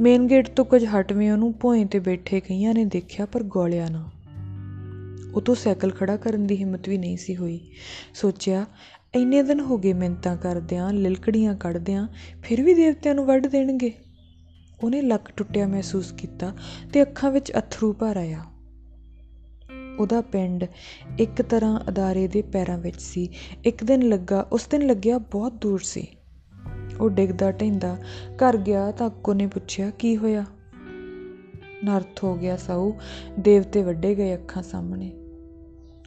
ਮੇਨ 0.00 0.26
ਗੇਟ 0.26 0.48
ਤੋਂ 0.48 0.64
ਕੁਝ 0.64 0.84
ਹਟਵੇਂ 0.84 1.32
ਉਹਨੂੰ 1.32 1.54
ਭੋਏ 1.60 1.84
ਤੇ 1.84 1.98
ਬੈਠੇ 1.98 2.40
ਕਈਆਂ 2.40 2.74
ਨੇ 2.74 2.84
ਦੇਖਿਆ 2.84 3.26
ਪਰ 3.26 3.42
ਗੋਲਿਆ 3.42 3.88
ਨਾ। 3.90 4.10
ਉਹ 5.34 5.40
ਤੋਂ 5.40 5.54
ਸਾਈਕਲ 5.54 5.90
ਖੜਾ 5.90 6.16
ਕਰਨ 6.16 6.46
ਦੀ 6.46 6.56
ਹਿੰਮਤ 6.56 6.88
ਵੀ 6.88 6.98
ਨਹੀਂ 6.98 7.16
ਸੀ 7.16 7.36
ਹੋਈ। 7.36 7.60
ਸੋਚਿਆ, 8.14 8.66
ਇੰਨੇ 9.14 9.42
ਦਿਨ 9.42 9.60
ਹੋ 9.60 9.78
ਗਏ 9.78 9.92
ਮਿੰਤਾਂ 9.92 10.36
ਕਰਦਿਆਂ, 10.36 10.92
ਲਿਲਕੜੀਆਂ 10.92 11.54
ਕੱਢਦਿਆਂ, 11.54 12.08
ਫਿਰ 12.42 12.62
ਵੀ 12.62 12.74
ਦੇਵਤਿਆਂ 12.74 13.14
ਨੂੰ 13.14 13.26
ਵੱਢ 13.26 13.46
ਦੇਣਗੇ? 13.46 13.92
ਉਹਨੇ 14.84 15.02
ਲੱਕ 15.02 15.30
ਟੁੱਟਿਆ 15.36 15.66
ਮਹਿਸੂਸ 15.66 16.12
ਕੀਤਾ 16.12 16.52
ਤੇ 16.92 17.02
ਅੱਖਾਂ 17.02 17.30
ਵਿੱਚ 17.30 17.52
ਅਥਰੂ 17.58 17.92
ਭਰ 17.92 18.16
ਆਇਆ। 18.16 18.44
ਉਹਦਾ 19.98 20.20
ਪਿੰਡ 20.20 20.64
ਇੱਕ 21.18 21.42
ਤਰ੍ਹਾਂ 21.42 21.80
ਅਦਾਰੇ 21.88 22.28
ਦੇ 22.28 22.42
ਪੈਰਾਂ 22.42 22.78
ਵਿੱਚ 22.78 23.02
ਸੀ। 23.02 23.28
ਇੱਕ 23.64 23.84
ਦਿਨ 23.84 24.08
ਲੱਗਾ, 24.08 24.46
ਉਸ 24.52 24.66
ਦਿਨ 24.70 24.86
ਲੱਗਿਆ 24.86 25.18
ਬਹੁਤ 25.18 25.52
ਦੂਰ 25.52 25.78
ਸੀ। 25.78 26.06
ਉਹ 27.00 27.10
ਡਿੱਗਦਾ 27.10 27.52
ਢੈਂਦਾ 27.52 27.96
ਘਰ 28.34 28.56
ਗਿਆ 28.56 28.90
ਤਾਂ 28.90 29.06
ਅੱਕੋ 29.06 29.34
ਨੇ 29.34 29.46
ਪੁੱਛਿਆ, 29.46 29.90
ਕੀ 29.90 30.16
ਹੋਇਆ? 30.16 30.44
ਨਰਥ 31.84 32.24
ਹੋ 32.24 32.34
ਗਿਆ 32.34 32.56
ਸਾਊ, 32.56 32.92
ਦੇਵਤੇ 33.38 33.82
ਵੱਡੇ 33.82 34.14
ਗਏ 34.14 34.34
ਅੱਖਾਂ 34.34 34.62
ਸਾਹਮਣੇ। 34.62 35.12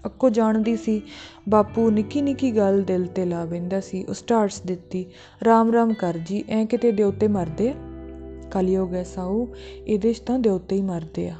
ਅੱਕੋ 0.06 0.30
ਜਾਣਦੀ 0.30 0.78
ਸੀ, 0.78 1.02
ਬਾਪੂ 1.50 1.90
ਨਿੱਕੀ 1.90 2.22
ਨਿੱਕੀ 2.22 2.58
ਗੱਲ 2.58 2.82
ਦਿਲ 2.82 3.08
ਤੇ 3.08 3.26
ਲਾ 3.26 3.46
ਬੈਂਦਾ 3.46 3.80
ਸੀ, 3.80 4.04
ਉਸ 4.04 4.22
ਟਾਰਸ 4.22 4.62
ਦਿੱਤੀ, 4.62 5.06
ਰਾਮ 5.46 5.74
ਰਾਮ 5.74 5.94
ਕਰ 5.94 6.18
ਜੀ, 6.18 6.44
ਐ 6.50 6.66
ਕਿਤੇ 6.66 6.92
ਦੇਵਤੇ 6.92 7.28
ਮਰਦੇ 7.28 7.70
ਆ? 7.70 7.74
ਕਲਯੁਗ 8.52 8.94
ਹੈ 8.94 9.04
ਸਾਊ, 9.04 9.48
ਇਹਦੇ 9.88 10.14
'ਚ 10.14 10.20
ਤਾਂ 10.20 10.40
ਦੇਵਤੇ 10.40 10.76
ਹੀ 10.76 10.82
ਮਰਦੇ 10.82 11.30
ਆ। 11.30 11.36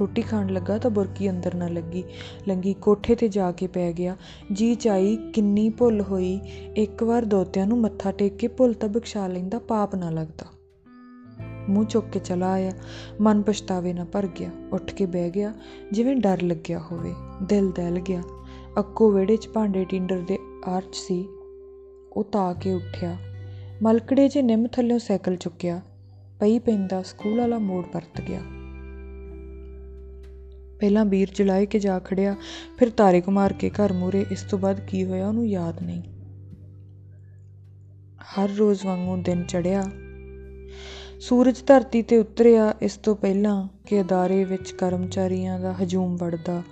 ਰੋਟੀ 0.00 0.22
ਖਾਣ 0.22 0.48
ਲੱਗਾ 0.48 0.78
ਤਾਂ 0.78 0.90
ਬੁਰਕੀ 0.90 1.30
ਅੰਦਰ 1.30 1.54
ਨਾ 1.54 1.68
ਲੱਗੀ। 1.68 2.04
ਲੰਗੀ 2.48 2.74
ਕੋਠੇ 2.74 3.14
ਤੇ 3.14 3.28
ਜਾ 3.28 3.52
ਕੇ 3.52 3.66
ਪੈ 3.66 3.92
ਗਿਆ। 3.92 4.16
ਜੀ 4.52 4.74
ਚਾਈ 4.74 5.16
ਕਿੰਨੀ 5.16 5.70
ਭੁੱਲ 5.70 6.00
ਹੋਈ। 6.00 6.40
ਇੱਕ 6.76 7.02
ਵਾਰ 7.02 7.24
ਦੋਤਿਆਂ 7.24 7.66
ਨੂੰ 7.66 7.80
ਮੱਥਾ 7.80 8.12
ਟੇਕ 8.12 8.36
ਕੇ 8.36 8.48
ਭੁੱਲ 8.48 8.74
ਤਾਂ 8.74 8.88
ਬਖਸ਼ਾ 8.88 9.26
ਲੈਂਦਾ, 9.26 9.58
ਪਾਪ 9.58 9.94
ਨਾ 9.94 10.10
ਲੱਗਦਾ। 10.10 10.46
ਮੂੰਹ 11.68 11.86
ਚੁੱਕ 11.86 12.06
ਕੇ 12.06 12.18
ਚਲਾ 12.18 12.52
ਆਇਆ। 12.52 12.72
ਮਨ 13.20 13.42
ਪਛਤਾਵੇ 13.42 13.92
ਨਾਲ 13.92 14.04
ਭਰ 14.04 14.26
ਗਿਆ। 14.26 14.50
ਉੱਠ 14.72 14.94
ਕੇ 14.94 15.06
ਬਹਿ 15.06 15.30
ਗਿਆ। 15.30 15.54
ਜਿਵੇਂ 15.92 16.16
ਡਰ 16.16 16.42
ਲੱਗਿਆ 16.42 16.78
ਹੋਵੇ। 16.78 17.14
ਦਿਲ 17.42 17.70
ਦਹਿਲ 17.70 17.98
ਗਿਆ। 17.98 18.22
ਅੱਕੋ 18.78 19.10
ਵਿਹੜੇ 19.10 19.36
'ਚ 19.36 19.48
ਭਾਂਡੇ 19.48 19.84
ਟਿੰਡਰ 19.84 20.20
ਦੇ 20.20 20.38
ਆਰਚ 20.64 20.96
ਸੀ। 20.96 21.28
ਉਹ 22.12 22.24
ਤਾਂ 22.32 22.54
ਕੇ 22.54 22.72
ਉੱਠਿਆ। 22.72 23.16
ਮਲਕੜੇ 23.82 24.28
'ਚ 24.28 24.38
ਨਿੰਮ 24.38 24.66
ਥੱਲਿਓਂ 24.66 24.98
ਸਾਈਕਲ 24.98 25.36
ਚੁੱਕਿਆ। 25.36 25.80
ਪਈ 26.40 26.58
ਪੈਂਦਾ, 26.58 27.02
ਸਕੂਲ 27.02 27.40
ਵਾਲਾ 27.40 27.58
ਮੋੜ 27.58 27.84
ਪਰਤ 27.84 28.20
ਗਿਆ। 28.20 28.40
ਪਹਿਲਾਂ 30.80 31.04
ਵੀਰ 31.04 31.28
ਜਲਾਏ 31.34 31.66
ਕੇ 31.66 31.78
ਜਾ 31.78 31.98
ਖੜਿਆ, 31.98 32.36
ਫਿਰ 32.78 32.90
ਤਾਰੇ 32.90 33.20
ਕੁਮਾਰ 33.20 33.52
ਕੇ 33.52 33.70
ਘਰ 33.70 33.92
ਮੂਰੇ 33.92 34.26
ਇਸ 34.30 34.42
ਤੋਂ 34.42 34.58
ਬਾਅਦ 34.58 34.80
ਕੀ 34.80 35.04
ਹੋਇਆ 35.04 35.28
ਉਹਨੂੰ 35.28 35.48
ਯਾਦ 35.48 35.82
ਨਹੀਂ। 35.82 36.02
ਹਰ 38.18 38.48
ਰੋਜ਼ 38.48 38.86
ਵਾਂਗੂ 38.86 39.22
ਦਿਨ 39.22 39.44
ਚੜਿਆ। 39.44 39.84
ਸੂਰਜ 41.20 41.56
ਧਰਤੀ 41.66 42.02
ਤੇ 42.02 42.18
ਉਤਰਿਆ, 42.18 42.74
ਇਸ 42.82 42.96
ਤੋਂ 42.96 43.16
ਪਹਿਲਾਂ 43.16 43.68
ਕਿ 43.86 44.00
ਅਦਾਰੇ 44.00 44.44
ਵਿੱਚ 44.44 44.72
ਕਰਮਚਾਰੀਆਂ 44.72 45.60
ਦਾ 45.60 45.72
ਹਜੂਮ 45.72 46.16
ਵੜਦਾ, 46.16 46.62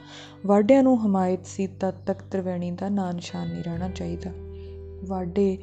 ਵਾਢਿਆਂ 0.47 0.83
ਨੂੰ 0.83 1.07
ਹਮਾਇਤ 1.07 1.47
ਸੀ 1.47 1.67
ਤਦ 1.67 1.95
ਤੱਕ 2.07 2.23
ਤ੍ਰਿਵੇਣੀ 2.23 2.71
ਦਾ 2.71 2.89
ਨਾਂ 2.89 3.13
ਨਿਸ਼ਾਨ 3.13 3.49
ਨਹੀਂ 3.49 3.65
ਰਹਿਣਾ 3.65 3.89
ਚਾਹੀਦਾ। 3.89 4.31
ਵਾਢੇ 5.05 5.59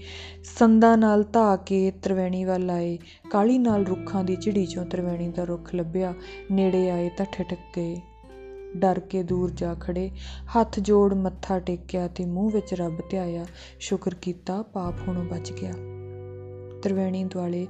ਸੰਦਾਂ 0.60 0.98
ਨਾਲ 0.98 1.24
ਧਾ 1.24 1.56
ਕੇ 1.56 1.92
ਤ੍ਰਿਵੇਣੀ 1.92 2.46
ਵੱਲ 2.46 2.70
ਆਏ, 2.70 3.00
ਕਾਲੀ 3.32 3.58
ਨਾਲ 3.58 3.86
ਰੁੱਖਾਂ 3.86 4.24
ਦੀ 4.24 4.36
ਝਿੜੀ 4.36 4.66
ਚੋਂ 4.66 4.86
ਤ੍ਰਿਵੇਣੀ 4.86 5.28
ਦਾ 5.28 5.44
ਰੁੱਖ 5.44 5.76
ਲੱਭਿਆ, 5.76 6.14
ਨੇੜੇ 6.52 6.90
ਆਏ 6.90 7.10
ਤਾਂ 7.18 7.26
ਠਿਠਕ 7.32 7.58
ਗਏ। 7.78 8.02
ਡਰ 8.78 9.00
ਕੇ 9.00 9.24
ਦੂਰ 9.24 9.52
ਜਾ 9.52 9.74
ਖੜੇ 9.74 10.10
ਹੱਥ 10.56 10.80
ਜੋੜ 10.80 11.14
ਮੱਥਾ 11.14 11.60
ਟੇਕਿਆ 11.60 12.08
ਤੇ 12.08 12.26
ਮੂੰਹ 12.26 12.52
ਵਿੱਚ 12.52 12.74
ਰੱਬ 12.74 13.00
ਧਿਆਇਆ, 13.10 13.46
ਸ਼ੁਕਰ 13.80 14.16
ਕੀਤਾ, 14.22 14.62
ਪਾਪ 14.62 14.94
ਹੁਣੋਂ 15.08 15.24
ਬਚ 15.24 15.52
ਗਿਆ। 15.52 15.74
ਤ੍ਰਿਵੇਣੀ 16.82 17.24
ਦੁਆਲੇ 17.24 17.68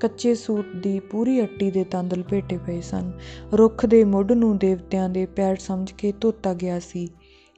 ਕੱਚੇ 0.00 0.34
ਸੂਤ 0.34 0.76
ਦੀ 0.76 1.00
ਪੂਰੀ 1.00 1.42
ਅੱਟੀ 1.42 1.70
ਦੇ 1.70 1.84
ਤੰਦ 1.84 2.14
ਲਪੇਟੇ 2.14 2.58
ਪਏ 2.58 2.80
ਸਨ। 2.80 3.12
ਰੁੱਖ 3.52 3.86
ਦੇ 3.86 4.04
ਮੁੱਢ 4.04 4.32
ਨੂੰ 4.32 4.58
ਦੇਵਤਿਆਂ 4.58 5.08
ਦੇ 5.08 5.26
ਪੈਰ 5.26 5.56
ਸਮਝ 5.56 5.92
ਕੇ 5.92 6.12
ਧੋਤਾ 6.20 6.54
ਗਿਆ 6.54 6.78
ਸੀ। 6.78 7.08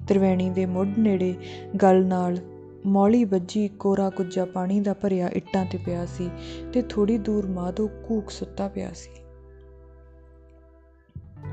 ਤ੍ਰਿਵੇਣੀ 0.09 0.51
ਦੇ 0.51 0.67
ਮੁੱਢ 0.67 0.99
ਨੇੜੇ 0.99 1.35
ਗਲ 1.83 2.05
ਨਾਲ 2.05 2.39
ਮੌਲੀ 2.87 3.25
ਵੱਜੀ 3.25 3.69
ਕੋਰਾ 3.69 4.11
ਕੁੱਜਾ 4.11 4.45
ਪਾਣੀ 4.45 4.81
ਦਾ 4.81 4.93
ਭਰਿਆ 4.95 5.29
ਇੱਟਾਂ 5.29 5.65
ਤੇ 5.65 5.79
ਪਿਆ 5.79 6.07
ਸੀ 6.07 6.31
ਤੇ 6.73 6.83
ਥੋੜੀ 6.83 7.19
ਦੂਰ 7.19 7.47
ਮਾਧੋ 7.47 7.89
ਕੂਕ 8.09 8.31
ਸੁੱਤਾ 8.31 8.69
ਪਿਆ 8.69 8.91
ਸੀ। 8.95 9.28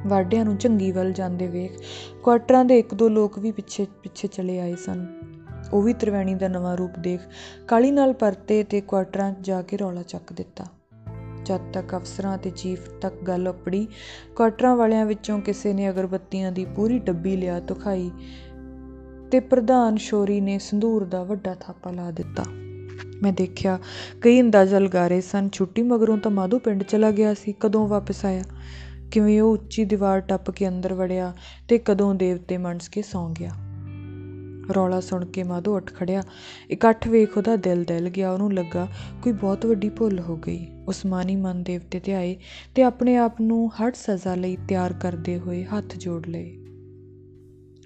ਵਾਢਿਆਂ 0.07 0.45
ਨੂੰ 0.45 0.57
ਚੰਗੀ 0.57 0.91
ਵੱਲ 0.91 1.11
ਜਾਂਦੇ 1.11 1.47
ਵੇਖ, 1.47 1.71
ਕੁਆਟਰਾਂ 2.23 2.65
ਦੇ 2.65 2.79
ਇੱਕ 2.79 2.93
ਦੋ 2.93 3.09
ਲੋਕ 3.09 3.39
ਵੀ 3.39 3.51
ਪਿੱਛੇ 3.51 3.87
ਪਿੱਛੇ 4.03 4.27
ਚਲੇ 4.27 4.59
ਆਏ 4.59 4.75
ਸਨ। 4.75 5.05
ਉਹ 5.73 5.81
ਵੀ 5.81 5.93
ਤ੍ਰਿਵੇਣੀ 5.93 6.35
ਦਾ 6.35 6.47
ਨਵਾਂ 6.47 6.77
ਰੂਪ 6.77 6.99
ਦੇਖ, 6.99 7.19
ਕਾਲੀ 7.67 7.91
ਨਾਲ 7.91 8.13
ਪਰਤੇ 8.13 8.63
ਤੇ 8.63 8.81
ਕੁਆਟਰਾਂ 8.81 9.31
'ਚ 9.31 9.35
ਜਾ 9.41 9.61
ਕੇ 9.61 9.77
ਰੌਲਾ 9.77 10.03
ਚੱਕ 10.03 10.33
ਦਿੱਤਾ। 10.33 10.65
ਜਦ 11.45 11.59
ਤੱਕ 11.73 11.95
ਅਫਸਰਾਂ 11.95 12.37
ਤੇ 12.37 12.49
ਚੀਫ 12.49 12.89
ਤੱਕ 12.89 13.15
ਗੱਲ 13.27 13.47
ਉਪੜੀ 13.47 13.87
ਕੁਆਟਰਾਂ 14.35 14.75
ਵਾਲਿਆਂ 14.75 15.05
ਵਿੱਚੋਂ 15.05 15.41
ਕਿਸੇ 15.41 15.73
ਨੇ 15.73 15.89
ਅਗਰਬੱਤੀਆਂ 15.89 16.51
ਦੀ 16.51 16.65
ਪੂਰੀ 16.65 16.99
ਡੱਬੀ 16.99 17.35
ਲਿਆ 17.35 17.59
ਤੁਖਾਈ 17.59 18.11
ਤੇ 19.31 19.39
ਪ੍ਰਧਾਨ 19.39 19.97
ਸ਼ੋਰੀ 19.97 20.41
ਨੇ 20.41 20.59
ਸੰਧੂਰ 20.59 21.03
ਦਾ 21.03 21.23
ਵੱਡਾ 21.23 21.55
ਥਾਪਾ 21.55 21.91
ਲਾ 21.91 22.11
ਦਿੱਤਾ। 22.11 22.43
ਮੈਂ 23.21 23.33
ਦੇਖਿਆ 23.33 23.79
ਕਈ 24.21 24.41
ਅੰਦਾਜ਼ਾ 24.41 24.79
ਲਗਾ 24.79 25.07
ਰਹੇ 25.07 25.21
ਸਨ, 25.21 25.49
ਛੁੱਟੀ 25.49 25.81
ਮਗਰੋਂ 25.81 26.17
ਤਾਂ 26.17 26.31
ਮਾਧੂ 26.31 26.59
ਪਿੰਡ 26.59 26.83
ਚਲਾ 26.83 27.11
ਗਿਆ 27.11 27.33
ਸੀ, 27.33 27.55
ਕਦੋਂ 27.59 27.87
ਵਾਪਸ 27.87 28.25
ਆਇਆ? 28.25 28.43
ਕਿਵੇਂ 29.15 29.41
ਉਹ 29.41 29.53
ਉੱਚੀ 29.53 29.85
ਦੀਵਾਰ 29.85 30.19
ਟੱਪ 30.19 30.51
ਕੇ 30.51 30.67
ਅੰਦਰ 30.67 30.93
ਵੜਿਆ 30.93 31.33
ਤੇ 31.67 31.77
ਕਦੋਂ 31.77 32.15
ਦੇਵਤੇ 32.15 32.57
ਮਨਸ 32.57 32.89
ਕੇ 32.89 33.01
ਸੌਂ 33.01 33.29
ਗਿਆ। 33.29 33.51
ਰੌਲਾ 34.75 34.99
ਸੁਣ 34.99 35.25
ਕੇ 35.25 35.43
ਮਾਧੋ 35.43 35.75
ਉੱਠ 35.75 35.93
ਖੜਿਆ। 35.93 36.23
ਇਕੱਠ 36.71 37.07
ਵੇਖ 37.07 37.37
ਉਹਦਾ 37.37 37.55
ਦਿਲ 37.55 37.83
ਦਿਲ 37.83 38.09
ਗਿਆ। 38.09 38.31
ਉਹਨੂੰ 38.31 38.53
ਲੱਗਾ 38.53 38.87
ਕੋਈ 39.23 39.33
ਬਹੁਤ 39.33 39.65
ਵੱਡੀ 39.65 39.89
ਭੁੱਲ 39.89 40.19
ਹੋ 40.19 40.37
ਗਈ। 40.37 40.67
ਉਸਮਾਨੀ 40.87 41.35
ਮਨ 41.35 41.63
ਦੇਵਤੇ 41.63 41.99
ਤੇ 41.99 42.13
ਆਏ 42.13 42.35
ਤੇ 42.75 42.83
ਆਪਣੇ 42.83 43.17
ਆਪ 43.17 43.41
ਨੂੰ 43.41 43.71
ਹਰ 43.75 43.91
ਸਜ਼ਾ 43.91 44.35
ਲਈ 44.35 44.57
ਤਿਆਰ 44.69 44.93
ਕਰਦੇ 44.93 45.39
ਹੋਏ 45.39 45.63
ਹੱਥ 45.63 45.95
ਜੋੜ 45.97 46.27
ਲਏ। 46.27 46.64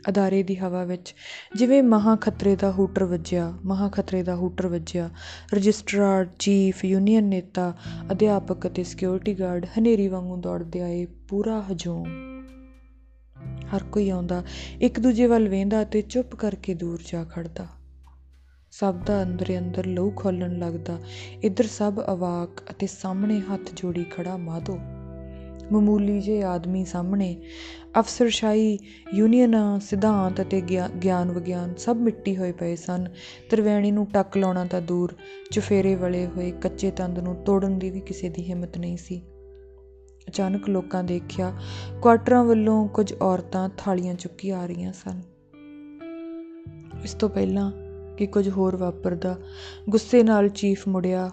ਅਦਾਰੇ 0.10 0.43
ਦੀ 0.43 0.56
ਹਵਾ 0.56 0.84
ਵਿੱਚ, 0.84 1.16
ਜਿਵੇਂ 1.56 1.84
ਮਹਾ 1.84 2.16
ਖਤਰੇ 2.16 2.56
ਦਾ 2.56 2.72
ਹੂਟਰ 2.72 3.04
ਵੱਜਿਆ, 3.04 3.54
ਮਹਾ 3.66 3.89
ਖਤਰੇ 3.89 4.24
ਦਾ 4.24 4.36
ਹੂਟਰ 4.36 4.68
ਵੱਜਿਆ, 4.68 5.10
ਰਜਿਸਟਰਾਰ, 5.54 6.28
ਚੀਫ, 6.39 6.86
ਯੂਨੀਅਨ 6.86 7.24
ਨੇਤਾ, 7.24 7.74
ਅਧਿਆਪਕ 8.12 8.68
ਅਤੇ 8.68 8.84
ਸਿਕਿਉਰਿਟੀ 8.84 9.39
ਗਾਰਡ 9.39 9.66
ਹਨੇਰੀ 9.80 10.08
ਵਾਂਗੂ 10.08 10.38
ਦੌੜਦੇ 10.38 10.82
ਆਏ, 10.82 11.06
ਪੂਰਾ 11.28 11.64
ਹਜੂਮ। 11.72 12.06
ਹਰ 13.76 13.84
ਕੋਈ 13.84 14.10
ਆਉਂਦਾ, 14.10 14.43
ਇੱਕ 14.82 15.00
ਦੂਜੇ 15.00 15.28
ਵੱਲ 15.28 15.50
ਵੇਂਦਾ 15.50 15.84
ਤੇ 15.84 16.02
ਚੁੱਪ 16.02 16.36
ਕਰਕੇ 16.36 16.74
ਦੂਰ 16.74 17.02
ਜਾ 17.12 17.24
ਖੜਦਾ 17.24 17.68
ਸਭ 18.72 18.95
ਦਾ 18.95 19.24
ਅੰਦਰੇ 19.24 19.58
ਅੰਦਰ 19.58 19.86
ਲਹੂ 19.86 20.12
ਖੋਲਣ 20.12 20.60
ਲੱਗਦਾ, 20.60 21.00
ਇੱਧਰ 21.43 21.64
ਸਭ 21.64 22.02
ਅਵਾਕ 22.12 22.62
ਅਤੇ 22.70 22.88
ਸਾਹਮਣੇ 22.88 23.39
ਹੱਥ 23.39 23.74
ਜੋੜੀ 23.76 24.04
ਖੜਾ 24.04 24.38
ਮਾਧੋ। 24.38 24.80
ਮਾਮੂਲੀ 25.72 26.22
ਜੇ 26.22 26.43
ਆਦਮੀ 26.43 26.86
ਸਾਹਮਣੇ 26.86 27.41
ਅਫਸਰਸ਼ਾਹੀ 28.00 28.80
ਯੂਨੀਅਨਾਂ, 29.14 29.80
ਸਿਧਾਂਤ 29.80 30.42
ਅਤੇ 30.42 30.62
ਗਿਆਨ 31.04 31.32
ਵਿਗਿਆਨ 31.32 31.76
ਸਭ 31.76 31.98
ਮਿੱਟੀ 31.98 32.38
ਹੋਏ 32.38 32.52
ਪਏ 32.52 32.76
ਸਨ। 32.76 33.08
ਤ੍ਰਿਵੇਣੀ 33.50 33.92
ਨੂੰ 33.92 34.06
ਟੱਕ 34.06 34.38
ਲਾਉਣਾ 34.38 34.66
ਤਾਂ 34.66 34.82
ਦੂਰ, 34.82 35.14
ਚੁਫੇਰੇ 35.52 35.96
ਵਲੇ 35.96 36.28
ਹੋਏ 36.28 36.52
ਕੱਚੇ 36.52 36.92
ਤੰਦ 36.92 37.20
ਨੂੰ 37.20 37.36
ਤੋੜਨ 37.36 37.80
ਦੀ 37.80 37.90
ਵੀ 37.90 38.00
ਕਿਸੇ 38.00 38.30
ਦੀ 38.30 38.50
ਹਿੰਮਤ 38.50 38.78
ਨਹੀਂ 38.78 38.98
ਸੀ। 38.98 39.22
ਅਚਾਨਕ 40.28 40.70
ਲੋਕਾਂ 40.70 41.04
ਦੇਖਿਆ, 41.04 41.54
ਕੁਆਟਰਾਂ 42.02 42.44
ਵੱਲੋਂ 42.44 42.88
ਕੁਝ 42.88 43.14
ਔਰਤਾਂ 43.22 43.70
ਥਾਲੀਆਂ 43.78 44.14
ਚੁੱਕੀ 44.14 44.50
ਆ 44.50 44.66
ਰਹੀਆਂ 44.66 44.94
ਸਨ। 44.94 45.22
ਇਸ 47.04 47.14
ਤੋਂ 47.14 47.30
ਪਹਿਲਾਂ 47.30 47.72
ਕਿ 48.18 48.28
ਕੁਝ 48.28 48.50
ਹੋਰ 48.50 48.76
ਵਾਪਰਦਾ, 48.76 49.36
ਗੁੱਸੇ 49.90 50.24
ਨਾਲ 50.24 50.50
ਚੀਫ 50.50 50.88
ਮੁੜਿਆ, 50.88 51.32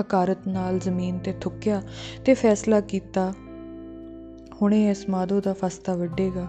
ਹਕਾਰਤ 0.00 0.48
ਨਾਲ 0.48 0.78
ਜ਼ਮੀਨ 0.78 1.18
ਤੇ 1.18 1.34
ਥੁੱਕਿਆ 1.40 1.82
ਤੇ 2.24 2.34
ਫੈਸਲਾ 2.34 2.80
ਕੀਤਾ 2.80 3.32
ਹੁਣੇ 4.62 4.90
ਇਸ 4.90 5.08
ਮਾਧੋ 5.08 5.40
ਦਾ 5.40 5.52
ਫਸਤਾ 5.52 5.96
ਵੱਡੇਗਾ 5.96 6.48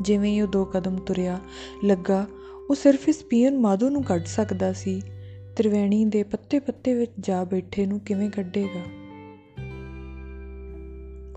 ਜਿਵੇਂ 0.00 0.32
ਹੀ 0.32 0.40
ਉਹ 0.40 0.48
ਦੋ 0.48 0.64
ਕਦਮ 0.64 0.96
ਤੁਰਿਆ 0.96 1.40
ਲੱਗਾ, 1.84 2.26
ਉਹ 2.70 2.74
ਸਿਰਫ 2.74 3.08
ਇਸ 3.08 3.24
ਪੀਨ 3.24 3.58
ਮਾਧੋ 3.58 3.90
ਨੂੰ 3.90 4.02
ਕੱਢ 4.02 4.24
ਸਕਦਾ 4.24 4.72
ਸੀ। 4.72 5.02
ਤ੍ਰਿਵੇਣੀ 5.56 6.04
ਦੇ 6.04 6.22
ਪੱਤੇ 6.22 6.58
ਪੱਤੇ 6.58 6.94
ਵਿੱਚ 6.94 7.12
ਜਾ 7.20 7.44
ਬੈਠੇ 7.44 7.86
ਨੂੰ 7.86 8.00
ਕਿਵੇਂ 8.00 8.30
ਕੱਢੇਗਾ? 8.30 8.80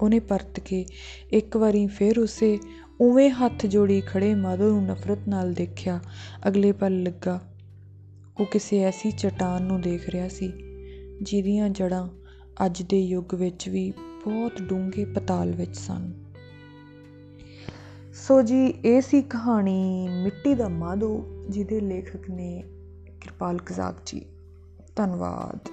ਉਹਨੇ 0.01 0.19
ਪਰਤ 0.19 0.59
ਕੇ 0.59 0.85
ਇੱਕ 1.33 1.57
ਵਾਰੀ 1.57 1.87
ਫੇਰ 1.87 2.19
ਉਸੇ 2.19 2.59
ਉਵੇਂ 3.01 3.29
ਹੱਥ 3.29 3.65
ਜੋੜੀ 3.65 4.01
ਖੜੇ 4.01 4.35
ਮਾਧੋ 4.35 4.69
ਨੂੰ 4.69 4.83
ਨਫ਼ਰਤ 4.83 5.19
ਨਾਲ 5.27 5.53
ਦੇਖਿਆ। 5.53 5.99
ਅਗਲੇ 6.47 6.71
ਪਲ 6.71 7.03
ਲੱਗਾ। 7.03 7.41
ਉਹ 8.39 8.45
ਕਿਸੇ 8.45 8.79
ਐਸੀ 8.79 9.11
ਚਟਾਨ 9.11 9.63
ਨੂੰ 9.63 9.81
ਦੇਖ 9.81 10.09
ਰਿਹਾ 10.09 10.27
ਸੀ, 10.27 10.51
ਜਿਹਦੀਆਂ 11.21 11.69
ਜੜਾਂ 11.69 12.07
ਅੱਜ 12.65 12.81
ਦੇ 12.81 13.01
ਯੁੱਗ 13.01 13.35
ਵਿੱਚ 13.35 13.69
ਵੀ 13.69 13.93
ਬਹੁਤ 14.25 14.61
ਡੂੰਘੇ 14.61 15.05
ਪਤਾਲ 15.05 15.51
ਵਿੱਚ 15.51 15.77
ਸਨ। 15.77 16.13
ਸੋ 18.13 18.41
ਜੀ, 18.41 18.65
ਇਹ 18.67 19.01
ਸੀ 19.01 19.21
ਕਹਾਣੀ 19.21 20.07
ਮਿੱਟੀ 20.23 20.55
ਦਾ 20.55 20.67
ਮਾਧੋ, 20.67 21.25
ਜਿਹਦੇ 21.49 21.79
ਲੇਖਕ 21.79 22.29
ਨੇ 22.29 22.63
ਕਿਰਪਾਲ 23.21 23.57
ਕਜ਼ਾਕ 23.57 23.95
ਜੀ। 24.05 24.25
ਧੰਨਵਾਦ। 24.95 25.69